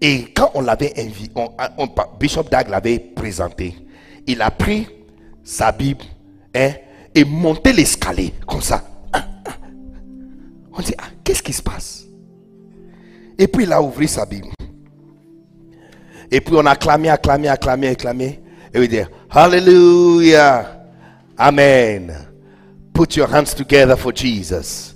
Et 0.02 0.26
quand 0.34 0.52
on 0.54 0.62
l'avait 0.62 0.94
invité, 1.00 1.34
Bishop 2.20 2.44
Dag 2.44 2.70
l'avait 2.70 3.00
présenté, 3.00 3.76
il 4.26 4.42
a 4.42 4.52
pris 4.52 4.88
sa 5.44 5.72
Bible 5.72 6.04
hein, 6.56 6.72
et 7.16 7.24
monté 7.24 7.74
l'escalier 7.74 8.34
comme 8.48 8.62
ça. 8.62 8.84
Ah, 9.14 9.26
ah. 9.46 9.52
On 10.74 10.82
dit, 10.82 10.94
ah, 10.98 11.06
qu'est-ce 11.24 11.42
qui 11.42 11.54
se 11.54 11.62
passe? 11.62 12.06
Et 13.38 13.48
puis 13.48 13.64
il 13.64 13.74
a 13.74 13.82
ouvert 13.82 14.10
sa 14.10 14.26
Bible. 14.26 14.50
Et 16.32 16.42
puis 16.42 16.56
on 16.56 16.66
a 16.66 16.76
clamé, 16.76 17.10
acclamé, 17.10 17.48
acclamé. 17.50 18.40
Et 18.74 18.82
il 18.82 18.88
dit 18.88 19.00
Hallelujah. 19.30 20.84
Amen. 21.38 22.28
Put 22.94 23.16
your 23.16 23.28
hands 23.28 23.54
together 23.54 23.96
for 23.96 24.12
Jesus. 24.12 24.96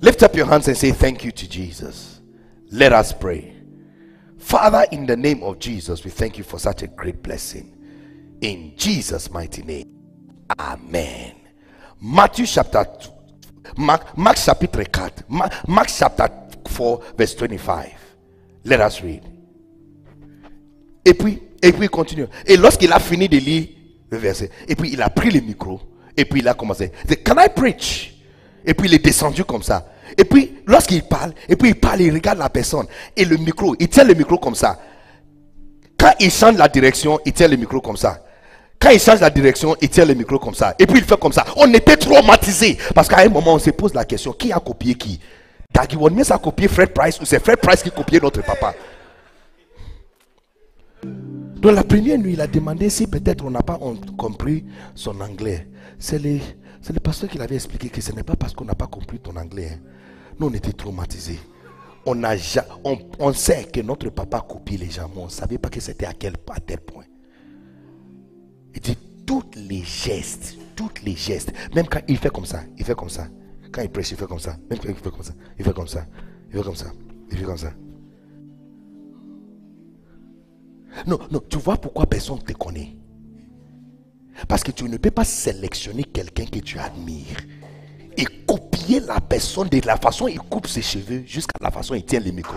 Lift 0.00 0.22
up 0.22 0.34
your 0.34 0.46
hands 0.46 0.68
and 0.68 0.76
say 0.76 0.90
thank 0.92 1.24
you 1.24 1.32
to 1.32 1.48
Jesus. 1.48 2.20
Let 2.70 2.92
us 2.92 3.12
pray. 3.12 3.54
Father, 4.38 4.86
in 4.92 5.06
the 5.06 5.16
name 5.16 5.42
of 5.42 5.58
Jesus, 5.58 6.04
we 6.04 6.10
thank 6.10 6.38
you 6.38 6.44
for 6.44 6.58
such 6.58 6.82
a 6.82 6.86
great 6.86 7.22
blessing. 7.22 7.72
In 8.40 8.72
Jesus' 8.76 9.30
mighty 9.30 9.62
name. 9.62 9.92
Amen. 10.58 11.34
Matthew 12.00 12.46
chapter 12.46 12.86
two, 13.00 13.10
Mark, 13.76 14.16
Mark 14.16 14.36
chapitre 14.36 14.84
4. 14.84 15.10
Mark 15.66 15.88
chapter 15.88 16.28
4, 16.68 17.02
verse 17.16 17.34
25. 17.34 17.92
Let 18.64 18.80
us 18.80 19.02
read. 19.02 19.35
Et 21.06 21.14
puis, 21.14 21.40
et 21.62 21.72
puis 21.72 21.86
il 21.86 21.88
continue. 21.88 22.26
Et 22.44 22.56
lorsqu'il 22.56 22.92
a 22.92 22.98
fini 22.98 23.28
de 23.28 23.38
lire 23.38 23.68
le 24.10 24.18
verset, 24.18 24.50
et 24.68 24.74
puis 24.74 24.90
il 24.92 25.00
a 25.00 25.08
pris 25.08 25.30
le 25.30 25.40
micro, 25.40 25.80
et 26.16 26.24
puis 26.24 26.40
il 26.40 26.48
a 26.48 26.54
commencé. 26.54 26.90
Il 27.04 27.10
dit, 27.10 27.22
Can 27.22 27.36
I 27.38 27.48
preach? 27.48 28.12
Et 28.66 28.74
puis 28.74 28.88
il 28.88 28.94
est 28.94 29.04
descendu 29.04 29.44
comme 29.44 29.62
ça. 29.62 29.86
Et 30.18 30.24
puis, 30.24 30.58
lorsqu'il 30.66 31.02
parle, 31.02 31.32
et 31.48 31.56
puis 31.56 31.70
il 31.70 31.74
parle, 31.74 32.00
il 32.00 32.12
regarde 32.12 32.38
la 32.38 32.48
personne. 32.48 32.86
Et 33.16 33.24
le 33.24 33.36
micro, 33.36 33.74
il 33.78 33.88
tient 33.88 34.04
le 34.04 34.14
micro 34.14 34.38
comme 34.38 34.54
ça. 34.54 34.78
Quand 35.98 36.12
il 36.20 36.30
change 36.30 36.56
la 36.56 36.68
direction, 36.68 37.18
il 37.24 37.32
tient 37.32 37.48
le 37.48 37.56
micro 37.56 37.80
comme 37.80 37.96
ça. 37.96 38.22
Quand 38.78 38.90
il 38.90 39.00
change 39.00 39.20
la 39.20 39.30
direction, 39.30 39.76
il 39.80 39.88
tient 39.88 40.04
le 40.04 40.14
micro 40.14 40.38
comme 40.38 40.54
ça. 40.54 40.74
Et 40.78 40.86
puis 40.86 40.98
il 40.98 41.04
fait 41.04 41.18
comme 41.18 41.32
ça. 41.32 41.44
On 41.56 41.72
était 41.72 41.96
traumatisés. 41.96 42.76
Parce 42.94 43.08
qu'à 43.08 43.20
un 43.20 43.28
moment, 43.28 43.54
on 43.54 43.58
se 43.58 43.70
pose 43.70 43.94
la 43.94 44.04
question 44.04 44.32
qui 44.32 44.52
a 44.52 44.58
copié 44.58 44.94
qui? 44.94 45.20
Daggy 45.72 45.96
Wonmes 45.96 46.22
a 46.30 46.38
copié 46.38 46.68
Fred 46.68 46.90
Price 46.90 47.20
ou 47.20 47.24
c'est 47.24 47.42
Fred 47.42 47.58
Price 47.58 47.82
qui 47.82 47.90
copiait 47.90 48.20
notre 48.20 48.42
papa? 48.42 48.74
Dans 51.60 51.72
la 51.72 51.82
première 51.82 52.18
nuit, 52.18 52.34
il 52.34 52.40
a 52.40 52.46
demandé 52.46 52.90
si 52.90 53.06
peut-être 53.06 53.44
on 53.44 53.50
n'a 53.50 53.62
pas 53.62 53.78
compris 54.16 54.64
son 54.94 55.20
anglais. 55.20 55.68
C'est 55.98 56.18
le, 56.18 56.38
pasteur 57.02 57.30
qui 57.30 57.38
l'avait 57.38 57.54
expliqué 57.56 57.88
que 57.88 58.00
ce 58.00 58.12
n'est 58.12 58.22
pas 58.22 58.36
parce 58.36 58.52
qu'on 58.54 58.64
n'a 58.64 58.74
pas 58.74 58.86
compris 58.86 59.18
ton 59.18 59.34
anglais. 59.36 59.70
hein. 59.72 59.80
Nous, 60.38 60.46
on 60.48 60.52
était 60.52 60.72
traumatisés. 60.72 61.38
On, 62.04 62.22
a, 62.22 62.36
on, 62.84 62.98
on 63.18 63.32
sait 63.32 63.64
que 63.64 63.80
notre 63.80 64.10
papa 64.10 64.44
copie 64.48 64.76
les 64.76 64.90
gens, 64.90 65.10
mais 65.14 65.22
on 65.22 65.24
ne 65.24 65.30
savait 65.30 65.58
pas 65.58 65.70
que 65.70 65.80
c'était 65.80 66.06
à, 66.06 66.10
à 66.10 66.60
tel 66.60 66.78
point. 66.78 67.04
Il 68.74 68.80
dit 68.80 68.96
toutes 69.26 69.56
les 69.56 69.82
gestes, 69.82 70.56
toutes 70.76 71.02
les 71.02 71.16
gestes, 71.16 71.52
même 71.74 71.88
quand 71.88 72.00
il 72.06 72.18
fait 72.18 72.30
comme 72.30 72.46
ça, 72.46 72.60
il 72.78 72.84
fait 72.84 72.94
comme 72.94 73.08
ça. 73.08 73.26
Quand 73.72 73.82
il 73.82 73.90
prêche, 73.90 74.12
il 74.12 74.16
fait 74.16 74.26
comme 74.26 74.38
ça. 74.38 74.56
Même 74.70 74.78
quand 74.78 74.88
il 74.88 74.94
fait 74.94 75.10
comme 75.10 75.22
ça, 75.22 75.34
il 75.58 75.64
fait 75.64 75.72
comme 75.72 75.88
ça. 75.88 76.06
Il 76.52 76.56
fait 76.58 76.62
comme 76.62 76.76
ça. 76.76 76.92
Il 77.32 77.38
fait 77.38 77.44
comme 77.44 77.56
ça. 77.58 77.72
Non, 81.06 81.18
non, 81.30 81.40
tu 81.48 81.58
vois 81.58 81.76
pourquoi 81.76 82.06
personne 82.06 82.36
ne 82.36 82.42
te 82.42 82.52
connaît. 82.52 82.96
Parce 84.48 84.62
que 84.62 84.70
tu 84.70 84.84
ne 84.84 84.96
peux 84.96 85.10
pas 85.10 85.24
sélectionner 85.24 86.04
quelqu'un 86.04 86.46
que 86.46 86.58
tu 86.58 86.78
admires 86.78 87.38
et 88.16 88.24
copier 88.46 89.00
la 89.00 89.20
personne 89.20 89.68
de 89.68 89.80
la 89.86 89.96
façon 89.96 90.28
il 90.28 90.38
coupe 90.38 90.66
ses 90.66 90.82
cheveux 90.82 91.22
jusqu'à 91.26 91.58
la 91.60 91.70
façon 91.70 91.94
il 91.94 92.04
tient 92.04 92.20
le 92.20 92.30
micro. 92.32 92.56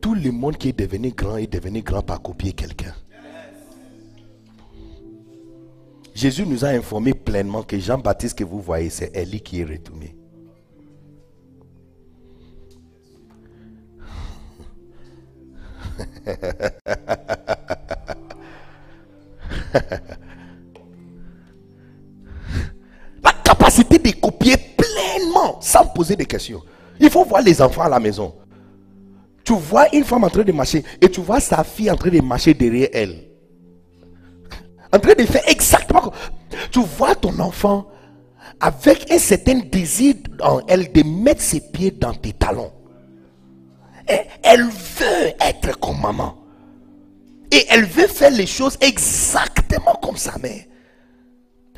Tout 0.00 0.14
le 0.14 0.32
monde 0.32 0.56
qui 0.56 0.68
est 0.70 0.78
devenu 0.78 1.10
grand 1.10 1.36
est 1.36 1.52
devenu 1.52 1.82
grand 1.82 2.02
par 2.02 2.20
copier 2.22 2.52
quelqu'un. 2.52 2.94
Jésus 6.14 6.44
nous 6.44 6.64
a 6.64 6.68
informé 6.68 7.14
pleinement 7.14 7.62
que 7.62 7.78
Jean-Baptiste 7.78 8.38
que 8.38 8.44
vous 8.44 8.60
voyez, 8.60 8.90
c'est 8.90 9.16
Élie 9.16 9.40
qui 9.40 9.60
est 9.60 9.64
retourné. 9.64 10.14
La 23.22 23.32
capacité 23.44 23.98
de 23.98 24.10
copier 24.20 24.56
pleinement 24.56 25.60
sans 25.60 25.86
poser 25.86 26.16
de 26.16 26.24
questions. 26.24 26.62
Il 27.00 27.10
faut 27.10 27.24
voir 27.24 27.42
les 27.42 27.60
enfants 27.62 27.82
à 27.82 27.88
la 27.88 28.00
maison. 28.00 28.34
Tu 29.44 29.54
vois 29.54 29.92
une 29.94 30.04
femme 30.04 30.24
en 30.24 30.30
train 30.30 30.44
de 30.44 30.52
marcher 30.52 30.84
et 31.00 31.08
tu 31.08 31.20
vois 31.20 31.40
sa 31.40 31.64
fille 31.64 31.90
en 31.90 31.96
train 31.96 32.10
de 32.10 32.20
marcher 32.20 32.54
derrière 32.54 32.88
elle. 32.92 33.28
En 34.92 34.98
train 34.98 35.14
de 35.14 35.24
faire 35.24 35.42
exactement 35.48 36.00
comme... 36.00 36.12
Tu 36.70 36.80
vois 36.80 37.14
ton 37.14 37.38
enfant 37.40 37.86
avec 38.60 39.10
un 39.10 39.18
certain 39.18 39.58
désir 39.58 40.14
en 40.40 40.60
elle 40.68 40.92
de 40.92 41.02
mettre 41.02 41.40
ses 41.40 41.60
pieds 41.60 41.90
dans 41.90 42.12
tes 42.14 42.32
talons. 42.32 42.72
Elle 44.42 44.64
veut 44.64 45.32
être 45.40 45.78
comme 45.78 46.00
maman. 46.00 46.38
Et 47.50 47.66
elle 47.68 47.84
veut 47.84 48.06
faire 48.06 48.30
les 48.30 48.46
choses 48.46 48.78
exactement 48.80 49.98
comme 50.02 50.16
sa 50.16 50.38
mère. 50.38 50.64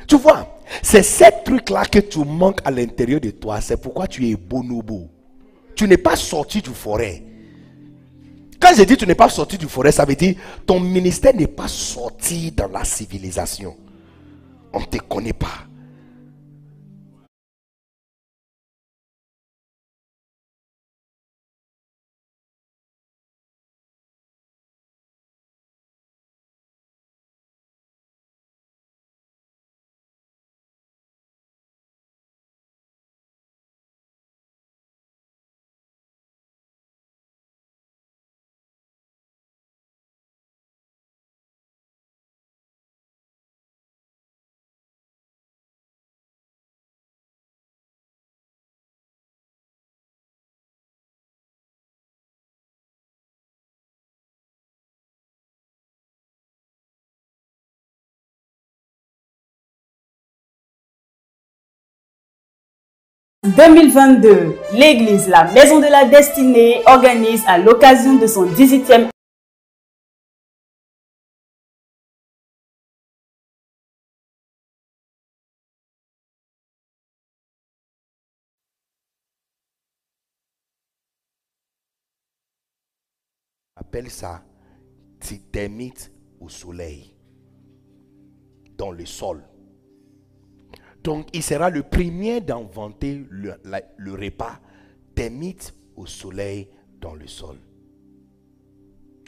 Tu 0.07 0.17
vois, 0.17 0.59
c'est 0.81 1.03
ces 1.03 1.31
trucs-là 1.43 1.85
que 1.85 1.99
tu 1.99 2.19
manques 2.19 2.59
à 2.63 2.71
l'intérieur 2.71 3.19
de 3.19 3.31
toi. 3.31 3.59
C'est 3.61 3.81
pourquoi 3.81 4.07
tu 4.07 4.29
es 4.29 4.35
bonobo. 4.35 5.09
Tu 5.75 5.87
n'es 5.87 5.97
pas 5.97 6.15
sorti 6.15 6.61
du 6.61 6.69
forêt. 6.69 7.23
Quand 8.59 8.73
je 8.75 8.83
dis 8.83 8.97
tu 8.97 9.05
n'es 9.05 9.15
pas 9.15 9.29
sorti 9.29 9.57
du 9.57 9.67
forêt, 9.67 9.91
ça 9.91 10.05
veut 10.05 10.15
dire 10.15 10.35
ton 10.65 10.79
ministère 10.79 11.35
n'est 11.35 11.47
pas 11.47 11.67
sorti 11.67 12.51
dans 12.51 12.67
la 12.69 12.83
civilisation. 12.83 13.75
On 14.73 14.79
ne 14.79 14.85
te 14.85 14.97
connaît 14.97 15.33
pas. 15.33 15.65
2022, 63.45 64.55
l'église 64.73 65.27
La 65.27 65.43
Maison 65.51 65.79
de 65.79 65.85
la 65.85 66.05
Destinée 66.05 66.81
organise 66.87 67.43
à 67.47 67.57
l'occasion 67.57 68.15
de 68.15 68.25
son 68.27 68.45
18e 68.45 69.09
appelle 83.95 84.09
ça 84.09 84.43
titermite 85.21 86.11
au 86.41 86.49
soleil, 86.49 87.15
dans 88.77 88.91
le 88.91 89.05
sol. 89.05 89.41
Donc, 91.05 91.27
il 91.33 91.43
sera 91.43 91.69
le 91.69 91.83
premier 91.83 92.41
d'inventer 92.41 93.27
le, 93.29 94.11
repas 94.11 94.59
termite 95.13 95.71
au 95.95 96.07
soleil 96.07 96.67
dans 96.99 97.13
le 97.13 97.27
sol, 97.27 97.57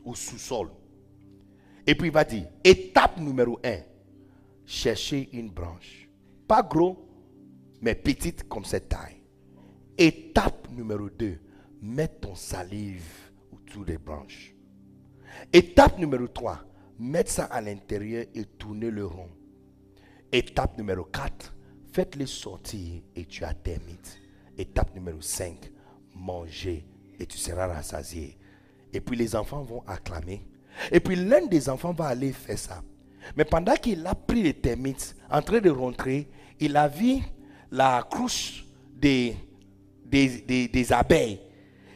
au 0.04 0.16
sous-sol. 0.16 0.70
Et 1.86 1.94
puis 1.94 2.08
il 2.08 2.12
va 2.14 2.24
dire, 2.24 2.48
étape 2.64 3.20
numéro 3.20 3.60
un, 3.64 3.78
chercher 4.66 5.30
une 5.34 5.52
branche. 5.52 6.10
Pas 6.48 6.64
gros, 6.64 7.08
mais 7.80 7.94
petite 7.94 8.50
comme 8.50 8.66
cette 8.66 8.90
taille. 8.90 9.22
Étape 10.00 10.72
numéro 10.72 11.12
2, 11.12 11.38
mets 11.84 12.08
ton 12.08 12.34
salive 12.34 13.06
autour 13.52 13.86
des 13.86 14.00
branches. 14.00 14.56
Étape 15.54 16.00
numéro 16.00 16.28
3, 16.28 16.60
mettre 16.98 17.30
ça 17.30 17.46
à 17.46 17.62
l'intérieur 17.62 18.26
et 18.34 18.46
tourner 18.46 18.90
le 18.90 19.06
rond. 19.06 19.30
Étape 20.32 20.76
numéro 20.76 21.04
4, 21.04 21.54
faites-les 21.98 22.28
sortir 22.28 23.02
et 23.16 23.26
tu 23.26 23.44
as 23.44 23.56
termite. 23.56 24.20
Étape 24.56 24.94
numéro 24.94 25.20
5, 25.20 25.58
manger 26.14 26.86
et 27.20 27.26
tu 27.26 27.40
seras 27.40 27.66
rassasié. 27.66 28.38
Et 28.94 29.02
puis 29.02 29.18
les 29.18 29.36
enfants 29.36 29.64
vont 29.64 29.82
acclamer. 29.88 30.46
Et 30.92 31.00
puis 31.00 31.16
l'un 31.16 31.48
des 31.48 31.68
enfants 31.68 31.94
va 31.94 32.06
aller 32.10 32.34
faire 32.34 32.60
ça. 32.60 32.84
Mais 33.36 33.46
pendant 33.46 33.74
qu'il 33.74 34.06
a 34.06 34.14
pris 34.14 34.44
les 34.44 34.54
termites, 34.54 35.16
en 35.28 35.42
train 35.42 35.60
de 35.60 35.72
rentrer, 35.72 36.30
il 36.60 36.78
a 36.78 36.88
vu 36.88 37.18
la 37.72 38.08
cruche 38.08 38.68
des, 38.96 39.36
des, 40.06 40.94
abeilles. 40.94 41.40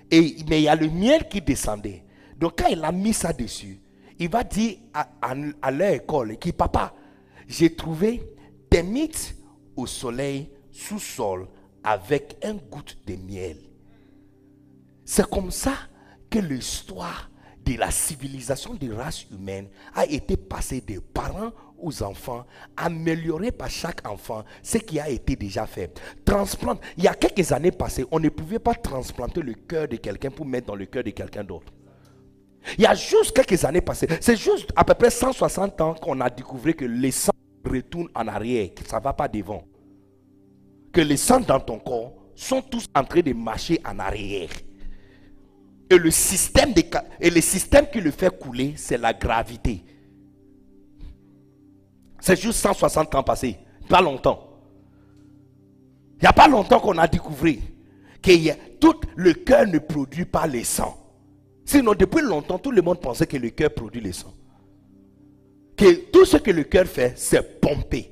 Et, 0.09 0.37
mais 0.49 0.61
il 0.61 0.63
y 0.63 0.67
a 0.67 0.75
le 0.75 0.89
miel 0.89 1.27
qui 1.29 1.41
descendait. 1.41 2.03
Donc 2.39 2.53
quand 2.57 2.69
il 2.69 2.83
a 2.83 2.91
mis 2.91 3.13
ça 3.13 3.33
dessus, 3.33 3.79
il 4.17 4.29
va 4.29 4.43
dire 4.43 4.77
à, 4.95 5.07
à, 5.21 5.71
leur 5.71 5.93
école 5.93 6.39
qui, 6.39 6.53
papa, 6.53 6.91
j'ai 7.47 7.75
trouvé 7.75 8.23
des 8.71 8.81
mythes 8.81 9.35
au 9.75 9.87
soleil, 9.87 10.49
sous-sol, 10.71 11.47
avec 11.83 12.37
un 12.43 12.53
goutte 12.53 12.97
de 13.05 13.15
miel. 13.15 13.57
C'est 15.05 15.29
comme 15.29 15.51
ça 15.51 15.73
que 16.29 16.39
l'histoire 16.39 17.29
de 17.65 17.75
la 17.75 17.91
civilisation 17.91 18.73
des 18.73 18.91
races 18.91 19.25
humaines 19.31 19.67
a 19.93 20.05
été 20.05 20.37
passée 20.37 20.81
des 20.81 20.99
parents 20.99 21.51
aux 21.77 22.03
enfants, 22.03 22.45
améliorée 22.77 23.51
par 23.51 23.69
chaque 23.69 24.07
enfant 24.07 24.43
ce 24.61 24.77
qui 24.77 24.99
a 24.99 25.09
été 25.09 25.35
déjà 25.35 25.65
fait. 25.65 25.99
Transplante. 26.23 26.79
Il 26.97 27.03
y 27.03 27.07
a 27.07 27.15
quelques 27.15 27.51
années 27.51 27.71
passées, 27.71 28.05
on 28.11 28.19
ne 28.19 28.29
pouvait 28.29 28.59
pas 28.59 28.75
transplanter 28.75 29.41
le 29.41 29.53
cœur 29.53 29.87
de 29.87 29.97
quelqu'un 29.97 30.29
pour 30.29 30.45
mettre 30.45 30.67
dans 30.67 30.75
le 30.75 30.85
cœur 30.85 31.03
de 31.03 31.09
quelqu'un 31.09 31.43
d'autre. 31.43 31.73
Il 32.77 32.83
y 32.83 32.85
a 32.85 32.93
juste 32.93 33.35
quelques 33.35 33.65
années 33.65 33.81
passées, 33.81 34.07
c'est 34.21 34.35
juste 34.35 34.71
à 34.75 34.83
peu 34.83 34.93
près 34.93 35.09
160 35.09 35.81
ans 35.81 35.95
qu'on 35.95 36.21
a 36.21 36.29
découvert 36.29 36.75
que 36.75 36.85
les 36.85 37.11
sangs 37.11 37.31
retournent 37.65 38.09
en 38.15 38.27
arrière, 38.27 38.73
que 38.73 38.87
ça 38.87 38.99
ne 38.99 39.03
va 39.03 39.13
pas 39.13 39.27
devant. 39.27 39.63
Que 40.91 41.01
les 41.01 41.17
sangs 41.17 41.39
dans 41.41 41.59
ton 41.59 41.79
corps 41.79 42.13
sont 42.35 42.61
tous 42.61 42.85
en 42.95 43.03
train 43.03 43.21
de 43.21 43.33
marcher 43.33 43.79
en 43.85 43.99
arrière. 43.99 44.49
Et 45.89 45.97
le 45.97 46.11
système, 46.11 46.73
de, 46.73 46.83
et 47.19 47.29
le 47.29 47.41
système 47.41 47.87
qui 47.91 47.99
le 48.01 48.11
fait 48.11 48.35
couler, 48.37 48.73
c'est 48.77 48.97
la 48.97 49.13
gravité. 49.13 49.83
C'est 52.19 52.39
juste 52.39 52.59
160 52.59 53.15
ans 53.15 53.23
passés, 53.23 53.57
pas 53.89 54.01
longtemps. 54.01 54.47
Il 56.17 56.21
n'y 56.21 56.27
a 56.27 56.33
pas 56.33 56.47
longtemps 56.47 56.79
qu'on 56.79 56.97
a 56.97 57.07
découvert 57.07 57.55
que 58.21 58.77
tout 58.79 58.95
le 59.15 59.33
cœur 59.33 59.65
ne 59.65 59.79
produit 59.79 60.25
pas 60.25 60.45
le 60.45 60.63
sang. 60.63 60.97
Sinon, 61.65 61.93
depuis 61.93 62.21
longtemps, 62.21 62.59
tout 62.59 62.71
le 62.71 62.81
monde 62.81 63.01
pensait 63.01 63.25
que 63.25 63.37
le 63.37 63.49
cœur 63.49 63.73
produit 63.73 64.01
le 64.01 64.11
sang. 64.11 64.33
Que 65.75 65.93
tout 66.11 66.25
ce 66.25 66.37
que 66.37 66.51
le 66.51 66.63
cœur 66.63 66.85
fait, 66.85 67.13
c'est 67.15 67.59
pomper. 67.59 68.11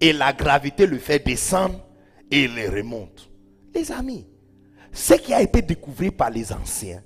Et 0.00 0.12
la 0.12 0.32
gravité 0.32 0.86
le 0.86 0.98
fait 0.98 1.24
descendre 1.24 1.80
et 2.30 2.44
il 2.44 2.68
remonte. 2.68 3.30
Les 3.74 3.90
amis, 3.92 4.26
ce 4.92 5.14
qui 5.14 5.32
a 5.32 5.42
été 5.42 5.62
découvert 5.62 6.12
par 6.12 6.30
les 6.30 6.52
anciens 6.52 7.02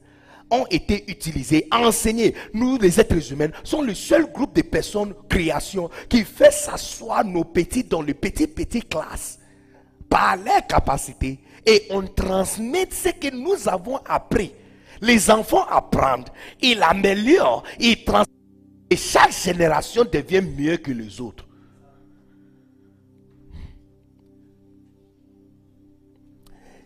ont 0.51 0.67
été 0.71 1.05
utilisés, 1.09 1.69
enseignés. 1.71 2.35
Nous, 2.53 2.79
les 2.79 2.99
êtres 3.01 3.33
humains, 3.33 3.51
sommes 3.63 3.87
le 3.87 3.95
seul 3.95 4.31
groupe 4.33 4.55
de 4.57 4.63
personnes, 4.63 5.15
création, 5.29 5.89
qui 6.09 6.25
fait 6.25 6.53
s'asseoir 6.53 7.25
nos 7.25 7.45
petits 7.45 7.85
dans 7.85 8.03
les 8.03 8.15
petites, 8.15 8.55
petites 8.55 8.89
classes 8.89 9.39
par 10.09 10.37
leur 10.37 10.67
capacité 10.67 11.39
et 11.65 11.87
on 11.91 12.03
transmet 12.03 12.89
ce 12.91 13.11
que 13.11 13.35
nous 13.35 13.69
avons 13.69 13.99
appris. 14.07 14.53
Les 15.01 15.31
enfants 15.31 15.65
apprennent, 15.71 16.25
ils 16.61 16.83
améliorent, 16.83 17.63
ils 17.79 18.05
transmettent. 18.05 18.40
Et 18.91 18.97
chaque 18.97 19.33
génération 19.33 20.05
devient 20.05 20.43
mieux 20.43 20.77
que 20.77 20.91
les 20.91 21.21
autres. 21.21 21.47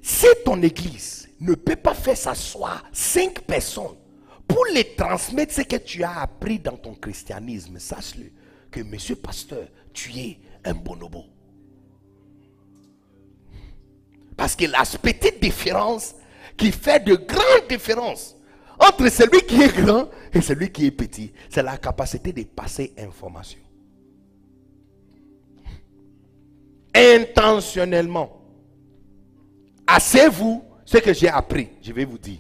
Si 0.02 0.26
ton 0.44 0.60
église 0.62 1.30
ne 1.40 1.54
peut 1.54 1.76
pas 1.76 1.94
faire 1.94 2.16
s'asseoir 2.16 2.84
cinq 2.92 3.40
personnes 3.40 3.96
pour 4.46 4.66
les 4.74 4.94
transmettre 4.94 5.54
ce 5.54 5.62
que 5.62 5.76
tu 5.76 6.02
as 6.02 6.20
appris 6.20 6.58
dans 6.58 6.76
ton 6.76 6.94
christianisme, 6.94 7.78
sache-le 7.78 8.30
que 8.70 8.80
monsieur 8.80 9.16
pasteur, 9.16 9.66
tu 9.94 10.10
es 10.18 10.38
un 10.62 10.74
bonobo. 10.74 11.24
Parce 14.36 14.54
que 14.54 14.66
la 14.66 14.82
petite 15.00 15.40
différence 15.40 16.14
qui 16.56 16.70
fait 16.70 17.02
de 17.02 17.14
grandes 17.14 17.68
différences 17.68 18.36
entre 18.78 19.08
celui 19.08 19.40
qui 19.42 19.62
est 19.62 19.74
grand 19.74 20.08
et 20.32 20.40
celui 20.40 20.70
qui 20.70 20.86
est 20.86 20.90
petit, 20.90 21.32
c'est 21.48 21.62
la 21.62 21.76
capacité 21.78 22.32
de 22.32 22.42
passer 22.42 22.92
information. 22.98 23.60
Intentionnellement. 26.94 28.40
Asseyez-vous 29.86 30.64
ce 30.84 30.98
que 30.98 31.12
j'ai 31.12 31.28
appris, 31.28 31.68
je 31.82 31.92
vais 31.92 32.04
vous 32.04 32.18
dire. 32.18 32.38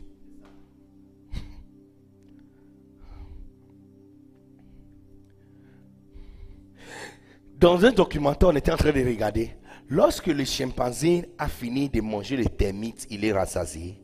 Dans 7.56 7.84
un 7.84 7.92
documentaire, 7.92 8.48
on 8.50 8.56
était 8.56 8.72
en 8.72 8.76
train 8.76 8.92
de 8.92 9.04
regarder. 9.04 9.50
Lorsque 9.88 10.26
le 10.26 10.44
chimpanzé 10.44 11.30
a 11.38 11.48
fini 11.48 11.88
de 11.88 12.00
manger 12.00 12.36
les 12.36 12.46
termites, 12.46 13.06
il 13.10 13.24
est 13.24 13.32
rassasié. 13.32 14.00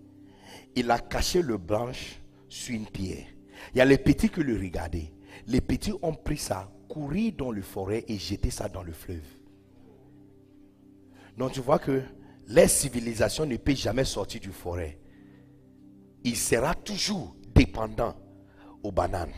Il 0.74 0.90
a 0.90 0.98
caché 0.98 1.42
le 1.42 1.56
branche 1.56 2.19
sur 2.50 2.74
une 2.74 2.86
pierre. 2.86 3.26
Il 3.72 3.78
y 3.78 3.80
a 3.80 3.86
les 3.86 3.96
petits 3.96 4.28
qui 4.28 4.42
le 4.42 4.58
regardaient. 4.58 5.12
Les 5.46 5.62
petits 5.62 5.94
ont 6.02 6.12
pris 6.12 6.36
ça, 6.36 6.70
couru 6.88 7.32
dans 7.32 7.50
le 7.50 7.62
forêt 7.62 8.04
et 8.08 8.18
jeté 8.18 8.50
ça 8.50 8.68
dans 8.68 8.82
le 8.82 8.92
fleuve. 8.92 9.24
Donc 11.38 11.52
tu 11.52 11.60
vois 11.60 11.78
que 11.78 12.02
les 12.48 12.68
civilisations 12.68 13.46
ne 13.46 13.56
peut 13.56 13.74
jamais 13.74 14.04
sortir 14.04 14.40
du 14.40 14.50
forêt. 14.50 14.98
Il 16.24 16.36
sera 16.36 16.74
toujours 16.74 17.34
dépendant 17.54 18.14
aux 18.82 18.92
bananes. 18.92 19.32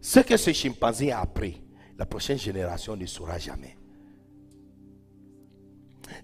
Ce 0.00 0.20
que 0.20 0.36
ce 0.36 0.52
chimpanzé 0.52 1.12
a 1.12 1.20
appris, 1.20 1.62
la 1.96 2.06
prochaine 2.06 2.38
génération 2.38 2.96
ne 2.96 3.06
saura 3.06 3.38
jamais. 3.38 3.76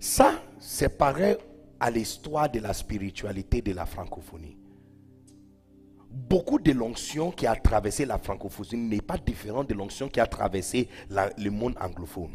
Ça, 0.01 0.43
c'est 0.59 0.97
pareil 0.97 1.37
à 1.79 1.91
l'histoire 1.91 2.51
de 2.51 2.61
la 2.61 2.73
spiritualité 2.73 3.61
de 3.61 3.73
la 3.73 3.85
francophonie. 3.85 4.57
Beaucoup 6.15 6.61
de 6.61 6.71
l'onction 6.71 7.33
qui 7.33 7.45
a 7.45 7.57
traversé 7.57 8.07
la 8.07 8.19
francophonie 8.19 8.77
n'est 8.77 9.01
pas 9.01 9.19
différent 9.19 9.65
de 9.65 9.75
l'onction 9.75 10.09
qui 10.09 10.21
a 10.21 10.27
traversé 10.29 10.89
le 11.11 11.51
monde 11.51 11.75
anglophone. 11.81 12.31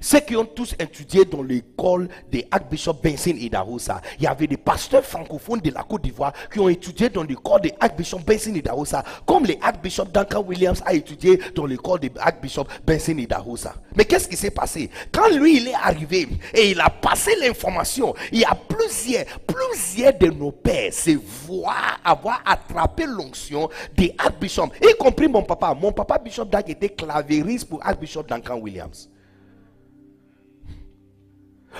Ceux 0.00 0.20
qui 0.20 0.36
ont 0.36 0.44
tous 0.44 0.74
étudié 0.78 1.24
dans 1.24 1.42
l'école 1.42 2.08
de 2.30 2.42
Archbishop 2.50 2.94
Benson 3.02 3.34
Idahosa, 3.36 4.00
il 4.18 4.24
y 4.24 4.26
avait 4.26 4.46
des 4.46 4.56
pasteurs 4.56 5.04
francophones 5.04 5.60
de 5.60 5.70
la 5.70 5.82
Côte 5.82 6.02
d'Ivoire 6.02 6.32
qui 6.52 6.60
ont 6.60 6.68
étudié 6.68 7.08
dans 7.08 7.22
l'école 7.22 7.62
de 7.62 7.70
Archbishop 7.80 8.20
Benson 8.20 8.54
Idahosa, 8.54 9.04
comme 9.26 9.46
le 9.46 9.54
Archbishop 9.60 10.06
Duncan 10.06 10.44
Williams 10.46 10.82
a 10.84 10.94
étudié 10.94 11.40
dans 11.54 11.66
l'école 11.66 12.00
de 12.00 12.10
Archbishop 12.18 12.66
Benson 12.86 13.16
Idahosa. 13.18 13.74
Mais 13.96 14.04
qu'est-ce 14.04 14.28
qui 14.28 14.36
s'est 14.36 14.50
passé? 14.50 14.90
Quand 15.12 15.28
lui, 15.28 15.58
il 15.58 15.68
est 15.68 15.74
arrivé 15.74 16.28
et 16.54 16.70
il 16.70 16.80
a 16.80 16.90
passé 16.90 17.32
l'information, 17.40 18.14
il 18.32 18.40
y 18.40 18.44
a 18.44 18.54
plusieurs, 18.54 19.24
plusieurs 19.46 20.16
de 20.18 20.26
nos 20.26 20.52
pères 20.52 20.92
se 20.92 21.10
voient 21.46 21.74
avoir 22.04 22.42
attrapé 22.46 23.04
l'onction 23.06 23.68
des 23.96 24.14
Archbishop, 24.18 24.68
y 24.82 24.94
compris 24.98 25.28
mon 25.28 25.42
papa. 25.42 25.74
Mon 25.74 25.92
papa 25.92 26.18
Bishop 26.18 26.46
Dag 26.46 26.68
était 26.68 26.88
clavériste 26.88 27.68
pour 27.68 27.84
Archbishop 27.84 28.24
Duncan 28.24 28.58
Williams. 28.58 29.08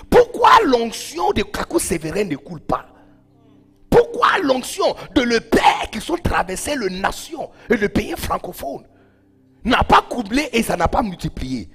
Pourquoi 0.08 0.50
l'onction 0.64 1.32
de 1.32 1.42
Kakou 1.42 1.78
Sévérin 1.78 2.24
ne 2.24 2.36
coule 2.36 2.60
pas? 2.60 2.86
Pourquoi 3.88 4.38
l'onction 4.42 4.94
de 5.14 5.22
le 5.22 5.40
père 5.40 5.90
qui 5.90 6.00
sont 6.00 6.16
traversés 6.16 6.76
le 6.76 6.88
nation 6.88 7.50
et 7.68 7.76
le 7.76 7.88
pays 7.88 8.14
francophone 8.16 8.86
n'a 9.64 9.82
pas 9.82 10.02
couplé 10.08 10.48
et 10.52 10.62
ça 10.62 10.76
n'a 10.76 10.88
pas 10.88 11.02
multiplié? 11.02 11.68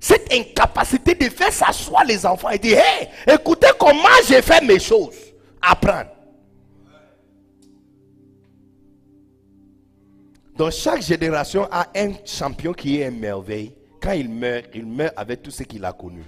Cette 0.00 0.32
incapacité 0.32 1.14
de 1.14 1.24
faire 1.24 1.52
s'asseoir 1.52 2.04
les 2.04 2.24
enfants 2.24 2.50
et 2.50 2.58
dire 2.58 2.78
Hé, 2.78 3.32
écoutez 3.32 3.68
comment 3.78 3.98
j'ai 4.26 4.42
fait 4.42 4.62
mes 4.64 4.78
choses. 4.78 5.16
Apprendre. 5.60 6.10
Donc 10.56 10.72
chaque 10.72 11.02
génération 11.02 11.68
a 11.70 11.86
un 11.96 12.12
champion 12.24 12.72
qui 12.72 13.00
est 13.00 13.08
une 13.08 13.18
merveille. 13.18 13.74
Quand 14.00 14.12
il 14.12 14.28
meurt, 14.28 14.66
il 14.74 14.86
meurt 14.86 15.14
avec 15.16 15.42
tout 15.42 15.50
ce 15.50 15.62
qu'il 15.62 15.84
a 15.84 15.92
connu. 15.92 16.22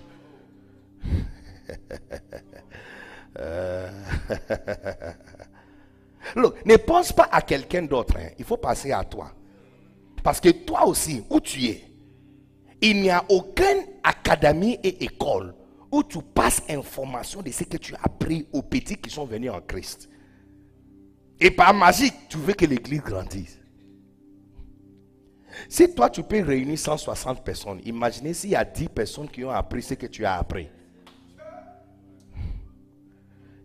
Euh, 3.38 3.88
Look, 6.36 6.64
ne 6.66 6.76
pense 6.76 7.12
pas 7.12 7.28
à 7.30 7.42
quelqu'un 7.42 7.82
d'autre. 7.82 8.16
hein. 8.18 8.28
Il 8.38 8.44
faut 8.44 8.56
passer 8.56 8.92
à 8.92 9.04
toi. 9.04 9.32
Parce 10.22 10.40
que 10.40 10.50
toi 10.50 10.86
aussi, 10.86 11.22
où 11.30 11.40
tu 11.40 11.64
es, 11.66 11.84
il 12.80 13.00
n'y 13.02 13.10
a 13.10 13.24
aucune 13.28 13.84
académie 14.02 14.78
et 14.82 15.04
école 15.04 15.54
où 15.92 16.02
tu 16.02 16.18
passes 16.22 16.62
information 16.68 17.42
de 17.42 17.50
ce 17.50 17.64
que 17.64 17.76
tu 17.76 17.94
as 17.94 18.00
appris 18.02 18.46
aux 18.52 18.62
petits 18.62 18.96
qui 18.96 19.10
sont 19.10 19.24
venus 19.26 19.50
en 19.50 19.60
Christ. 19.60 20.08
Et 21.40 21.50
par 21.50 21.72
magie, 21.72 22.12
tu 22.28 22.36
veux 22.38 22.52
que 22.52 22.66
l'église 22.66 23.00
grandisse. 23.00 23.58
Si 25.68 25.92
toi, 25.94 26.10
tu 26.10 26.22
peux 26.22 26.42
réunir 26.42 26.78
160 26.78 27.44
personnes, 27.44 27.80
imaginez 27.84 28.34
s'il 28.34 28.50
y 28.50 28.56
a 28.56 28.64
10 28.64 28.88
personnes 28.88 29.28
qui 29.28 29.44
ont 29.44 29.50
appris 29.50 29.82
ce 29.82 29.94
que 29.94 30.06
tu 30.06 30.24
as 30.24 30.36
appris. 30.36 30.68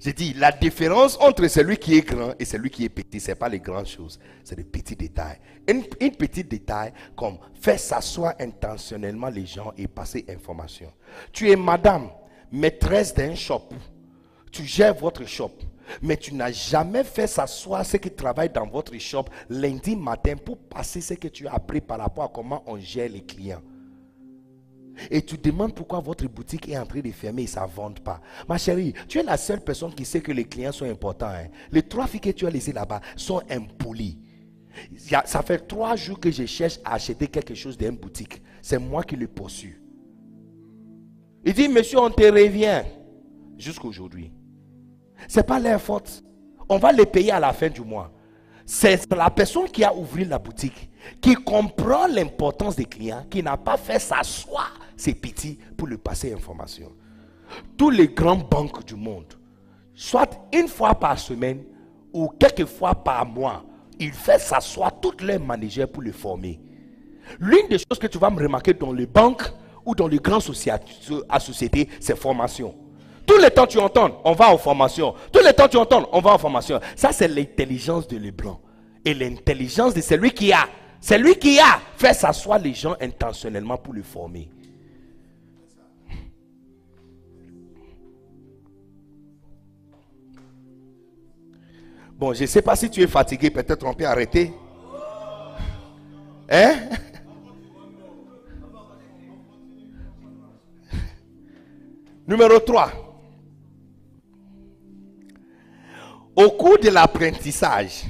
J'ai 0.05 0.13
dit, 0.13 0.33
la 0.33 0.51
différence 0.51 1.17
entre 1.19 1.47
celui 1.47 1.77
qui 1.77 1.95
est 1.97 2.07
grand 2.07 2.35
et 2.37 2.45
celui 2.45 2.69
qui 2.69 2.85
est 2.85 2.89
petit, 2.89 3.19
ce 3.19 3.29
n'est 3.31 3.35
pas 3.35 3.49
les 3.49 3.59
grandes 3.59 3.87
choses, 3.87 4.19
c'est 4.43 4.55
des 4.55 4.63
petits 4.63 4.95
détails. 4.95 5.39
Une, 5.67 5.83
une 5.99 6.11
petite 6.11 6.47
détail 6.47 6.93
comme 7.15 7.39
faire 7.59 7.79
s'asseoir 7.79 8.35
intentionnellement 8.39 9.29
les 9.29 9.47
gens 9.47 9.73
et 9.75 9.87
passer 9.87 10.23
information. 10.29 10.93
Tu 11.31 11.49
es 11.49 11.55
madame, 11.55 12.11
maîtresse 12.51 13.15
d'un 13.15 13.33
shop. 13.33 13.69
tu 14.51 14.63
gères 14.63 14.93
votre 14.93 15.25
shop, 15.25 15.53
mais 16.03 16.17
tu 16.17 16.35
n'as 16.35 16.51
jamais 16.51 17.03
fait 17.03 17.25
s'asseoir 17.25 17.83
ceux 17.83 17.97
qui 17.97 18.11
travaillent 18.11 18.51
dans 18.51 18.67
votre 18.67 18.95
shop 18.99 19.25
lundi 19.49 19.95
matin 19.95 20.35
pour 20.35 20.59
passer 20.59 21.01
ce 21.01 21.15
que 21.15 21.29
tu 21.29 21.47
as 21.47 21.55
appris 21.55 21.81
par 21.81 21.97
rapport 21.97 22.25
à 22.25 22.29
comment 22.31 22.61
on 22.67 22.77
gère 22.77 23.09
les 23.09 23.23
clients. 23.23 23.63
Et 25.09 25.21
tu 25.21 25.37
demandes 25.37 25.73
pourquoi 25.73 25.99
votre 25.99 26.25
boutique 26.27 26.69
est 26.69 26.77
en 26.77 26.85
train 26.85 26.99
de 27.01 27.11
fermer 27.11 27.43
et 27.43 27.47
ça 27.47 27.67
ne 27.67 27.99
pas. 27.99 28.21
Ma 28.47 28.57
chérie, 28.57 28.93
tu 29.07 29.19
es 29.19 29.23
la 29.23 29.37
seule 29.37 29.61
personne 29.61 29.93
qui 29.93 30.05
sait 30.05 30.21
que 30.21 30.31
les 30.31 30.45
clients 30.45 30.71
sont 30.71 30.85
importants. 30.89 31.27
hein. 31.27 31.47
Les 31.71 31.83
trois 31.83 32.07
filles 32.07 32.21
que 32.21 32.29
tu 32.29 32.45
as 32.45 32.49
laissées 32.49 32.73
là-bas 32.73 33.01
sont 33.15 33.41
impolies. 33.49 34.19
Ça 35.25 35.41
fait 35.41 35.59
trois 35.67 35.95
jours 35.95 36.19
que 36.19 36.31
je 36.31 36.45
cherche 36.45 36.79
à 36.83 36.95
acheter 36.95 37.27
quelque 37.27 37.55
chose 37.55 37.77
d'une 37.77 37.95
boutique. 37.97 38.41
C'est 38.61 38.79
moi 38.79 39.03
qui 39.03 39.15
le 39.15 39.27
poursuis. 39.27 39.75
Il 41.45 41.53
dit, 41.53 41.69
monsieur, 41.69 41.99
on 41.99 42.09
te 42.09 42.23
revient. 42.23 42.83
Jusqu'aujourd'hui. 43.57 44.33
Ce 45.27 45.37
n'est 45.37 45.43
pas 45.43 45.59
leur 45.59 45.81
faute. 45.81 46.23
On 46.67 46.77
va 46.77 46.91
les 46.91 47.05
payer 47.05 47.31
à 47.31 47.39
la 47.39 47.53
fin 47.53 47.69
du 47.69 47.81
mois. 47.81 48.11
C'est 48.65 49.09
la 49.13 49.29
personne 49.29 49.69
qui 49.69 49.83
a 49.83 49.95
ouvert 49.95 50.27
la 50.27 50.39
boutique, 50.39 50.89
qui 51.21 51.35
comprend 51.35 52.07
l'importance 52.07 52.75
des 52.75 52.85
clients, 52.85 53.25
qui 53.29 53.43
n'a 53.43 53.57
pas 53.57 53.77
fait 53.77 53.99
s'asseoir 53.99 54.73
ses 54.95 55.13
petits 55.13 55.57
pour 55.77 55.87
lui 55.87 55.97
passer 55.97 56.33
information. 56.33 56.91
Tous 57.77 57.89
les 57.89 58.07
grands 58.07 58.35
banques 58.35 58.85
du 58.85 58.95
monde, 58.95 59.33
soit 59.93 60.29
une 60.53 60.67
fois 60.67 60.95
par 60.95 61.17
semaine 61.19 61.63
ou 62.13 62.29
quelques 62.39 62.65
fois 62.65 62.95
par 62.95 63.25
mois, 63.25 63.63
ils 63.99 64.13
font 64.13 64.37
s'asseoir 64.37 64.99
tous 64.99 65.23
leurs 65.23 65.39
managers 65.39 65.87
pour 65.87 66.03
les 66.03 66.11
former. 66.11 66.59
L'une 67.39 67.67
des 67.67 67.77
choses 67.77 67.99
que 67.99 68.07
tu 68.07 68.17
vas 68.17 68.29
me 68.29 68.41
remarquer 68.41 68.73
dans 68.73 68.91
les 68.93 69.05
banques 69.05 69.51
ou 69.85 69.95
dans 69.95 70.07
les 70.07 70.17
grandes 70.17 70.41
sociétés, 70.41 71.89
c'est 71.99 72.17
formation. 72.17 72.75
Tous 73.25 73.37
les 73.37 73.49
temps 73.49 73.65
tu 73.65 73.79
entends, 73.79 74.21
on 74.23 74.33
va 74.33 74.51
en 74.51 74.57
formation. 74.57 75.15
Tous 75.31 75.43
les 75.43 75.53
temps 75.53 75.67
tu 75.67 75.77
entends, 75.77 76.07
on 76.11 76.21
va 76.21 76.33
en 76.33 76.37
formation. 76.37 76.79
Ça, 76.95 77.11
c'est 77.11 77.27
l'intelligence 77.27 78.07
de 78.07 78.17
Leblanc. 78.17 78.59
Et 79.03 79.13
l'intelligence 79.13 79.93
de 79.93 80.01
celui 80.01 80.31
qui 80.31 80.51
a. 80.53 80.67
Celui 81.07 81.35
qui 81.35 81.59
a 81.59 81.79
fait 81.97 82.15
s'asseoir 82.15 82.57
les 82.57 82.73
gens 82.73 82.95
intentionnellement 82.99 83.77
pour 83.77 83.93
les 83.93 84.01
former. 84.01 84.49
Bon, 92.17 92.33
je 92.33 92.41
ne 92.41 92.47
sais 92.47 92.63
pas 92.63 92.75
si 92.75 92.89
tu 92.89 93.03
es 93.03 93.07
fatigué, 93.07 93.51
peut-être 93.51 93.85
on 93.85 93.93
peut 93.93 94.07
arrêter. 94.07 94.51
Hein? 96.49 96.89
Numéro 102.27 102.57
3. 102.57 102.91
Au 106.35 106.49
cours 106.49 106.79
de 106.79 106.89
l'apprentissage, 106.89 108.05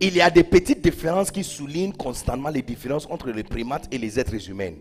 il 0.00 0.14
y 0.16 0.20
a 0.20 0.30
des 0.30 0.44
petites 0.44 0.82
différences 0.82 1.30
qui 1.30 1.44
soulignent 1.44 1.92
constamment 1.92 2.48
les 2.48 2.62
différences 2.62 3.06
entre 3.10 3.30
les 3.30 3.44
primates 3.44 3.88
et 3.92 3.98
les 3.98 4.18
êtres 4.18 4.50
humains. 4.50 4.74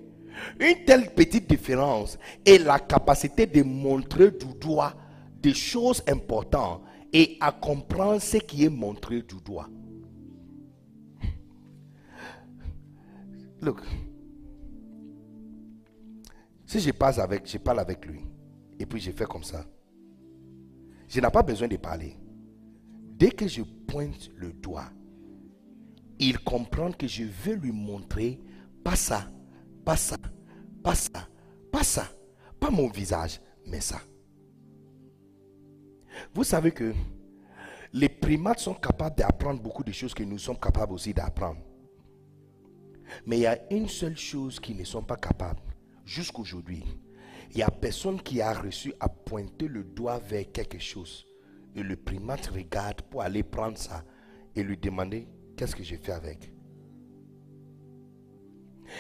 Une 0.60 0.84
telle 0.86 1.14
petite 1.14 1.50
différence 1.50 2.18
est 2.46 2.58
la 2.58 2.80
capacité 2.80 3.46
de 3.46 3.62
montrer 3.64 4.32
du 4.32 4.48
doigt 4.60 4.94
des 5.42 5.54
choses 5.54 6.02
importantes 6.08 6.82
et 7.12 7.38
à 7.40 7.52
comprendre 7.52 8.22
ce 8.22 8.38
qui 8.38 8.66
est 8.66 8.70
montré 8.70 9.22
du 9.22 9.36
doigt. 9.46 9.70
Look, 13.62 13.82
si 16.66 16.80
je 16.80 16.92
passe 16.92 17.20
avec, 17.20 17.48
je 17.48 17.58
parle 17.58 17.80
avec 17.80 18.06
lui, 18.06 18.22
et 18.80 18.86
puis 18.86 19.00
je 19.00 19.12
fais 19.12 19.26
comme 19.26 19.44
ça, 19.44 19.64
je 21.08 21.20
n'ai 21.22 21.30
pas 21.30 21.44
besoin 21.44 21.68
de 21.68 21.78
parler. 21.78 22.18
Dès 23.16 23.30
que 23.30 23.48
je 23.48 23.62
pointe 23.62 24.32
le 24.36 24.52
doigt, 24.52 24.90
il 26.20 26.40
comprend 26.40 26.92
que 26.92 27.08
je 27.08 27.24
veux 27.24 27.56
lui 27.56 27.72
montrer 27.72 28.40
pas 28.84 28.96
ça, 28.96 29.32
pas 29.86 29.98
ça, 29.98 30.18
pas 30.84 30.96
ça, 30.96 31.28
pas 31.72 31.84
ça, 31.84 32.08
pas 32.60 32.70
mon 32.70 32.90
visage, 32.90 33.40
mais 33.66 33.82
ça. 33.82 34.02
Vous 36.34 36.44
savez 36.44 36.72
que 36.72 36.94
les 37.92 38.10
primates 38.10 38.60
sont 38.60 38.74
capables 38.74 39.16
d'apprendre 39.16 39.62
beaucoup 39.62 39.84
de 39.84 39.92
choses 39.92 40.14
que 40.14 40.24
nous 40.24 40.38
sommes 40.38 40.60
capables 40.60 40.94
aussi 40.94 41.14
d'apprendre. 41.14 41.62
Mais 43.26 43.38
il 43.38 43.42
y 43.42 43.48
a 43.48 43.60
une 43.72 43.88
seule 43.88 44.18
chose 44.18 44.60
qu'ils 44.60 44.78
ne 44.78 44.84
sont 44.84 45.04
pas 45.04 45.18
capables. 45.18 45.62
Jusqu'aujourd'hui, 46.06 46.84
il 47.52 47.58
n'y 47.58 47.64
a 47.64 47.70
personne 47.70 48.22
qui 48.22 48.42
a 48.42 48.54
reçu 48.54 48.94
à 49.00 49.08
pointer 49.08 49.68
le 49.68 49.84
doigt 49.84 50.20
vers 50.20 50.52
quelque 50.52 50.80
chose. 50.80 51.26
Et 51.76 51.84
le 51.84 51.96
primate 51.96 52.48
regarde 52.48 53.02
pour 53.04 53.22
aller 53.22 53.44
prendre 53.44 53.78
ça 53.78 54.04
et 54.56 54.64
lui 54.64 54.78
demander 54.78 55.28
qu'est-ce 55.56 55.76
que 55.76 55.84
je 55.84 55.96
fais 55.96 56.12
avec? 56.12 56.52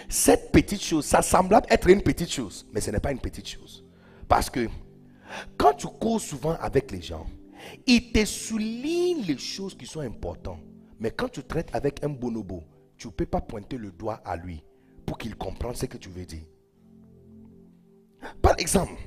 Cette 0.09 0.51
petite 0.51 0.81
chose, 0.81 1.05
ça 1.05 1.21
semble 1.21 1.59
être 1.69 1.89
une 1.89 2.01
petite 2.01 2.31
chose, 2.31 2.65
mais 2.73 2.81
ce 2.81 2.91
n'est 2.91 2.99
pas 2.99 3.11
une 3.11 3.19
petite 3.19 3.47
chose. 3.47 3.85
Parce 4.27 4.49
que 4.49 4.67
quand 5.57 5.73
tu 5.73 5.87
cours 5.87 6.21
souvent 6.21 6.55
avec 6.59 6.91
les 6.91 7.01
gens, 7.01 7.25
ils 7.85 8.11
te 8.11 8.25
soulignent 8.25 9.23
les 9.25 9.37
choses 9.37 9.75
qui 9.75 9.85
sont 9.85 10.01
importantes. 10.01 10.59
Mais 10.99 11.11
quand 11.11 11.29
tu 11.29 11.43
traites 11.43 11.69
avec 11.73 12.03
un 12.03 12.09
bonobo, 12.09 12.63
tu 12.97 13.07
ne 13.07 13.11
peux 13.11 13.25
pas 13.25 13.41
pointer 13.41 13.77
le 13.77 13.91
doigt 13.91 14.21
à 14.25 14.35
lui 14.37 14.63
pour 15.05 15.17
qu'il 15.17 15.35
comprenne 15.35 15.75
ce 15.75 15.85
que 15.85 15.97
tu 15.97 16.09
veux 16.09 16.25
dire. 16.25 16.45
Par 18.41 18.55
exemple, 18.57 19.01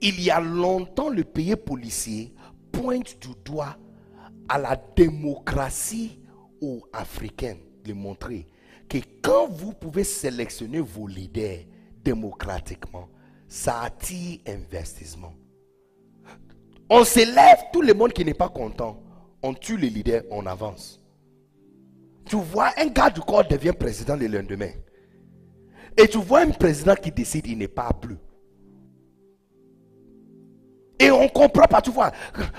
il 0.00 0.20
y 0.20 0.30
a 0.30 0.40
longtemps, 0.40 1.08
le 1.08 1.24
pays 1.24 1.56
policier 1.56 2.34
pointe 2.72 3.18
du 3.20 3.28
doigt 3.44 3.76
à 4.48 4.58
la 4.58 4.76
démocratie 4.96 6.20
ou 6.64 6.86
africaine 6.92 7.58
de 7.84 7.92
montrer 7.92 8.46
que 8.88 8.98
quand 9.22 9.48
vous 9.48 9.72
pouvez 9.72 10.04
sélectionner 10.04 10.80
vos 10.80 11.06
leaders 11.06 11.64
démocratiquement, 12.02 13.08
ça 13.48 13.82
attire 13.82 14.40
investissement. 14.46 15.34
On 16.90 17.04
s'élève, 17.04 17.58
tout 17.72 17.82
le 17.82 17.94
monde 17.94 18.12
qui 18.12 18.24
n'est 18.24 18.34
pas 18.34 18.48
content, 18.48 19.02
on 19.42 19.54
tue 19.54 19.76
les 19.76 19.90
leaders, 19.90 20.22
on 20.30 20.46
avance. 20.46 21.00
Tu 22.26 22.36
vois, 22.36 22.70
un 22.78 22.86
gars 22.86 23.10
du 23.10 23.20
corps 23.20 23.46
devient 23.46 23.74
président 23.78 24.16
le 24.16 24.26
lendemain. 24.26 24.70
Et 25.96 26.08
tu 26.08 26.18
vois 26.18 26.40
un 26.40 26.50
président 26.50 26.94
qui 26.94 27.10
décide, 27.10 27.46
il 27.46 27.58
n'est 27.58 27.68
pas 27.68 27.90
bleu. 27.90 28.18
Et 30.98 31.10
on 31.10 31.28
comprend 31.28 31.66
pas, 31.66 31.82
tu 31.82 31.90
vois. 31.90 32.12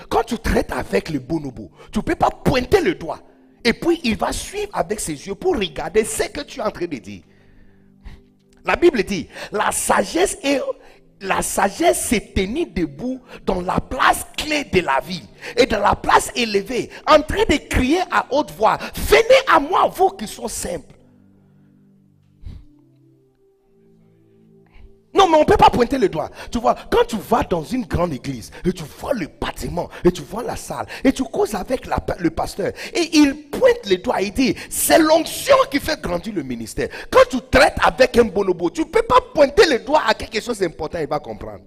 Quand 0.08 0.22
tu 0.22 0.38
traites 0.38 0.70
avec 0.72 1.10
le 1.10 1.18
bonobo, 1.18 1.70
tu 1.90 1.98
ne 1.98 2.04
peux 2.04 2.14
pas 2.14 2.30
pointer 2.30 2.80
le 2.80 2.94
doigt. 2.94 3.20
Et 3.66 3.72
puis 3.72 4.00
il 4.04 4.16
va 4.16 4.32
suivre 4.32 4.70
avec 4.72 5.00
ses 5.00 5.26
yeux 5.26 5.34
pour 5.34 5.56
regarder 5.56 6.04
ce 6.04 6.22
que 6.28 6.42
tu 6.42 6.60
es 6.60 6.62
en 6.62 6.70
train 6.70 6.86
de 6.86 6.98
dire. 6.98 7.22
La 8.64 8.76
Bible 8.76 9.02
dit, 9.02 9.28
la 9.50 9.72
sagesse 9.72 10.38
est 10.44 10.60
la 11.20 11.42
sagesse 11.42 11.98
s'est 12.08 12.32
tenue 12.34 12.66
debout 12.66 13.20
dans 13.44 13.60
la 13.62 13.80
place 13.80 14.24
clé 14.36 14.64
de 14.64 14.80
la 14.80 15.00
ville 15.00 15.26
et 15.56 15.66
dans 15.66 15.80
la 15.80 15.96
place 15.96 16.30
élevée, 16.36 16.90
en 17.06 17.22
train 17.22 17.44
de 17.48 17.56
crier 17.68 18.00
à 18.10 18.26
haute 18.30 18.52
voix, 18.52 18.78
venez 18.94 19.40
à 19.48 19.58
moi, 19.58 19.88
vous 19.88 20.10
qui 20.10 20.28
sont 20.28 20.46
simples. 20.46 20.94
Non, 25.16 25.28
mais 25.28 25.36
on 25.36 25.40
ne 25.40 25.44
peut 25.46 25.56
pas 25.56 25.70
pointer 25.70 25.96
le 25.96 26.10
doigt. 26.10 26.30
Tu 26.50 26.58
vois, 26.58 26.74
quand 26.90 27.04
tu 27.06 27.16
vas 27.16 27.42
dans 27.42 27.62
une 27.62 27.86
grande 27.86 28.12
église 28.12 28.50
et 28.66 28.72
tu 28.72 28.84
vois 28.98 29.14
le 29.14 29.28
bâtiment 29.40 29.88
et 30.04 30.12
tu 30.12 30.20
vois 30.20 30.42
la 30.42 30.56
salle 30.56 30.86
et 31.02 31.10
tu 31.12 31.22
causes 31.24 31.54
avec 31.54 31.86
le 32.18 32.30
pasteur 32.30 32.72
et 32.92 33.16
il 33.16 33.48
pointe 33.50 33.88
le 33.88 33.96
doigt 33.96 34.20
et 34.20 34.30
dit 34.30 34.54
c'est 34.68 34.98
l'onction 34.98 35.56
qui 35.70 35.80
fait 35.80 35.98
grandir 36.02 36.34
le 36.34 36.42
ministère. 36.42 36.88
Quand 37.10 37.24
tu 37.30 37.38
traites 37.50 37.76
avec 37.82 38.18
un 38.18 38.24
bonobo, 38.24 38.68
tu 38.68 38.82
ne 38.82 38.86
peux 38.86 39.02
pas 39.02 39.20
pointer 39.34 39.66
le 39.70 39.78
doigt 39.78 40.02
à 40.06 40.12
quelque 40.12 40.42
chose 40.42 40.58
d'important, 40.58 40.98
il 41.00 41.08
va 41.08 41.18
comprendre. 41.18 41.64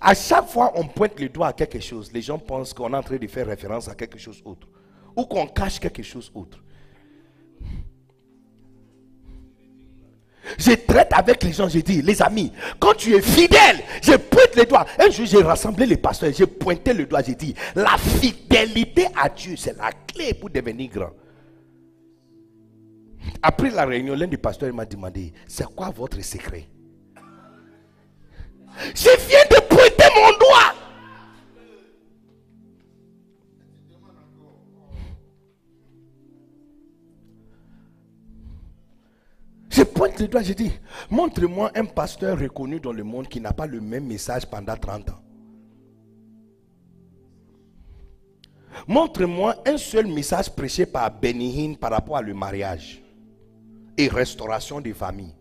À 0.00 0.14
chaque 0.14 0.46
fois 0.46 0.72
on 0.76 0.84
pointe 0.86 1.18
le 1.18 1.28
doigt 1.28 1.48
à 1.48 1.52
quelque 1.52 1.80
chose, 1.80 2.12
les 2.12 2.22
gens 2.22 2.38
pensent 2.38 2.72
qu'on 2.72 2.92
est 2.92 2.96
en 2.96 3.02
train 3.02 3.16
de 3.16 3.26
faire 3.26 3.46
référence 3.46 3.88
à 3.88 3.96
quelque 3.96 4.18
chose 4.18 4.40
d'autre 4.44 4.68
ou 5.16 5.24
qu'on 5.24 5.46
cache 5.48 5.80
quelque 5.80 6.04
chose 6.04 6.30
d'autre. 6.32 6.58
Je 10.58 10.72
traite 10.72 11.12
avec 11.12 11.42
les 11.42 11.52
gens, 11.52 11.68
je 11.68 11.78
dis, 11.78 12.02
les 12.02 12.22
amis, 12.22 12.52
quand 12.78 12.94
tu 12.94 13.14
es 13.14 13.22
fidèle, 13.22 13.80
je 14.02 14.12
pointe 14.16 14.54
les 14.56 14.66
doigts. 14.66 14.86
Un 14.98 15.10
jour, 15.10 15.26
j'ai 15.26 15.42
rassemblé 15.42 15.86
les 15.86 15.96
pasteurs, 15.96 16.32
j'ai 16.32 16.46
pointé 16.46 16.92
le 16.92 17.06
doigt, 17.06 17.22
j'ai 17.22 17.34
dit, 17.34 17.54
la 17.74 17.96
fidélité 17.98 19.06
à 19.20 19.28
Dieu, 19.28 19.56
c'est 19.56 19.76
la 19.76 19.90
clé 19.92 20.34
pour 20.34 20.50
devenir 20.50 20.90
grand. 20.90 21.10
Après 23.42 23.70
la 23.70 23.84
réunion, 23.84 24.14
l'un 24.14 24.26
des 24.26 24.36
pasteurs 24.36 24.72
m'a 24.74 24.84
demandé, 24.84 25.32
c'est 25.46 25.66
quoi 25.74 25.90
votre 25.90 26.22
secret? 26.22 26.66
Je 28.94 29.10
viens 29.28 29.44
de 29.50 29.60
pointer 29.66 30.04
mon 30.14 30.30
doigt. 30.38 30.69
Pointe 40.00 40.18
le 40.18 40.28
doigt, 40.28 40.42
je 40.42 40.54
dis, 40.54 40.72
montre-moi 41.10 41.72
un 41.74 41.84
pasteur 41.84 42.38
reconnu 42.38 42.80
dans 42.80 42.94
le 42.94 43.04
monde 43.04 43.28
qui 43.28 43.38
n'a 43.38 43.52
pas 43.52 43.66
le 43.66 43.82
même 43.82 44.06
message 44.06 44.46
pendant 44.46 44.74
30 44.74 45.10
ans. 45.10 45.22
Montre-moi 48.88 49.56
un 49.66 49.76
seul 49.76 50.06
message 50.06 50.56
prêché 50.56 50.86
par 50.86 51.10
Benny 51.20 51.66
Hinn 51.66 51.76
par 51.76 51.90
rapport 51.90 52.16
à 52.16 52.22
le 52.22 52.32
mariage 52.32 53.02
et 53.98 54.08
restauration 54.08 54.80
des 54.80 54.94
familles. 54.94 55.34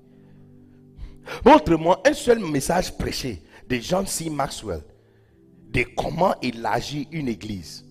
Montre-moi 1.45 2.01
un 2.05 2.13
seul 2.13 2.39
message 2.39 2.97
prêché 2.97 3.41
de 3.69 3.77
John 3.77 4.05
C. 4.05 4.29
Maxwell 4.29 4.83
de 5.69 5.83
comment 5.95 6.35
il 6.41 6.65
agit 6.65 7.07
une 7.13 7.29
église. 7.29 7.85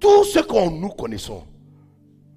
Tout 0.00 0.24
ce 0.24 0.38
que 0.38 0.70
nous 0.70 0.88
connaissons, 0.88 1.44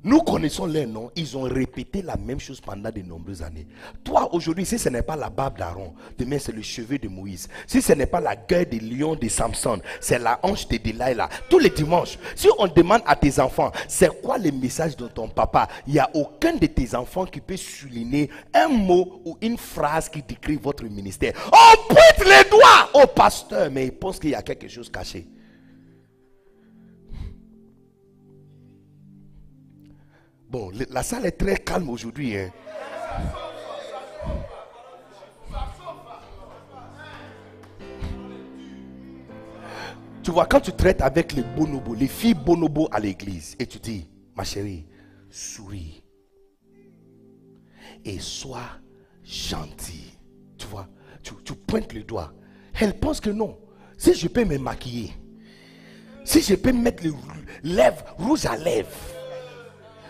nous 0.03 0.21
connaissons 0.21 0.65
les 0.65 0.85
noms, 0.85 1.11
ils 1.15 1.35
ont 1.35 1.41
répété 1.41 2.01
la 2.01 2.15
même 2.15 2.39
chose 2.39 2.61
pendant 2.61 2.89
de 2.89 3.01
nombreuses 3.01 3.41
années. 3.41 3.67
Toi, 4.03 4.33
aujourd'hui, 4.33 4.65
si 4.65 4.79
ce 4.79 4.87
n'est 4.87 5.01
pas 5.01 5.17
la 5.17 5.29
barbe 5.29 5.57
d'Aaron, 5.57 5.93
demain 6.17 6.37
c'est 6.39 6.53
le 6.53 6.61
cheveu 6.61 6.97
de 6.97 7.09
Moïse. 7.09 7.49
Si 7.67 7.81
ce 7.81 7.91
n'est 7.91 8.05
pas 8.05 8.21
la 8.21 8.35
gueule 8.35 8.69
des 8.69 8.79
lions 8.79 9.15
de 9.15 9.27
Samson, 9.27 9.81
c'est 9.99 10.19
la 10.19 10.39
hanche 10.41 10.67
de 10.69 10.77
Delilah. 10.77 11.27
Tous 11.49 11.59
les 11.59 11.69
dimanches, 11.69 12.17
si 12.35 12.47
on 12.57 12.67
demande 12.67 13.01
à 13.05 13.15
tes 13.17 13.39
enfants, 13.39 13.71
c'est 13.89 14.21
quoi 14.21 14.37
le 14.37 14.51
message 14.51 14.95
de 14.95 15.07
ton 15.07 15.27
papa, 15.27 15.67
il 15.85 15.93
n'y 15.93 15.99
a 15.99 16.09
aucun 16.13 16.53
de 16.53 16.65
tes 16.67 16.95
enfants 16.95 17.25
qui 17.25 17.41
peut 17.41 17.57
souligner 17.57 18.29
un 18.53 18.69
mot 18.69 19.21
ou 19.25 19.37
une 19.41 19.57
phrase 19.57 20.07
qui 20.07 20.21
décrit 20.21 20.55
votre 20.55 20.85
ministère. 20.85 21.33
On 21.47 21.93
pointe 21.93 22.25
les 22.25 22.49
doigts 22.49 23.03
au 23.03 23.07
pasteur, 23.07 23.69
mais 23.69 23.87
il 23.87 23.91
pense 23.91 24.17
qu'il 24.17 24.29
y 24.29 24.35
a 24.35 24.41
quelque 24.41 24.69
chose 24.69 24.89
caché. 24.89 25.27
Bon, 30.49 30.71
la 30.89 31.03
salle 31.03 31.27
est 31.27 31.37
très 31.37 31.57
calme 31.57 31.89
aujourd'hui. 31.89 32.35
hein. 32.35 32.49
Tu 40.23 40.31
vois, 40.31 40.47
quand 40.47 40.59
tu 40.59 40.71
traites 40.71 41.01
avec 41.01 41.33
les 41.33 41.43
bonobos, 41.43 41.93
les 41.93 42.07
filles 42.07 42.33
bonobos 42.33 42.87
à 42.91 42.99
l'église, 42.99 43.55
et 43.59 43.67
tu 43.67 43.77
dis, 43.77 44.09
ma 44.35 44.43
chérie, 44.43 44.87
souris. 45.29 46.03
Et 48.03 48.17
sois 48.19 48.69
gentil. 49.23 50.17
Tu 50.57 50.65
vois, 50.65 50.87
tu, 51.21 51.33
tu 51.43 51.53
pointes 51.53 51.93
le 51.93 52.03
doigt. 52.03 52.33
Elle 52.79 52.97
pense 52.99 53.19
que 53.21 53.29
non. 53.29 53.59
Si 53.97 54.15
je 54.15 54.27
peux 54.27 54.45
me 54.45 54.57
maquiller, 54.57 55.11
si 56.23 56.41
je 56.41 56.55
peux 56.55 56.71
mettre 56.71 57.03
les 57.03 57.11
lèvres 57.63 58.03
rouges 58.17 58.45
à 58.45 58.57
lèvres, 58.57 58.89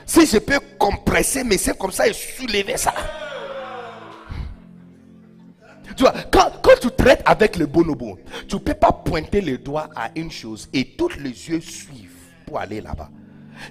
si 0.10 0.26
je 0.26 0.40
peux 0.40 0.60
compresser 0.80 1.44
mes 1.44 1.60
seins 1.60 1.76
comme 1.76 1.91
ça 1.91 2.07
et 2.07 2.14
soulever 2.14 2.77
ça. 2.77 2.94
Tu 5.95 6.03
vois, 6.03 6.14
quand, 6.31 6.49
quand 6.64 6.80
tu 6.81 6.90
traites 6.90 7.22
avec 7.26 7.57
le 7.57 7.68
bonobo, 7.68 8.18
tu 8.48 8.56
ne 8.56 8.60
peux 8.60 8.73
pas 8.73 8.91
pointer 8.91 9.40
le 9.40 9.60
doigt 9.60 9.88
à 9.95 10.10
une 10.15 10.31
chose 10.31 10.68
et 10.73 10.95
tous 10.98 11.15
les 11.19 11.49
yeux 11.49 11.61
suivent 11.61 12.18
pour 12.48 12.60
aller 12.60 12.81
là-bas. 12.81 13.11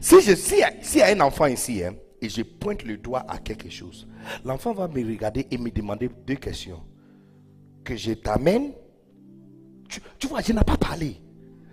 Si 0.00 0.20
je 0.20 0.36
si, 0.36 0.62
s'il 0.80 1.00
y 1.00 1.02
a 1.02 1.08
un 1.08 1.20
enfant 1.20 1.46
ici 1.46 1.82
hein, 1.82 1.94
et 2.22 2.28
je 2.28 2.42
pointe 2.42 2.84
le 2.84 2.98
doigt 2.98 3.24
à 3.28 3.38
quelque 3.38 3.68
chose, 3.70 4.06
l'enfant 4.44 4.72
va 4.72 4.86
me 4.86 5.04
regarder 5.04 5.44
et 5.50 5.58
me 5.58 5.70
demander 5.70 6.08
deux 6.24 6.36
questions. 6.36 6.82
Que 7.82 7.96
je 7.96 8.12
t'amène, 8.12 8.72
tu, 9.88 10.00
tu 10.20 10.28
vois, 10.28 10.40
je 10.42 10.52
n'ai 10.52 10.60
pas 10.60 10.76
parlé. 10.76 11.20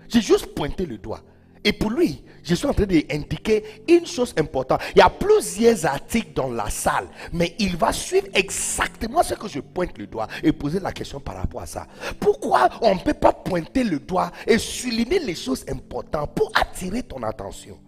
J'ai 0.08 0.22
juste 0.22 0.56
pointé 0.56 0.88
le 0.88 0.98
doigt. 0.98 1.22
Et 1.66 1.74
pour 1.74 1.90
lui, 1.90 2.24
je 2.44 2.54
suis 2.54 2.68
en 2.68 2.74
train 2.74 2.86
d'indiquer 2.86 3.64
une 3.90 4.06
chose 4.06 4.36
importante. 4.38 4.82
Il 4.96 5.00
y 5.00 5.02
a 5.02 5.10
plusieurs 5.10 5.84
articles 5.88 6.34
dans 6.36 6.52
la 6.52 6.70
salle, 6.70 7.08
mais 7.34 7.56
il 7.58 7.76
va 7.76 7.92
suivre 7.92 8.28
exactement 8.36 9.24
ce 9.24 9.34
que 9.34 9.48
je 9.48 9.60
pointe 9.60 9.98
le 9.98 10.06
doigt 10.06 10.28
et 10.44 10.52
poser 10.52 10.80
la 10.80 10.92
question 10.92 11.20
par 11.20 11.38
rapport 11.38 11.64
à 11.64 11.66
ça. 11.66 11.88
Pourquoi 12.20 12.70
on 12.82 12.94
ne 12.94 13.00
peut 13.00 13.16
pas 13.16 13.34
pointer 13.34 13.84
le 13.84 13.98
doigt 13.98 14.32
et 14.46 14.60
souligner 14.60 15.18
les 15.18 15.34
choses 15.34 15.66
importantes 15.68 16.36
pour 16.36 16.52
attirer 16.54 17.02
ton 17.02 17.24
attention? 17.24 17.80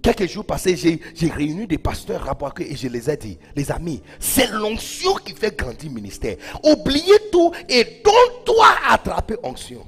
Quelques 0.00 0.28
jours 0.28 0.44
passés, 0.44 0.76
j'ai 0.76 1.28
réuni 1.28 1.66
des 1.66 1.76
pasteurs 1.76 2.24
et 2.60 2.76
je 2.76 2.86
les 2.86 3.10
ai 3.10 3.16
dit, 3.16 3.36
les 3.56 3.72
amis, 3.72 4.00
c'est 4.20 4.48
l'onction 4.52 5.16
qui 5.16 5.34
fait 5.34 5.58
grandir 5.58 5.90
le 5.90 5.96
ministère. 5.96 6.36
Oubliez 6.62 7.18
tout 7.32 7.52
et 7.68 8.00
donne-toi 8.04 8.66
attraper 8.88 9.34
onction. 9.42 9.84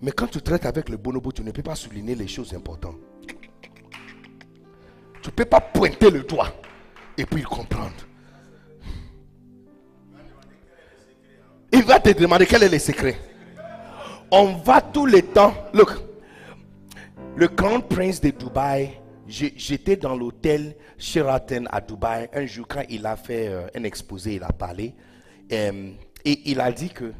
Mais 0.00 0.12
quand 0.12 0.28
tu 0.28 0.40
traites 0.40 0.66
avec 0.66 0.88
le 0.88 0.96
bonobo, 0.96 1.32
tu 1.32 1.42
ne 1.42 1.50
peux 1.50 1.62
pas 1.62 1.74
souligner 1.74 2.14
les 2.14 2.28
choses 2.28 2.54
importantes. 2.54 2.98
Tu 5.22 5.28
ne 5.28 5.30
peux 5.30 5.44
pas 5.44 5.60
pointer 5.60 6.10
le 6.10 6.22
doigt 6.22 6.52
et 7.16 7.26
puis 7.26 7.42
comprendre. 7.42 7.92
Il 11.72 11.82
va 11.82 12.00
te 12.00 12.10
demander 12.10 12.46
quel 12.46 12.62
est 12.62 12.68
le 12.68 12.78
secret. 12.78 13.16
On 14.30 14.54
va 14.56 14.80
tout 14.80 15.06
le 15.06 15.20
temps. 15.22 15.52
Look, 15.74 15.90
le 17.36 17.48
grand 17.48 17.80
prince 17.80 18.20
de 18.20 18.30
Dubaï, 18.30 19.00
j'étais 19.26 19.96
dans 19.96 20.16
l'hôtel 20.16 20.76
Sheraton 20.96 21.64
à 21.70 21.80
Dubaï 21.80 22.28
un 22.32 22.46
jour 22.46 22.66
quand 22.68 22.84
il 22.88 23.04
a 23.04 23.16
fait 23.16 23.48
euh, 23.48 23.66
un 23.74 23.84
exposé, 23.84 24.34
il 24.36 24.42
a 24.42 24.52
parlé. 24.52 24.94
Euh, 25.52 25.90
et 26.24 26.50
il 26.50 26.60
a 26.60 26.72
dit 26.72 26.90
que 26.90 27.12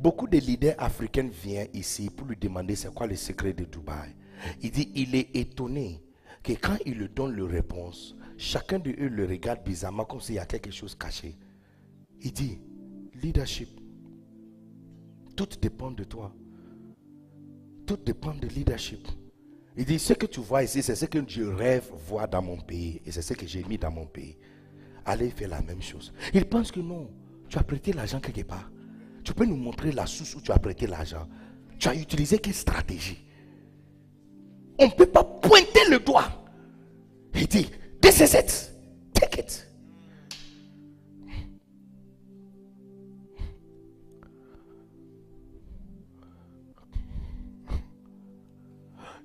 beaucoup 0.00 0.26
de 0.26 0.38
leaders 0.38 0.74
africains 0.78 1.28
viennent 1.28 1.68
ici 1.74 2.10
pour 2.10 2.26
lui 2.26 2.36
demander 2.36 2.74
c'est 2.74 2.92
quoi 2.92 3.06
le 3.06 3.16
secret 3.16 3.52
de 3.52 3.64
Dubaï. 3.64 4.14
Il 4.62 4.70
dit 4.70 4.90
il 4.94 5.14
est 5.14 5.34
étonné 5.36 6.02
que 6.42 6.52
quand 6.52 6.76
il 6.86 6.94
lui 6.94 7.08
donne 7.08 7.36
la 7.36 7.46
réponse, 7.46 8.16
chacun 8.38 8.78
de 8.78 8.90
eux 8.90 9.08
le 9.08 9.26
regarde 9.26 9.62
bizarrement 9.62 10.04
comme 10.04 10.20
s'il 10.20 10.36
y 10.36 10.38
a 10.38 10.46
quelque 10.46 10.70
chose 10.70 10.94
caché. 10.94 11.36
Il 12.22 12.32
dit 12.32 12.58
leadership. 13.22 13.68
Tout 15.36 15.48
dépend 15.60 15.90
de 15.90 16.04
toi. 16.04 16.34
Tout 17.86 17.98
dépend 17.98 18.34
de 18.34 18.46
leadership. 18.46 19.06
Il 19.76 19.84
dit, 19.84 19.98
ce 19.98 20.12
que 20.12 20.26
tu 20.26 20.40
vois 20.40 20.62
ici, 20.64 20.82
c'est 20.82 20.94
ce 20.96 21.06
que 21.06 21.18
je 21.26 21.42
rêve 21.42 21.90
voir 22.06 22.28
dans 22.28 22.42
mon 22.42 22.58
pays. 22.58 23.00
Et 23.06 23.12
c'est 23.12 23.22
ce 23.22 23.34
que 23.34 23.46
j'ai 23.46 23.64
mis 23.64 23.78
dans 23.78 23.90
mon 23.90 24.06
pays. 24.06 24.36
Allez 25.06 25.30
faire 25.30 25.48
la 25.48 25.62
même 25.62 25.80
chose. 25.80 26.12
Il 26.34 26.44
pense 26.44 26.70
que 26.70 26.80
non. 26.80 27.10
Tu 27.48 27.58
as 27.58 27.62
prêté 27.62 27.92
l'argent 27.92 28.20
quelque 28.20 28.42
part. 28.42 28.70
Tu 29.30 29.34
peux 29.34 29.44
nous 29.44 29.56
montrer 29.56 29.92
la 29.92 30.06
source 30.06 30.34
où 30.34 30.40
tu 30.40 30.50
as 30.50 30.58
prêté 30.58 30.88
l'argent. 30.88 31.28
Tu 31.78 31.86
as 31.86 31.94
utilisé 31.94 32.40
quelle 32.40 32.52
stratégie? 32.52 33.24
On 34.76 34.86
ne 34.86 34.90
peut 34.90 35.06
pas 35.06 35.22
pointer 35.22 35.88
le 35.88 36.00
doigt. 36.00 36.32
Il 37.36 37.46
dit, 37.46 37.70
this 38.02 38.18
is 38.18 38.36
it. 38.36 38.72
Take 39.14 39.40
it. 39.40 39.68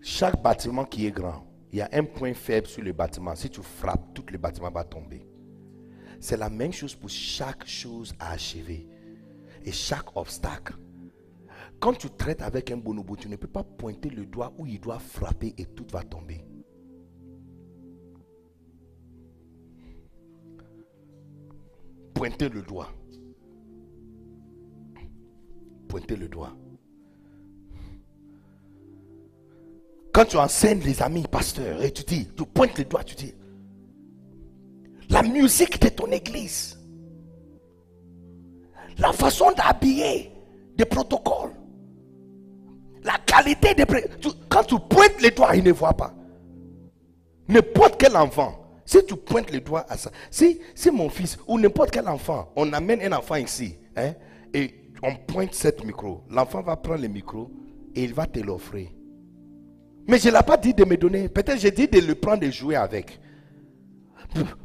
Chaque 0.03 0.39
bâtiment 0.39 0.85
qui 0.85 1.07
est 1.07 1.11
grand, 1.11 1.47
il 1.71 1.79
y 1.79 1.81
a 1.81 1.89
un 1.91 2.03
point 2.03 2.35
faible 2.35 2.67
sur 2.67 2.83
le 2.83 2.93
bâtiment. 2.93 3.35
Si 3.35 3.49
tu 3.49 3.63
frappes, 3.63 4.13
tout 4.13 4.25
le 4.31 4.37
bâtiment 4.37 4.69
va 4.69 4.83
tomber. 4.83 5.25
C'est 6.19 6.37
la 6.37 6.51
même 6.51 6.73
chose 6.73 6.93
pour 6.93 7.09
chaque 7.09 7.65
chose 7.65 8.13
à 8.19 8.33
achever 8.33 8.87
et 9.65 9.71
chaque 9.71 10.15
obstacle. 10.15 10.75
Quand 11.79 11.93
tu 11.93 12.09
traites 12.09 12.41
avec 12.41 12.71
un 12.71 12.77
bonobo, 12.77 13.15
tu 13.15 13.27
ne 13.27 13.35
peux 13.35 13.47
pas 13.47 13.63
pointer 13.63 14.09
le 14.09 14.25
doigt 14.25 14.53
où 14.57 14.65
il 14.65 14.79
doit 14.79 14.99
frapper 14.99 15.53
et 15.57 15.65
tout 15.65 15.85
va 15.91 16.03
tomber. 16.03 16.45
Pointer 22.13 22.49
le 22.49 22.61
doigt. 22.61 22.89
Pointer 25.89 26.15
le 26.15 26.29
doigt. 26.29 26.55
Quand 30.13 30.25
tu 30.25 30.37
enseignes 30.37 30.79
les 30.79 31.01
amis 31.01 31.25
pasteurs 31.29 31.83
et 31.83 31.91
tu 31.91 32.03
dis, 32.03 32.29
tu 32.37 32.45
pointes 32.45 32.77
le 32.77 32.85
doigt, 32.85 33.03
tu 33.03 33.15
dis, 33.15 33.33
la 35.09 35.21
musique 35.23 35.81
de 35.81 35.89
ton 35.89 36.07
église, 36.07 36.74
la 38.97 39.11
façon 39.11 39.51
d'habiller, 39.51 40.31
des 40.75 40.85
protocoles, 40.85 41.51
la 43.03 43.17
qualité 43.25 43.73
des... 43.73 43.85
Quand 44.49 44.63
tu 44.63 44.75
pointes 44.89 45.21
les 45.21 45.31
doigts, 45.31 45.55
il 45.55 45.63
ne 45.63 45.71
voit 45.71 45.93
pas. 45.93 46.13
N'importe 47.47 47.95
quel 47.99 48.15
enfant, 48.17 48.59
si 48.85 49.05
tu 49.05 49.15
pointes 49.15 49.51
les 49.51 49.59
doigts 49.59 49.85
à 49.89 49.97
ça, 49.97 50.11
si, 50.31 50.59
si 50.73 50.89
mon 50.89 51.09
fils 51.09 51.37
ou 51.47 51.59
n'importe 51.59 51.91
quel 51.91 52.07
enfant, 52.07 52.51
on 52.55 52.71
amène 52.73 53.01
un 53.01 53.17
enfant 53.17 53.35
ici, 53.35 53.77
hein, 53.95 54.13
et 54.53 54.73
on 55.03 55.15
pointe 55.15 55.53
cette 55.53 55.83
micro, 55.85 56.23
l'enfant 56.29 56.61
va 56.61 56.75
prendre 56.75 57.01
le 57.01 57.07
micro 57.07 57.51
et 57.93 58.03
il 58.03 58.13
va 58.13 58.25
te 58.25 58.39
l'offrir. 58.39 58.89
Mais 60.07 60.19
je 60.19 60.29
ne 60.29 60.33
l'ai 60.35 60.43
pas 60.43 60.57
dit 60.57 60.73
de 60.73 60.85
me 60.85 60.97
donner. 60.97 61.29
Peut-être 61.29 61.59
j'ai 61.59 61.71
dit 61.71 61.87
de 61.87 61.99
le 61.99 62.15
prendre 62.15 62.43
et 62.43 62.51
jouer 62.51 62.75
avec. 62.75 63.19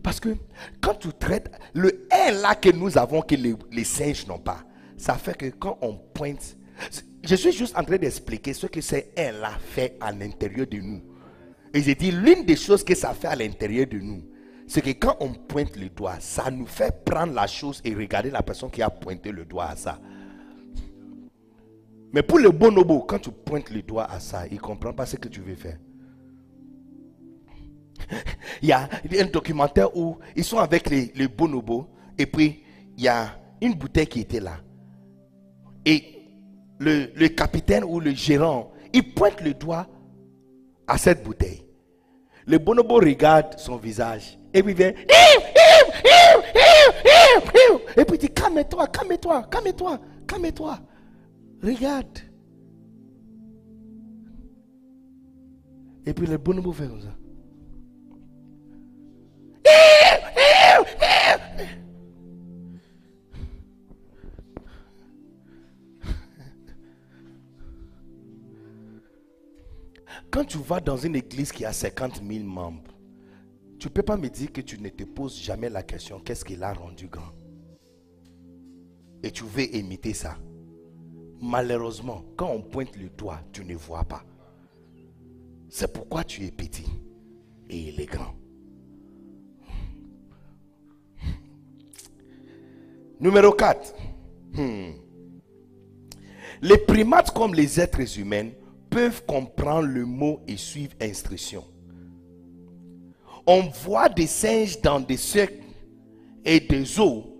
Parce 0.02 0.20
que 0.20 0.30
quand 0.80 0.94
tu 0.94 1.08
traites 1.12 1.50
le 1.74 2.06
1 2.28 2.32
là 2.42 2.54
que 2.54 2.70
nous 2.70 2.98
avons, 2.98 3.22
que 3.22 3.34
les, 3.34 3.84
singes 3.84 4.26
n'ont 4.26 4.38
pas, 4.38 4.64
ça 4.96 5.14
fait 5.14 5.36
que 5.36 5.46
quand 5.46 5.78
on 5.80 5.94
pointe, 5.94 6.56
je 7.22 7.34
suis 7.34 7.52
juste 7.52 7.76
en 7.76 7.84
train 7.84 7.96
d'expliquer 7.98 8.52
ce 8.52 8.66
que 8.66 8.80
c'est 8.80 9.12
1 9.16 9.32
là 9.32 9.52
fait 9.60 9.96
à 10.00 10.12
l'intérieur 10.12 10.66
de 10.66 10.78
nous. 10.78 11.02
Et 11.72 11.82
j'ai 11.82 11.94
dit, 11.94 12.10
l'une 12.10 12.44
des 12.44 12.56
choses 12.56 12.82
que 12.82 12.94
ça 12.94 13.14
fait 13.14 13.28
à 13.28 13.36
l'intérieur 13.36 13.86
de 13.86 13.98
nous, 13.98 14.22
c'est 14.66 14.80
que 14.82 14.90
quand 14.90 15.16
on 15.20 15.32
pointe 15.32 15.76
le 15.76 15.88
doigt, 15.88 16.16
ça 16.20 16.50
nous 16.50 16.66
fait 16.66 17.04
prendre 17.04 17.32
la 17.32 17.46
chose 17.46 17.80
et 17.84 17.94
regarder 17.94 18.30
la 18.30 18.42
personne 18.42 18.70
qui 18.70 18.82
a 18.82 18.90
pointé 18.90 19.30
le 19.30 19.44
doigt 19.44 19.66
à 19.66 19.76
ça. 19.76 20.00
Mais 22.12 22.22
pour 22.22 22.38
le 22.38 22.50
bonobo, 22.50 23.00
quand 23.02 23.20
tu 23.20 23.30
pointes 23.30 23.70
le 23.70 23.82
doigt 23.82 24.10
à 24.10 24.18
ça, 24.18 24.46
il 24.48 24.54
ne 24.54 24.60
comprend 24.60 24.92
pas 24.92 25.06
ce 25.06 25.16
que 25.16 25.28
tu 25.28 25.40
veux 25.40 25.54
faire. 25.54 25.78
Il 28.62 28.68
y 28.68 28.72
a 28.72 28.88
un 29.20 29.26
documentaire 29.26 29.96
où 29.96 30.18
ils 30.36 30.44
sont 30.44 30.58
avec 30.58 30.90
les, 30.90 31.12
les 31.14 31.28
bonobos 31.28 31.86
et 32.18 32.26
puis 32.26 32.62
il 32.96 33.04
y 33.04 33.08
a 33.08 33.36
une 33.60 33.74
bouteille 33.74 34.06
qui 34.06 34.20
était 34.20 34.40
là. 34.40 34.58
Et 35.84 36.20
le, 36.78 37.28
capitaine 37.28 37.84
ou 37.84 38.00
le 38.00 38.10
gérant, 38.12 38.72
il 38.92 39.14
pointe 39.14 39.40
le 39.42 39.54
doigt 39.54 39.86
à 40.86 40.98
cette 40.98 41.22
bouteille. 41.22 41.64
Le 42.46 42.58
bonobo 42.58 42.96
regarde 42.96 43.58
son 43.58 43.76
visage 43.76 44.38
et 44.52 44.62
puis 44.62 44.72
il 44.72 44.76
vient. 44.76 44.92
Et 47.96 48.04
puis 48.04 48.16
il 48.16 48.18
dit 48.18 48.30
Calme-toi, 48.30 48.86
calme-toi, 48.88 49.42
calme-toi, 49.50 50.00
calme-toi. 50.26 50.78
Regarde. 51.62 52.18
Et 56.06 56.14
puis 56.14 56.26
le 56.26 56.38
bonobo 56.38 56.72
fait 56.72 56.88
comme 56.88 57.02
ça. 57.02 57.14
Quand 70.30 70.44
tu 70.44 70.58
vas 70.58 70.80
dans 70.80 70.96
une 70.96 71.16
église 71.16 71.50
qui 71.50 71.64
a 71.64 71.72
50 71.72 72.22
000 72.26 72.44
membres, 72.44 72.94
tu 73.78 73.88
ne 73.88 73.92
peux 73.92 74.02
pas 74.02 74.16
me 74.16 74.28
dire 74.28 74.52
que 74.52 74.60
tu 74.60 74.80
ne 74.80 74.88
te 74.88 75.04
poses 75.04 75.36
jamais 75.36 75.68
la 75.68 75.82
question 75.82 76.20
qu'est-ce 76.20 76.44
qu'il 76.44 76.62
a 76.62 76.72
rendu 76.72 77.08
grand? 77.08 77.32
Et 79.22 79.30
tu 79.30 79.44
veux 79.44 79.74
imiter 79.74 80.14
ça. 80.14 80.36
Malheureusement, 81.42 82.24
quand 82.36 82.50
on 82.50 82.62
pointe 82.62 82.96
le 82.96 83.08
doigt, 83.10 83.40
tu 83.52 83.64
ne 83.64 83.74
vois 83.74 84.04
pas. 84.04 84.22
C'est 85.68 85.92
pourquoi 85.92 86.24
tu 86.24 86.44
es 86.44 86.50
petit 86.50 86.86
et 87.68 87.88
il 87.88 88.00
est 88.00 88.06
grand. 88.06 88.34
Numéro 93.20 93.52
4. 93.52 93.94
Hmm. 94.54 94.92
Les 96.62 96.78
primates 96.78 97.30
comme 97.32 97.52
les 97.54 97.78
êtres 97.78 98.18
humains 98.18 98.48
peuvent 98.88 99.24
comprendre 99.26 99.88
le 99.88 100.06
mot 100.06 100.40
et 100.48 100.56
suivre 100.56 100.94
instruction. 101.02 101.62
On 103.46 103.60
voit 103.84 104.08
des 104.08 104.26
singes 104.26 104.80
dans 104.80 105.00
des 105.00 105.18
cercles 105.18 105.64
et 106.46 106.60
des 106.60 106.98
eaux 106.98 107.36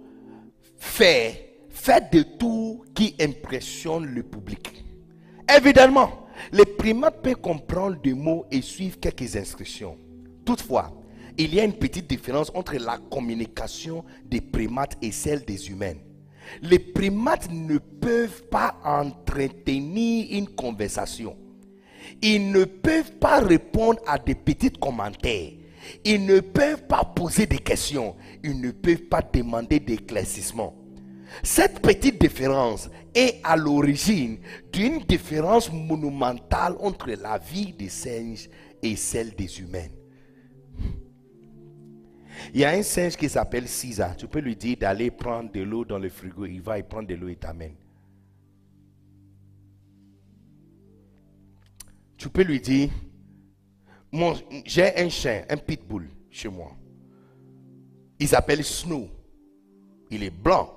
faire, 0.77 1.35
faire 1.71 2.11
des 2.11 2.25
tours 2.25 2.85
qui 2.95 3.15
impressionnent 3.19 4.07
le 4.15 4.23
public. 4.23 4.85
Évidemment, 5.57 6.27
les 6.53 6.67
primates 6.67 7.23
peuvent 7.23 7.37
comprendre 7.37 8.01
des 8.03 8.15
mots 8.15 8.45
et 8.51 8.61
suivre 8.61 9.01
quelques 9.01 9.35
instructions. 9.35 9.97
Toutefois, 10.45 10.93
il 11.39 11.55
y 11.55 11.61
a 11.61 11.65
une 11.65 11.75
petite 11.75 12.09
différence 12.09 12.51
entre 12.55 12.75
la 12.77 12.99
communication 13.11 14.05
des 14.25 14.41
primates 14.41 14.97
et 15.03 15.13
celle 15.13 15.45
des 15.45 15.71
humains. 15.71 15.95
Les 16.63 16.79
primates 16.79 17.51
ne 17.51 17.79
peuvent 17.79 18.45
pas 18.51 18.77
entretenir 18.85 20.27
une 20.31 20.49
conversation. 20.49 21.37
Ils 22.23 22.51
ne 22.51 22.65
peuvent 22.65 23.13
pas 23.19 23.41
répondre 23.41 24.01
à 24.07 24.19
des 24.19 24.35
petits 24.35 24.71
commentaires. 24.71 25.53
Ils 26.05 26.25
ne 26.25 26.41
peuvent 26.41 26.87
pas 26.87 27.05
poser 27.05 27.47
des 27.47 27.59
questions. 27.59 28.17
Ils 28.43 28.61
ne 28.61 28.71
peuvent 28.71 29.09
pas 29.09 29.23
demander 29.23 29.81
d'éclaircissement. 29.81 30.75
Cette 31.43 31.81
petite 31.81 32.21
différence 32.21 32.91
est 33.15 33.41
à 33.45 33.57
l'origine 33.57 34.39
d'une 34.73 34.99
différence 35.01 35.71
monumentale 35.73 36.75
entre 36.81 37.11
la 37.11 37.39
vie 37.39 37.73
des 37.73 37.89
singes 37.89 38.49
et 38.83 38.97
celle 38.97 39.35
des 39.35 39.61
humains. 39.61 39.89
Il 42.53 42.61
y 42.61 42.65
a 42.65 42.71
un 42.71 42.83
singe 42.83 43.17
qui 43.17 43.29
s'appelle 43.29 43.69
Cisa. 43.69 44.15
Tu 44.17 44.27
peux 44.27 44.41
lui 44.41 44.57
dire 44.57 44.77
d'aller 44.79 45.11
prendre 45.11 45.51
de 45.51 45.61
l'eau 45.61 45.85
dans 45.85 45.99
le 45.99 46.09
frigo. 46.09 46.47
Il 46.47 46.61
va 46.61 46.79
y 46.79 46.83
prendre 46.83 47.09
de 47.09 47.15
l'eau 47.15 47.29
et 47.29 47.37
t'amène. 47.37 47.75
Tu 52.17 52.29
peux 52.29 52.43
lui 52.43 52.61
dire, 52.61 52.91
j'ai 54.67 54.97
un 54.99 55.09
chien, 55.09 55.45
un 55.49 55.57
pitbull 55.57 56.09
chez 56.31 56.49
moi. 56.49 56.73
Il 58.19 58.29
s'appelle 58.29 58.63
Snow. 58.63 59.09
Il 60.11 60.23
est 60.23 60.31
blanc. 60.31 60.71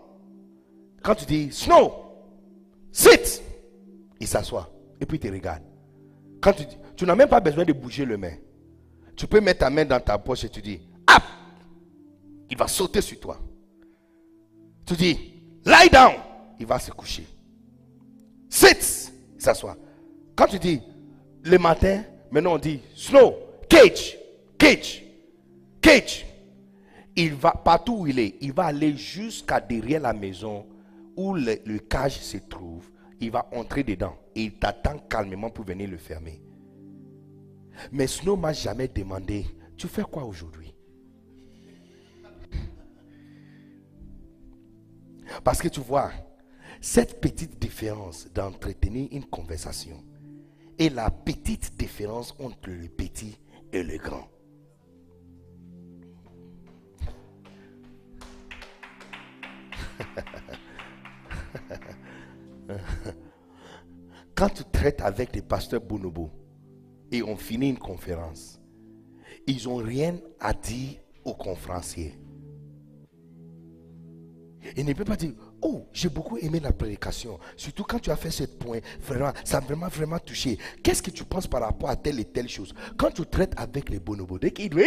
Quand 1.02 1.16
tu 1.16 1.26
dis 1.26 1.52
Snow, 1.52 1.92
sit, 2.92 3.44
il 4.20 4.28
s'assoit 4.28 4.72
et 5.02 5.06
puis 5.06 5.18
il 5.18 5.20
te 5.20 5.28
regarde. 5.28 5.64
Quand 6.40 6.54
tu, 6.54 6.64
tu 6.96 7.06
n'as 7.06 7.16
même 7.16 7.28
pas 7.28 7.42
besoin 7.42 7.66
de 7.66 7.74
bouger 7.74 8.06
le 8.06 8.18
main. 8.18 8.36
Tu 9.16 9.28
peux 9.28 9.42
mettre 9.42 9.60
ta 9.60 9.70
main 9.70 9.86
dans 9.86 10.00
ta 10.00 10.18
poche 10.18 10.46
et 10.46 10.50
tu 10.50 10.62
dis, 10.62 10.82
il 12.54 12.58
va 12.58 12.68
sauter 12.68 13.02
sur 13.02 13.20
toi. 13.20 13.40
Tu 14.86 14.94
dis, 14.94 15.18
lie 15.66 15.90
down, 15.92 16.14
il 16.60 16.68
va 16.68 16.78
se 16.78 16.92
coucher. 16.92 17.26
Sit, 18.48 19.12
il 19.36 19.42
s'assoit. 19.42 19.76
Quand 20.36 20.46
tu 20.46 20.60
dis, 20.60 20.80
le 21.42 21.58
matin, 21.58 22.04
maintenant 22.30 22.54
on 22.54 22.60
dit, 22.60 22.80
snow, 22.96 23.34
cage, 23.68 24.20
cage, 24.60 25.04
cage. 25.82 26.28
Il 27.16 27.34
va, 27.34 27.54
partout 27.54 28.02
où 28.02 28.08
il 28.08 28.20
est, 28.20 28.36
il 28.42 28.54
va 28.54 28.66
aller 28.66 28.96
jusqu'à 28.96 29.60
derrière 29.60 30.02
la 30.02 30.14
maison 30.14 30.68
où 31.18 31.34
le, 31.34 31.58
le 31.66 31.80
cage 31.80 32.20
se 32.20 32.38
trouve. 32.38 32.88
Il 33.20 33.32
va 33.32 33.50
entrer 33.52 33.84
dedans 33.84 34.16
et 34.36 34.44
il 34.44 34.60
t'attend 34.60 35.00
calmement 35.10 35.50
pour 35.50 35.66
venir 35.66 35.90
le 35.90 35.98
fermer. 35.98 36.40
Mais 37.92 38.06
Snow 38.06 38.36
m'a 38.36 38.54
jamais 38.54 38.88
demandé, 38.88 39.48
tu 39.76 39.88
fais 39.88 40.04
quoi 40.04 40.24
aujourd'hui? 40.24 40.73
Parce 45.44 45.62
que 45.62 45.68
tu 45.68 45.80
vois, 45.80 46.12
cette 46.82 47.22
petite 47.22 47.60
différence 47.60 48.28
d'entretenir 48.34 49.08
une 49.12 49.26
conversation 49.26 50.04
est 50.78 50.90
la 50.90 51.10
petite 51.10 51.78
différence 51.78 52.36
entre 52.40 52.70
le 52.70 52.90
petit 52.90 53.38
et 53.72 53.84
le 53.84 53.98
grand. 53.98 54.28
Quand 64.36 64.50
tu 64.50 64.64
traites 64.66 65.02
avec 65.02 65.32
des 65.32 65.42
pasteurs 65.42 65.82
bonobo 65.82 66.30
et 67.12 67.24
on 67.24 67.38
finit 67.38 67.70
une 67.70 67.78
conférence, 67.78 68.60
ils 69.46 69.66
n'ont 69.66 69.76
rien 69.78 70.18
à 70.40 70.54
dire 70.54 70.98
aux 71.24 71.36
conférenciers. 71.36 72.20
Il 74.78 74.86
ne 74.86 74.94
peut 74.94 75.04
pas 75.06 75.16
dire, 75.16 75.32
oh, 75.62 75.88
j'ai 75.94 76.10
beaucoup 76.10 76.38
aimé 76.38 76.60
la 76.62 76.72
prédication. 76.72 77.40
Surtout 77.58 77.84
quand 77.84 78.00
tu 78.00 78.12
as 78.12 78.16
fait 78.16 78.32
ce 78.32 78.44
point, 78.46 78.80
vraiment, 79.02 79.32
ça 79.44 79.60
m'a 79.60 79.66
vraiment, 79.68 79.88
vraiment 79.88 80.20
touché. 80.20 80.58
Qu'est-ce 80.84 81.02
que 81.02 81.12
tu 81.12 81.24
penses 81.24 81.48
par 81.48 81.62
rapport 81.62 81.90
à 81.90 81.96
telle 81.96 82.20
et 82.20 82.26
telle 82.26 82.48
chose? 82.50 82.74
Quand 82.98 83.12
tu 83.12 83.26
traites 83.26 83.54
avec 83.58 83.90
les 83.90 84.00
bonobos, 84.00 84.40
dès 84.40 84.52
qu'ils 84.52 84.72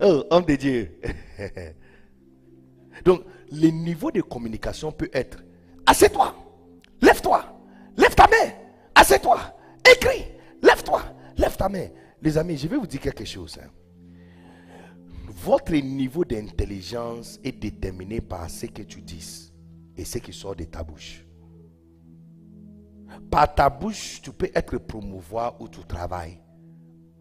oh, 0.00 0.24
homme 0.30 0.44
de 0.44 0.56
Dieu. 0.56 1.00
Donc, 3.04 3.22
le 3.50 3.68
niveau 3.68 4.10
de 4.10 4.20
communication 4.20 4.92
peut 4.92 5.10
être 5.12 5.42
Assieds-toi, 5.86 6.34
lève-toi, 7.02 7.44
lève 7.96 8.14
ta 8.14 8.26
main, 8.28 8.52
assieds-toi, 8.94 9.40
écris, 9.90 10.24
lève-toi, 10.62 11.02
lève 11.36 11.56
ta 11.56 11.68
main. 11.68 11.88
Les 12.22 12.36
amis, 12.38 12.56
je 12.58 12.68
vais 12.68 12.76
vous 12.76 12.86
dire 12.86 13.00
quelque 13.00 13.24
chose. 13.24 13.58
hein. 13.60 13.68
Votre 15.42 15.74
niveau 15.74 16.22
d'intelligence 16.22 17.40
est 17.42 17.52
déterminé 17.58 18.20
par 18.20 18.50
ce 18.50 18.66
que 18.66 18.82
tu 18.82 19.00
dis 19.00 19.50
et 19.96 20.04
ce 20.04 20.18
qui 20.18 20.34
sort 20.34 20.54
de 20.54 20.64
ta 20.64 20.84
bouche. 20.84 21.24
Par 23.30 23.54
ta 23.54 23.70
bouche, 23.70 24.20
tu 24.20 24.32
peux 24.32 24.50
être 24.54 24.76
promouvoir 24.76 25.58
où 25.58 25.66
tu 25.66 25.80
travailles, 25.80 26.38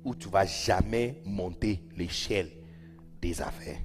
où 0.04 0.14
tu 0.14 0.28
vas 0.28 0.46
jamais 0.46 1.22
monter 1.26 1.82
l'échelle 1.96 2.50
des 3.22 3.42
affaires. 3.42 3.80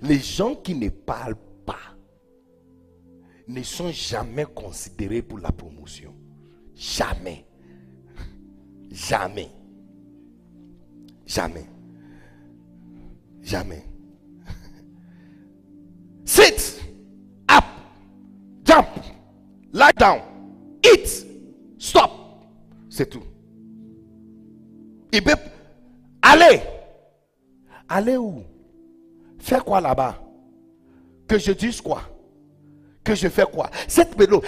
Les 0.00 0.18
gens 0.18 0.56
qui 0.56 0.74
ne 0.74 0.88
parlent 0.88 1.38
pas 1.64 1.96
ne 3.46 3.62
sont 3.62 3.92
jamais 3.92 4.46
considérés 4.46 5.22
pour 5.22 5.38
la 5.38 5.52
promotion. 5.52 6.16
Jamais. 6.74 7.46
Jamais. 8.90 9.52
Jamais. 11.24 11.71
Jamais. 13.42 13.84
Sit. 16.24 16.80
Up. 17.50 17.64
Jump. 18.64 18.86
Lie 19.72 19.92
down. 19.98 20.20
Eat. 20.84 21.26
Stop. 21.78 22.10
C'est 22.88 23.10
tout. 23.10 23.24
Il 25.12 25.22
peut... 25.22 25.34
Allez. 26.22 26.60
Allez 27.88 28.16
où? 28.16 28.44
Faire 29.38 29.64
quoi 29.64 29.80
là-bas? 29.80 30.18
Que 31.28 31.38
je 31.38 31.52
dise 31.52 31.80
quoi? 31.80 32.02
Que 33.04 33.14
je 33.14 33.28
fais 33.28 33.44
quoi? 33.44 33.68
Cette 33.88 34.16
mélo, 34.18 34.42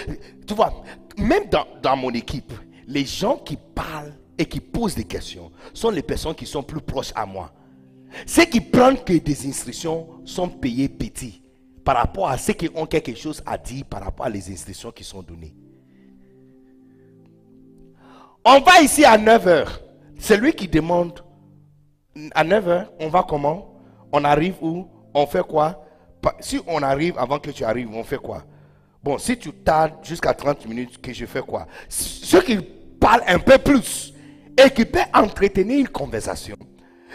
tu 0.46 0.54
vois, 0.54 0.84
même 1.18 1.44
dans 1.82 1.96
mon 1.96 2.10
équipe, 2.10 2.52
les 2.86 3.04
gens 3.04 3.36
qui 3.38 3.56
parlent 3.74 4.14
et 4.38 4.46
qui 4.46 4.60
posent 4.60 4.94
des 4.94 5.04
questions 5.04 5.50
sont 5.72 5.90
les 5.90 6.02
personnes 6.02 6.34
qui 6.34 6.46
sont 6.46 6.62
plus 6.62 6.80
proches 6.80 7.12
à 7.14 7.26
moi. 7.26 7.52
Ceux 8.26 8.44
qui 8.44 8.60
prennent 8.60 9.02
que 9.02 9.14
des 9.14 9.46
instructions 9.46 10.20
sont 10.24 10.48
payés 10.48 10.88
petits 10.88 11.42
par 11.84 11.96
rapport 11.96 12.28
à 12.28 12.38
ceux 12.38 12.54
qui 12.54 12.70
ont 12.74 12.86
quelque 12.86 13.14
chose 13.14 13.42
à 13.44 13.58
dire 13.58 13.84
par 13.84 14.02
rapport 14.02 14.26
à 14.26 14.30
les 14.30 14.50
instructions 14.50 14.90
qui 14.90 15.04
sont 15.04 15.22
données. 15.22 15.54
On 18.44 18.60
va 18.60 18.80
ici 18.82 19.04
à 19.04 19.16
9h. 19.16 19.66
C'est 20.18 20.36
lui 20.36 20.52
qui 20.52 20.68
demande. 20.68 21.20
À 22.34 22.44
9h, 22.44 22.88
on 23.00 23.08
va 23.08 23.24
comment? 23.28 23.74
On 24.12 24.22
arrive 24.24 24.54
où? 24.62 24.86
On 25.12 25.26
fait 25.26 25.42
quoi? 25.42 25.84
Si 26.40 26.60
on 26.66 26.82
arrive 26.82 27.18
avant 27.18 27.38
que 27.38 27.50
tu 27.50 27.64
arrives, 27.64 27.90
on 27.90 28.04
fait 28.04 28.18
quoi? 28.18 28.44
Bon, 29.02 29.18
si 29.18 29.36
tu 29.36 29.52
tardes 29.52 30.02
jusqu'à 30.02 30.32
30 30.32 30.66
minutes, 30.66 31.00
que 31.00 31.12
je 31.12 31.26
fais 31.26 31.42
quoi? 31.42 31.66
Ceux 31.88 32.40
qui 32.40 32.56
parlent 32.98 33.24
un 33.26 33.38
peu 33.38 33.58
plus 33.58 34.14
et 34.56 34.70
qui 34.70 34.84
peuvent 34.86 35.04
entretenir 35.12 35.80
une 35.80 35.88
conversation, 35.88 36.56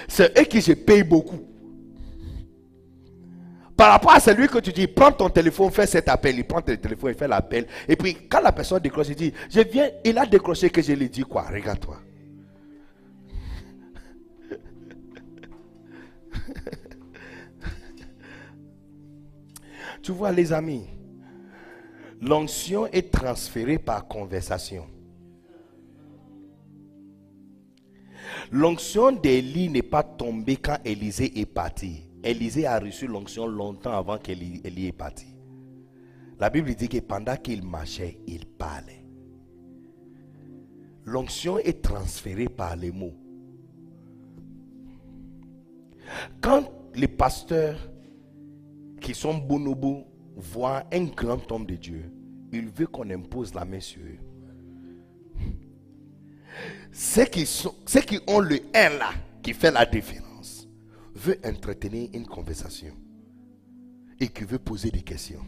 c'est 0.08 0.40
eux 0.40 0.44
qui 0.44 0.62
je 0.62 0.74
paye 0.74 1.04
beaucoup. 1.04 1.50
Par 3.80 3.92
rapport 3.92 4.12
à 4.12 4.20
celui 4.20 4.48
que 4.50 4.60
tu 4.60 4.74
dis, 4.74 4.88
prends 4.88 5.14
ton 5.14 5.30
téléphone, 5.30 5.72
fais 5.72 5.88
cet 5.88 6.10
appel, 6.10 6.38
il 6.38 6.44
prend 6.44 6.62
ton 6.62 6.76
téléphone, 6.76 7.14
il 7.14 7.18
fait 7.18 7.30
l'appel. 7.30 7.66
Et 7.88 7.96
puis, 7.96 8.14
quand 8.30 8.42
la 8.42 8.52
personne 8.52 8.80
décroche, 8.80 9.08
il 9.08 9.16
dit, 9.16 9.32
je 9.50 9.62
viens, 9.62 9.90
il 10.04 10.18
a 10.18 10.26
décroché 10.26 10.70
que 10.70 10.82
je 10.82 10.92
lui 10.92 11.10
dis 11.10 11.22
quoi? 11.22 11.44
Regarde-toi. 11.44 11.98
tu 20.04 20.12
vois, 20.12 20.34
les 20.34 20.52
amis, 20.52 20.90
l'onction 22.22 22.86
est 22.88 23.10
transférée 23.10 23.78
par 23.78 24.10
conversation. 24.10 24.86
L'onction 28.52 29.12
d'Élie 29.12 29.70
n'est 29.70 29.82
pas 29.82 30.04
tombée 30.04 30.58
quand 30.58 30.78
Élisée 30.86 31.40
est 31.40 31.46
parti. 31.46 32.04
Élisée 32.24 32.66
a 32.66 32.80
reçu 32.80 33.08
l'onction 33.08 33.48
longtemps 33.48 33.98
avant 33.98 34.18
qu'Élie 34.18 34.62
Élie 34.64 34.88
est 34.88 34.92
parti. 34.92 35.28
La 36.40 36.50
Bible 36.50 36.74
dit 36.74 36.88
que 36.88 37.00
pendant 37.00 37.36
qu'il 37.36 37.64
marchait, 37.64 38.20
il 38.28 38.46
parlait. 38.46 39.06
L'onction 41.06 41.58
est 41.58 41.82
transférée 41.82 42.50
par 42.50 42.76
les 42.76 42.92
mots. 42.92 43.16
Quand 46.42 46.64
les 46.96 47.08
pasteurs 47.08 47.78
qui 49.02 49.14
sont 49.14 49.38
bonobos 49.38 50.06
voient 50.36 50.84
un 50.94 51.06
grand 51.06 51.52
homme 51.52 51.66
de 51.66 51.76
Dieu, 51.76 52.12
ils 52.52 52.70
veulent 52.70 52.88
qu'on 52.88 53.10
impose 53.10 53.54
la 53.54 53.66
main 53.66 53.80
sur 53.80 54.02
eux. 54.02 54.29
Ceux 56.92 57.26
qui, 57.26 58.20
ont 58.28 58.40
le 58.40 58.60
un 58.74 58.90
là, 58.90 59.12
qui 59.42 59.54
fait 59.54 59.72
la 59.72 59.86
différence, 59.86 60.68
veut 61.14 61.40
entretenir 61.46 62.10
une 62.14 62.26
conversation 62.26 62.94
et 64.20 64.28
qui 64.28 64.44
veut 64.44 64.60
poser 64.60 64.92
des 64.92 65.02
questions. 65.02 65.46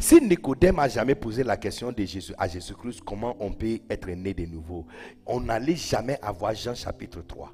Si 0.00 0.20
Nicodème 0.20 0.78
a 0.78 0.88
jamais 0.88 1.14
posé 1.14 1.42
la 1.42 1.56
question 1.56 1.90
de 1.90 2.04
Jésus, 2.04 2.32
à 2.38 2.46
Jésus-Christ, 2.46 3.00
comment 3.04 3.36
on 3.40 3.52
peut 3.52 3.80
être 3.90 4.08
né 4.10 4.32
de 4.32 4.46
nouveau, 4.46 4.86
on 5.26 5.40
n'allait 5.40 5.76
jamais 5.76 6.18
avoir 6.22 6.54
Jean 6.54 6.74
chapitre 6.74 7.22
3. 7.22 7.52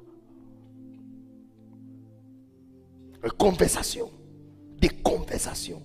Une 3.23 3.31
conversation. 3.31 4.11
Des 4.79 4.89
conversations. 4.89 5.83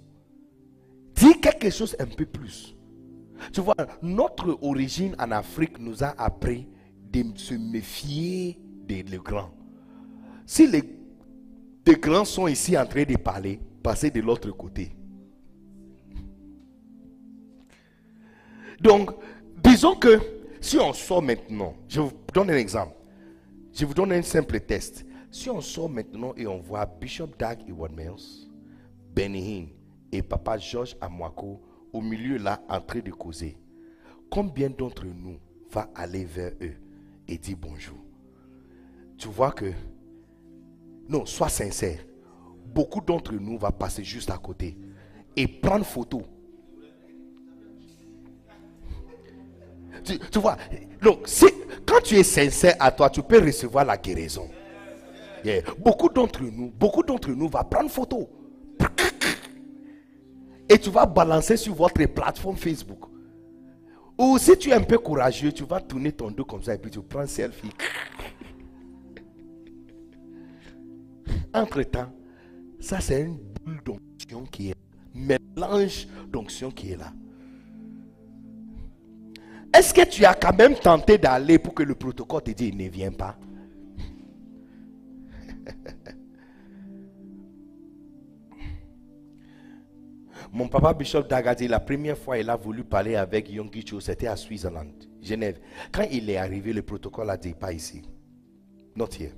Dis 1.14 1.40
quelque 1.40 1.70
chose 1.70 1.96
un 1.98 2.06
peu 2.06 2.26
plus. 2.26 2.76
Tu 3.52 3.60
vois, 3.60 3.76
notre 4.02 4.58
origine 4.62 5.14
en 5.18 5.30
Afrique 5.30 5.78
nous 5.78 6.02
a 6.02 6.14
appris 6.18 6.68
de 7.12 7.24
se 7.36 7.54
méfier 7.54 8.58
des 8.86 9.04
grands. 9.22 9.50
Si 10.46 10.66
les, 10.66 10.82
grands 11.96 12.24
sont 12.24 12.48
ici 12.48 12.76
en 12.76 12.86
train 12.86 13.04
de 13.04 13.16
parler, 13.16 13.60
passez 13.82 14.10
de 14.10 14.20
l'autre 14.20 14.50
côté. 14.50 14.92
Donc, 18.80 19.10
disons 19.62 19.94
que 19.94 20.18
si 20.60 20.78
on 20.78 20.92
sort 20.92 21.22
maintenant, 21.22 21.74
je 21.88 22.00
vous 22.00 22.12
donne 22.32 22.50
un 22.50 22.56
exemple. 22.56 22.94
Je 23.72 23.84
vous 23.84 23.94
donne 23.94 24.12
un 24.12 24.22
simple 24.22 24.60
test. 24.60 25.04
Si 25.30 25.50
on 25.50 25.60
sort 25.60 25.88
maintenant 25.88 26.32
et 26.36 26.46
on 26.46 26.58
voit 26.58 26.86
Bishop 26.86 27.28
Dag 27.38 27.58
Iwan 27.66 27.92
Mills, 27.94 28.48
Benny 29.14 29.72
et 30.12 30.22
Papa 30.22 30.58
Georges 30.58 30.96
Amwako 31.00 31.60
au 31.94 32.00
milieu 32.02 32.36
là 32.36 32.60
en 32.68 32.80
train 32.80 32.98
de 33.00 33.10
causer, 33.10 33.56
combien 34.30 34.68
d'entre 34.68 35.04
nous 35.06 35.38
va 35.70 35.88
aller 35.94 36.24
vers 36.24 36.52
eux 36.60 36.74
et 37.28 37.38
dire 37.38 37.56
bonjour? 37.58 37.96
Tu 39.16 39.28
vois 39.28 39.52
que, 39.52 39.72
non, 41.08 41.24
sois 41.24 41.48
sincère. 41.48 42.00
Beaucoup 42.66 43.00
d'entre 43.00 43.32
nous 43.34 43.56
va 43.56 43.70
passer 43.70 44.02
juste 44.02 44.30
à 44.30 44.36
côté 44.38 44.76
et 45.36 45.46
prendre 45.46 45.84
photo. 45.86 46.22
Tu, 50.30 50.38
vois, 50.40 50.56
donc, 51.00 51.20
si- 51.26 51.46
quand 51.86 52.00
tu 52.02 52.16
es 52.16 52.24
sincère 52.24 52.74
à 52.80 52.90
toi, 52.90 53.08
tu 53.08 53.22
peux 53.22 53.38
recevoir 53.38 53.84
la 53.84 53.96
guérison. 53.96 54.50
Yeah. 55.44 55.62
Beaucoup 55.78 56.08
d'entre 56.08 56.42
nous, 56.42 56.70
beaucoup 56.70 57.02
d'entre 57.02 57.30
nous 57.30 57.48
va 57.48 57.62
prendre 57.62 57.90
photo. 57.90 58.28
Et 60.68 60.78
tu 60.78 60.90
vas 60.90 61.06
balancer 61.06 61.56
sur 61.56 61.74
votre 61.74 62.04
plateforme 62.06 62.56
Facebook. 62.56 63.00
Ou 64.16 64.38
si 64.38 64.56
tu 64.56 64.70
es 64.70 64.74
un 64.74 64.82
peu 64.82 64.98
courageux, 64.98 65.50
tu 65.52 65.64
vas 65.64 65.80
tourner 65.80 66.12
ton 66.12 66.30
dos 66.30 66.44
comme 66.44 66.62
ça 66.62 66.74
et 66.74 66.78
puis 66.78 66.90
tu 66.90 67.02
prends 67.02 67.26
selfie. 67.26 67.70
Entre-temps, 71.54 72.12
ça 72.80 73.00
c'est 73.00 73.22
une 73.22 73.38
boule 73.64 73.80
d'onction 73.84 74.44
qui 74.50 74.70
est 74.70 74.76
mélange 75.14 76.08
d'onction 76.28 76.70
qui 76.70 76.92
est 76.92 76.96
là. 76.96 77.12
Est-ce 79.76 79.92
que 79.92 80.08
tu 80.08 80.24
as 80.24 80.34
quand 80.34 80.56
même 80.56 80.76
tenté 80.76 81.18
d'aller 81.18 81.58
pour 81.58 81.74
que 81.74 81.82
le 81.82 81.96
protocole 81.96 82.42
te 82.42 82.52
dise 82.52 82.74
ne 82.74 82.88
viens 82.88 83.10
pas? 83.10 83.36
Mon 90.54 90.68
papa 90.68 90.94
Bishop 90.94 91.24
Dagadi, 91.24 91.66
la 91.66 91.80
première 91.80 92.16
fois 92.16 92.38
il 92.38 92.48
a 92.48 92.54
voulu 92.54 92.84
parler 92.84 93.16
avec 93.16 93.50
Yonggi 93.50 93.84
Cho, 93.84 93.98
c'était 93.98 94.28
à 94.28 94.36
Switzerland, 94.36 94.94
Genève. 95.20 95.58
Quand 95.90 96.06
il 96.12 96.30
est 96.30 96.36
arrivé, 96.36 96.72
le 96.72 96.82
protocole 96.82 97.28
a 97.30 97.36
dit 97.36 97.54
pas 97.54 97.72
ici. 97.72 98.02
Not 98.94 99.08
here. 99.18 99.32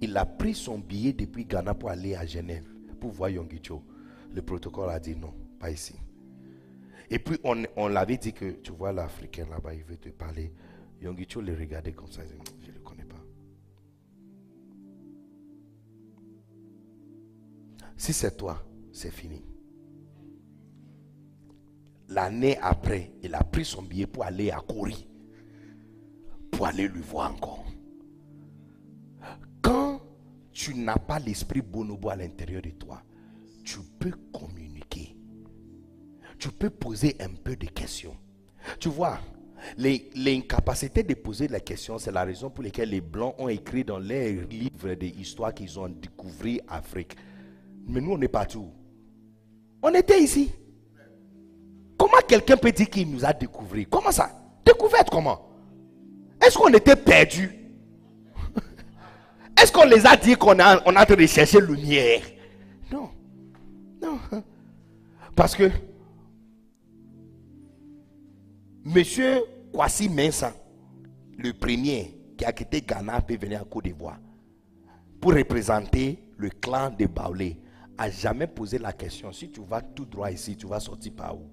Il 0.00 0.16
a 0.16 0.26
pris 0.26 0.54
son 0.54 0.80
billet 0.80 1.12
depuis 1.12 1.44
Ghana 1.44 1.74
pour 1.74 1.90
aller 1.90 2.16
à 2.16 2.26
Genève 2.26 2.66
pour 2.98 3.12
voir 3.12 3.30
Yonggi 3.30 3.60
Cho. 3.62 3.84
Le 4.34 4.42
protocole 4.42 4.90
a 4.90 4.98
dit 4.98 5.14
non, 5.14 5.32
pas 5.60 5.70
ici. 5.70 5.94
Et 7.08 7.20
puis 7.20 7.38
on, 7.44 7.62
on 7.76 7.86
l'avait 7.86 8.16
dit 8.16 8.32
que 8.32 8.50
tu 8.50 8.72
vois 8.72 8.92
l'Africain 8.92 9.46
là-bas, 9.48 9.74
il 9.74 9.84
veut 9.84 9.96
te 9.96 10.08
parler. 10.08 10.52
Yonggi 11.00 11.24
Cho 11.28 11.40
le 11.40 11.54
regardait 11.54 11.92
comme 11.92 12.10
ça, 12.10 12.22
il 12.24 12.30
dit, 12.30 12.52
je 12.62 12.70
ne 12.70 12.74
le 12.74 12.80
connais 12.80 13.04
pas. 13.04 13.22
Si 17.96 18.12
c'est 18.12 18.36
toi, 18.36 18.60
c'est 18.90 19.12
fini. 19.12 19.44
L'année 22.08 22.58
après, 22.58 23.12
il 23.22 23.34
a 23.34 23.42
pris 23.42 23.64
son 23.64 23.82
billet 23.82 24.06
pour 24.06 24.24
aller 24.24 24.50
à 24.50 24.60
Kori. 24.60 25.06
Pour 26.50 26.66
aller 26.66 26.88
lui 26.88 27.00
voir 27.00 27.32
encore. 27.32 27.64
Quand 29.62 30.00
tu 30.52 30.74
n'as 30.74 30.98
pas 30.98 31.18
l'esprit 31.18 31.62
bonobo 31.62 32.10
à 32.10 32.16
l'intérieur 32.16 32.62
de 32.62 32.70
toi, 32.70 33.02
tu 33.64 33.78
peux 33.98 34.12
communiquer. 34.32 35.16
Tu 36.38 36.50
peux 36.50 36.70
poser 36.70 37.16
un 37.20 37.30
peu 37.30 37.56
de 37.56 37.66
questions. 37.66 38.16
Tu 38.78 38.88
vois, 38.88 39.18
l'incapacité 39.76 41.02
de 41.02 41.14
poser 41.14 41.48
la 41.48 41.60
question, 41.60 41.98
c'est 41.98 42.12
la 42.12 42.24
raison 42.24 42.50
pour 42.50 42.64
laquelle 42.64 42.90
les 42.90 43.00
Blancs 43.00 43.34
ont 43.38 43.48
écrit 43.48 43.84
dans 43.84 43.98
leurs 43.98 44.46
livres 44.48 44.94
d'histoire 44.94 45.54
qu'ils 45.54 45.78
ont 45.78 45.88
découvert 45.88 46.60
Afrique. 46.68 47.16
Mais 47.86 48.00
nous, 48.00 48.12
on 48.12 48.20
est 48.20 48.28
partout. 48.28 48.70
On 49.82 49.92
était 49.94 50.22
ici. 50.22 50.50
Quelqu'un 52.32 52.56
peut 52.56 52.72
dire 52.72 52.88
qu'il 52.88 53.10
nous 53.10 53.26
a 53.26 53.34
découvert. 53.34 53.84
Comment 53.90 54.10
ça? 54.10 54.30
Découverte 54.64 55.10
comment? 55.10 55.50
Est-ce 56.42 56.56
qu'on 56.56 56.72
était 56.72 56.96
perdus? 56.96 57.54
Est-ce 59.60 59.70
qu'on 59.70 59.84
les 59.84 60.06
a 60.06 60.16
dit 60.16 60.34
qu'on 60.36 60.58
a, 60.58 60.80
on 60.86 60.96
a 60.96 61.04
de 61.04 61.58
lumière? 61.58 62.22
Non. 62.90 63.10
Non. 64.00 64.18
Parce 65.36 65.54
que 65.54 65.70
Monsieur 68.82 69.42
Kwasi 69.70 70.08
Mensa, 70.08 70.54
le 71.36 71.52
premier 71.52 72.18
qui 72.38 72.46
a 72.46 72.52
quitté 72.54 72.80
Ghana 72.80 73.20
peut 73.20 73.36
venir 73.36 73.60
à 73.60 73.64
Côte 73.66 73.84
d'Ivoire 73.84 74.16
pour 75.20 75.34
représenter 75.34 76.18
le 76.38 76.48
clan 76.48 76.88
de 76.98 77.04
Baoulé 77.04 77.58
a 77.98 78.08
jamais 78.08 78.46
posé 78.46 78.78
la 78.78 78.94
question. 78.94 79.30
Si 79.32 79.50
tu 79.50 79.60
vas 79.62 79.82
tout 79.82 80.06
droit 80.06 80.30
ici, 80.30 80.56
tu 80.56 80.66
vas 80.66 80.80
sortir 80.80 81.12
par 81.14 81.36
où? 81.36 81.50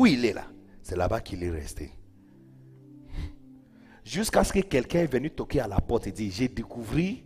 Où 0.00 0.06
il 0.06 0.24
est 0.24 0.32
là? 0.32 0.46
C'est 0.82 0.96
là-bas 0.96 1.20
qu'il 1.20 1.42
est 1.44 1.50
resté. 1.50 1.92
Jusqu'à 4.02 4.42
ce 4.44 4.50
que 4.54 4.60
quelqu'un 4.60 5.00
est 5.00 5.12
venu 5.12 5.30
toquer 5.30 5.60
à 5.60 5.68
la 5.68 5.78
porte 5.78 6.06
et 6.06 6.12
dit 6.12 6.30
J'ai 6.30 6.48
découvert 6.48 7.16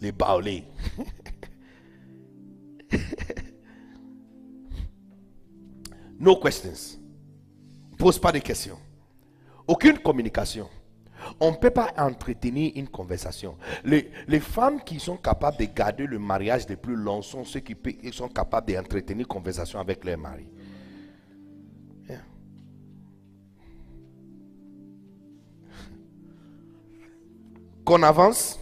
les 0.00 0.10
Baoulé. 0.10 0.64
no 6.18 6.34
questions. 6.40 6.98
Pose 7.96 8.18
pas 8.18 8.32
de 8.32 8.40
questions. 8.40 8.80
Aucune 9.68 10.00
communication. 10.00 10.68
On 11.38 11.52
ne 11.52 11.56
peut 11.56 11.70
pas 11.70 11.92
entretenir 11.96 12.72
une 12.74 12.88
conversation. 12.88 13.56
Les, 13.84 14.10
les, 14.26 14.40
femmes 14.40 14.82
qui 14.82 14.98
sont 14.98 15.18
capables 15.18 15.58
de 15.58 15.66
garder 15.66 16.04
le 16.04 16.18
mariage 16.18 16.68
le 16.68 16.74
plus 16.76 16.96
long 16.96 17.22
sont 17.22 17.44
ceux 17.44 17.60
qui 17.60 17.76
sont 18.10 18.28
capables 18.28 18.72
d'entretenir 18.72 19.20
une 19.20 19.26
conversation 19.26 19.78
avec 19.78 20.04
leur 20.04 20.18
mari. 20.18 20.48
Qu'on 27.88 28.02
avance 28.02 28.58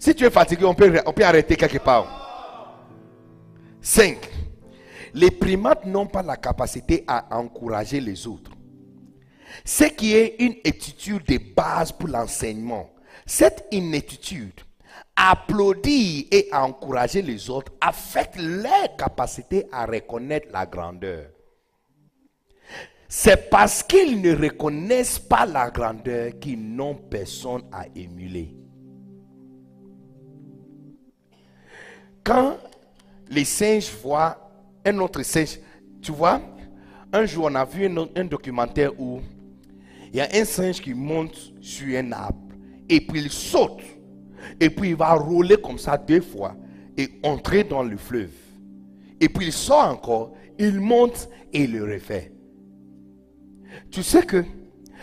Si 0.00 0.16
tu 0.16 0.24
es 0.24 0.30
fatigué, 0.30 0.64
on 0.64 0.74
peut, 0.74 1.00
on 1.06 1.12
peut 1.12 1.24
arrêter 1.24 1.54
quelque 1.54 1.78
part. 1.78 2.80
5. 3.80 4.18
Les 5.14 5.30
primates 5.30 5.86
n'ont 5.86 6.08
pas 6.08 6.24
la 6.24 6.36
capacité 6.36 7.04
à 7.06 7.38
encourager 7.38 8.00
les 8.00 8.26
autres. 8.26 8.50
Ce 9.64 9.84
qui 9.84 10.12
est 10.16 10.34
une 10.40 10.56
étude 10.64 11.22
de 11.24 11.38
base 11.54 11.92
pour 11.92 12.08
l'enseignement. 12.08 12.90
Cette 13.26 13.64
inaptitude, 13.70 14.60
applaudir 15.14 16.24
et 16.32 16.48
encourager 16.52 17.22
les 17.22 17.48
autres, 17.48 17.70
affecte 17.80 18.34
leur 18.40 18.96
capacité 18.98 19.68
à 19.70 19.86
reconnaître 19.86 20.48
la 20.52 20.66
grandeur. 20.66 21.26
C'est 23.16 23.48
parce 23.48 23.80
qu'ils 23.84 24.20
ne 24.20 24.34
reconnaissent 24.34 25.20
pas 25.20 25.46
la 25.46 25.70
grandeur 25.70 26.32
qu'ils 26.40 26.74
n'ont 26.74 26.96
personne 26.96 27.62
à 27.70 27.86
émuler. 27.94 28.56
Quand 32.24 32.58
les 33.30 33.44
singes 33.44 33.92
voient 34.02 34.36
un 34.84 34.98
autre 34.98 35.22
singe, 35.22 35.60
tu 36.02 36.10
vois, 36.10 36.40
un 37.12 37.24
jour 37.24 37.46
on 37.48 37.54
a 37.54 37.64
vu 37.64 37.86
un, 37.86 38.24
documentaire 38.24 38.90
où 39.00 39.20
il 40.12 40.16
y 40.16 40.20
a 40.20 40.28
un 40.34 40.44
singe 40.44 40.80
qui 40.80 40.92
monte 40.92 41.52
sur 41.60 41.96
un 41.96 42.10
arbre 42.10 42.52
et 42.88 43.00
puis 43.00 43.20
il 43.20 43.30
saute 43.30 43.80
et 44.58 44.68
puis 44.68 44.88
il 44.88 44.96
va 44.96 45.12
rouler 45.12 45.56
comme 45.56 45.78
ça 45.78 45.96
deux 45.96 46.20
fois 46.20 46.56
et 46.98 47.20
entrer 47.22 47.62
dans 47.62 47.84
le 47.84 47.96
fleuve. 47.96 48.34
Et 49.20 49.28
puis 49.28 49.46
il 49.46 49.52
sort 49.52 49.88
encore, 49.88 50.32
il 50.58 50.80
monte 50.80 51.28
et 51.52 51.62
il 51.62 51.74
le 51.74 51.84
refait. 51.94 52.33
Tu 53.94 54.02
sais 54.02 54.26
que 54.26 54.44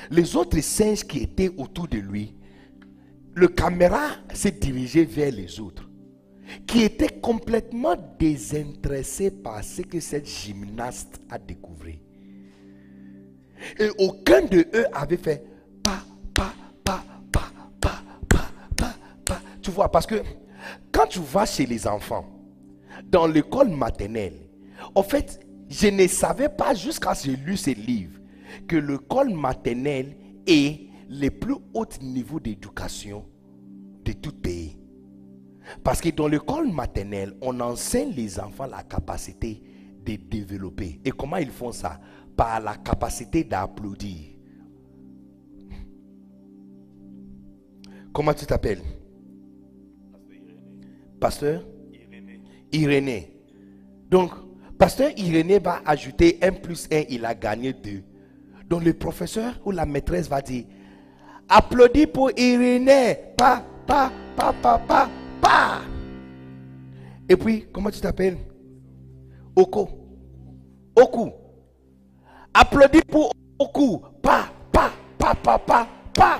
les 0.09 0.35
autres 0.35 0.59
singes 0.59 1.05
qui 1.05 1.19
étaient 1.19 1.47
autour 1.47 1.87
de 1.87 1.97
lui, 1.97 2.35
le 3.33 3.47
caméra 3.47 4.09
s'est 4.33 4.51
dirigé 4.51 5.05
vers 5.05 5.31
les 5.31 5.61
autres, 5.61 5.89
qui 6.67 6.83
étaient 6.83 7.21
complètement 7.21 7.95
désintéressés 8.19 9.31
par 9.31 9.63
ce 9.63 9.83
que 9.83 10.01
cette 10.01 10.27
gymnaste 10.27 11.21
a 11.29 11.39
découvert. 11.39 11.95
Et 13.79 13.87
aucun 13.97 14.41
de 14.41 14.67
eux 14.75 14.85
avait 14.91 15.15
fait 15.15 15.45
pas, 15.81 16.03
pas, 16.33 16.53
pas, 16.83 17.01
pas, 17.31 17.49
pas, 17.79 18.03
pas, 18.27 18.51
pas, 18.75 18.95
pas. 19.23 19.41
Tu 19.61 19.71
vois, 19.71 19.89
parce 19.89 20.05
que 20.05 20.21
quand 20.91 21.07
tu 21.07 21.19
vas 21.19 21.45
chez 21.45 21.65
les 21.65 21.87
enfants, 21.87 22.25
dans 23.05 23.25
l'école 23.25 23.69
maternelle, 23.69 24.49
en 24.93 25.03
fait, 25.03 25.39
je 25.69 25.87
ne 25.87 26.05
savais 26.07 26.49
pas 26.49 26.73
jusqu'à 26.73 27.15
ce 27.15 27.27
que 27.27 27.31
j'ai 27.31 27.37
lu 27.37 27.55
ces 27.55 27.73
livres 27.73 28.20
que 28.67 28.75
l'école 28.75 29.33
maternelle 29.33 30.15
est 30.47 30.87
le 31.09 31.29
plus 31.29 31.55
haut 31.73 31.85
niveau 32.01 32.39
d'éducation 32.39 33.25
de 34.03 34.13
tout 34.13 34.33
pays. 34.33 34.77
Parce 35.83 36.01
que 36.01 36.09
dans 36.09 36.27
l'école 36.27 36.71
maternelle, 36.71 37.35
on 37.41 37.59
enseigne 37.59 38.11
les 38.11 38.39
enfants 38.39 38.65
la 38.65 38.83
capacité 38.83 39.61
de 40.05 40.15
développer. 40.15 40.99
Et 41.05 41.11
comment 41.11 41.37
ils 41.37 41.51
font 41.51 41.71
ça? 41.71 41.99
Par 42.35 42.59
la 42.59 42.75
capacité 42.75 43.43
d'applaudir. 43.43 44.17
Comment 48.13 48.33
tu 48.33 48.45
t'appelles? 48.45 48.81
Pasteur 51.19 51.63
Irénée. 52.71 53.37
Donc, 54.09 54.31
Pasteur 54.77 55.11
Irénée 55.17 55.59
va 55.59 55.81
ajouter 55.85 56.39
1 56.41 56.51
plus 56.53 56.87
1, 56.91 57.03
il 57.09 57.25
a 57.25 57.35
gagné 57.35 57.73
2. 57.73 58.03
Donc 58.71 58.85
le 58.85 58.93
professeur 58.93 59.59
ou 59.65 59.71
la 59.71 59.85
maîtresse 59.85 60.29
va 60.29 60.41
dire, 60.41 60.63
applaudis 61.49 62.07
pour 62.07 62.31
Irénée, 62.37 63.17
pas, 63.37 63.61
pas, 63.85 64.09
pas, 64.37 64.53
pas, 64.53 64.79
pas, 64.79 65.09
pas. 65.41 65.81
Et 67.27 67.35
puis, 67.35 67.65
comment 67.73 67.91
tu 67.91 67.99
t'appelles? 67.99 68.37
Oko. 69.57 69.89
Oku. 70.95 71.31
Applaudis 72.53 73.01
pour 73.01 73.33
Oku, 73.59 74.03
pas, 74.21 74.45
pas, 74.71 74.91
pas, 75.17 75.35
pas, 75.35 75.59
pas, 75.59 75.87
pas. 76.13 76.39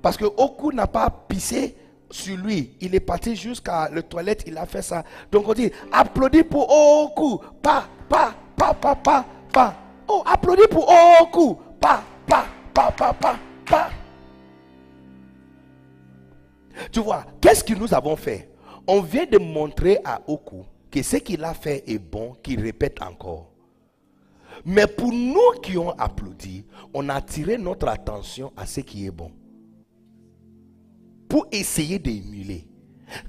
Parce 0.00 0.16
que 0.16 0.26
Oku 0.26 0.70
n'a 0.70 0.86
pas 0.86 1.10
pissé 1.10 1.74
sur 2.12 2.36
lui. 2.36 2.76
Il 2.80 2.94
est 2.94 3.00
parti 3.00 3.34
jusqu'à 3.34 3.90
la 3.92 4.02
toilette, 4.02 4.44
il 4.46 4.56
a 4.56 4.66
fait 4.66 4.82
ça. 4.82 5.02
Donc 5.32 5.48
on 5.48 5.54
dit, 5.54 5.72
applaudis 5.90 6.44
pour 6.44 6.70
Oku, 6.70 7.40
pas, 7.60 7.88
pas, 8.08 8.36
pas, 8.56 8.72
pas, 8.72 8.94
pas, 8.94 9.26
pas. 9.52 9.89
Oh, 10.12 10.24
applaudis 10.26 10.66
pour 10.68 10.90
Oku, 11.22 11.54
pas, 11.78 12.02
pas, 12.26 12.44
pas, 12.74 12.90
pas, 12.90 13.12
pas, 13.12 13.38
pas. 13.64 13.90
Tu 16.90 16.98
vois, 16.98 17.24
qu'est-ce 17.40 17.62
que 17.62 17.74
nous 17.74 17.94
avons 17.94 18.16
fait? 18.16 18.50
On 18.88 19.02
vient 19.02 19.26
de 19.26 19.38
montrer 19.38 19.98
à 20.04 20.20
Oku 20.26 20.64
que 20.90 21.00
ce 21.00 21.18
qu'il 21.18 21.44
a 21.44 21.54
fait 21.54 21.88
est 21.88 22.00
bon, 22.00 22.34
qu'il 22.42 22.60
répète 22.60 23.00
encore. 23.00 23.52
Mais 24.64 24.88
pour 24.88 25.12
nous 25.12 25.60
qui 25.62 25.78
ont 25.78 25.90
applaudi, 25.90 26.66
on 26.92 27.08
a 27.08 27.14
attiré 27.14 27.56
notre 27.56 27.86
attention 27.86 28.52
à 28.56 28.66
ce 28.66 28.80
qui 28.80 29.06
est 29.06 29.12
bon. 29.12 29.30
Pour 31.28 31.46
essayer 31.52 32.00
d'émuler. 32.00 32.66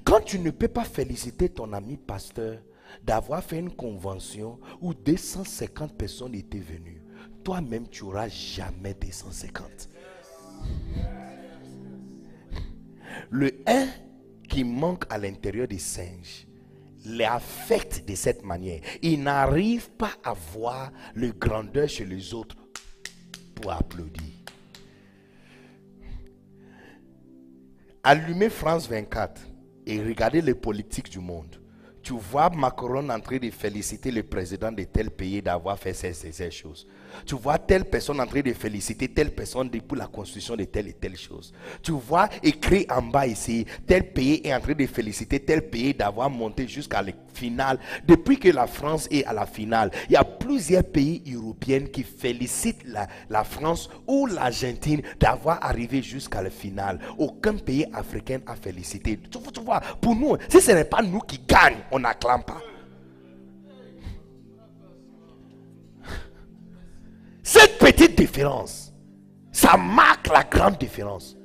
Quand 0.03 0.21
tu 0.21 0.39
ne 0.39 0.49
peux 0.49 0.67
pas 0.67 0.83
féliciter 0.83 1.47
ton 1.49 1.73
ami 1.73 1.97
pasteur 1.97 2.57
d'avoir 3.03 3.43
fait 3.43 3.59
une 3.59 3.71
convention 3.71 4.59
où 4.81 4.93
250 4.93 5.97
personnes 5.97 6.35
étaient 6.35 6.59
venues, 6.59 7.01
toi-même 7.43 7.87
tu 7.87 8.03
n'auras 8.03 8.27
jamais 8.27 8.93
250. 8.93 9.89
Le 13.29 13.61
1 13.65 13.87
qui 14.47 14.63
manque 14.63 15.05
à 15.09 15.17
l'intérieur 15.17 15.67
des 15.67 15.79
singes 15.79 16.47
les 17.05 17.25
affecte 17.25 18.07
de 18.07 18.15
cette 18.15 18.43
manière. 18.43 18.81
Ils 19.01 19.21
n'arrivent 19.21 19.91
pas 19.91 20.13
à 20.23 20.33
voir 20.33 20.91
le 21.15 21.31
grandeur 21.31 21.89
chez 21.89 22.05
les 22.05 22.33
autres 22.33 22.55
pour 23.55 23.71
applaudir. 23.71 24.21
Allumez 28.03 28.49
France 28.49 28.89
24 28.89 29.41
et 29.85 30.01
regardez 30.01 30.41
les 30.41 30.55
politiques 30.55 31.09
du 31.09 31.19
monde. 31.19 31.60
Tu 32.03 32.13
vois 32.13 32.49
Macron 32.49 33.09
en 33.09 33.19
train 33.19 33.37
de 33.37 33.49
féliciter 33.51 34.11
le 34.11 34.23
président 34.23 34.71
de 34.71 34.83
tel 34.83 35.11
pays 35.11 35.41
d'avoir 35.41 35.77
fait 35.77 35.93
ces, 35.93 36.13
ces, 36.13 36.31
ces, 36.31 36.49
choses. 36.49 36.87
Tu 37.25 37.35
vois 37.35 37.59
telle 37.59 37.85
personne 37.85 38.19
en 38.19 38.25
train 38.25 38.41
de 38.41 38.53
féliciter 38.53 39.07
telle 39.07 39.31
personne 39.31 39.69
pour 39.69 39.97
la 39.97 40.07
construction 40.07 40.55
de 40.55 40.63
telle 40.63 40.87
et 40.87 40.93
telle 40.93 41.17
chose. 41.17 41.53
Tu 41.83 41.91
vois 41.91 42.27
écrit 42.41 42.85
en 42.89 43.01
bas 43.03 43.27
ici, 43.27 43.65
tel 43.85 44.11
pays 44.11 44.41
est 44.43 44.53
en 44.53 44.59
train 44.59 44.73
de 44.73 44.85
féliciter 44.87 45.39
tel 45.39 45.69
pays 45.69 45.93
d'avoir 45.93 46.29
monté 46.29 46.67
jusqu'à 46.67 47.01
la 47.01 47.11
finale. 47.33 47.79
Depuis 48.07 48.37
que 48.37 48.49
la 48.49 48.67
France 48.67 49.07
est 49.11 49.25
à 49.25 49.33
la 49.33 49.45
finale, 49.45 49.91
il 50.09 50.13
y 50.13 50.15
a 50.15 50.23
plusieurs 50.23 50.83
pays 50.83 51.21
européens 51.33 51.85
qui 51.91 52.03
félicitent 52.03 52.83
la, 52.85 53.43
France 53.43 53.89
ou 54.07 54.27
l'Argentine 54.27 55.01
d'avoir 55.19 55.63
arrivé 55.63 56.01
jusqu'à 56.01 56.41
la 56.41 56.49
finale. 56.49 56.99
Aucun 57.17 57.53
pays 57.55 57.85
africain 57.93 58.39
a 58.45 58.55
félicité. 58.55 59.17
Tu, 59.17 59.39
tu 59.51 59.61
vois, 59.61 59.79
pour 60.01 60.15
nous, 60.15 60.37
si 60.49 60.61
ce 60.61 60.71
n'est 60.71 60.85
pas 60.85 61.01
nous 61.01 61.19
qui 61.19 61.39
gagnons, 61.47 61.77
on 61.91 61.99
n'acclame 61.99 62.43
pas. 62.43 62.61
Cette 67.43 67.77
petite 67.79 68.17
différence, 68.17 68.93
ça 69.51 69.75
marque 69.77 70.27
la 70.27 70.43
grande 70.43 70.77
différence. 70.77 71.35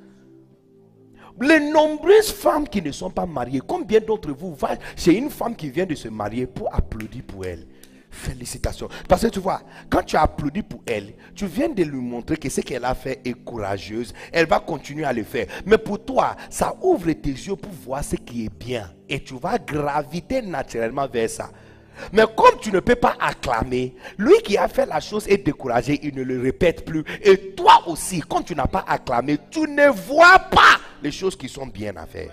Les 1.39 1.59
nombreuses 1.59 2.31
femmes 2.31 2.67
qui 2.67 2.81
ne 2.81 2.91
sont 2.91 3.11
pas 3.11 3.25
mariées, 3.25 3.61
combien 3.65 3.99
d'entre 3.99 4.31
vous 4.31 4.55
chez 4.95 5.17
une 5.17 5.29
femme 5.29 5.55
qui 5.55 5.69
vient 5.69 5.85
de 5.85 5.95
se 5.95 6.07
marier 6.07 6.47
pour 6.47 6.73
applaudir 6.73 7.23
pour 7.23 7.45
elle 7.45 7.67
Félicitations. 8.09 8.89
Parce 9.07 9.21
que 9.21 9.27
tu 9.27 9.39
vois, 9.39 9.61
quand 9.89 10.03
tu 10.03 10.15
applaudis 10.15 10.63
pour 10.63 10.81
elle, 10.85 11.13
tu 11.35 11.45
viens 11.45 11.69
de 11.69 11.83
lui 11.83 11.99
montrer 11.99 12.37
que 12.37 12.49
ce 12.49 12.61
qu'elle 12.61 12.85
a 12.85 12.95
fait 12.95 13.21
est 13.25 13.33
courageuse. 13.33 14.13
Elle 14.31 14.47
va 14.47 14.59
continuer 14.59 15.03
à 15.03 15.13
le 15.13 15.23
faire. 15.23 15.47
Mais 15.65 15.77
pour 15.77 16.03
toi, 16.03 16.35
ça 16.49 16.73
ouvre 16.81 17.11
tes 17.11 17.29
yeux 17.29 17.55
pour 17.55 17.71
voir 17.71 18.03
ce 18.03 18.15
qui 18.15 18.45
est 18.45 18.53
bien. 18.53 18.91
Et 19.09 19.19
tu 19.19 19.35
vas 19.37 19.57
graviter 19.57 20.41
naturellement 20.41 21.07
vers 21.07 21.29
ça. 21.29 21.49
Mais 22.13 22.23
comme 22.35 22.59
tu 22.59 22.71
ne 22.71 22.79
peux 22.79 22.95
pas 22.95 23.15
acclamer, 23.19 23.95
lui 24.17 24.37
qui 24.43 24.57
a 24.57 24.67
fait 24.67 24.85
la 24.85 24.99
chose 24.99 25.27
est 25.27 25.45
découragé, 25.45 25.99
il 26.03 26.15
ne 26.15 26.23
le 26.23 26.41
répète 26.41 26.85
plus. 26.85 27.03
Et 27.23 27.51
toi 27.55 27.83
aussi, 27.87 28.21
quand 28.21 28.43
tu 28.43 28.55
n'as 28.55 28.67
pas 28.67 28.85
acclamé, 28.87 29.37
tu 29.49 29.61
ne 29.61 29.89
vois 29.89 30.39
pas 30.39 30.77
les 31.01 31.11
choses 31.11 31.35
qui 31.35 31.49
sont 31.49 31.67
bien 31.67 31.95
à 31.97 32.05
faire. 32.05 32.29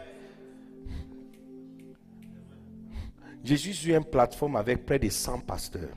Je 3.45 3.57
suis 3.57 3.75
sur 3.75 3.95
une 3.95 4.05
plateforme 4.05 4.57
avec 4.57 4.87
près 4.87 4.99
de 4.99 5.11
100 5.11 5.41
pasteurs. 5.41 5.95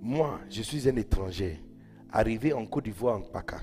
Moi, 0.00 0.40
je 0.48 0.62
suis 0.62 0.88
un 0.88 0.96
étranger, 0.96 1.62
arrivé 2.10 2.54
en 2.54 2.64
Côte 2.64 2.84
d'Ivoire, 2.84 3.18
en 3.18 3.20
PACA. 3.20 3.60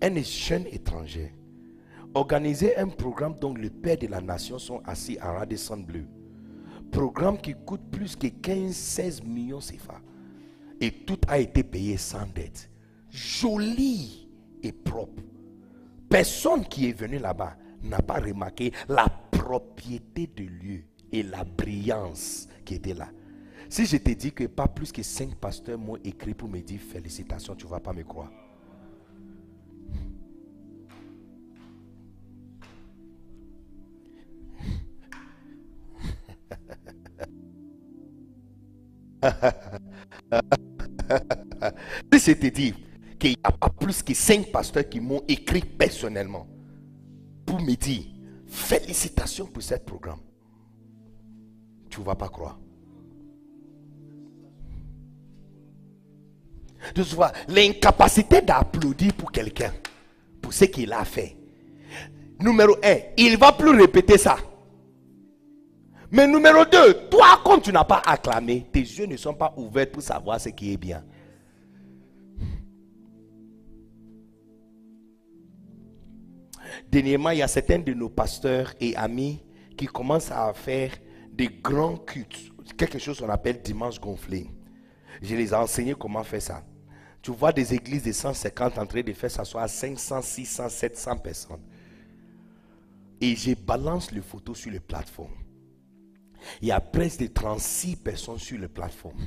Un 0.00 0.22
jeune 0.22 0.66
étranger. 0.68 1.34
Organiser 2.14 2.76
un 2.76 2.86
programme 2.86 3.36
dont 3.40 3.54
le 3.54 3.70
père 3.70 3.98
de 3.98 4.06
la 4.06 4.20
nation 4.20 4.56
sont 4.60 4.82
assis 4.84 5.18
à 5.18 5.32
Radisson 5.32 5.78
Bleu. 5.78 6.06
Programme 6.92 7.40
qui 7.40 7.54
coûte 7.54 7.90
plus 7.90 8.14
que 8.14 8.28
15-16 8.28 9.24
millions 9.24 9.58
CFA. 9.58 10.00
Et 10.80 10.92
tout 10.92 11.18
a 11.26 11.40
été 11.40 11.64
payé 11.64 11.96
sans 11.96 12.26
dette. 12.32 12.70
Joli 13.10 14.28
et 14.62 14.70
propre. 14.70 15.20
Personne 16.08 16.64
qui 16.64 16.88
est 16.88 16.96
venu 16.96 17.18
là-bas 17.18 17.56
n'a 17.82 18.00
pas 18.00 18.20
remarqué 18.20 18.72
la 18.88 19.08
propriété 19.08 20.28
de 20.28 20.44
lieu 20.44 20.84
et 21.12 21.22
la 21.22 21.44
brillance 21.44 22.48
qui 22.64 22.74
était 22.74 22.94
là. 22.94 23.10
Si 23.68 23.86
je 23.86 23.96
te 23.98 24.10
dis 24.10 24.32
que 24.32 24.44
pas 24.44 24.68
plus 24.68 24.92
que 24.92 25.02
cinq 25.02 25.34
pasteurs 25.36 25.78
m'ont 25.78 25.96
écrit 26.04 26.34
pour 26.34 26.48
me 26.48 26.60
dire 26.60 26.80
félicitations, 26.80 27.54
tu 27.54 27.66
ne 27.66 27.70
vas 27.70 27.80
pas 27.80 27.92
me 27.92 28.02
croire. 28.02 28.30
si 42.12 42.18
je 42.18 42.32
te 42.32 42.46
dis 42.48 42.74
qu'il 43.18 43.30
n'y 43.30 43.36
a 43.44 43.52
pas 43.52 43.70
plus 43.70 44.02
que 44.02 44.12
cinq 44.14 44.50
pasteurs 44.50 44.88
qui 44.88 45.00
m'ont 45.00 45.22
écrit 45.28 45.60
personnellement 45.62 46.46
pour 47.46 47.60
me 47.60 47.74
dire 47.74 48.04
félicitations 48.46 49.46
pour 49.46 49.62
ce 49.62 49.76
programme 49.76 50.20
tu 51.92 52.00
ne 52.00 52.06
vas 52.06 52.14
pas 52.14 52.28
croire. 52.28 52.58
De 56.94 57.02
vois 57.02 57.30
l'incapacité 57.48 58.40
d'applaudir 58.40 59.12
pour 59.12 59.30
quelqu'un, 59.30 59.72
pour 60.40 60.52
ce 60.52 60.64
qu'il 60.64 60.92
a 60.92 61.04
fait. 61.04 61.36
Numéro 62.40 62.74
un, 62.82 62.96
il 63.16 63.32
ne 63.32 63.36
va 63.36 63.52
plus 63.52 63.70
répéter 63.70 64.18
ça. 64.18 64.36
Mais 66.10 66.26
numéro 66.26 66.64
deux, 66.64 67.08
toi, 67.08 67.40
comme 67.44 67.60
tu 67.60 67.72
n'as 67.72 67.84
pas 67.84 68.02
acclamé, 68.04 68.66
tes 68.72 68.80
yeux 68.80 69.06
ne 69.06 69.16
sont 69.16 69.34
pas 69.34 69.54
ouverts 69.56 69.92
pour 69.92 70.02
savoir 70.02 70.40
ce 70.40 70.48
qui 70.48 70.72
est 70.72 70.76
bien. 70.76 71.04
Dernièrement, 76.90 77.30
il 77.30 77.38
y 77.38 77.42
a 77.42 77.48
certains 77.48 77.78
de 77.78 77.94
nos 77.94 78.08
pasteurs 78.08 78.72
et 78.80 78.96
amis 78.96 79.40
qui 79.76 79.86
commencent 79.86 80.32
à 80.32 80.52
faire 80.52 80.90
des 81.32 81.48
grands 81.48 81.96
cultes, 81.96 82.52
quelque 82.76 82.98
chose 82.98 83.20
qu'on 83.20 83.28
appelle 83.28 83.60
dimanche 83.62 83.98
gonflé. 83.98 84.50
Je 85.20 85.34
les 85.34 85.50
ai 85.50 85.54
enseigné 85.54 85.94
comment 85.94 86.22
faire 86.22 86.42
ça. 86.42 86.64
Tu 87.22 87.30
vois 87.30 87.52
des 87.52 87.72
églises 87.74 88.02
de 88.02 88.12
150 88.12 88.78
en 88.78 88.86
train 88.86 89.02
de 89.02 89.12
faire 89.12 89.30
s'asseoir 89.30 89.68
500, 89.68 90.22
600, 90.22 90.68
700 90.68 91.16
personnes. 91.18 91.62
Et 93.20 93.36
je 93.36 93.54
balance 93.54 94.10
les 94.10 94.20
photos 94.20 94.58
sur 94.58 94.72
les 94.72 94.80
plateformes. 94.80 95.36
Il 96.60 96.68
y 96.68 96.72
a 96.72 96.80
presque 96.80 97.20
de 97.20 97.28
36 97.28 97.96
personnes 97.96 98.38
sur 98.38 98.58
les 98.58 98.66
plateformes. 98.66 99.26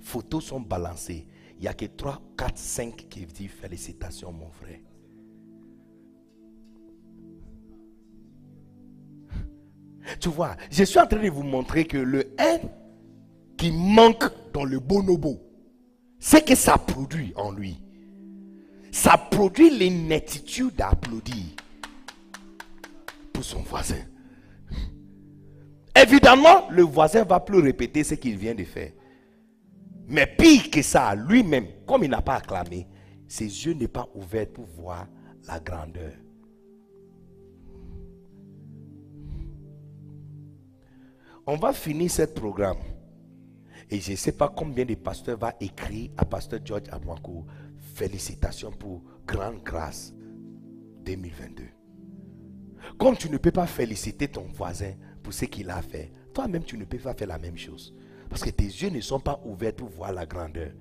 Photos 0.00 0.44
sont 0.44 0.60
balancées. 0.60 1.26
Il 1.56 1.62
n'y 1.62 1.68
a 1.68 1.74
que 1.74 1.86
3, 1.86 2.22
4, 2.38 2.56
5 2.56 2.96
qui 3.08 3.26
disent 3.26 3.50
félicitations 3.50 4.32
mon 4.32 4.50
frère. 4.50 4.78
Tu 10.20 10.28
vois, 10.28 10.56
je 10.70 10.84
suis 10.84 10.98
en 10.98 11.06
train 11.06 11.22
de 11.22 11.28
vous 11.28 11.42
montrer 11.42 11.84
que 11.84 11.98
le 11.98 12.34
1 12.38 12.58
qui 13.56 13.70
manque 13.70 14.24
dans 14.52 14.64
le 14.64 14.80
bonobo, 14.80 15.40
c'est 16.18 16.46
que 16.46 16.54
ça 16.54 16.78
produit 16.78 17.32
en 17.36 17.52
lui. 17.52 17.78
Ça 18.90 19.16
produit 19.16 19.70
l'inaptitude 19.70 20.74
d'applaudir 20.76 21.44
pour 23.32 23.44
son 23.44 23.60
voisin. 23.60 24.02
Évidemment, 25.94 26.68
le 26.70 26.82
voisin 26.82 27.24
va 27.24 27.40
plus 27.40 27.60
répéter 27.60 28.04
ce 28.04 28.14
qu'il 28.14 28.36
vient 28.36 28.54
de 28.54 28.64
faire. 28.64 28.92
Mais 30.08 30.26
pire 30.26 30.70
que 30.70 30.82
ça, 30.82 31.14
lui-même, 31.14 31.66
comme 31.86 32.04
il 32.04 32.10
n'a 32.10 32.22
pas 32.22 32.36
acclamé, 32.36 32.86
ses 33.28 33.44
yeux 33.44 33.74
n'est 33.74 33.88
pas 33.88 34.08
ouverts 34.14 34.50
pour 34.52 34.66
voir 34.66 35.06
la 35.46 35.58
grandeur. 35.60 36.12
On 41.54 41.56
va 41.56 41.74
finir 41.74 42.10
ce 42.10 42.22
programme. 42.22 42.78
Et 43.90 44.00
je 44.00 44.12
ne 44.12 44.16
sais 44.16 44.32
pas 44.32 44.48
combien 44.48 44.86
de 44.86 44.94
pasteurs 44.94 45.36
va 45.36 45.52
écrire 45.60 46.10
à 46.16 46.24
Pasteur 46.24 46.60
George 46.64 46.84
Amwakou. 46.90 47.44
Félicitations 47.94 48.70
pour 48.70 49.02
grande 49.26 49.62
grâce 49.62 50.14
2022. 51.04 51.64
Comme 52.98 53.18
tu 53.18 53.28
ne 53.28 53.36
peux 53.36 53.50
pas 53.50 53.66
féliciter 53.66 54.28
ton 54.28 54.46
voisin 54.54 54.94
pour 55.22 55.34
ce 55.34 55.44
qu'il 55.44 55.68
a 55.68 55.82
fait, 55.82 56.10
toi-même 56.32 56.64
tu 56.64 56.78
ne 56.78 56.86
peux 56.86 56.96
pas 56.96 57.12
faire 57.12 57.28
la 57.28 57.38
même 57.38 57.58
chose. 57.58 57.94
Parce 58.30 58.42
que 58.42 58.48
tes 58.48 58.64
yeux 58.64 58.88
ne 58.88 59.02
sont 59.02 59.20
pas 59.20 59.38
ouverts 59.44 59.76
pour 59.76 59.90
voir 59.90 60.14
la 60.14 60.24
grandeur. 60.24 60.72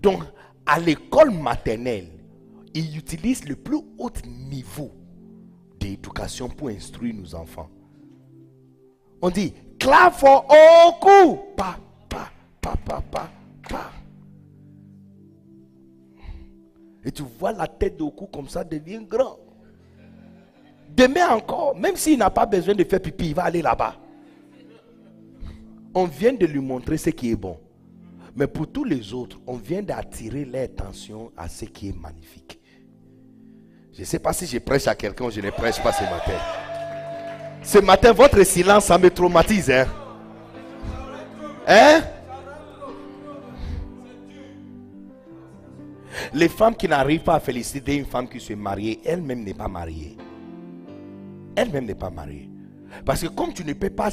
Donc, 0.00 0.22
à 0.64 0.78
l'école 0.78 1.32
maternelle, 1.32 2.06
ils 2.72 2.96
utilisent 2.96 3.48
le 3.48 3.56
plus 3.56 3.80
haut 3.98 4.12
niveau 4.28 4.92
d'éducation 5.80 6.48
pour 6.48 6.68
instruire 6.68 7.16
nos 7.16 7.34
enfants. 7.34 7.68
On 9.24 9.30
dit 9.30 9.54
clap 9.78 10.12
for 10.12 10.44
Oku. 10.44 11.38
Pa, 11.56 11.78
pa, 12.10 12.30
pa, 12.60 12.76
pa, 12.84 13.02
pa, 13.10 13.30
pa. 13.66 13.90
Et 17.02 17.10
tu 17.10 17.22
vois 17.38 17.52
la 17.52 17.66
tête 17.66 17.96
d'Oku 17.96 18.26
comme 18.26 18.50
ça 18.50 18.62
devient 18.64 19.00
grand. 19.08 19.38
Demain 20.94 21.28
encore, 21.30 21.74
même 21.74 21.96
s'il 21.96 22.18
n'a 22.18 22.28
pas 22.28 22.44
besoin 22.44 22.74
de 22.74 22.84
faire 22.84 23.00
pipi, 23.00 23.28
il 23.28 23.34
va 23.34 23.44
aller 23.44 23.62
là-bas. 23.62 23.96
On 25.94 26.04
vient 26.04 26.34
de 26.34 26.44
lui 26.44 26.60
montrer 26.60 26.98
ce 26.98 27.08
qui 27.08 27.30
est 27.30 27.36
bon. 27.36 27.58
Mais 28.36 28.46
pour 28.46 28.70
tous 28.70 28.84
les 28.84 29.14
autres, 29.14 29.40
on 29.46 29.56
vient 29.56 29.82
d'attirer 29.82 30.44
l'attention 30.44 31.32
à 31.34 31.48
ce 31.48 31.64
qui 31.64 31.88
est 31.88 31.96
magnifique. 31.96 32.60
Je 33.94 34.00
ne 34.00 34.04
sais 34.04 34.18
pas 34.18 34.34
si 34.34 34.44
je 34.46 34.58
prêche 34.58 34.86
à 34.86 34.94
quelqu'un 34.94 35.24
ou 35.24 35.30
je 35.30 35.40
ne 35.40 35.48
prêche 35.48 35.82
pas 35.82 35.92
ce 35.92 36.02
matin. 36.02 36.63
Ce 37.64 37.78
matin, 37.78 38.12
votre 38.12 38.42
silence, 38.44 38.84
ça 38.84 38.98
me 38.98 39.10
traumatise. 39.10 39.70
Hein? 39.70 39.86
hein? 41.66 42.02
Les 46.34 46.48
femmes 46.48 46.76
qui 46.76 46.86
n'arrivent 46.86 47.22
pas 47.22 47.36
à 47.36 47.40
féliciter 47.40 47.96
une 47.96 48.04
femme 48.04 48.28
qui 48.28 48.38
se 48.38 48.52
marie, 48.52 49.00
elle-même 49.04 49.42
n'est 49.42 49.54
pas 49.54 49.66
mariée. 49.66 50.16
Elle-même 51.56 51.86
n'est 51.86 51.94
pas 51.94 52.10
mariée. 52.10 52.50
Parce 53.04 53.22
que 53.22 53.28
comme 53.28 53.54
tu 53.54 53.64
ne 53.64 53.72
peux 53.72 53.90
pas 53.90 54.10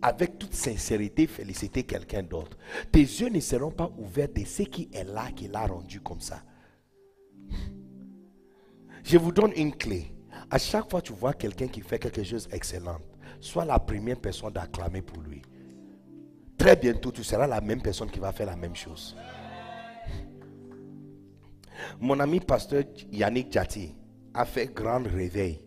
avec 0.00 0.38
toute 0.38 0.54
sincérité 0.54 1.26
féliciter 1.26 1.82
quelqu'un 1.82 2.22
d'autre, 2.22 2.56
tes 2.92 3.00
yeux 3.00 3.28
ne 3.28 3.40
seront 3.40 3.72
pas 3.72 3.90
ouverts 3.98 4.28
de 4.32 4.44
ce 4.44 4.62
qui 4.62 4.88
est 4.92 5.04
là, 5.04 5.30
qui 5.34 5.48
l'a 5.48 5.66
rendu 5.66 6.00
comme 6.00 6.20
ça. 6.20 6.42
Je 9.02 9.18
vous 9.18 9.32
donne 9.32 9.52
une 9.56 9.74
clé. 9.74 10.12
À 10.50 10.58
chaque 10.58 10.90
fois 10.90 11.02
que 11.02 11.08
tu 11.08 11.12
vois 11.12 11.34
quelqu'un 11.34 11.68
qui 11.68 11.82
fait 11.82 11.98
quelque 11.98 12.22
chose 12.24 12.48
d'excellent, 12.48 12.98
sois 13.40 13.64
la 13.66 13.78
première 13.78 14.18
personne 14.18 14.52
d'acclamer 14.52 15.02
pour 15.02 15.22
lui. 15.22 15.42
Très 16.56 16.74
bientôt, 16.74 17.12
tu 17.12 17.22
seras 17.22 17.46
la 17.46 17.60
même 17.60 17.82
personne 17.82 18.10
qui 18.10 18.18
va 18.18 18.32
faire 18.32 18.46
la 18.46 18.56
même 18.56 18.74
chose. 18.74 19.14
Mon 22.00 22.18
ami 22.18 22.40
pasteur 22.40 22.82
Yannick 23.12 23.52
Jati 23.52 23.94
a 24.34 24.44
fait 24.44 24.72
grand 24.74 25.02
réveil. 25.02 25.62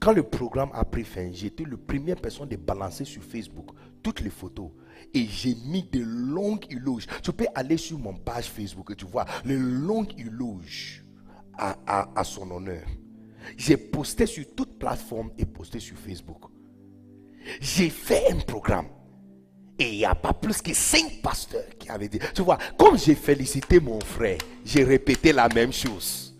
Quand 0.00 0.12
le 0.12 0.22
programme 0.22 0.70
a 0.74 0.84
pris 0.84 1.04
fin, 1.04 1.30
j'étais 1.32 1.64
la 1.64 1.76
première 1.76 2.20
personne 2.20 2.48
de 2.48 2.56
balancer 2.56 3.04
sur 3.04 3.22
Facebook 3.22 3.70
toutes 4.02 4.20
les 4.20 4.30
photos. 4.30 4.70
Et 5.12 5.26
j'ai 5.26 5.54
mis 5.66 5.82
de 5.82 6.00
longues 6.00 6.66
éloges. 6.70 7.06
Tu 7.22 7.32
peux 7.32 7.46
aller 7.54 7.76
sur 7.76 7.98
mon 7.98 8.14
page 8.14 8.46
Facebook 8.46 8.90
et 8.92 8.96
tu 8.96 9.04
vois 9.06 9.26
les 9.44 9.56
longues 9.58 10.12
éloges 10.18 11.04
à, 11.58 12.08
à 12.18 12.24
son 12.24 12.50
honneur. 12.50 12.82
J'ai 13.56 13.76
posté 13.76 14.26
sur 14.26 14.44
toute 14.54 14.78
plateforme 14.78 15.30
et 15.38 15.44
posté 15.44 15.78
sur 15.80 15.96
Facebook. 15.96 16.50
J'ai 17.60 17.90
fait 17.90 18.32
un 18.32 18.38
programme. 18.38 18.86
Et 19.78 19.90
il 19.90 19.98
n'y 19.98 20.04
a 20.04 20.14
pas 20.14 20.32
plus 20.32 20.60
que 20.62 20.72
cinq 20.74 21.20
pasteurs 21.22 21.76
qui 21.78 21.88
avaient 21.88 22.08
dit. 22.08 22.20
Tu 22.34 22.42
vois, 22.42 22.58
comme 22.78 22.98
j'ai 22.98 23.14
félicité 23.14 23.80
mon 23.80 24.00
frère, 24.00 24.38
j'ai 24.64 24.84
répété 24.84 25.32
la 25.32 25.48
même 25.48 25.72
chose. 25.72 26.36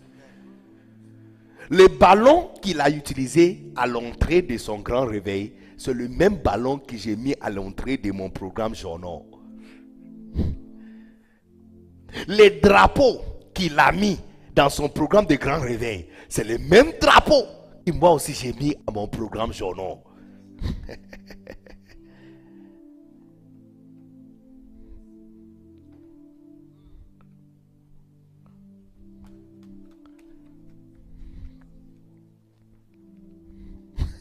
Le 1.70 1.88
ballon 1.88 2.50
qu'il 2.60 2.80
a 2.80 2.90
utilisé 2.90 3.72
à 3.76 3.86
l'entrée 3.86 4.42
de 4.42 4.58
son 4.58 4.80
grand 4.80 5.06
réveil, 5.06 5.54
c'est 5.78 5.94
le 5.94 6.08
même 6.08 6.36
ballon 6.36 6.78
que 6.78 6.96
j'ai 6.96 7.16
mis 7.16 7.34
à 7.40 7.50
l'entrée 7.50 7.96
de 7.96 8.12
mon 8.12 8.30
programme 8.30 8.74
journal. 8.74 9.22
Les 12.28 12.50
drapeaux 12.50 13.22
qu'il 13.54 13.78
a 13.78 13.90
mis 13.90 14.18
dans 14.54 14.68
son 14.68 14.88
programme 14.88 15.26
de 15.26 15.36
grand 15.36 15.60
réveil, 15.60 16.06
c'est 16.32 16.44
le 16.44 16.56
même 16.56 16.92
drapeau 16.98 17.44
que 17.86 17.92
moi 17.92 18.12
aussi 18.12 18.32
j'ai 18.32 18.54
mis 18.54 18.74
à 18.86 18.90
mon 18.90 19.06
programme 19.06 19.52
journal. 19.52 19.98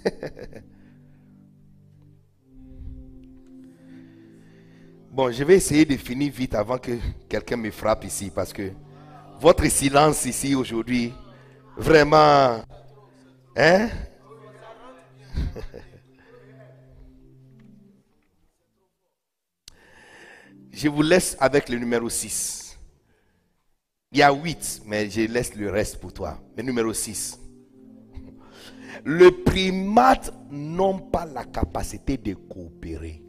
bon, 5.14 5.32
je 5.32 5.46
vais 5.46 5.56
essayer 5.56 5.86
de 5.86 5.96
finir 5.96 6.34
vite 6.34 6.56
avant 6.56 6.78
que 6.78 6.92
quelqu'un 7.30 7.56
me 7.56 7.72
frappe 7.72 8.04
ici 8.04 8.30
parce 8.36 8.52
que 8.52 8.74
votre 9.40 9.66
silence 9.68 10.26
ici 10.26 10.56
aujourd'hui, 10.56 11.14
vraiment, 11.78 12.64
hein? 13.56 13.90
Je 20.72 20.88
vous 20.88 21.02
laisse 21.02 21.36
avec 21.40 21.70
le 21.70 21.78
numéro 21.78 22.10
6. 22.10 22.78
Il 24.14 24.18
y 24.20 24.24
a 24.24 24.34
8, 24.34 24.82
mais 24.86 25.10
je 25.10 25.22
laisse 25.22 25.56
le 25.56 25.70
reste 25.70 26.00
pour 26.00 26.12
toi. 26.14 26.40
Le 26.58 26.64
numéro 26.64 26.94
6. 26.94 27.40
Le 29.06 29.44
primate 29.44 30.34
n'ont 30.50 31.00
pas 31.00 31.26
la 31.26 31.46
capacité 31.46 32.18
de 32.18 32.34
coopérer. 32.34 33.22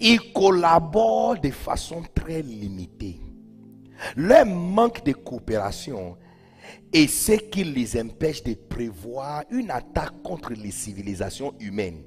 Ils 0.00 0.32
collaborent 0.32 1.38
de 1.38 1.50
façon 1.50 2.02
très 2.14 2.42
limitée. 2.42 3.20
Leur 4.16 4.46
manque 4.46 5.04
de 5.04 5.12
coopération 5.12 6.16
est 6.92 7.06
ce 7.08 7.32
qui 7.32 7.64
les 7.64 8.00
empêche 8.00 8.42
de 8.42 8.54
prévoir 8.54 9.44
une 9.50 9.70
attaque 9.70 10.22
contre 10.22 10.52
les 10.52 10.70
civilisations 10.70 11.54
humaines. 11.60 12.02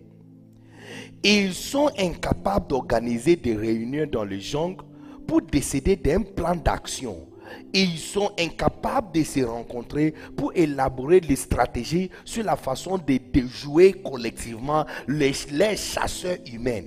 Ils 1.24 1.54
sont 1.54 1.90
incapables 1.98 2.68
d'organiser 2.68 3.36
des 3.36 3.56
réunions 3.56 4.08
dans 4.10 4.24
les 4.24 4.40
jungles 4.40 4.86
pour 5.28 5.42
décider 5.42 5.96
d'un 5.96 6.22
plan 6.22 6.56
d'action. 6.56 7.28
Ils 7.74 7.98
sont 7.98 8.32
incapables 8.40 9.14
de 9.14 9.24
se 9.24 9.42
rencontrer 9.42 10.14
pour 10.36 10.52
élaborer 10.56 11.22
des 11.22 11.36
stratégies 11.36 12.10
sur 12.24 12.44
la 12.44 12.56
façon 12.56 12.98
de 12.98 13.18
déjouer 13.18 13.94
collectivement 13.94 14.86
les, 15.08 15.34
les 15.52 15.76
chasseurs 15.76 16.38
humains. 16.52 16.84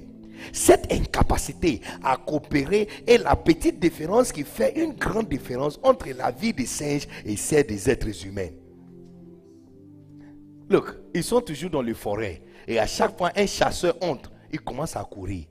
Cette 0.53 0.93
incapacité 0.93 1.81
à 2.03 2.17
coopérer 2.17 2.89
est 3.07 3.19
la 3.19 3.37
petite 3.37 3.79
différence 3.79 4.33
qui 4.33 4.45
fait 4.45 4.79
une 4.79 4.93
grande 4.93 5.29
différence 5.29 5.79
entre 5.83 6.09
la 6.11 6.31
vie 6.31 6.53
des 6.53 6.67
singes 6.67 7.07
et 7.25 7.37
celle 7.37 7.67
des 7.67 7.89
êtres 7.89 8.27
humains. 8.27 8.51
Look, 10.69 10.97
ils 11.15 11.25
sont 11.25 11.41
toujours 11.41 11.71
dans 11.71 11.83
les 11.83 11.95
forêts. 11.95 12.43
Et 12.67 12.79
à 12.79 12.87
chaque 12.87 13.19
fois, 13.19 13.33
un 13.35 13.47
chasseur 13.47 13.97
entre, 14.01 14.31
il 14.53 14.61
commence 14.61 14.97
à 14.97 15.05
courir. 15.05 15.47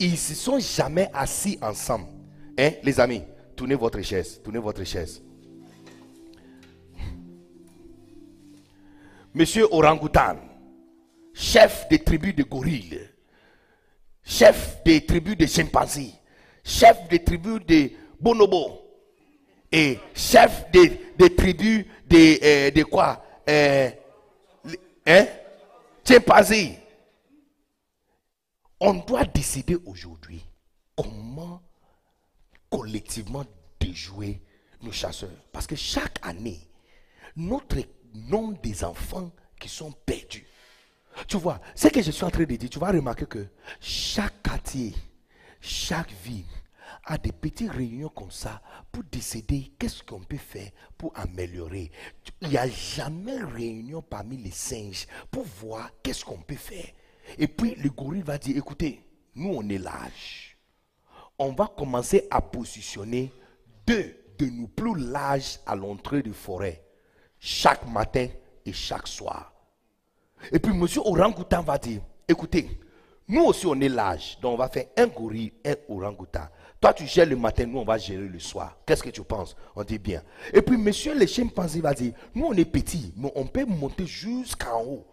Ils 0.00 0.12
ne 0.12 0.16
se 0.16 0.34
sont 0.34 0.58
jamais 0.58 1.08
assis 1.12 1.58
ensemble. 1.62 2.08
Hein, 2.58 2.70
les 2.82 2.98
amis, 2.98 3.22
tournez 3.54 3.74
votre 3.74 4.00
chaise, 4.02 4.40
tournez 4.42 4.58
votre 4.58 4.82
chaise. 4.84 5.22
Monsieur 9.34 9.66
Orangoutan, 9.70 10.36
chef 11.34 11.86
des 11.90 11.98
tribus 11.98 12.34
de 12.34 12.42
gorilles, 12.42 13.00
chef 14.26 14.82
des 14.84 15.06
tribus 15.06 15.36
de 15.36 15.46
chimpanzés, 15.46 16.12
chef 16.64 17.08
des 17.08 17.22
tribus 17.22 17.64
de 17.64 17.90
bonobos 18.20 18.82
et 19.70 19.98
chef 20.14 20.70
des, 20.72 21.34
tribus 21.34 21.86
de, 22.08 22.44
euh, 22.44 22.70
de 22.70 22.82
quoi 22.82 23.24
euh, 23.48 23.90
Hein 25.06 25.26
Chimpanzés. 26.04 26.78
On 28.80 28.94
doit 28.94 29.24
décider 29.24 29.76
aujourd'hui 29.86 30.44
comment 30.96 31.62
collectivement 32.68 33.44
déjouer 33.80 34.42
nos 34.82 34.92
chasseurs. 34.92 35.30
Parce 35.52 35.66
que 35.66 35.76
chaque 35.76 36.18
année, 36.22 36.60
notre 37.36 37.78
nombre 38.14 38.60
des 38.60 38.84
enfants 38.84 39.30
qui 39.60 39.68
sont 39.68 39.92
perdus. 40.04 40.45
Tu 41.26 41.38
vois, 41.38 41.60
ce 41.74 41.88
que 41.88 42.02
je 42.02 42.10
suis 42.10 42.24
en 42.24 42.30
train 42.30 42.44
de 42.44 42.56
dire, 42.56 42.70
tu 42.70 42.78
vas 42.78 42.90
remarquer 42.90 43.26
que 43.26 43.46
chaque 43.80 44.42
quartier, 44.42 44.94
chaque 45.60 46.12
ville 46.24 46.44
a 47.04 47.16
des 47.18 47.32
petites 47.32 47.70
réunions 47.70 48.08
comme 48.08 48.30
ça 48.30 48.60
pour 48.92 49.02
décider 49.04 49.72
qu'est-ce 49.78 50.02
qu'on 50.02 50.20
peut 50.20 50.36
faire 50.36 50.70
pour 50.98 51.12
améliorer. 51.16 51.90
Il 52.42 52.48
n'y 52.48 52.58
a 52.58 52.68
jamais 52.68 53.38
réunion 53.42 54.02
parmi 54.02 54.36
les 54.36 54.50
singes 54.50 55.06
pour 55.30 55.44
voir 55.44 55.90
qu'est-ce 56.02 56.24
qu'on 56.24 56.38
peut 56.38 56.54
faire. 56.54 56.86
Et 57.38 57.48
puis 57.48 57.74
le 57.76 57.90
gorille 57.90 58.22
va 58.22 58.38
dire, 58.38 58.56
écoutez, 58.56 59.02
nous 59.34 59.50
on 59.54 59.68
est 59.68 59.78
large. 59.78 60.58
On 61.38 61.52
va 61.52 61.66
commencer 61.66 62.26
à 62.30 62.40
positionner 62.40 63.32
deux 63.86 64.16
de 64.38 64.46
nos 64.46 64.68
plus 64.68 64.98
larges 64.98 65.58
à 65.66 65.74
l'entrée 65.76 66.22
de 66.22 66.32
forêt, 66.32 66.84
chaque 67.38 67.86
matin 67.88 68.28
et 68.64 68.72
chaque 68.72 69.06
soir. 69.08 69.55
Et 70.52 70.58
puis 70.58 70.72
monsieur 70.72 71.00
Orangoutan 71.00 71.62
va 71.62 71.78
dire, 71.78 72.00
écoutez, 72.28 72.80
nous 73.28 73.42
aussi 73.44 73.66
on 73.66 73.80
est 73.80 73.88
large, 73.88 74.38
donc 74.40 74.54
on 74.54 74.56
va 74.56 74.68
faire 74.68 74.86
un 74.96 75.06
gorille, 75.06 75.52
un 75.64 75.74
orangoutan. 75.88 76.48
Toi 76.80 76.92
tu 76.92 77.06
gères 77.06 77.26
le 77.26 77.36
matin, 77.36 77.66
nous 77.66 77.78
on 77.78 77.84
va 77.84 77.98
gérer 77.98 78.28
le 78.28 78.38
soir. 78.38 78.76
Qu'est-ce 78.86 79.02
que 79.02 79.10
tu 79.10 79.22
penses? 79.22 79.56
On 79.74 79.82
dit 79.82 79.98
bien. 79.98 80.22
Et 80.52 80.62
puis 80.62 80.76
monsieur 80.76 81.18
le 81.18 81.26
chimpanzé 81.26 81.80
va 81.80 81.94
dire, 81.94 82.12
nous 82.34 82.46
on 82.46 82.52
est 82.52 82.64
petits, 82.64 83.12
mais 83.16 83.32
on 83.34 83.46
peut 83.46 83.64
monter 83.64 84.06
jusqu'en 84.06 84.82
haut. 84.84 85.06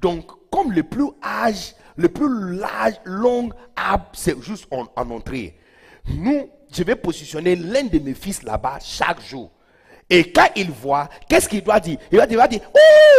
Donc 0.00 0.30
comme 0.50 0.72
le 0.72 0.82
plus 0.82 1.10
âge, 1.22 1.74
le 1.96 2.08
plus 2.08 2.56
large, 2.56 2.94
long 3.04 3.50
arbre, 3.76 4.06
c'est 4.14 4.40
juste 4.42 4.66
en, 4.70 4.86
en 4.96 5.10
entrée. 5.10 5.58
Nous, 6.08 6.48
je 6.72 6.82
vais 6.82 6.96
positionner 6.96 7.56
l'un 7.56 7.84
de 7.84 7.98
mes 7.98 8.14
fils 8.14 8.42
là-bas 8.42 8.78
chaque 8.80 9.20
jour. 9.20 9.50
Et 10.12 10.32
quand 10.32 10.48
il 10.56 10.72
voit, 10.72 11.08
qu'est-ce 11.28 11.48
qu'il 11.48 11.62
doit 11.62 11.78
dire 11.78 11.96
Il 12.10 12.16
doit 12.16 12.26
dire, 12.26 12.36
il 12.36 12.40
va 12.40 12.48
dire 12.48 12.60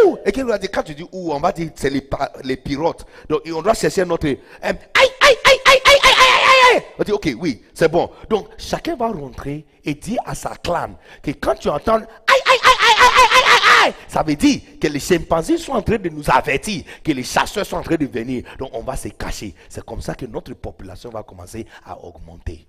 ouh 0.05 0.17
Et 0.25 0.31
qu'il 0.33 0.43
doit 0.43 0.57
dire, 0.57 0.69
quand 0.71 0.83
tu 0.83 0.93
dis 0.93 1.05
ouh, 1.11 1.31
on 1.31 1.39
va 1.39 1.53
dire 1.53 1.71
c'est 1.73 1.89
les, 1.89 2.07
les 2.43 2.57
pirates. 2.57 3.05
Donc 3.29 3.41
on 3.47 3.61
doit 3.61 3.73
chercher 3.73 4.03
notre. 4.03 4.27
aïe, 4.27 4.37
aïe, 4.61 4.75
aïe, 5.21 5.37
aïe, 5.45 5.59
aïe, 5.65 5.81
aïe, 5.85 5.99
aïe, 6.03 6.75
aïe. 6.75 6.83
On 6.99 7.03
dit, 7.03 7.11
ok, 7.13 7.29
oui, 7.39 7.63
c'est 7.73 7.89
bon. 7.89 8.09
Donc 8.29 8.49
chacun 8.57 8.97
va 8.97 9.07
rentrer 9.07 9.65
et 9.85 9.93
dire 9.93 10.19
à 10.25 10.35
sa 10.35 10.55
clan 10.57 10.97
que 11.23 11.31
quand 11.31 11.55
tu 11.55 11.69
entends 11.69 11.95
aïe, 11.95 12.05
aïe, 12.27 12.59
aïe, 13.85 13.93
ça 14.07 14.21
veut 14.21 14.35
dire 14.35 14.59
que 14.79 14.87
les 14.87 14.99
chimpanzés 14.99 15.57
sont 15.57 15.73
en 15.73 15.81
train 15.81 15.97
de 15.97 16.09
nous 16.09 16.29
avertir, 16.29 16.83
que 17.03 17.11
les 17.13 17.23
chasseurs 17.23 17.65
sont 17.65 17.77
en 17.77 17.83
train 17.83 17.95
de 17.95 18.05
venir. 18.05 18.43
Donc 18.59 18.69
on 18.73 18.81
va 18.81 18.97
se 18.97 19.07
cacher. 19.07 19.55
C'est 19.69 19.83
comme 19.85 20.01
ça 20.01 20.13
que 20.13 20.25
notre 20.25 20.53
population 20.55 21.09
va 21.09 21.23
commencer 21.23 21.65
à 21.85 21.97
augmenter. 22.03 22.67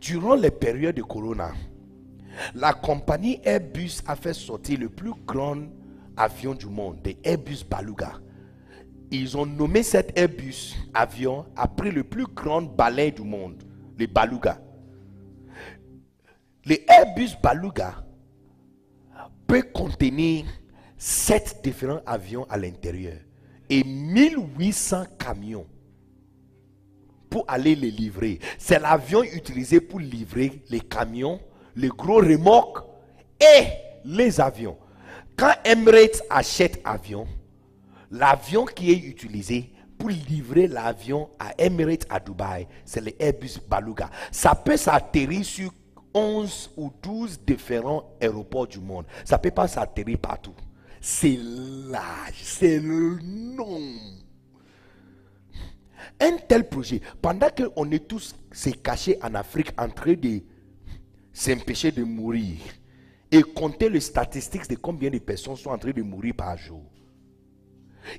Durant 0.00 0.36
les 0.36 0.50
périodes 0.50 0.96
de 0.96 1.02
Corona, 1.02 1.52
la 2.54 2.72
compagnie 2.72 3.40
Airbus 3.42 4.00
a 4.06 4.14
fait 4.14 4.32
sortir 4.32 4.78
le 4.78 4.88
plus 4.88 5.12
grand 5.26 5.62
avion 6.16 6.54
du 6.54 6.66
monde, 6.66 7.02
des 7.02 7.18
Airbus 7.24 7.64
Baluga. 7.68 8.20
Ils 9.10 9.36
ont 9.36 9.46
nommé 9.46 9.82
cet 9.82 10.16
Airbus 10.16 10.74
avion 10.94 11.46
après 11.56 11.90
le 11.90 12.04
plus 12.04 12.26
grand 12.26 12.62
balai 12.62 13.10
du 13.10 13.22
monde, 13.22 13.62
les 13.98 14.06
Baluga. 14.06 14.60
Les 16.64 16.84
Airbus 16.88 17.30
Baluga 17.42 18.04
peut 19.46 19.62
contenir 19.74 20.44
sept 20.96 21.60
différents 21.64 22.02
avions 22.06 22.44
à 22.50 22.58
l'intérieur 22.58 23.16
et 23.70 23.82
1800 23.82 25.04
camions 25.18 25.66
pour 27.28 27.44
aller 27.48 27.74
les 27.74 27.90
livrer. 27.90 28.38
C'est 28.58 28.78
l'avion 28.78 29.22
utilisé 29.22 29.80
pour 29.80 30.00
livrer 30.00 30.62
les 30.70 30.80
camions, 30.80 31.40
les 31.76 31.88
gros 31.88 32.18
remorques 32.18 32.84
et 33.40 33.66
les 34.04 34.40
avions. 34.40 34.76
Quand 35.36 35.52
Emirates 35.64 36.22
achète 36.30 36.80
avion, 36.84 37.26
l'avion 38.10 38.64
qui 38.64 38.90
est 38.90 38.98
utilisé 38.98 39.72
pour 39.98 40.08
livrer 40.10 40.66
l'avion 40.66 41.28
à 41.38 41.52
Emirates 41.58 42.06
à 42.08 42.20
Dubaï, 42.20 42.66
c'est 42.84 43.00
le 43.00 43.12
Airbus 43.20 43.58
Baluga. 43.68 44.10
Ça 44.30 44.54
peut 44.54 44.76
s'atterrir 44.76 45.44
sur 45.44 45.70
11 46.14 46.72
ou 46.76 46.90
12 47.02 47.40
différents 47.46 48.10
aéroports 48.20 48.66
du 48.66 48.80
monde. 48.80 49.04
Ça 49.24 49.36
ne 49.36 49.42
peut 49.42 49.50
pas 49.50 49.68
s'atterrir 49.68 50.18
partout. 50.18 50.54
c'est 51.00 51.38
l'âge, 51.40 52.40
c'est 52.42 52.80
le 52.80 53.18
nom. 53.22 53.80
Un 56.20 56.36
tel 56.48 56.68
projet, 56.68 57.00
pendant 57.22 57.48
qu'on 57.48 57.90
est 57.90 58.08
tous 58.08 58.34
s'est 58.50 58.72
cachés 58.72 59.18
en 59.22 59.34
Afrique 59.34 59.72
en 59.78 59.88
train 59.88 60.14
de 60.14 60.42
s'empêcher 61.32 61.92
de 61.92 62.02
mourir 62.02 62.56
et 63.30 63.42
compter 63.42 63.88
les 63.88 64.00
statistiques 64.00 64.68
de 64.68 64.74
combien 64.74 65.10
de 65.10 65.18
personnes 65.18 65.56
sont 65.56 65.70
en 65.70 65.78
train 65.78 65.92
de 65.92 66.02
mourir 66.02 66.34
par 66.34 66.56
jour. 66.56 66.82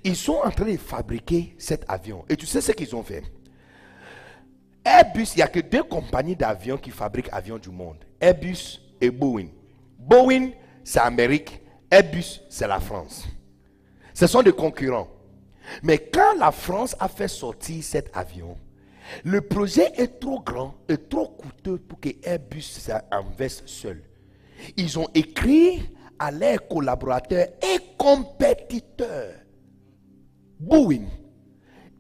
Ils 0.04 0.16
sont 0.16 0.40
en 0.44 0.52
train 0.52 0.72
de 0.72 0.78
fabriquer 0.78 1.56
cet 1.58 1.84
avion. 1.90 2.24
Et 2.30 2.38
tu 2.38 2.46
sais 2.46 2.62
ce 2.62 2.72
qu'ils 2.72 2.96
ont 2.96 3.04
fait? 3.04 3.24
Airbus, 4.86 5.34
il 5.34 5.38
n'y 5.38 5.42
a 5.42 5.48
que 5.48 5.60
deux 5.60 5.84
compagnies 5.84 6.36
d'avions 6.36 6.78
qui 6.78 6.92
fabriquent 6.92 7.34
avions 7.34 7.58
du 7.58 7.70
monde. 7.70 7.98
Airbus 8.22 8.80
et 9.02 9.10
Boeing. 9.10 9.48
Boeing, 9.98 10.52
c'est 10.84 11.00
Amérique. 11.00 11.60
Airbus, 11.92 12.42
c'est 12.50 12.68
la 12.68 12.80
France. 12.80 13.28
Ce 14.14 14.28
sont 14.28 14.44
des 14.44 14.54
concurrents. 14.54 15.10
Mais 15.84 15.98
quand 15.98 16.36
la 16.38 16.52
France 16.52 16.96
a 17.00 17.08
fait 17.08 17.28
sortir 17.28 17.84
cet 17.84 18.16
avion, 18.16 18.58
le 19.24 19.42
projet 19.42 19.92
est 19.96 20.20
trop 20.20 20.40
grand 20.42 20.76
et 20.88 20.98
trop 20.98 21.30
coûteux 21.30 21.78
pour 21.78 22.00
que 22.00 22.10
Airbus 22.24 22.62
s'investe 22.62 23.68
seul. 23.68 24.04
Ils 24.78 25.00
ont 25.00 25.08
écrit 25.14 25.82
à 26.18 26.32
leurs 26.32 26.68
collaborateurs 26.68 27.48
et 27.62 27.80
compétiteurs, 27.98 29.36
Boeing, 30.60 31.08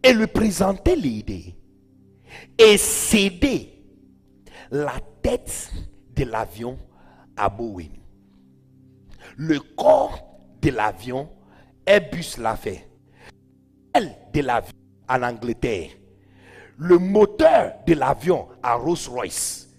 et 0.03 0.13
lui 0.13 0.27
présenter 0.27 0.95
l'idée 0.95 1.55
et 2.57 2.77
céder 2.77 3.83
la 4.71 4.95
tête 5.21 5.71
de 6.15 6.25
l'avion 6.25 6.77
à 7.35 7.49
Boeing. 7.49 7.89
Le 9.37 9.59
corps 9.59 10.39
de 10.61 10.69
l'avion, 10.69 11.29
Airbus 11.85 12.37
l'a 12.37 12.55
fait. 12.55 12.88
De 14.33 14.41
l'avion 14.41 14.73
en 15.07 15.23
Angleterre. 15.23 15.89
Le 16.77 16.97
moteur 16.97 17.73
de 17.85 17.93
l'avion 17.93 18.47
à 18.63 18.75
Rolls-Royce. 18.75 19.69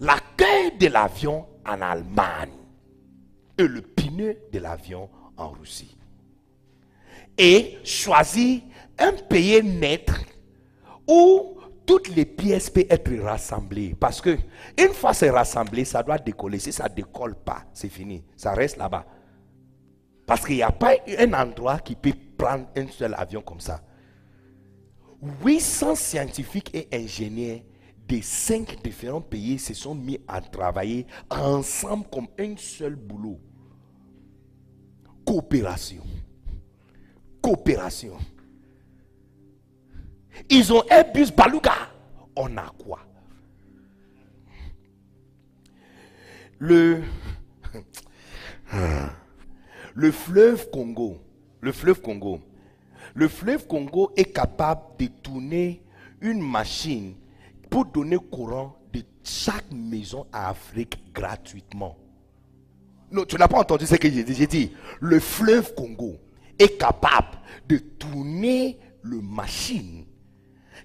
L'accueil 0.00 0.76
de 0.78 0.88
l'avion 0.88 1.46
en 1.66 1.80
Allemagne. 1.80 2.52
Et 3.58 3.66
le 3.66 3.82
pneu 3.82 4.36
de 4.52 4.58
l'avion 4.58 5.08
en 5.36 5.50
Russie. 5.50 5.96
Et 7.36 7.78
choisir 7.84 8.62
un 8.98 9.12
pays 9.12 9.62
neutre 9.62 10.20
où 11.06 11.56
toutes 11.86 12.08
les 12.08 12.24
pièces 12.24 12.70
peuvent 12.70 12.86
être 12.90 13.14
rassemblées. 13.22 13.94
Parce 13.98 14.20
que 14.20 14.36
une 14.76 14.92
fois 14.92 15.14
c'est 15.14 15.30
rassemblé, 15.30 15.84
ça 15.84 16.02
doit 16.02 16.18
décoller. 16.18 16.58
Si 16.58 16.72
ça 16.72 16.88
ne 16.88 16.94
décolle 16.94 17.34
pas, 17.34 17.64
c'est 17.72 17.88
fini. 17.88 18.24
Ça 18.36 18.52
reste 18.52 18.76
là-bas. 18.76 19.06
Parce 20.28 20.44
qu'il 20.44 20.56
n'y 20.56 20.62
a 20.62 20.70
pas 20.70 20.92
un 21.18 21.32
endroit 21.32 21.78
qui 21.78 21.94
peut 21.96 22.12
prendre 22.36 22.66
un 22.76 22.86
seul 22.88 23.14
avion 23.14 23.40
comme 23.40 23.60
ça. 23.60 23.80
800 25.42 25.94
scientifiques 25.94 26.70
et 26.74 26.86
ingénieurs 26.92 27.60
de 28.06 28.20
cinq 28.20 28.82
différents 28.84 29.22
pays 29.22 29.58
se 29.58 29.72
sont 29.72 29.94
mis 29.94 30.20
à 30.28 30.42
travailler 30.42 31.06
ensemble 31.30 32.04
comme 32.12 32.28
un 32.38 32.54
seul 32.58 32.94
boulot. 32.94 33.40
Coopération. 35.24 36.02
Coopération. 37.40 38.18
Ils 40.50 40.70
ont 40.74 40.82
un 40.90 41.04
bus 41.04 41.32
Baluga. 41.34 41.72
On 42.36 42.54
a 42.58 42.70
quoi? 42.78 43.00
Le, 46.58 47.02
le 49.98 50.12
fleuve 50.12 50.70
Congo, 50.70 51.18
le 51.60 51.72
fleuve 51.72 52.00
Congo, 53.66 54.12
est 54.16 54.32
capable 54.32 54.82
de 54.96 55.06
tourner 55.06 55.82
une 56.20 56.40
machine 56.40 57.14
pour 57.68 57.84
donner 57.86 58.16
courant 58.16 58.76
de 58.92 59.02
chaque 59.24 59.72
maison 59.72 60.24
à 60.32 60.50
Afrique 60.50 61.12
gratuitement. 61.12 61.96
Non, 63.10 63.24
tu 63.24 63.34
n'as 63.34 63.48
pas 63.48 63.58
entendu 63.58 63.86
ce 63.86 63.96
que 63.96 64.08
j'ai 64.08 64.22
dit. 64.22 64.34
J'ai 64.34 64.46
dit, 64.46 64.72
le 65.00 65.18
fleuve 65.18 65.74
Congo 65.74 66.14
est 66.60 66.78
capable 66.78 67.38
de 67.68 67.78
tourner 67.78 68.78
le 69.02 69.20
machine 69.20 70.04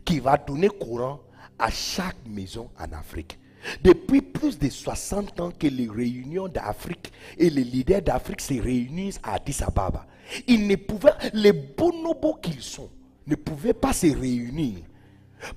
qui 0.03 0.19
va 0.19 0.37
donner 0.37 0.69
courant 0.69 1.19
à 1.59 1.69
chaque 1.69 2.17
maison 2.27 2.71
en 2.79 2.91
Afrique. 2.93 3.37
Depuis 3.83 4.21
plus 4.21 4.59
de 4.59 4.69
60 4.69 5.39
ans 5.39 5.51
que 5.51 5.67
les 5.67 5.87
réunions 5.87 6.47
d'Afrique 6.47 7.11
et 7.37 7.49
les 7.49 7.63
leaders 7.63 8.01
d'Afrique 8.01 8.41
se 8.41 8.53
réunissent 8.53 9.19
à 9.23 9.35
Addis 9.35 9.57
Ababa, 9.65 10.05
ils 10.47 10.67
ne 10.67 10.75
pouvaient, 10.75 11.13
les 11.33 11.53
bonobos 11.53 12.35
qu'ils 12.41 12.61
sont, 12.61 12.89
ne 13.25 13.35
pouvaient 13.35 13.73
pas 13.73 13.93
se 13.93 14.07
réunir 14.07 14.79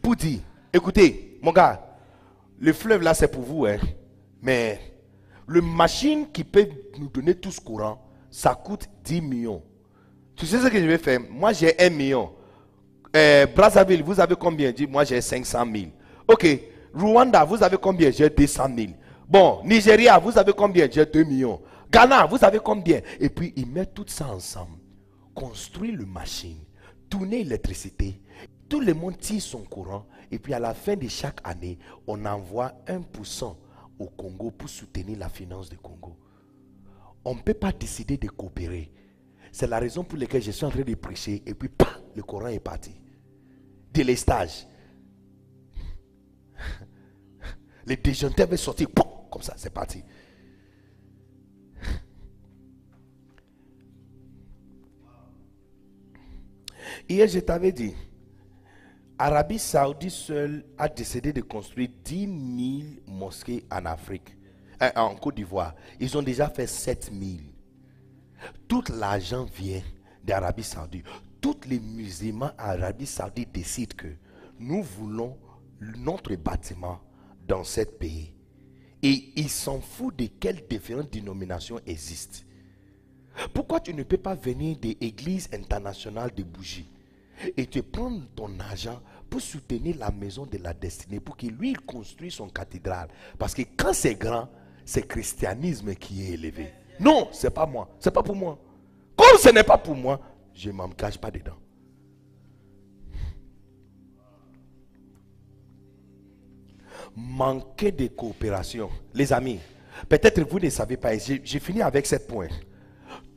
pour 0.02 0.16
dire, 0.16 0.40
écoutez, 0.72 1.38
mon 1.42 1.52
gars, 1.52 1.98
le 2.58 2.72
fleuve 2.72 3.02
là 3.02 3.14
c'est 3.14 3.28
pour 3.28 3.42
vous, 3.42 3.66
hein, 3.66 3.78
mais 4.40 4.80
le 5.46 5.60
machine 5.60 6.26
qui 6.32 6.44
peut 6.44 6.68
nous 6.98 7.08
donner 7.08 7.34
tout 7.34 7.50
ce 7.50 7.60
courant, 7.60 8.02
ça 8.30 8.54
coûte 8.54 8.88
10 9.04 9.20
millions. 9.20 9.62
Tu 10.34 10.46
sais 10.46 10.58
ce 10.58 10.68
que 10.68 10.78
je 10.78 10.84
vais 10.84 10.98
faire? 10.98 11.20
Moi 11.30 11.52
j'ai 11.52 11.78
1 11.80 11.90
million. 11.90 12.30
Euh, 13.14 13.46
Brazzaville, 13.46 14.02
vous 14.02 14.20
avez 14.20 14.34
combien? 14.34 14.70
Dis, 14.72 14.86
moi 14.86 15.04
j'ai 15.04 15.20
500 15.20 15.64
000. 15.72 15.86
Ok. 16.28 16.46
Rwanda, 16.96 17.44
vous 17.44 17.62
avez 17.62 17.76
combien? 17.76 18.10
J'ai 18.10 18.30
200 18.30 18.68
000. 18.76 18.92
Bon, 19.28 19.60
Nigeria, 19.64 20.18
vous 20.18 20.36
avez 20.38 20.52
combien? 20.52 20.88
J'ai 20.90 21.04
2 21.04 21.24
millions. 21.24 21.60
Ghana, 21.90 22.26
vous 22.26 22.42
avez 22.42 22.58
combien? 22.58 23.00
Et 23.20 23.28
puis 23.28 23.52
ils 23.56 23.66
mettent 23.66 23.94
tout 23.94 24.06
ça 24.08 24.28
ensemble. 24.28 24.78
Construire 25.34 25.96
le 25.96 26.06
machine, 26.06 26.58
tourner 27.10 27.44
l'électricité. 27.44 28.20
Tout 28.68 28.80
le 28.80 28.94
monde 28.94 29.18
tire 29.18 29.42
son 29.42 29.62
courant. 29.62 30.06
Et 30.30 30.38
puis 30.38 30.54
à 30.54 30.58
la 30.58 30.74
fin 30.74 30.96
de 30.96 31.06
chaque 31.06 31.40
année, 31.44 31.78
on 32.06 32.24
envoie 32.24 32.72
1% 32.86 33.54
au 33.98 34.06
Congo 34.06 34.50
pour 34.50 34.68
soutenir 34.68 35.18
la 35.18 35.28
finance 35.28 35.68
du 35.68 35.78
Congo. 35.78 36.16
On 37.24 37.34
ne 37.34 37.40
peut 37.40 37.54
pas 37.54 37.72
décider 37.72 38.16
de 38.16 38.28
coopérer. 38.28 38.90
C'est 39.52 39.68
la 39.68 39.78
raison 39.78 40.02
pour 40.02 40.18
laquelle 40.18 40.42
je 40.42 40.50
suis 40.50 40.64
en 40.64 40.70
train 40.70 40.80
de 40.80 40.94
prêcher. 40.94 41.42
Et 41.46 41.54
puis, 41.54 41.70
le 42.14 42.22
Coran 42.22 42.48
est 42.48 42.58
parti 42.58 42.92
délestage. 43.92 44.66
Les 47.86 47.96
déjeuner 47.96 48.40
avaient 48.40 48.56
sorti, 48.56 48.86
comme 49.30 49.42
ça, 49.42 49.54
c'est 49.56 49.72
parti. 49.72 50.02
Hier, 57.08 57.28
je 57.28 57.38
t'avais 57.40 57.72
dit, 57.72 57.94
Arabie 59.18 59.58
Saoudite 59.58 60.10
seule 60.10 60.64
a 60.76 60.88
décidé 60.88 61.32
de 61.32 61.40
construire 61.40 61.88
10 62.04 62.26
000 63.06 63.16
mosquées 63.16 63.64
en 63.70 63.86
Afrique, 63.86 64.36
euh, 64.82 64.90
en 64.96 65.14
Côte 65.14 65.36
d'Ivoire. 65.36 65.74
Ils 66.00 66.16
ont 66.18 66.22
déjà 66.22 66.48
fait 66.48 66.66
7 66.66 67.10
000. 67.12 67.22
Tout 68.68 68.82
l'argent 68.92 69.44
vient 69.44 69.82
d'Arabie 70.24 70.64
Saoudite 70.64 71.06
tous 71.46 71.68
les 71.68 71.78
musulmans 71.78 72.50
Arabie 72.58 73.06
Saoudite 73.06 73.52
décident 73.52 73.94
que 73.96 74.08
nous 74.58 74.82
voulons 74.82 75.36
notre 75.80 76.34
bâtiment 76.34 76.98
dans 77.46 77.64
ce 77.64 77.82
pays. 77.82 78.32
Et 79.02 79.32
ils 79.36 79.50
s'en 79.50 79.80
foutent 79.80 80.18
de 80.18 80.26
quelles 80.40 80.66
différentes 80.66 81.10
dénominations 81.10 81.80
existent. 81.86 82.40
Pourquoi 83.52 83.80
tu 83.80 83.92
ne 83.92 84.02
peux 84.02 84.16
pas 84.16 84.34
venir 84.34 84.78
des 84.78 84.96
églises 85.00 85.48
internationales 85.52 86.32
de 86.34 86.42
bougies 86.42 86.88
et 87.56 87.66
te 87.66 87.80
prendre 87.80 88.22
ton 88.34 88.58
argent 88.58 89.00
pour 89.28 89.40
soutenir 89.40 89.96
la 89.98 90.10
maison 90.10 90.46
de 90.46 90.56
la 90.58 90.72
destinée, 90.72 91.20
pour 91.20 91.36
qu'il 91.36 91.54
lui 91.54 91.74
construise 91.74 92.34
son 92.34 92.48
cathédrale? 92.48 93.08
Parce 93.38 93.54
que 93.54 93.62
quand 93.76 93.92
c'est 93.92 94.14
grand, 94.14 94.48
c'est 94.84 95.06
christianisme 95.06 95.94
qui 95.94 96.22
est 96.22 96.34
élevé. 96.34 96.72
Non, 96.98 97.28
c'est 97.32 97.50
pas 97.50 97.66
moi. 97.66 97.90
C'est 98.00 98.10
pas 98.10 98.22
pour 98.22 98.36
moi. 98.36 98.58
Comme 99.14 99.38
ce 99.38 99.50
n'est 99.50 99.64
pas 99.64 99.78
pour 99.78 99.94
moi, 99.94 100.20
je 100.54 100.70
ne 100.70 100.74
m'en 100.74 100.88
cache 100.88 101.18
pas 101.18 101.30
dedans. 101.30 101.56
Manquer 107.16 107.92
de 107.92 108.08
coopération. 108.08 108.90
Les 109.14 109.32
amis, 109.32 109.58
peut-être 110.08 110.42
vous 110.42 110.60
ne 110.60 110.68
savez 110.68 110.98
pas, 110.98 111.16
j'ai 111.16 111.60
fini 111.60 111.80
avec 111.80 112.06
cette 112.06 112.26
point. 112.26 112.48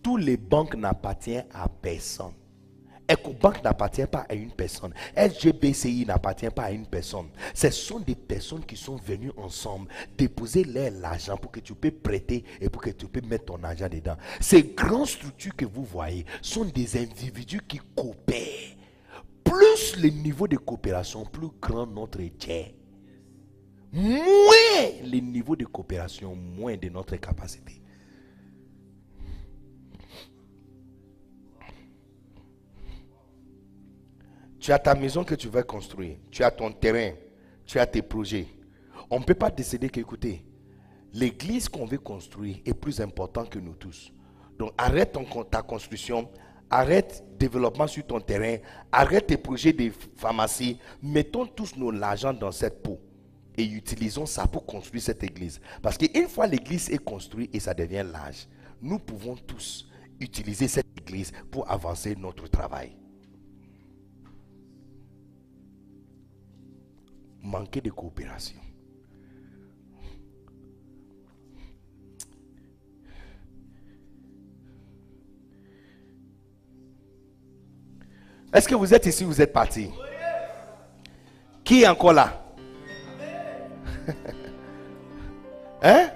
Tous 0.04 0.18
les 0.18 0.38
banques 0.38 0.76
n'appartiennent 0.76 1.46
à 1.54 1.70
personne. 1.70 2.34
EcoBank 3.10 3.64
n'appartient 3.64 4.06
pas 4.06 4.26
à 4.30 4.36
une 4.36 4.52
personne. 4.52 4.94
SGBCI 5.16 6.06
n'appartient 6.06 6.50
pas 6.50 6.64
à 6.64 6.72
une 6.72 6.86
personne. 6.86 7.30
Ce 7.56 7.72
sont 7.72 8.00
des 8.00 8.16
personnes 8.16 8.64
qui 8.66 8.78
sont 8.78 8.98
venues 8.98 9.32
ensemble 9.36 9.88
déposer 10.16 10.64
leur 10.64 10.92
l'argent 10.92 11.38
pour 11.38 11.52
que 11.52 11.60
tu 11.60 11.74
peux 11.74 11.90
prêter 11.92 12.44
et 12.62 12.70
pour 12.70 12.82
que 12.82 12.92
tu 12.92 13.08
peux 13.08 13.22
mettre 13.22 13.46
ton 13.46 13.64
argent 13.64 13.90
dedans. 13.90 14.16
Ces 14.40 14.64
grandes 14.64 15.08
structures 15.08 15.56
que 15.56 15.66
vous 15.66 15.84
voyez 15.84 16.26
sont 16.42 16.66
des 16.66 17.02
individus 17.02 17.62
qui 17.68 17.80
coopèrent. 17.96 18.76
Plus 19.44 19.98
le 19.98 20.10
niveau 20.10 20.48
de 20.48 20.58
coopération, 20.58 21.26
plus 21.26 21.50
grand 21.60 21.88
notre 21.88 22.20
est 22.20 22.76
moins 23.92 25.02
le 25.04 25.20
niveau 25.20 25.56
de 25.56 25.66
coopération, 25.66 26.36
moins 26.36 26.78
de 26.78 26.90
notre 26.90 27.16
capacité. 27.18 27.82
Tu 34.60 34.72
as 34.72 34.80
ta 34.80 34.94
maison 34.94 35.24
que 35.24 35.36
tu 35.36 35.48
veux 35.48 35.64
construire, 35.64 36.18
tu 36.30 36.44
as 36.44 36.52
ton 36.52 36.72
terrain, 36.72 37.14
tu 37.66 37.80
as 37.80 37.88
tes 37.88 38.02
projets. 38.02 38.48
On 39.10 39.20
ne 39.20 39.24
peut 39.24 39.34
pas 39.34 39.50
décider 39.50 39.90
qu'écoutez, 39.90 40.46
l'église 41.14 41.70
qu'on 41.70 41.86
veut 41.86 41.98
construire 41.98 42.58
est 42.66 42.74
plus 42.74 43.00
importante 43.00 43.50
que 43.50 43.58
nous 43.58 43.74
tous. 43.74 44.12
Donc 44.60 44.74
arrête 44.78 45.18
ta 45.50 45.62
construction, 45.62 46.30
arrête 46.70 47.24
développement 47.38 47.88
sur 47.88 48.06
ton 48.06 48.20
terrain, 48.20 48.58
arrête 48.92 49.28
tes 49.28 49.38
projets 49.38 49.74
de 49.74 49.92
pharmacie, 50.18 50.78
mettons 51.02 51.48
tous 51.48 51.76
nos 51.78 51.90
l'argent 51.90 52.34
dans 52.34 52.52
cette 52.52 52.84
peau 52.84 53.00
et 53.60 53.66
utilisons 53.66 54.26
ça 54.26 54.48
pour 54.48 54.66
construire 54.66 55.04
cette 55.04 55.22
église. 55.22 55.60
Parce 55.82 55.98
qu'une 55.98 56.30
fois 56.30 56.48
l'église 56.48 56.90
est 56.90 57.04
construite 57.04 57.54
et 57.54 57.60
ça 57.60 57.74
devient 57.74 58.06
large, 58.10 58.48
nous 58.82 59.00
pouvons 59.00 59.36
tous 59.36 59.90
utiliser 60.18 60.70
cette 60.70 60.88
église 60.98 61.34
pour 61.52 61.70
avancer 61.70 62.16
notre 62.16 62.48
travail. 62.48 62.96
Manquer 67.42 67.82
de 67.82 67.92
coopération. 67.92 68.60
Est-ce 78.54 78.68
que 78.70 78.76
vous 78.76 78.94
êtes 78.94 79.06
ici, 79.06 79.26
vous 79.26 79.42
êtes 79.42 79.52
parti? 79.52 79.90
Qui 81.64 81.84
est 81.84 81.88
encore 81.88 82.14
là? 82.14 82.49
Hein? 85.82 86.10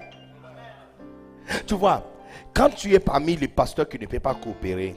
Tu 1.66 1.74
vois, 1.76 2.04
quand 2.54 2.70
tu 2.70 2.94
es 2.94 3.00
parmi 3.00 3.36
les 3.38 3.48
pasteurs 3.48 3.88
qui 3.88 3.98
ne 3.98 4.06
peuvent 4.06 4.20
pas 4.20 4.36
coopérer, 4.36 4.94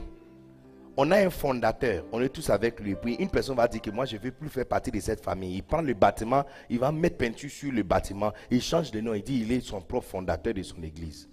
on 0.97 1.09
a 1.11 1.17
un 1.17 1.29
fondateur, 1.29 2.03
on 2.11 2.19
est 2.21 2.29
tous 2.29 2.49
avec 2.49 2.79
lui. 2.79 2.95
Puis 2.95 3.15
une 3.15 3.29
personne 3.29 3.55
va 3.55 3.67
dire 3.67 3.81
que 3.81 3.91
moi 3.91 4.05
je 4.05 4.17
ne 4.17 4.21
veux 4.21 4.31
plus 4.31 4.49
faire 4.49 4.65
partie 4.65 4.91
de 4.91 4.99
cette 4.99 5.23
famille. 5.23 5.55
Il 5.57 5.63
prend 5.63 5.81
le 5.81 5.93
bâtiment, 5.93 6.43
il 6.69 6.79
va 6.79 6.91
mettre 6.91 7.17
peinture 7.17 7.49
sur 7.49 7.71
le 7.71 7.83
bâtiment, 7.83 8.33
il 8.51 8.61
change 8.61 8.91
de 8.91 8.99
nom, 8.99 9.13
il 9.13 9.23
dit 9.23 9.41
il 9.41 9.51
est 9.51 9.61
son 9.61 9.79
propre 9.79 10.07
fondateur 10.07 10.53
de 10.53 10.63
son 10.63 10.81
église. 10.83 11.29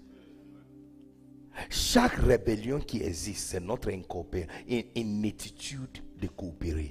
Chaque 1.70 2.14
rébellion 2.14 2.78
qui 2.80 3.02
existe, 3.02 3.48
c'est 3.50 3.60
notre 3.60 3.88
incoopé- 3.90 4.46
in- 4.70 4.82
inaptitude 4.94 6.02
de 6.20 6.26
coopérer. 6.28 6.90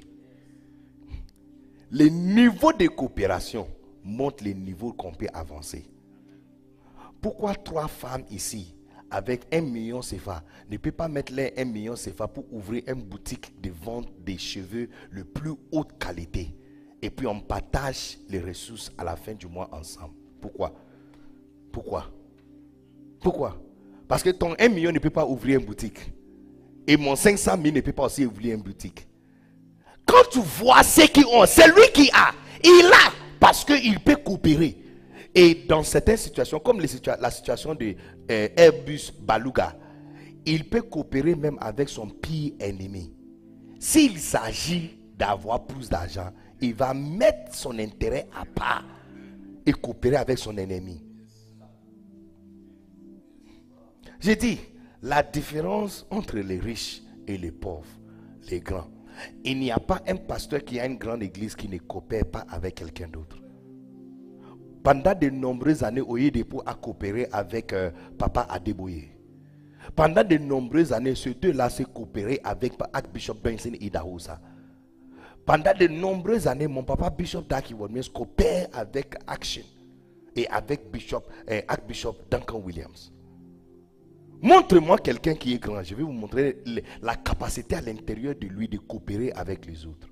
Le 1.91 2.05
niveau 2.07 2.73
de 2.73 2.87
coopération 2.87 3.67
montre 4.03 4.43
le 4.43 4.51
niveau 4.51 4.93
qu'on 4.93 5.11
peut 5.11 5.27
avancer. 5.33 5.89
Pourquoi 7.21 7.55
trois 7.55 7.87
femmes 7.87 8.25
ici, 8.29 8.75
avec 9.09 9.45
un 9.53 9.61
million 9.61 10.01
CFA, 10.01 10.43
ne 10.69 10.77
peuvent 10.77 10.91
pas 10.91 11.07
mettre 11.07 11.33
les 11.33 11.53
un 11.57 11.65
million 11.65 11.93
CFA 11.93 12.27
pour 12.27 12.51
ouvrir 12.51 12.83
une 12.87 13.01
boutique 13.01 13.61
de 13.61 13.69
vente 13.69 14.09
des 14.19 14.37
cheveux 14.37 14.89
de 15.15 15.23
plus 15.23 15.53
haute 15.71 15.97
qualité? 15.97 16.55
Et 17.01 17.09
puis 17.09 17.27
on 17.27 17.39
partage 17.39 18.17
les 18.29 18.39
ressources 18.39 18.91
à 18.97 19.03
la 19.03 19.15
fin 19.15 19.33
du 19.33 19.47
mois 19.47 19.69
ensemble. 19.73 20.15
Pourquoi? 20.41 20.73
Pourquoi? 21.71 22.11
Pourquoi? 23.21 23.61
Parce 24.07 24.21
que 24.21 24.29
ton 24.31 24.55
1 24.59 24.69
million 24.69 24.91
ne 24.91 24.99
peut 24.99 25.09
pas 25.09 25.25
ouvrir 25.25 25.59
une 25.59 25.65
boutique. 25.65 26.11
Et 26.85 26.97
mon 26.97 27.15
500 27.15 27.51
000 27.61 27.75
ne 27.75 27.81
peut 27.81 27.93
pas 27.93 28.05
aussi 28.05 28.25
ouvrir 28.25 28.55
une 28.55 28.61
boutique. 28.61 29.07
Quand 30.05 30.23
tu 30.29 30.39
vois 30.39 30.83
ceux 30.83 31.07
qui 31.07 31.23
ont, 31.25 31.45
c'est 31.45 31.67
lui 31.67 31.89
qui 31.93 32.09
a. 32.11 32.31
Il 32.63 32.85
a 32.91 33.22
parce 33.43 33.65
qu'il 33.65 33.99
peut 33.99 34.15
coopérer. 34.15 34.77
Et 35.35 35.65
dans 35.67 35.83
certaines 35.83 36.15
situations, 36.15 36.61
comme 36.61 36.79
la 36.79 37.29
situation 37.29 37.75
de 37.75 37.93
euh, 38.31 38.47
Airbus 38.55 39.11
Baluga, 39.19 39.75
il 40.45 40.69
peut 40.69 40.83
coopérer 40.83 41.35
même 41.35 41.57
avec 41.59 41.89
son 41.89 42.07
pire 42.07 42.53
ennemi. 42.57 43.11
S'il 43.79 44.17
s'agit 44.17 44.97
d'avoir 45.17 45.65
plus 45.65 45.89
d'argent, 45.89 46.29
il 46.61 46.73
va 46.73 46.93
mettre 46.93 47.53
son 47.53 47.77
intérêt 47.79 48.29
à 48.33 48.45
part 48.45 48.85
et 49.65 49.73
coopérer 49.73 50.15
avec 50.15 50.37
son 50.37 50.57
ennemi. 50.57 51.03
J'ai 54.21 54.37
dit, 54.37 54.57
la 55.01 55.21
différence 55.21 56.07
entre 56.11 56.37
les 56.37 56.59
riches 56.59 57.01
et 57.27 57.37
les 57.37 57.51
pauvres, 57.51 57.83
les 58.49 58.61
grands, 58.61 58.87
il 59.43 59.59
n'y 59.59 59.71
a 59.71 59.79
pas 59.79 60.01
un 60.07 60.15
pasteur 60.15 60.63
qui 60.63 60.79
a 60.79 60.85
une 60.85 60.97
grande 60.97 61.23
église 61.23 61.55
qui 61.55 61.67
ne 61.67 61.77
coopère 61.77 62.25
pas 62.25 62.45
avec 62.49 62.75
quelqu'un 62.75 63.07
d'autre. 63.07 63.37
Pendant 64.83 65.15
de 65.15 65.29
nombreuses 65.29 65.83
années, 65.83 66.01
Oyedepo 66.01 66.61
a 66.65 66.73
coopéré 66.73 67.27
avec 67.31 67.71
euh, 67.71 67.91
Papa 68.17 68.45
Adeboye. 68.49 69.07
Pendant 69.95 70.23
de 70.23 70.37
nombreuses 70.37 70.91
années, 70.91 71.15
ces 71.15 71.33
deux-là 71.33 71.69
s'est 71.69 71.85
coopéré 71.85 72.39
avec 72.43 72.73
Archbishop 72.91 73.35
Benson 73.43 73.71
Idahosa. 73.79 74.39
Pendant 75.45 75.73
de 75.77 75.87
nombreuses 75.87 76.47
années, 76.47 76.67
mon 76.67 76.83
papa 76.83 77.09
Bishop 77.09 77.41
Daki 77.49 77.73
Wadmes 77.73 78.01
coopère 78.13 78.67
avec 78.73 79.15
Action 79.27 79.63
et 80.35 80.47
avec 80.47 80.89
Bishop, 80.89 81.23
euh, 81.49 81.61
Archbishop 81.67 82.15
Duncan 82.29 82.61
Williams. 82.63 83.11
Montre-moi 84.43 84.97
quelqu'un 84.97 85.35
qui 85.35 85.53
est 85.53 85.57
grand. 85.57 85.81
Je 85.83 85.95
vais 85.95 86.03
vous 86.03 86.11
montrer 86.11 86.61
la 87.01 87.15
capacité 87.15 87.77
à 87.77 87.81
l'intérieur 87.81 88.35
de 88.35 88.45
lui 88.45 88.67
de 88.67 88.77
coopérer 88.77 89.31
avec 89.31 89.65
les 89.65 89.85
autres. 89.85 90.09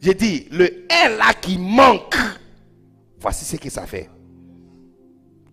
J'ai 0.00 0.14
dit, 0.14 0.48
le 0.50 0.84
un 0.90 1.10
là 1.16 1.32
qui 1.32 1.58
manque, 1.58 2.16
voici 3.20 3.44
ce 3.44 3.56
que 3.56 3.70
ça 3.70 3.86
fait. 3.86 4.10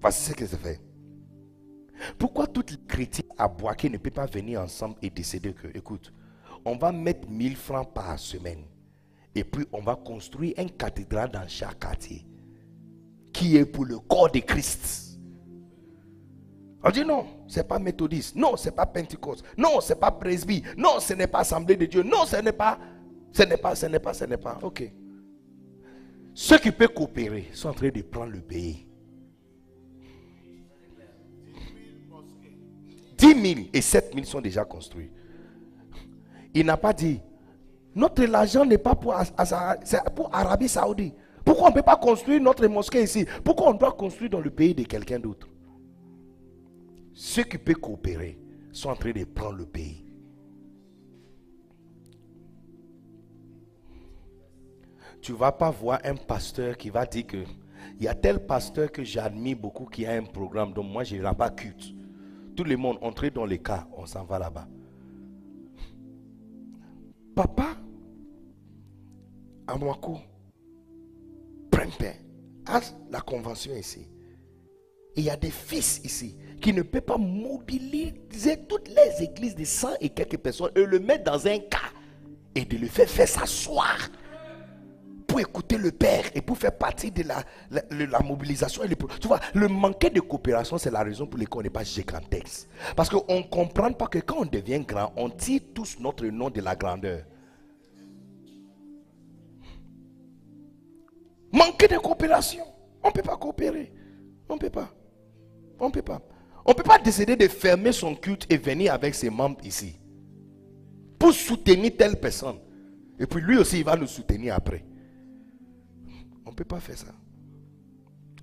Voici 0.01 0.31
ce 0.31 0.33
que 0.33 0.47
ça 0.47 0.57
fait. 0.57 0.81
Pourquoi 2.17 2.47
toutes 2.47 2.71
les 2.71 2.79
chrétiens 2.87 3.25
à 3.37 3.47
Boaké 3.47 3.91
ne 3.91 3.97
peuvent 3.97 4.11
pas 4.11 4.25
venir 4.25 4.59
ensemble 4.59 4.95
et 5.03 5.11
décider 5.11 5.53
que, 5.53 5.67
écoute, 5.77 6.11
on 6.65 6.77
va 6.77 6.91
mettre 6.91 7.29
1000 7.29 7.55
francs 7.55 7.93
par 7.93 8.17
semaine 8.17 8.65
et 9.35 9.43
puis 9.43 9.65
on 9.71 9.81
va 9.81 9.95
construire 9.95 10.55
une 10.57 10.71
cathédrale 10.71 11.29
dans 11.29 11.47
chaque 11.47 11.79
quartier 11.79 12.25
qui 13.35 13.57
est 13.57 13.65
pour 13.65 13.83
le 13.83 13.99
corps 13.99 14.31
de 14.31 14.39
Christ. 14.39 15.19
On 16.81 16.89
dit 16.89 17.03
non, 17.03 17.25
c'est 17.47 17.67
pas 17.67 17.79
méthodiste, 17.79 18.35
non, 18.35 18.55
c'est 18.55 18.71
pas 18.71 18.85
pentecôte, 18.85 19.43
non, 19.57 19.81
c'est 19.81 19.99
pas 19.99 20.11
presby, 20.11 20.63
non, 20.77 20.99
ce 20.99 21.13
n'est 21.13 21.27
pas 21.27 21.39
assemblée 21.39 21.75
de 21.75 21.85
Dieu, 21.85 22.03
non, 22.03 22.25
ce 22.25 22.37
n'est 22.37 22.53
pas, 22.53 22.79
ce 23.33 23.43
n'est 23.43 23.57
pas, 23.57 23.75
ce 23.75 23.87
n'est 23.87 23.99
pas, 23.99 24.13
ce 24.13 24.23
n'est 24.23 24.37
pas. 24.37 24.59
Ok. 24.61 24.89
Ceux 26.33 26.59
qui 26.59 26.71
peuvent 26.71 26.93
coopérer 26.93 27.49
sont 27.53 27.69
en 27.69 27.73
train 27.73 27.89
de 27.89 28.01
prendre 28.03 28.31
le 28.31 28.41
pays. 28.41 28.87
10 33.17 33.53
000 33.55 33.67
et 33.73 33.81
7 33.81 34.11
000 34.13 34.25
sont 34.25 34.41
déjà 34.41 34.63
construits. 34.63 35.11
Il 36.53 36.65
n'a 36.65 36.77
pas 36.77 36.93
dit, 36.93 37.19
notre 37.95 38.31
argent 38.33 38.63
n'est 38.63 38.77
pas 38.77 38.95
pour, 38.95 39.13
Arabie 40.31 40.69
Saoudite. 40.69 41.15
Pourquoi 41.45 41.67
on 41.67 41.69
ne 41.69 41.75
peut 41.75 41.83
pas 41.83 41.95
construire 41.95 42.41
notre 42.41 42.65
mosquée 42.67 43.03
ici? 43.03 43.25
Pourquoi 43.43 43.69
on 43.69 43.75
doit 43.75 43.91
construire 43.91 44.31
dans 44.31 44.41
le 44.41 44.49
pays 44.49 44.73
de 44.73 44.83
quelqu'un 44.83 45.19
d'autre? 45.19 45.47
Ceux 47.13 47.43
qui 47.43 47.59
peuvent 47.59 47.75
coopérer 47.75 48.39
sont 48.71 48.89
en 48.89 48.95
train 48.95 49.11
de 49.11 49.23
prendre 49.23 49.57
le 49.57 49.65
pays. 49.65 50.03
Tu 55.21 55.31
ne 55.31 55.37
vas 55.37 55.51
pas 55.51 55.71
voir 55.71 55.99
un 56.03 56.15
pasteur 56.15 56.75
qui 56.77 56.89
va 56.89 57.05
dire 57.05 57.25
que 57.27 57.37
il 57.99 58.03
y 58.03 58.07
a 58.07 58.15
tel 58.15 58.45
pasteur 58.45 58.91
que 58.91 59.03
j'admire 59.03 59.57
beaucoup 59.57 59.85
qui 59.85 60.05
a 60.05 60.13
un 60.13 60.23
programme, 60.23 60.73
donc 60.73 60.91
moi 60.91 61.03
je 61.03 61.15
ne 61.15 61.31
pas 61.33 61.49
culte. 61.51 61.93
Tout 62.55 62.63
le 62.63 62.75
monde 62.75 62.97
entre 63.01 63.27
dans 63.29 63.45
les 63.45 63.59
cas, 63.59 63.87
on 63.95 64.05
s'en 64.05 64.23
va 64.23 64.39
là-bas. 64.39 64.67
Papa, 67.35 67.75
Prempeh, 71.85 72.15
a 72.65 72.81
la 73.11 73.21
convention 73.21 73.75
ici. 73.75 74.07
Il 75.15 75.23
y 75.23 75.29
a 75.29 75.37
des 75.37 75.51
fils 75.51 76.01
ici 76.03 76.35
qui 76.61 76.73
ne 76.73 76.81
peuvent 76.81 77.01
pas 77.01 77.17
mobiliser 77.17 78.57
toutes 78.67 78.89
les 78.89 79.23
églises 79.23 79.55
de 79.55 79.63
100 79.63 79.89
et 80.01 80.09
quelques 80.09 80.37
personnes 80.37 80.71
et 80.75 80.83
le 80.85 80.99
mettre 80.99 81.23
dans 81.25 81.47
un 81.47 81.59
cas 81.59 81.77
et 82.55 82.65
de 82.65 82.77
le 82.77 82.87
faire 82.87 83.07
faire 83.07 83.27
s'asseoir 83.27 84.09
pour 85.27 85.39
écouter 85.39 85.77
le 85.77 85.91
Père 85.91 86.23
et 86.33 86.41
pour 86.41 86.57
faire 86.57 86.75
partie 86.75 87.11
de 87.11 87.23
la, 87.23 87.43
la, 87.91 88.19
mobilisation. 88.19 88.83
Et 88.83 88.87
le, 88.87 88.95
tu 89.19 89.27
vois, 89.27 89.39
le 89.53 89.67
manquer 89.67 90.09
de 90.09 90.21
coopération, 90.21 90.77
c'est 90.77 90.91
la 90.91 91.03
raison 91.03 91.27
pour 91.27 91.39
laquelle 91.39 91.59
on 91.59 91.61
n'est 91.61 91.69
pas 91.69 91.83
gigantesque. 91.83 92.67
Parce 92.95 93.09
qu'on 93.09 93.37
ne 93.37 93.43
comprend 93.43 93.91
pas 93.91 94.07
que 94.07 94.19
quand 94.19 94.37
on 94.39 94.45
devient 94.45 94.79
grand, 94.79 95.13
on 95.17 95.29
tire 95.29 95.61
tous 95.73 95.99
notre 95.99 96.25
nom 96.25 96.49
de 96.49 96.61
la 96.61 96.75
grandeur. 96.75 97.23
Manquer 101.55 101.87
de 101.87 101.97
coopération. 101.97 102.65
On 103.01 103.07
ne 103.07 103.13
peut 103.13 103.21
pas 103.21 103.37
coopérer. 103.37 103.93
On 104.49 104.55
ne 104.55 104.59
peut 104.59 104.69
pas. 104.69 104.93
On 105.79 105.87
ne 105.87 105.91
peut 105.91 106.01
pas. 106.01 106.21
On 106.65 106.71
ne 106.71 106.75
peut 106.75 106.83
pas 106.83 106.99
décider 106.99 107.37
de 107.37 107.47
fermer 107.47 107.93
son 107.93 108.13
culte 108.15 108.45
et 108.49 108.57
venir 108.57 108.93
avec 108.93 109.15
ses 109.15 109.29
membres 109.29 109.63
ici. 109.63 109.97
Pour 111.17 111.31
soutenir 111.31 111.93
telle 111.97 112.19
personne. 112.19 112.59
Et 113.19 113.25
puis 113.25 113.41
lui 113.41 113.57
aussi, 113.57 113.79
il 113.79 113.85
va 113.85 113.95
nous 113.95 114.07
soutenir 114.07 114.55
après. 114.55 114.83
On 116.45 116.51
ne 116.51 116.55
peut 116.55 116.65
pas 116.65 116.81
faire 116.81 116.97
ça. 116.97 117.13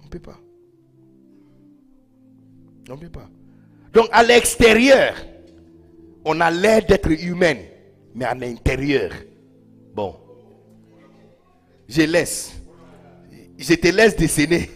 On 0.01 0.07
ne 0.07 0.11
peut 0.11 0.19
pas. 0.19 0.39
On 2.89 2.95
ne 2.95 3.01
peut 3.01 3.11
pas. 3.11 3.29
Donc 3.93 4.09
à 4.11 4.23
l'extérieur, 4.23 5.15
On 6.25 6.41
a 6.41 6.51
l'air 6.51 6.87
d'être 6.87 7.11
humain, 7.11 7.57
mais 8.15 8.25
à 8.25 8.35
l'intérieur. 8.35 9.11
Bon. 9.95 10.17
Je 11.89 12.03
laisse. 12.03 12.62
Je 13.63 13.75
te 13.75 13.89
laisse 13.89 14.17
dessiner. 14.17 14.69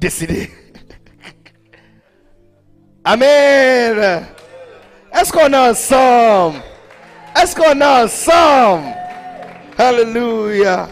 Dessiner. 0.00 0.50
Amen. 3.04 4.26
Est-ce 5.12 5.32
qu'on 5.32 5.52
est 5.52 5.70
ensemble? 5.70 6.58
Est-ce 7.40 7.54
qu'on 7.54 7.80
est 7.80 8.02
ensemble? 8.02 8.88
Alléluia. 9.78 10.88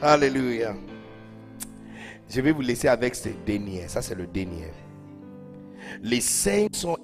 Alléluia. 0.00 0.74
Je 2.26 2.40
vais 2.40 2.52
vous 2.52 2.62
laisser 2.62 2.88
avec 2.88 3.14
ce 3.14 3.28
dernier. 3.44 3.86
Ça, 3.88 4.00
c'est 4.00 4.14
le 4.14 4.26
dernier. 4.26 4.72
Les 6.02 6.22
saints 6.22 6.68
sont, 6.72 6.96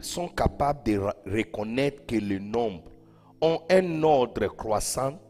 sont 0.00 0.28
capables 0.28 0.82
de 0.84 1.00
reconnaître 1.24 2.04
que 2.04 2.16
le 2.16 2.40
nombre 2.40 2.82
ont 3.40 3.60
un 3.70 4.02
ordre 4.02 4.48
croissant, 4.48 5.20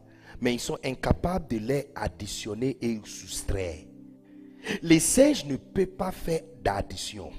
mais 0.43 0.55
ils 0.55 0.59
sont 0.59 0.77
incapables 0.83 1.47
de 1.47 1.57
les 1.57 1.87
additionner 1.95 2.77
et 2.81 2.99
soustraire. 3.05 3.85
Les 4.81 4.99
singes 4.99 5.45
ne 5.45 5.55
peuvent 5.55 5.87
pas 5.87 6.11
faire 6.11 6.41
d'addition. 6.61 7.31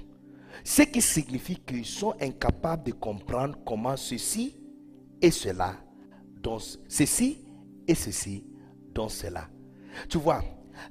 Ce 0.63 0.81
qui 0.81 1.03
signifie 1.03 1.57
qu'ils 1.57 1.85
sont 1.85 2.15
incapables 2.19 2.83
de 2.83 2.91
comprendre 2.93 3.59
comment 3.63 3.95
ceci 3.95 4.57
et 5.21 5.29
cela, 5.29 5.75
donc 6.41 6.63
ceci 6.87 7.45
et 7.87 7.93
ceci, 7.93 8.43
dans 8.91 9.09
cela. 9.09 9.49
Tu 10.09 10.17
vois, 10.17 10.43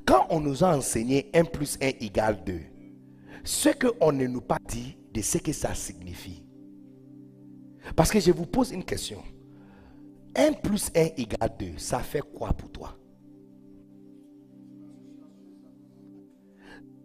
quand 0.06 0.28
on 0.30 0.38
nous 0.38 0.62
a 0.62 0.76
enseigné 0.76 1.30
1 1.34 1.44
plus 1.46 1.76
1 1.82 1.86
égale 2.00 2.44
2, 2.44 2.60
ce 3.42 3.70
qu'on 3.70 4.12
ne 4.12 4.26
nous 4.28 4.40
pas 4.40 4.58
dit 4.68 4.96
de 5.12 5.20
ce 5.20 5.38
que 5.38 5.52
ça 5.52 5.74
signifie. 5.74 6.46
Parce 7.96 8.12
que 8.12 8.20
je 8.20 8.30
vous 8.30 8.46
pose 8.46 8.70
une 8.70 8.84
question. 8.84 9.20
1 10.36 10.52
plus 10.54 10.90
1 10.94 11.00
égale 11.16 11.54
2, 11.58 11.78
ça 11.78 12.00
fait 12.00 12.22
quoi 12.22 12.52
pour 12.52 12.70
toi? 12.70 12.96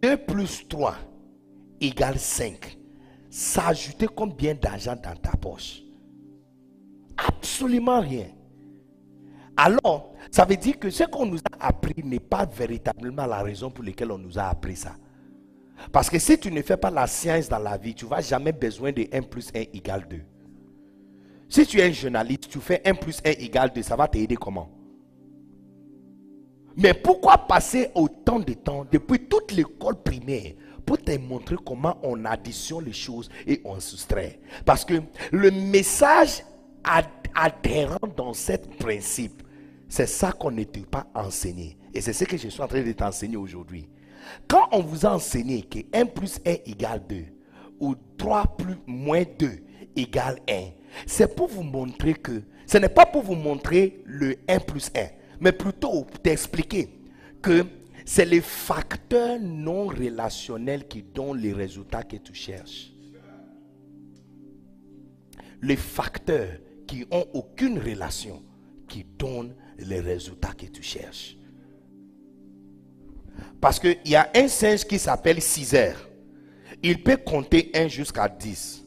2 0.02 0.16
plus 0.16 0.66
3 0.68 0.94
égale 1.80 2.18
5. 2.18 2.78
Ça 3.28 3.68
ajoutait 3.68 4.08
combien 4.08 4.54
d'argent 4.54 4.96
dans 4.96 5.14
ta 5.14 5.36
poche? 5.36 5.82
Absolument 7.16 8.00
rien. 8.00 8.26
Alors, 9.56 10.14
ça 10.30 10.44
veut 10.44 10.56
dire 10.56 10.78
que 10.78 10.90
ce 10.90 11.04
qu'on 11.04 11.26
nous 11.26 11.38
a 11.38 11.66
appris 11.66 12.02
n'est 12.02 12.18
pas 12.18 12.46
véritablement 12.46 13.26
la 13.26 13.42
raison 13.42 13.70
pour 13.70 13.84
laquelle 13.84 14.10
on 14.10 14.18
nous 14.18 14.38
a 14.38 14.44
appris 14.44 14.76
ça. 14.76 14.96
Parce 15.92 16.10
que 16.10 16.18
si 16.18 16.38
tu 16.38 16.50
ne 16.50 16.62
fais 16.62 16.76
pas 16.76 16.90
la 16.90 17.06
science 17.06 17.48
dans 17.48 17.58
la 17.58 17.76
vie, 17.76 17.94
tu 17.94 18.06
vas 18.06 18.20
jamais 18.20 18.52
besoin 18.52 18.92
de 18.92 19.06
1 19.12 19.22
plus 19.22 19.50
1 19.54 19.60
égale 19.74 20.06
2. 20.08 20.22
Si 21.50 21.66
tu 21.66 21.80
es 21.80 21.82
un 21.82 21.92
journaliste, 21.92 22.48
tu 22.48 22.60
fais 22.60 22.80
1 22.84 22.94
plus 22.94 23.20
1 23.24 23.30
égale 23.30 23.72
2, 23.74 23.82
ça 23.82 23.96
va 23.96 24.06
t'aider 24.06 24.36
comment? 24.36 24.70
Mais 26.76 26.94
pourquoi 26.94 27.38
passer 27.38 27.90
autant 27.96 28.38
de 28.38 28.52
temps 28.52 28.86
depuis 28.90 29.26
toute 29.26 29.50
l'école 29.50 30.00
primaire 30.00 30.52
pour 30.86 30.98
te 30.98 31.18
montrer 31.18 31.56
comment 31.66 31.98
on 32.04 32.24
additionne 32.24 32.84
les 32.84 32.92
choses 32.92 33.28
et 33.48 33.60
on 33.64 33.80
soustrait 33.80 34.38
Parce 34.64 34.84
que 34.84 35.02
le 35.32 35.50
message 35.50 36.44
adhérent 37.34 37.98
dans 38.16 38.32
ce 38.32 38.52
principe, 38.78 39.42
c'est 39.88 40.06
ça 40.06 40.30
qu'on 40.30 40.52
n'était 40.52 40.86
pas 40.86 41.08
enseigné. 41.16 41.76
Et 41.92 42.00
c'est 42.00 42.12
ce 42.12 42.24
que 42.24 42.36
je 42.36 42.46
suis 42.46 42.62
en 42.62 42.68
train 42.68 42.82
de 42.82 42.92
t'enseigner 42.92 43.36
aujourd'hui. 43.36 43.88
Quand 44.46 44.68
on 44.70 44.82
vous 44.82 45.04
a 45.04 45.14
enseigné 45.14 45.62
que 45.62 45.80
1 45.92 46.06
plus 46.06 46.38
1 46.46 46.50
égale 46.66 47.02
2, 47.08 47.24
ou 47.80 47.96
3 48.16 48.56
plus 48.56 48.76
moins 48.86 49.24
2 49.36 49.50
égale 49.96 50.38
1, 50.48 50.79
c'est 51.06 51.34
pour 51.34 51.48
vous 51.48 51.62
montrer 51.62 52.14
que, 52.14 52.42
ce 52.66 52.78
n'est 52.78 52.88
pas 52.88 53.06
pour 53.06 53.22
vous 53.22 53.34
montrer 53.34 54.02
le 54.04 54.36
1 54.48 54.60
plus 54.60 54.90
1, 54.96 55.06
mais 55.40 55.52
plutôt 55.52 56.04
pour 56.04 56.20
t'expliquer 56.20 56.88
que 57.42 57.64
c'est 58.04 58.24
les 58.24 58.40
facteurs 58.40 59.38
non 59.40 59.86
relationnels 59.86 60.86
qui 60.88 61.02
donnent 61.02 61.38
les 61.38 61.52
résultats 61.52 62.02
que 62.02 62.16
tu 62.16 62.34
cherches. 62.34 62.92
Les 65.62 65.76
facteurs 65.76 66.58
qui 66.86 67.06
n'ont 67.10 67.26
aucune 67.34 67.78
relation 67.78 68.42
qui 68.88 69.04
donnent 69.04 69.54
les 69.78 70.00
résultats 70.00 70.52
que 70.52 70.66
tu 70.66 70.82
cherches. 70.82 71.36
Parce 73.60 73.78
qu'il 73.78 73.98
y 74.06 74.16
a 74.16 74.30
un 74.34 74.48
singe 74.48 74.84
qui 74.84 74.98
s'appelle 74.98 75.40
Césaire. 75.40 76.08
Il 76.82 77.02
peut 77.02 77.16
compter 77.18 77.70
1 77.74 77.88
jusqu'à 77.88 78.28
10. 78.28 78.84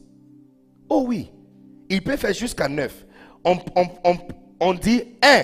Oh 0.88 1.04
oui, 1.08 1.30
il 1.88 2.02
peut 2.02 2.16
faire 2.16 2.32
jusqu'à 2.32 2.68
9. 2.68 3.06
On, 4.60 4.74
dit 4.74 5.02
1 5.22 5.40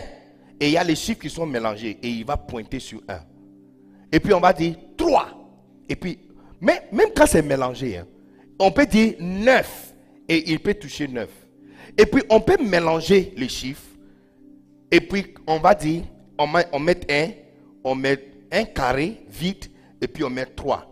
et 0.61 0.69
il 0.69 0.71
y 0.71 0.77
a 0.77 0.85
les 0.85 0.97
chiffres 0.97 1.21
qui 1.21 1.31
sont 1.31 1.47
mélangés 1.47 1.99
et 2.03 2.09
il 2.09 2.25
va 2.25 2.37
pointer 2.37 2.81
sur 2.81 3.03
1. 3.09 3.21
Et 4.13 4.21
puis 4.21 4.33
on 4.33 4.41
va 4.41 4.53
dire 4.53 4.75
3. 4.97 5.29
Et 5.89 5.97
puis, 5.97 6.19
même 6.61 6.81
quand 7.15 7.27
c'est 7.27 7.43
mélangé, 7.43 7.99
hein, 7.99 8.07
on 8.59 8.71
peut 8.71 8.87
dire 8.87 9.15
9 9.19 9.95
et 10.29 10.51
il 10.51 10.61
peut 10.61 10.75
toucher 10.75 11.09
9. 11.09 11.29
Et 11.99 12.07
puis 12.07 12.23
on 12.31 12.41
peut 12.41 12.57
mélanger 12.63 13.33
les 13.37 13.49
chiffres 13.49 13.91
et 14.91 15.01
puis, 15.01 15.35
on 15.47 15.59
va 15.59 15.75
dire, 15.75 16.03
on 16.39 16.47
met, 16.47 16.67
on 16.73 16.81
met 16.81 17.01
un, 17.11 17.31
on 17.85 17.95
met 17.95 18.19
un 18.51 18.65
carré 18.65 19.21
vide, 19.29 19.67
et 20.01 20.09
puis 20.09 20.25
on 20.25 20.31
met 20.31 20.47
trois. 20.47 20.87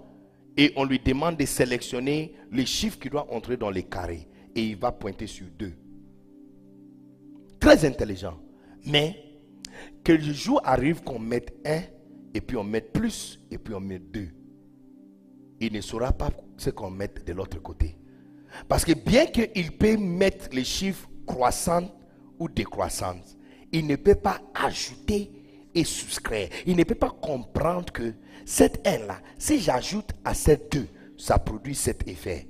Et 0.57 0.73
on 0.77 0.85
lui 0.85 0.99
demande 0.99 1.37
de 1.37 1.45
sélectionner 1.47 2.35
les 2.53 2.67
chiffres 2.67 2.99
qui 2.99 3.09
doivent 3.09 3.31
entrer 3.31 3.57
dans 3.57 3.71
les 3.71 3.83
carrés. 3.83 4.28
Et 4.59 4.71
il 4.71 4.77
va 4.77 4.91
pointer 4.91 5.29
sur 5.29 5.47
deux. 5.57 5.73
Très 7.61 7.85
intelligent. 7.85 8.37
Mais 8.85 9.15
que 10.03 10.11
le 10.11 10.33
jour 10.33 10.61
arrive 10.65 11.05
qu'on 11.05 11.21
mette 11.21 11.55
un, 11.65 11.81
et 12.35 12.41
puis 12.41 12.57
on 12.57 12.65
mette 12.65 12.93
plus, 12.93 13.39
et 13.53 13.59
puis 13.59 13.73
on 13.73 13.79
met 13.79 14.01
deux. 14.01 14.31
Il 15.61 15.73
ne 15.73 15.81
saura 15.81 16.11
pas 16.11 16.31
ce 16.57 16.71
qu'on 16.71 16.91
met 16.91 17.09
de 17.25 17.33
l'autre 17.33 17.63
côté. 17.63 17.97
Parce 18.69 18.85
que 18.85 18.95
bien 18.95 19.27
qu'il 19.27 19.77
peut 19.77 19.97
mettre 19.97 20.49
les 20.53 20.65
chiffres 20.65 21.09
croissants 21.25 21.89
ou 22.41 22.49
décroissants, 22.49 23.21
il 23.71 23.87
ne 23.87 23.95
peut 23.95 24.17
pas 24.17 24.41
ajouter 24.55 25.31
et 25.73 25.85
souscrire. 25.85 26.49
Il 26.67 26.77
ne 26.77 26.83
peut 26.83 26.97
pas 26.97 27.11
comprendre 27.11 27.93
que 27.93 28.13
cette 28.45 28.85
haine-là, 28.85 29.21
si 29.39 29.61
j'ajoute 29.61 30.11
à 30.25 30.35
cette 30.35 30.73
2, 30.73 30.89
ça 31.17 31.39
produit 31.39 31.77
cet 31.77 32.09
effet. 32.09 32.49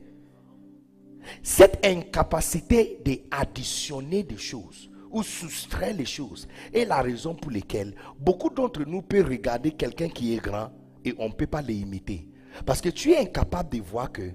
Cette 1.42 1.84
incapacité 1.84 3.00
d'additionner 3.04 4.22
des 4.22 4.36
choses 4.36 4.90
ou 5.10 5.22
soustraire 5.22 5.94
les 5.94 6.04
choses 6.04 6.48
est 6.72 6.84
la 6.84 7.00
raison 7.00 7.34
pour 7.34 7.50
laquelle 7.50 7.94
beaucoup 8.18 8.50
d'entre 8.50 8.84
nous 8.84 9.02
peuvent 9.02 9.28
regarder 9.28 9.72
quelqu'un 9.72 10.08
qui 10.08 10.34
est 10.34 10.42
grand 10.42 10.70
et 11.04 11.14
on 11.18 11.28
ne 11.28 11.34
peut 11.34 11.46
pas 11.46 11.62
l'imiter. 11.62 12.28
Parce 12.66 12.80
que 12.80 12.88
tu 12.88 13.12
es 13.12 13.18
incapable 13.18 13.76
de 13.76 13.82
voir 13.82 14.12
que 14.12 14.30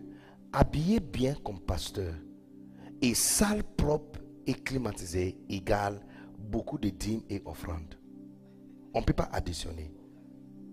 habillé 0.51 0.99
bien 0.99 1.35
comme 1.43 1.59
pasteur 1.59 2.13
et 3.01 3.13
sale, 3.13 3.63
propre 3.63 4.19
et 4.45 4.53
climatisé 4.53 5.37
égale 5.49 6.01
beaucoup 6.37 6.77
de 6.77 6.89
dîmes 6.89 7.23
et 7.29 7.41
offrandes. 7.45 7.99
On 8.93 8.99
ne 8.99 9.05
peut 9.05 9.13
pas 9.13 9.29
additionner. 9.31 9.93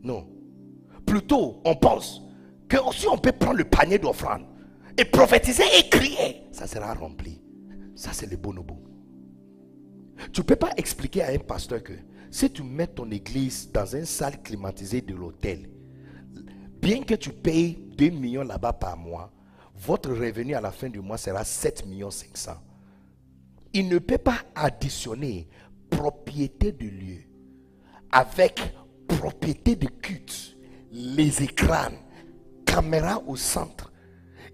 Non. 0.02 0.28
Plutôt, 1.06 1.60
on 1.64 1.74
pense 1.74 2.22
que 2.68 2.76
aussi 2.76 3.08
on 3.08 3.18
peut 3.18 3.32
prendre 3.32 3.56
le 3.56 3.64
panier 3.64 3.98
d'offrandes 3.98 4.46
et 5.00 5.04
prophétiser 5.06 5.64
et 5.78 5.88
crier. 5.88 6.42
Ça 6.52 6.66
sera 6.66 6.92
rempli. 6.92 7.40
Ça, 7.96 8.10
c'est 8.12 8.30
le 8.30 8.36
bonobo. 8.36 8.78
Tu 10.32 10.42
ne 10.42 10.44
peux 10.44 10.56
pas 10.56 10.72
expliquer 10.76 11.22
à 11.22 11.30
un 11.30 11.38
pasteur 11.38 11.82
que 11.82 11.94
si 12.30 12.50
tu 12.50 12.62
mets 12.62 12.86
ton 12.86 13.10
église 13.10 13.70
dans 13.72 13.86
une 13.86 14.04
salle 14.04 14.42
climatisée 14.42 15.00
de 15.00 15.14
l'hôtel, 15.14 15.70
bien 16.80 17.02
que 17.02 17.14
tu 17.14 17.30
payes 17.30 17.78
2 17.96 18.10
millions 18.10 18.44
là-bas 18.44 18.74
par 18.74 18.96
mois, 18.96 19.32
votre 19.74 20.10
revenu 20.10 20.54
à 20.54 20.60
la 20.60 20.70
fin 20.70 20.90
du 20.90 21.00
mois 21.00 21.16
sera 21.16 21.44
7 21.44 21.86
millions 21.86 22.10
500. 22.10 22.52
Il 23.72 23.88
ne 23.88 23.98
peut 23.98 24.18
pas 24.18 24.38
additionner 24.54 25.48
propriété 25.88 26.72
de 26.72 26.86
lieu 26.86 27.22
avec 28.12 28.60
propriété 29.08 29.76
de 29.76 29.86
culte, 29.86 30.56
les 30.92 31.42
écrans, 31.42 31.92
caméra 32.66 33.22
au 33.26 33.36
centre 33.36 33.89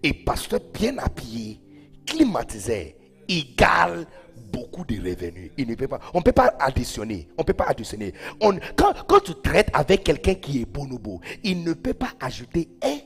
et 0.06 0.12
pasteur 0.12 0.60
bien 0.72 0.96
appuyé, 0.98 1.60
climatisé, 2.06 2.96
égale 3.28 4.06
beaucoup 4.52 4.84
de 4.84 4.94
revenus. 4.96 5.50
Il 5.58 5.66
ne 5.68 5.74
peut 5.74 5.88
pas, 5.88 5.98
on 6.14 6.18
ne 6.18 6.22
peut 6.22 6.30
pas 6.30 6.54
additionner. 6.60 7.26
On 7.36 7.42
peut 7.42 7.54
pas 7.54 7.64
additionner. 7.64 8.14
On, 8.40 8.56
quand, 8.76 8.94
quand 9.08 9.18
tu 9.18 9.32
traites 9.42 9.68
avec 9.72 10.04
quelqu'un 10.04 10.34
qui 10.34 10.62
est 10.62 10.64
bonobo, 10.64 11.20
il 11.42 11.64
ne 11.64 11.72
peut 11.72 11.92
pas 11.94 12.12
ajouter 12.20 12.68
un 12.84 12.98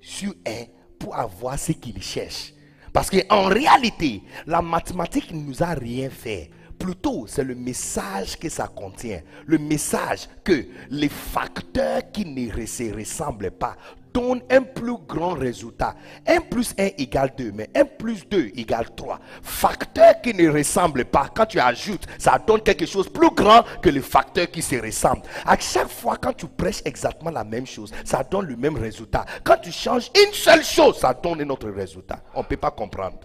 sur 0.00 0.34
un 0.46 0.64
pour 0.98 1.14
avoir 1.16 1.56
ce 1.56 1.70
qu'il 1.72 2.02
cherche. 2.02 2.52
Parce 2.92 3.08
qu'en 3.08 3.44
réalité, 3.44 4.24
la 4.44 4.60
mathématique 4.60 5.32
ne 5.32 5.40
nous 5.40 5.62
a 5.62 5.74
rien 5.74 6.10
fait. 6.10 6.50
Plutôt, 6.76 7.26
c'est 7.28 7.44
le 7.44 7.54
message 7.54 8.36
que 8.36 8.48
ça 8.48 8.66
contient. 8.66 9.20
Le 9.46 9.58
message 9.58 10.28
que 10.42 10.66
les 10.90 11.08
facteurs 11.08 12.02
qui 12.12 12.24
ne 12.24 12.66
se 12.66 12.94
ressemblent 12.94 13.52
pas 13.52 13.76
donne 14.12 14.42
un 14.50 14.62
plus 14.62 14.96
grand 15.06 15.34
résultat. 15.34 15.94
1 16.26 16.40
plus 16.42 16.74
1 16.78 16.90
égale 16.98 17.32
2, 17.36 17.52
mais 17.54 17.70
1 17.74 17.84
plus 17.84 18.28
2 18.28 18.50
égale 18.56 18.94
3. 18.94 19.18
Facteur 19.42 20.20
qui 20.22 20.34
ne 20.34 20.48
ressemble 20.48 21.04
pas, 21.04 21.28
quand 21.34 21.46
tu 21.46 21.58
ajoutes, 21.60 22.06
ça 22.18 22.38
donne 22.38 22.60
quelque 22.62 22.86
chose 22.86 23.08
plus 23.08 23.30
grand 23.30 23.62
que 23.82 23.88
le 23.88 24.00
facteur 24.00 24.50
qui 24.50 24.62
se 24.62 24.76
ressemble. 24.76 25.22
À 25.44 25.58
chaque 25.58 25.88
fois, 25.88 26.16
quand 26.16 26.32
tu 26.32 26.46
prêches 26.46 26.82
exactement 26.84 27.30
la 27.30 27.44
même 27.44 27.66
chose, 27.66 27.92
ça 28.04 28.22
donne 28.22 28.46
le 28.46 28.56
même 28.56 28.76
résultat. 28.76 29.24
Quand 29.44 29.58
tu 29.58 29.72
changes 29.72 30.10
une 30.14 30.32
seule 30.32 30.64
chose, 30.64 30.98
ça 30.98 31.14
donne 31.14 31.40
un 31.40 31.50
autre 31.50 31.68
résultat. 31.70 32.20
On 32.34 32.40
ne 32.40 32.46
peut 32.46 32.56
pas 32.56 32.70
comprendre. 32.70 33.18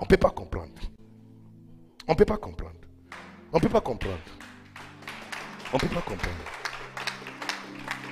On 0.00 0.04
ne 0.04 0.08
peut 0.08 0.16
pas 0.16 0.30
comprendre. 0.30 0.72
On 2.06 2.12
ne 2.12 2.16
peut 2.16 2.24
pas 2.24 2.36
comprendre. 2.36 2.74
On 3.52 3.56
ne 3.56 3.62
peut 3.62 3.68
pas 3.68 3.80
comprendre. 3.80 4.18
On 5.72 5.76
ne 5.76 5.80
peut 5.80 5.88
pas 5.88 6.00
comprendre. 6.00 6.36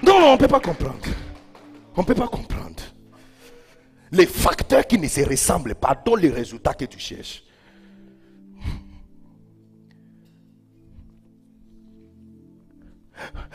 Non, 0.03 0.21
non, 0.21 0.27
on 0.29 0.33
ne 0.33 0.39
peut 0.39 0.49
pas 0.49 0.61
comprendre. 0.61 0.99
On 1.97 2.03
ne 2.03 2.07
peut 2.07 2.15
pas 2.15 2.29
comprendre. 2.29 2.83
Les 4.13 4.27
facteurs 4.27 4.87
qui 4.87 4.99
ne 4.99 5.09
se 5.09 5.21
ressemblent 5.23 5.75
pas 5.75 5.95
donnent 5.95 6.21
les 6.21 6.31
résultats 6.31 6.75
que 6.75 6.85
tu 6.85 6.99
cherches. 6.99 7.43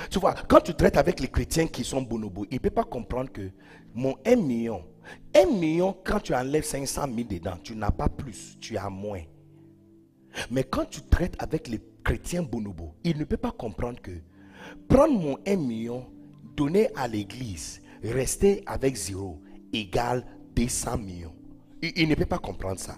Tu 0.09 0.19
vois, 0.19 0.33
quand 0.47 0.61
tu 0.61 0.73
traites 0.73 0.97
avec 0.97 1.19
les 1.19 1.27
chrétiens 1.27 1.67
qui 1.67 1.83
sont 1.83 2.01
bonobos, 2.01 2.45
ils 2.49 2.55
ne 2.55 2.59
peuvent 2.59 2.71
pas 2.71 2.83
comprendre 2.83 3.31
que 3.31 3.51
mon 3.93 4.15
1 4.25 4.35
million, 4.37 4.83
1 5.35 5.45
million, 5.45 5.95
quand 6.03 6.19
tu 6.19 6.33
enlèves 6.33 6.63
500 6.63 7.05
000 7.13 7.27
dedans, 7.29 7.57
tu 7.61 7.75
n'as 7.75 7.91
pas 7.91 8.09
plus, 8.09 8.57
tu 8.59 8.77
as 8.77 8.89
moins. 8.89 9.21
Mais 10.49 10.63
quand 10.63 10.85
tu 10.85 11.01
traites 11.01 11.35
avec 11.39 11.67
les 11.67 11.81
chrétiens 12.03 12.43
bonobos, 12.43 12.95
ils 13.03 13.17
ne 13.17 13.23
peuvent 13.23 13.39
pas 13.39 13.51
comprendre 13.51 14.01
que 14.01 14.11
prendre 14.87 15.19
mon 15.19 15.37
1 15.45 15.55
million, 15.57 16.05
donner 16.55 16.89
à 16.95 17.07
l'église, 17.07 17.81
rester 18.03 18.63
avec 18.65 18.95
zéro, 18.95 19.41
égale 19.73 20.25
200 20.55 20.97
millions. 20.97 21.35
Il 21.81 22.07
ne 22.09 22.15
peuvent 22.15 22.27
pas 22.27 22.39
comprendre 22.39 22.79
ça. 22.79 22.97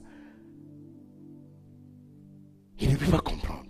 Ils 2.79 2.91
ne 2.91 2.95
peuvent 2.95 3.11
pas 3.11 3.19
comprendre. 3.19 3.69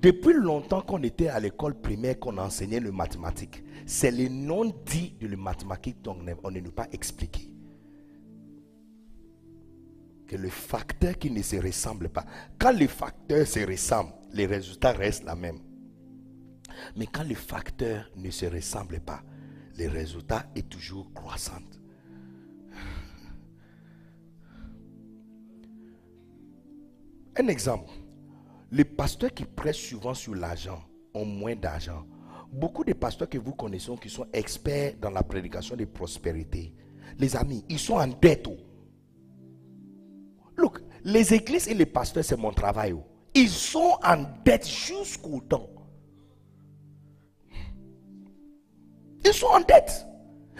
Depuis 0.00 0.34
longtemps 0.34 0.82
qu'on 0.82 1.02
était 1.02 1.28
à 1.28 1.40
l'école 1.40 1.80
primaire, 1.80 2.18
qu'on 2.18 2.38
enseignait 2.38 2.80
le 2.80 2.92
mathématique, 2.92 3.62
c'est 3.86 4.10
le 4.10 4.28
non 4.28 4.72
dit 4.84 5.16
de 5.20 5.26
le 5.26 5.36
mathématique 5.36 5.96
qu'on 6.04 6.50
ne 6.50 6.60
nous 6.60 6.70
pas 6.70 6.86
expliqué. 6.92 7.50
Que 10.26 10.36
le 10.36 10.48
facteur 10.48 11.16
qui 11.18 11.30
ne 11.30 11.42
se 11.42 11.56
ressemble 11.56 12.08
pas. 12.08 12.24
Quand 12.58 12.72
les 12.72 12.88
facteurs 12.88 13.46
se 13.46 13.60
ressemblent, 13.60 14.12
les 14.32 14.46
résultats 14.46 14.92
restent 14.92 15.24
la 15.24 15.36
même. 15.36 15.58
Mais 16.96 17.06
quand 17.06 17.22
les 17.22 17.34
facteurs 17.34 18.10
ne 18.16 18.30
se 18.30 18.46
ressemblent 18.46 19.00
pas, 19.00 19.22
les 19.76 19.88
résultats 19.88 20.46
est 20.54 20.68
toujours 20.68 21.12
croissant. 21.12 21.60
Un 27.38 27.48
exemple. 27.48 27.92
Les 28.72 28.84
pasteurs 28.84 29.32
qui 29.32 29.44
prêchent 29.44 29.88
souvent 29.90 30.14
sur 30.14 30.34
l'argent 30.34 30.82
ont 31.14 31.24
moins 31.26 31.54
d'argent. 31.54 32.04
Beaucoup 32.52 32.84
de 32.84 32.92
pasteurs 32.94 33.28
que 33.28 33.38
vous 33.38 33.52
connaissez 33.52 33.92
qui 34.00 34.08
sont 34.08 34.26
experts 34.32 34.94
dans 35.00 35.10
la 35.10 35.22
prédication 35.22 35.76
de 35.76 35.84
prospérité, 35.84 36.74
les 37.18 37.36
amis, 37.36 37.64
ils 37.68 37.78
sont 37.78 37.94
en 37.96 38.06
dette. 38.06 38.46
oh. 38.48 38.56
Look, 40.56 40.80
les 41.04 41.34
églises 41.34 41.68
et 41.68 41.74
les 41.74 41.86
pasteurs, 41.86 42.24
c'est 42.24 42.38
mon 42.38 42.52
travail. 42.52 42.92
oh. 42.92 43.04
Ils 43.34 43.50
sont 43.50 43.98
en 44.02 44.24
dette 44.44 44.66
jusqu'au 44.66 45.40
temps. 45.40 45.68
Ils 49.26 49.34
sont 49.34 49.46
en 49.46 49.60
dette. 49.60 50.06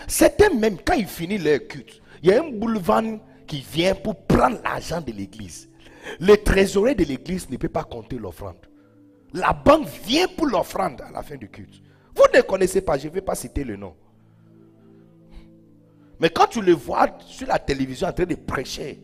Certains 0.09 0.51
même, 0.51 0.79
quand 0.85 0.95
ils 0.95 1.07
finissent 1.07 1.45
leur 1.45 1.67
culte, 1.69 2.01
il 2.23 2.31
y 2.31 2.33
a 2.33 2.43
un 2.43 2.51
boulevard 2.51 3.03
qui 3.47 3.61
vient 3.61 3.95
pour 3.95 4.17
prendre 4.27 4.61
l'argent 4.63 5.01
de 5.01 5.13
l'église. 5.13 5.69
Le 6.21 6.37
trésorier 6.37 6.95
de 6.95 7.05
l'église 7.05 7.49
ne 7.49 7.57
peut 7.57 7.69
pas 7.69 7.85
compter 7.85 8.19
l'offrande. 8.19 8.57
La 9.33 9.53
banque 9.53 9.87
vient 10.05 10.27
pour 10.29 10.47
l'offrande 10.47 11.01
à 11.01 11.11
la 11.11 11.23
fin 11.23 11.37
du 11.37 11.49
culte. 11.49 11.83
Vous 12.15 12.25
ne 12.35 12.41
connaissez 12.41 12.81
pas, 12.81 12.99
je 12.99 13.09
ne 13.09 13.13
vais 13.13 13.21
pas 13.21 13.35
citer 13.35 13.63
le 13.63 13.77
nom. 13.77 13.95
Mais 16.19 16.31
quand 16.31 16.47
tu 16.47 16.63
le 16.63 16.73
vois 16.73 17.09
sur 17.27 17.47
la 17.47 17.59
télévision 17.59 18.09
en 18.09 18.13
train 18.13 18.25
de 18.25 18.35
prêcher, 18.35 19.01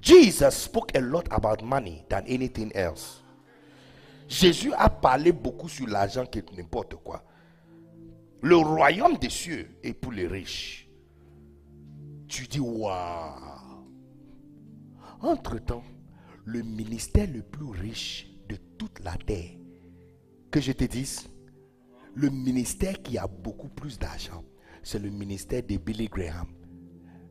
Jesus 0.00 0.50
spoke 0.52 0.96
a 0.96 1.00
lot 1.00 1.24
about 1.30 1.62
money 1.64 2.04
than 2.08 2.22
anything 2.28 2.70
else. 2.74 3.22
Jésus 4.28 4.72
a 4.78 4.88
parlé 4.88 5.32
beaucoup 5.32 5.68
sur 5.68 5.86
l'argent 5.88 6.24
que 6.24 6.38
n'importe 6.56 6.94
quoi. 6.96 7.24
Le 8.42 8.56
royaume 8.56 9.18
des 9.18 9.28
cieux 9.28 9.68
est 9.82 9.92
pour 9.92 10.12
les 10.12 10.26
riches. 10.26 10.88
Tu 12.26 12.46
dis, 12.46 12.60
waouh. 12.60 13.84
Entre-temps, 15.20 15.84
le 16.46 16.62
ministère 16.62 17.28
le 17.30 17.42
plus 17.42 17.68
riche 17.68 18.30
de 18.48 18.56
toute 18.78 19.00
la 19.00 19.14
terre, 19.18 19.50
que 20.50 20.58
je 20.58 20.72
te 20.72 20.84
dise, 20.84 21.28
le 22.14 22.30
ministère 22.30 23.02
qui 23.02 23.18
a 23.18 23.26
beaucoup 23.26 23.68
plus 23.68 23.98
d'argent, 23.98 24.42
c'est 24.82 24.98
le 24.98 25.10
ministère 25.10 25.62
de 25.62 25.76
Billy 25.76 26.08
Graham. 26.08 26.48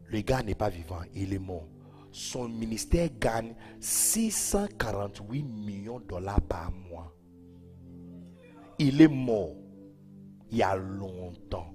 Le 0.06 0.22
gars 0.22 0.44
n'est 0.44 0.54
pas 0.54 0.70
vivant, 0.70 1.02
il 1.16 1.34
est 1.34 1.40
mort. 1.40 1.68
Son 2.12 2.48
ministère 2.48 3.10
gagne 3.20 3.56
648 3.80 5.44
millions 5.44 6.00
de 6.00 6.06
dollars 6.06 6.42
par 6.42 6.72
mois. 6.72 7.16
Il 8.78 9.02
est 9.02 9.08
mort 9.08 9.56
il 10.52 10.58
y 10.58 10.64
a 10.64 10.76
longtemps. 10.76 11.74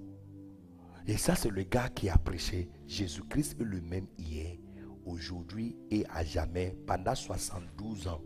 Et 1.06 1.16
ça, 1.16 1.34
c'est 1.34 1.50
le 1.50 1.62
gars 1.62 1.88
qui 1.88 2.08
a 2.08 2.16
prêché 2.16 2.68
Jésus-Christ 2.86 3.60
est 3.60 3.64
le 3.64 3.80
même 3.80 4.06
hier, 4.18 4.56
aujourd'hui 5.04 5.76
et 5.90 6.04
à 6.08 6.24
jamais, 6.24 6.76
pendant 6.86 7.14
72 7.14 8.08
ans. 8.08 8.22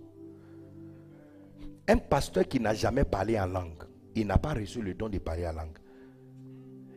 Un 1.89 1.97
pasteur 1.97 2.47
qui 2.47 2.61
n'a 2.61 2.75
jamais 2.75 3.05
parlé 3.05 3.39
en 3.39 3.47
langue, 3.47 3.83
il 4.15 4.27
n'a 4.27 4.39
pas 4.39 4.55
reçu 4.55 4.83
le 4.83 4.95
don 4.95 5.09
de 5.09 5.19
parler 5.19 5.47
en 5.47 5.53
langue. 5.53 5.79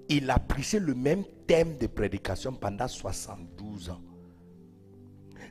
Il 0.09 0.29
a 0.29 0.37
prêché 0.37 0.79
le 0.79 0.93
même 0.93 1.23
thème 1.47 1.77
de 1.77 1.87
prédication 1.87 2.53
pendant 2.53 2.87
72 2.87 3.89
ans. 3.89 4.01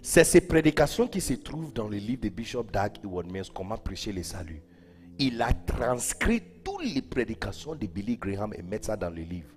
C'est 0.03 0.25
ces 0.25 0.41
prédications 0.41 1.09
qui 1.09 1.21
se 1.21 1.35
trouvent 1.35 1.73
dans 1.73 1.89
le 1.89 1.97
livre 1.97 2.23
de 2.23 2.29
Bishop 2.29 2.65
Dag 2.65 2.99
Heward 3.03 3.31
Mills, 3.31 3.51
Comment 3.55 3.77
prêcher 3.77 4.13
le 4.13 4.23
salut. 4.23 4.63
Il 5.23 5.43
a 5.43 5.53
transcrit 5.53 6.41
toutes 6.65 6.95
les 6.95 7.03
prédications 7.03 7.75
de 7.75 7.87
Billy 7.87 8.17
Graham 8.17 8.55
et 8.57 8.63
met 8.63 8.81
ça 8.81 8.97
dans 8.97 9.11
le 9.11 9.21
livre. 9.21 9.51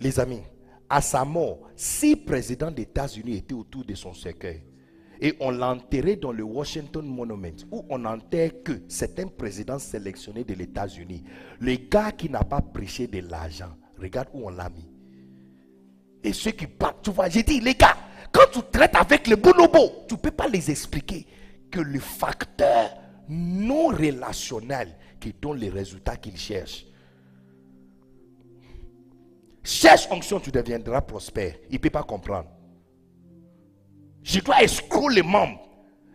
Les 0.00 0.18
amis, 0.18 0.42
à 0.90 1.00
sa 1.00 1.24
mort, 1.24 1.70
six 1.76 2.16
présidents 2.16 2.72
des 2.72 2.82
États-Unis 2.82 3.36
étaient 3.36 3.54
autour 3.54 3.84
de 3.84 3.94
son 3.94 4.12
cercueil. 4.12 4.64
Et 5.20 5.36
on 5.38 5.52
l'a 5.52 5.70
enterré 5.70 6.16
dans 6.16 6.32
le 6.32 6.42
Washington 6.42 7.06
Monument, 7.06 7.54
où 7.70 7.86
on 7.90 8.04
enterre 8.04 8.50
que 8.64 8.72
c'est 8.88 9.20
un 9.20 9.28
président 9.28 9.78
sélectionné 9.78 10.42
de 10.42 10.54
l'États-Unis. 10.54 11.22
Le 11.60 11.76
gars 11.76 12.10
qui 12.10 12.28
n'a 12.28 12.42
pas 12.42 12.60
prêché 12.60 13.06
de 13.06 13.20
l'argent, 13.20 13.70
regarde 14.00 14.30
où 14.32 14.48
on 14.48 14.50
l'a 14.50 14.68
mis. 14.68 14.90
Et 16.24 16.32
ceux 16.32 16.50
qui 16.50 16.66
partent, 16.66 17.04
tu 17.04 17.12
vois, 17.12 17.28
j'ai 17.28 17.44
dit, 17.44 17.60
les 17.60 17.74
gars, 17.74 17.96
quand 18.32 18.50
tu 18.52 18.58
traites 18.72 18.96
avec 18.96 19.28
les 19.28 19.36
bonobos, 19.36 20.06
tu 20.08 20.14
ne 20.14 20.18
peux 20.18 20.32
pas 20.32 20.48
les 20.48 20.72
expliquer 20.72 21.24
que 21.70 21.78
le 21.78 22.00
facteur 22.00 22.90
non 23.28 23.88
relationnel 23.88 24.96
qui 25.20 25.32
donne 25.32 25.58
les 25.58 25.70
résultats 25.70 26.16
qu'ils 26.16 26.36
cherchent. 26.36 26.86
Cherche 29.62 30.08
onction, 30.10 30.40
tu 30.40 30.50
deviendras 30.50 31.00
prospère. 31.02 31.54
Il 31.70 31.74
ne 31.74 31.78
peut 31.78 31.90
pas 31.90 32.02
comprendre. 32.02 32.48
Je 34.22 34.40
dois 34.40 34.62
escroquer 34.62 35.16
les 35.16 35.22
membres. 35.22 35.60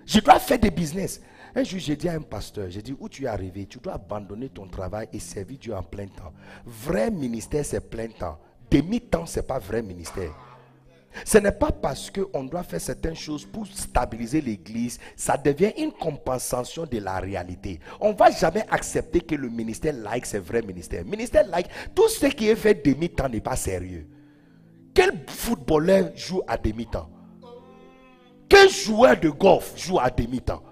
Je 0.06 0.20
dois 0.20 0.40
faire 0.40 0.60
des 0.60 0.72
business. 0.72 1.22
Un 1.56 1.64
jour, 1.64 1.80
j'ai 1.80 1.96
dit 1.96 2.08
à 2.08 2.14
un 2.14 2.22
pasteur, 2.22 2.70
j'ai 2.70 2.82
dit, 2.82 2.96
où 3.00 3.10
tu 3.10 3.24
es 3.24 3.28
arrivé, 3.28 3.66
tu 3.66 3.80
dois 3.80 3.94
abandonner 3.94 4.50
ton 4.50 4.68
travail 4.68 5.08
et 5.12 5.20
servir 5.20 5.58
Dieu 5.58 5.76
en 5.76 5.84
plein 5.84 6.08
temps. 6.08 6.34
Vrai 6.66 7.10
ministère, 7.10 7.66
c'est 7.66 7.82
plein 7.82 8.10
temps. 8.10 8.40
Demi-temps, 8.70 9.26
ce 9.26 9.40
n'est 9.40 9.46
pas 9.46 9.60
vrai 9.60 9.82
ministère. 9.82 10.32
Ce 11.26 11.38
n'est 11.38 11.52
pas 11.52 11.72
parce 11.72 12.12
qu'on 12.12 12.44
doit 12.44 12.64
faire 12.64 12.82
certaines 12.82 13.16
choses 13.16 13.46
pour 13.46 13.66
stabiliser 13.68 14.42
l'église, 14.42 15.00
ça 15.16 15.38
devient 15.38 15.72
une 15.78 15.92
compensation 15.92 16.86
de 16.86 17.00
la 17.00 17.20
réalité. 17.20 17.80
On 18.00 18.12
ne 18.12 18.18
va 18.18 18.30
jamais 18.30 18.66
accepter 18.70 19.22
que 19.22 19.36
le 19.36 19.50
ministère 19.50 19.94
like, 19.94 20.26
c'est 20.26 20.40
vrai 20.40 20.62
ministère. 20.62 21.04
Ministère 21.06 21.48
like, 21.48 21.68
tout 21.96 22.08
ce 22.08 22.28
qui 22.28 22.50
est 22.50 22.56
fait 22.56 22.86
demi-temps 22.86 23.30
n'est 23.30 23.42
pas 23.42 23.56
sérieux. 23.56 24.08
Quel 24.94 25.12
footballeur 25.28 26.12
joue 26.16 26.42
à 26.48 26.58
demi-temps? 26.58 27.10
Quel 28.50 28.70
joueur 28.70 29.20
de 29.20 29.30
golf 29.30 29.74
joue 29.76 30.00
à 30.00 30.10
demi-temps? 30.10 30.64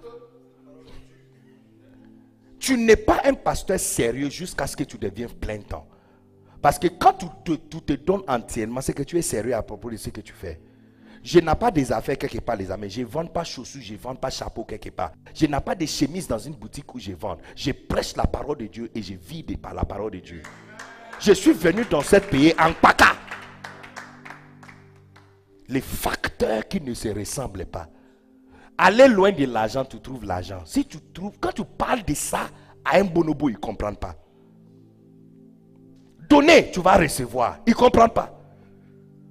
Tu 2.59 2.77
n'es 2.77 2.95
pas 2.95 3.21
un 3.25 3.33
pasteur 3.33 3.79
sérieux 3.79 4.29
jusqu'à 4.29 4.65
ce 4.65 4.75
que 4.75 4.83
tu 4.83 4.97
deviennes 4.97 5.29
plein 5.29 5.59
temps. 5.59 5.87
Parce 6.65 6.79
que 6.79 6.87
quand 6.87 7.13
tu 7.45 7.59
te, 7.59 7.93
donnes 7.93 8.23
entièrement, 8.27 8.81
c'est 8.81 8.93
que 8.93 9.03
tu 9.03 9.19
es 9.19 9.21
sérieux 9.21 9.53
à 9.53 9.61
propos 9.61 9.91
de 9.91 9.97
ce 9.97 10.09
que 10.09 10.19
tu 10.19 10.33
fais. 10.33 10.59
Je 11.21 11.37
n'ai 11.37 11.53
pas 11.53 11.69
des 11.69 11.91
affaires 11.91 12.17
quelque 12.17 12.39
part, 12.39 12.55
les 12.55 12.71
amis. 12.71 12.89
Je 12.89 13.01
ne 13.01 13.05
vends 13.05 13.27
pas 13.27 13.43
chaussures, 13.43 13.83
je 13.83 13.93
ne 13.93 13.99
vends 13.99 14.15
pas 14.15 14.31
chapeau 14.31 14.63
quelque 14.63 14.89
part. 14.89 15.11
Je 15.35 15.45
n'ai 15.45 15.59
pas 15.59 15.75
de 15.75 15.85
chemise 15.85 16.27
dans 16.27 16.39
une 16.39 16.55
boutique 16.55 16.95
où 16.95 16.97
je 16.97 17.11
vends. 17.11 17.37
Je 17.55 17.69
prêche 17.71 18.15
la 18.15 18.25
parole 18.25 18.57
de 18.57 18.65
Dieu 18.65 18.89
et 18.95 19.03
je 19.03 19.13
vis 19.13 19.43
de 19.43 19.55
par 19.57 19.75
la 19.75 19.85
parole 19.85 20.09
de 20.13 20.17
Dieu. 20.21 20.41
je 21.19 21.33
suis 21.33 21.53
venu 21.53 21.85
dans 21.87 22.01
ce 22.01 22.15
pays 22.15 22.55
en 22.59 22.73
paka. 22.73 23.15
Les 25.67 25.81
facteurs 25.81 26.67
qui 26.67 26.81
ne 26.81 26.95
se 26.95 27.09
ressemblent 27.09 27.67
pas. 27.67 27.89
Aller 28.75 29.07
loin 29.07 29.31
de 29.31 29.45
l'argent, 29.45 29.85
tu 29.85 30.01
trouves 30.01 30.25
l'argent. 30.25 30.63
Si 30.65 30.83
tu 30.83 30.97
trouves, 31.13 31.37
quand 31.39 31.51
tu 31.51 31.63
parles 31.63 32.01
de 32.03 32.15
ça 32.15 32.49
à 32.83 32.97
un 32.97 33.03
bonobo, 33.03 33.49
il 33.49 33.53
ne 33.53 33.59
comprend 33.59 33.93
pas. 33.93 34.15
Donner, 36.35 36.69
tu 36.69 36.81
vas 36.81 36.97
recevoir. 36.97 37.59
Il 37.65 37.69
ne 37.69 37.75
comprend 37.75 38.09
pas. 38.09 38.37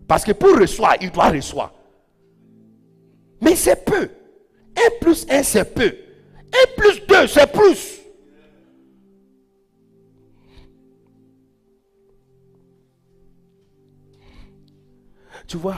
Parce 0.09 0.25
que 0.25 0.33
pour 0.33 0.59
recevoir, 0.59 0.97
il 1.03 1.11
doit 1.11 1.29
recevoir. 1.29 1.73
Mais 3.43 3.55
c'est 3.57 3.85
peu. 3.85 4.09
1 4.77 4.81
plus 5.03 5.27
1, 5.29 5.43
c'est 5.43 5.75
peu. 5.75 5.85
1 5.85 5.93
plus 6.79 7.07
2, 7.07 7.27
c'est 7.27 7.53
plus. 7.53 8.01
Tu 15.47 15.59
vois, 15.59 15.77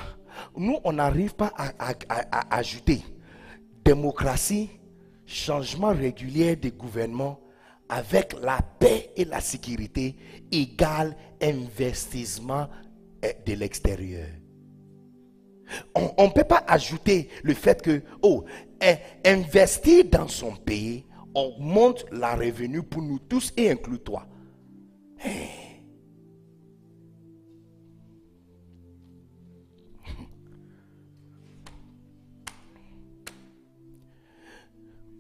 nous, 0.56 0.78
on 0.84 0.92
n'arrive 0.92 1.34
pas 1.34 1.52
à, 1.56 2.56
ajouter 2.56 3.02
démocratie, 3.84 4.70
changement 5.26 5.92
régulier 5.92 6.54
des 6.54 6.70
gouvernements 6.70 7.40
avec 7.88 8.34
la 8.42 8.60
paix 8.78 9.10
et 9.16 9.24
la 9.24 9.40
sécurité 9.40 10.16
égale 10.50 11.16
investissement 11.40 12.68
eh, 13.22 13.36
de 13.46 13.58
l'extérieur. 13.58 14.28
On 15.94 16.24
ne 16.26 16.32
peut 16.32 16.44
pas 16.44 16.64
ajouter 16.68 17.28
le 17.42 17.54
fait 17.54 17.82
que, 17.82 18.02
oh, 18.22 18.44
eh, 18.80 18.96
investir 19.24 20.04
dans 20.04 20.28
son 20.28 20.52
pays 20.54 21.04
augmente 21.34 22.06
la 22.12 22.34
revenu 22.36 22.82
pour 22.82 23.02
nous 23.02 23.18
tous 23.18 23.52
et 23.56 23.70
inclut 23.70 23.98
toi. 23.98 24.26
Eh. 25.24 25.66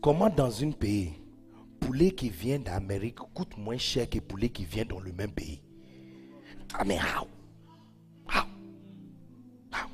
Comment 0.00 0.30
dans 0.30 0.62
un 0.62 0.70
pays, 0.70 1.14
poulet 1.86 2.10
qui 2.10 2.30
vient 2.30 2.58
d'Amérique 2.58 3.18
coûte 3.32 3.56
moins 3.56 3.78
cher 3.78 4.10
que 4.10 4.18
poulet 4.18 4.48
qui 4.48 4.64
vient 4.64 4.84
dans 4.84 4.98
le 4.98 5.12
même 5.12 5.30
pays? 5.30 5.62
Ah 6.74 6.84
mais 6.84 6.98
how? 6.98 7.28
How? 8.28 8.44
How? 9.72 9.88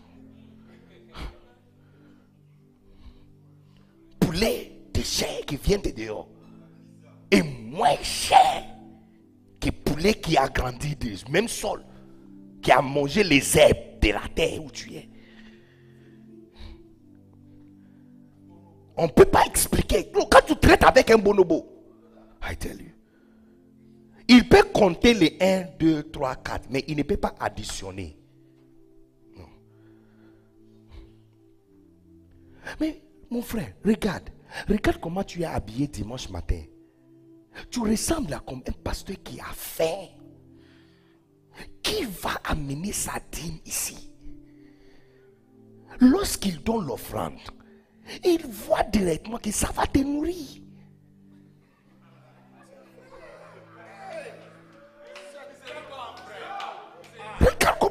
Poulet 4.20 4.72
de 4.94 5.02
chair 5.02 5.44
qui 5.46 5.56
vient 5.56 5.78
de 5.78 5.90
dehors 5.90 6.28
est 7.30 7.42
moins 7.42 8.02
cher 8.02 8.64
que 9.60 9.68
poulet 9.68 10.14
qui 10.14 10.38
a 10.38 10.48
grandi 10.48 10.96
du 10.96 11.14
même 11.30 11.46
sol, 11.46 11.84
qui 12.62 12.72
a 12.72 12.80
mangé 12.80 13.22
les 13.22 13.58
herbes 13.58 14.00
de 14.00 14.08
la 14.08 14.26
terre 14.34 14.64
où 14.64 14.70
tu 14.70 14.94
es. 14.94 15.10
On 18.96 19.04
ne 19.06 19.12
peut 19.12 19.26
pas 19.26 19.44
expliquer. 19.44 20.10
Quand 20.10 20.46
tu 20.46 20.56
traites 20.56 20.84
avec 20.84 21.10
un 21.10 21.18
bonobo, 21.18 21.71
I 22.42 22.56
tell 22.56 22.80
you, 22.80 22.92
il 24.28 24.48
peut 24.48 24.64
compter 24.72 25.14
les 25.14 25.36
1, 25.40 25.76
2, 25.78 26.10
3, 26.10 26.36
4, 26.36 26.68
mais 26.70 26.84
il 26.88 26.96
ne 26.96 27.02
peut 27.02 27.16
pas 27.16 27.34
additionner. 27.38 28.18
Non. 29.36 29.48
Mais 32.80 33.02
mon 33.30 33.42
frère, 33.42 33.74
regarde. 33.84 34.30
Regarde 34.68 35.00
comment 35.00 35.24
tu 35.24 35.42
es 35.42 35.46
habillé 35.46 35.86
dimanche 35.86 36.28
matin. 36.28 36.62
Tu 37.70 37.80
ressembles 37.80 38.34
à 38.34 38.40
comme 38.40 38.62
un 38.68 38.72
pasteur 38.72 39.16
qui 39.22 39.40
a 39.40 39.52
faim. 39.52 40.08
Qui 41.82 42.04
va 42.04 42.40
amener 42.44 42.92
sa 42.92 43.12
dîme 43.30 43.58
ici? 43.64 44.12
Lorsqu'il 46.00 46.62
donne 46.62 46.86
l'offrande, 46.86 47.38
il 48.24 48.46
voit 48.46 48.84
directement 48.84 49.38
que 49.38 49.50
ça 49.50 49.70
va 49.72 49.86
te 49.86 49.98
nourrir. 49.98 50.61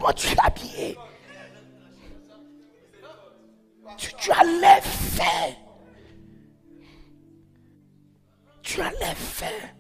Comment 0.02 0.14
tu 0.14 0.28
es 0.28 0.40
habillé? 0.40 0.98
Tu, 3.98 4.32
as 4.32 4.44
l'air 4.44 4.84
fait. 4.84 5.58
Tu 8.62 8.82
as 8.82 8.92
l'air 8.92 9.18
fait. 9.18 9.76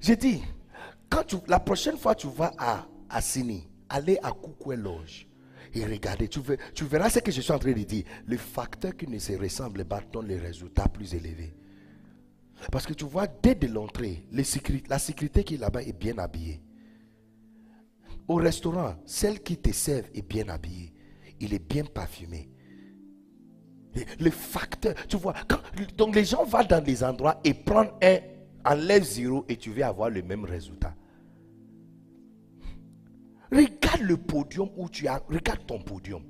J'ai 0.00 0.16
dit, 0.16 0.42
quand 1.08 1.24
tu, 1.24 1.36
la 1.46 1.60
prochaine 1.60 1.96
fois 1.96 2.14
tu 2.14 2.26
vas 2.28 2.52
à, 2.58 2.86
à 3.08 3.20
Sini, 3.20 3.68
allez 3.88 4.18
à 4.22 4.32
Koukoué 4.32 4.76
Loge 4.76 5.28
et 5.74 5.84
regardez, 5.84 6.28
tu, 6.28 6.40
tu 6.74 6.84
verras 6.84 7.10
ce 7.10 7.18
que 7.20 7.30
je 7.30 7.40
suis 7.40 7.52
en 7.52 7.58
train 7.58 7.72
de 7.72 7.82
dire. 7.82 8.04
Le 8.26 8.36
facteur 8.36 8.96
qui 8.96 9.06
ne 9.06 9.18
se 9.18 9.32
ressemble 9.34 9.84
pas 9.84 10.00
donne 10.00 10.28
les 10.28 10.38
résultats 10.38 10.88
plus 10.88 11.14
élevés. 11.14 11.54
Parce 12.72 12.86
que 12.86 12.94
tu 12.94 13.04
vois, 13.04 13.26
dès 13.26 13.54
de 13.54 13.66
l'entrée, 13.66 14.24
la 14.32 14.98
sécurité 14.98 15.44
qui 15.44 15.54
est 15.54 15.58
là-bas 15.58 15.82
est 15.82 15.92
bien 15.92 16.16
habillée. 16.18 16.63
Au 18.26 18.36
restaurant, 18.36 18.96
celle 19.04 19.42
qui 19.42 19.58
te 19.58 19.72
sert 19.72 20.04
est 20.14 20.26
bien 20.26 20.48
habillée. 20.48 20.92
Il 21.40 21.52
est 21.52 21.58
bien 21.58 21.84
parfumé. 21.84 22.50
Le 24.18 24.30
facteur, 24.30 24.94
tu 25.06 25.16
vois, 25.16 25.34
donc 25.96 26.16
les 26.16 26.24
gens 26.24 26.44
vont 26.44 26.64
dans 26.64 26.82
des 26.82 27.04
endroits 27.04 27.40
et 27.44 27.54
prennent 27.54 27.92
un, 28.02 28.18
enlève 28.64 29.04
zéro 29.04 29.44
et 29.48 29.56
tu 29.56 29.70
vas 29.72 29.88
avoir 29.88 30.10
le 30.10 30.22
même 30.22 30.44
résultat. 30.44 30.94
Regarde 33.52 34.00
le 34.00 34.16
podium 34.16 34.70
où 34.76 34.88
tu 34.88 35.06
as. 35.06 35.22
Regarde 35.28 35.64
ton 35.66 35.80
podium. 35.80 36.24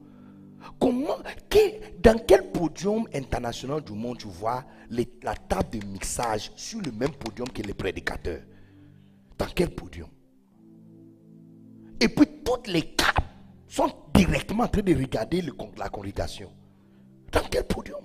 Comment, 0.78 1.16
dans 2.02 2.18
quel 2.26 2.50
podium 2.50 3.06
international 3.14 3.82
du 3.82 3.92
monde 3.92 4.18
tu 4.18 4.28
vois 4.28 4.64
la 4.90 5.34
table 5.34 5.78
de 5.78 5.86
mixage 5.86 6.52
sur 6.56 6.80
le 6.80 6.92
même 6.92 7.12
podium 7.12 7.48
que 7.48 7.62
les 7.62 7.74
prédicateurs? 7.74 8.42
Dans 9.38 9.46
quel 9.54 9.74
podium? 9.74 10.08
Et 12.04 12.08
puis 12.08 12.26
toutes 12.44 12.66
les 12.66 12.82
câbles 12.82 13.26
sont 13.66 13.90
directement 14.12 14.64
en 14.64 14.68
train 14.68 14.82
de 14.82 14.94
regarder 14.94 15.42
la 15.78 15.88
congrégation. 15.88 16.52
Dans 17.32 17.40
quel 17.50 17.64
podium? 17.66 18.04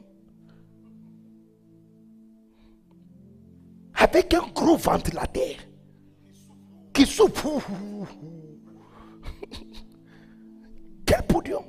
Avec 3.95 4.33
un 4.33 4.47
gros 4.55 4.77
ventilateur 4.77 5.57
qui 6.93 7.05
souffle. 7.05 7.49
Quel 11.05 11.27
podium? 11.27 11.65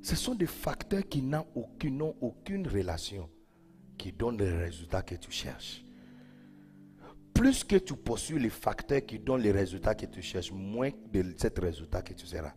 Ce 0.00 0.16
sont 0.16 0.34
des 0.34 0.46
facteurs 0.46 1.06
qui 1.06 1.20
n'ont 1.20 1.44
aucune, 1.54 2.00
aucune 2.22 2.66
relation, 2.66 3.28
qui 3.98 4.12
donnent 4.12 4.38
les 4.38 4.50
résultats 4.50 5.02
que 5.02 5.16
tu 5.16 5.30
cherches. 5.30 5.82
Plus 7.34 7.62
que 7.62 7.76
tu 7.76 7.94
poursuis 7.94 8.38
les 8.38 8.50
facteurs 8.50 9.06
qui 9.06 9.18
donnent 9.18 9.42
les 9.42 9.52
résultats 9.52 9.94
que 9.94 10.06
tu 10.06 10.22
cherches, 10.22 10.50
moins 10.50 10.90
de 11.12 11.34
ces 11.36 11.52
résultats 11.56 12.02
que 12.02 12.12
tu 12.12 12.26
seras. 12.26 12.52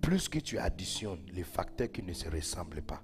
Plus 0.00 0.28
que 0.28 0.38
tu 0.38 0.56
additionnes 0.56 1.24
les 1.32 1.42
facteurs 1.42 1.90
qui 1.90 2.02
ne 2.02 2.12
se 2.12 2.28
ressemblent 2.28 2.82
pas, 2.82 3.02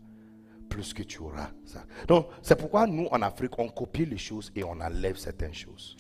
plus 0.71 0.95
que 0.95 1.03
tu 1.03 1.19
auras 1.19 1.51
ça. 1.67 1.85
Donc, 2.07 2.29
c'est 2.41 2.57
pourquoi 2.57 2.87
nous, 2.87 3.07
en 3.11 3.21
Afrique, 3.23 3.59
on 3.59 3.69
copie 3.69 4.07
les 4.07 4.19
choses 4.19 4.51
et 4.55 4.65
on 4.65 4.81
enlève 4.81 5.17
certaines 5.17 5.53
choses. 5.53 5.97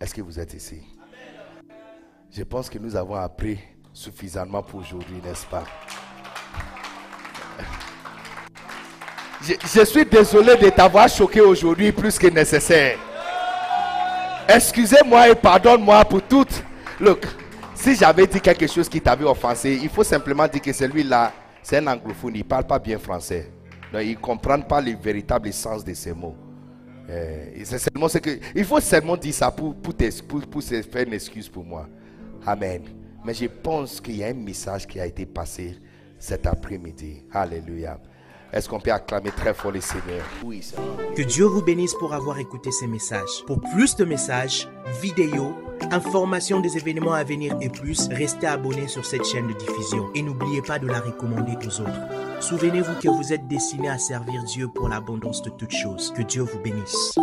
Est-ce 0.00 0.14
que 0.14 0.22
vous 0.22 0.38
êtes 0.38 0.54
ici? 0.54 0.80
Je 2.30 2.42
pense 2.44 2.70
que 2.70 2.78
nous 2.78 2.96
avons 2.96 3.16
appris 3.16 3.58
suffisamment 3.92 4.62
pour 4.62 4.80
aujourd'hui, 4.80 5.20
n'est-ce 5.22 5.46
pas? 5.46 5.66
Je, 9.42 9.84
suis 9.84 10.04
désolé 10.04 10.56
de 10.56 10.68
t'avoir 10.70 11.08
choqué 11.08 11.40
aujourd'hui 11.40 11.92
plus 11.92 12.18
que 12.18 12.26
nécessaire. 12.26 12.98
Excusez-moi 14.48 15.30
et 15.30 15.34
pardonne-moi 15.34 16.04
pour 16.04 16.22
tout. 16.22 16.46
Look, 17.00 17.26
si 17.74 17.94
j'avais 17.94 18.26
dit 18.26 18.40
quelque 18.40 18.66
chose 18.66 18.88
qui 18.88 19.00
t'avait 19.00 19.24
offensé, 19.24 19.78
il 19.82 19.88
faut 19.88 20.04
simplement 20.04 20.46
dire 20.46 20.60
que 20.60 20.72
celui-là, 20.72 21.32
c'est 21.62 21.78
un 21.78 21.86
anglophone, 21.86 22.32
il 22.34 22.38
ne 22.38 22.44
parle 22.44 22.64
pas 22.66 22.78
bien 22.78 22.98
français. 22.98 23.50
Donc, 23.92 24.02
il 24.02 24.10
ne 24.12 24.16
comprend 24.16 24.60
pas 24.60 24.80
le 24.80 24.94
véritable 24.96 25.52
sens 25.52 25.84
de 25.84 25.94
ces 25.94 26.12
mots. 26.12 26.36
Euh, 27.08 27.64
seulement 27.64 28.08
que, 28.08 28.38
il 28.54 28.64
faut 28.64 28.80
seulement 28.80 29.16
dire 29.16 29.34
ça 29.34 29.50
pour, 29.50 29.74
pour, 29.74 29.94
pour, 30.48 30.62
se 30.62 30.82
faire 30.82 31.06
une 31.06 31.14
excuse 31.14 31.48
pour 31.48 31.64
moi. 31.64 31.88
Amen. 32.46 32.82
Mais 33.24 33.34
je 33.34 33.46
pense 33.46 34.00
qu'il 34.00 34.16
y 34.16 34.24
a 34.24 34.28
un 34.28 34.34
message 34.34 34.86
qui 34.86 35.00
a 35.00 35.06
été 35.06 35.26
passé 35.26 35.76
cet 36.18 36.46
après-midi. 36.46 37.24
Alléluia. 37.32 37.98
Est-ce 38.52 38.68
qu'on 38.68 38.80
peut 38.80 38.92
acclamer 38.92 39.30
très 39.30 39.54
fort 39.54 39.72
le 39.72 39.80
Seigneur? 39.80 40.24
Que 41.16 41.22
Dieu 41.22 41.44
vous 41.44 41.62
bénisse 41.62 41.94
pour 41.94 42.14
avoir 42.14 42.38
écouté 42.38 42.70
ces 42.72 42.86
messages. 42.86 43.44
Pour 43.46 43.60
plus 43.60 43.96
de 43.96 44.04
messages, 44.04 44.68
vidéos, 45.00 45.54
Information 45.90 46.60
des 46.60 46.76
événements 46.76 47.14
à 47.14 47.24
venir 47.24 47.56
et 47.60 47.68
plus, 47.68 48.08
restez 48.08 48.46
abonnés 48.46 48.86
sur 48.86 49.04
cette 49.04 49.24
chaîne 49.24 49.48
de 49.48 49.54
diffusion 49.54 50.10
et 50.14 50.22
n'oubliez 50.22 50.62
pas 50.62 50.78
de 50.78 50.86
la 50.86 51.00
recommander 51.00 51.56
aux 51.66 51.80
autres. 51.80 52.40
Souvenez-vous 52.40 52.94
que 53.00 53.08
vous 53.08 53.32
êtes 53.32 53.48
destiné 53.48 53.88
à 53.88 53.98
servir 53.98 54.44
Dieu 54.44 54.68
pour 54.68 54.88
l'abondance 54.88 55.42
de 55.42 55.50
toutes 55.50 55.74
choses. 55.74 56.12
Que 56.14 56.22
Dieu 56.22 56.42
vous 56.42 56.60
bénisse. 56.60 57.18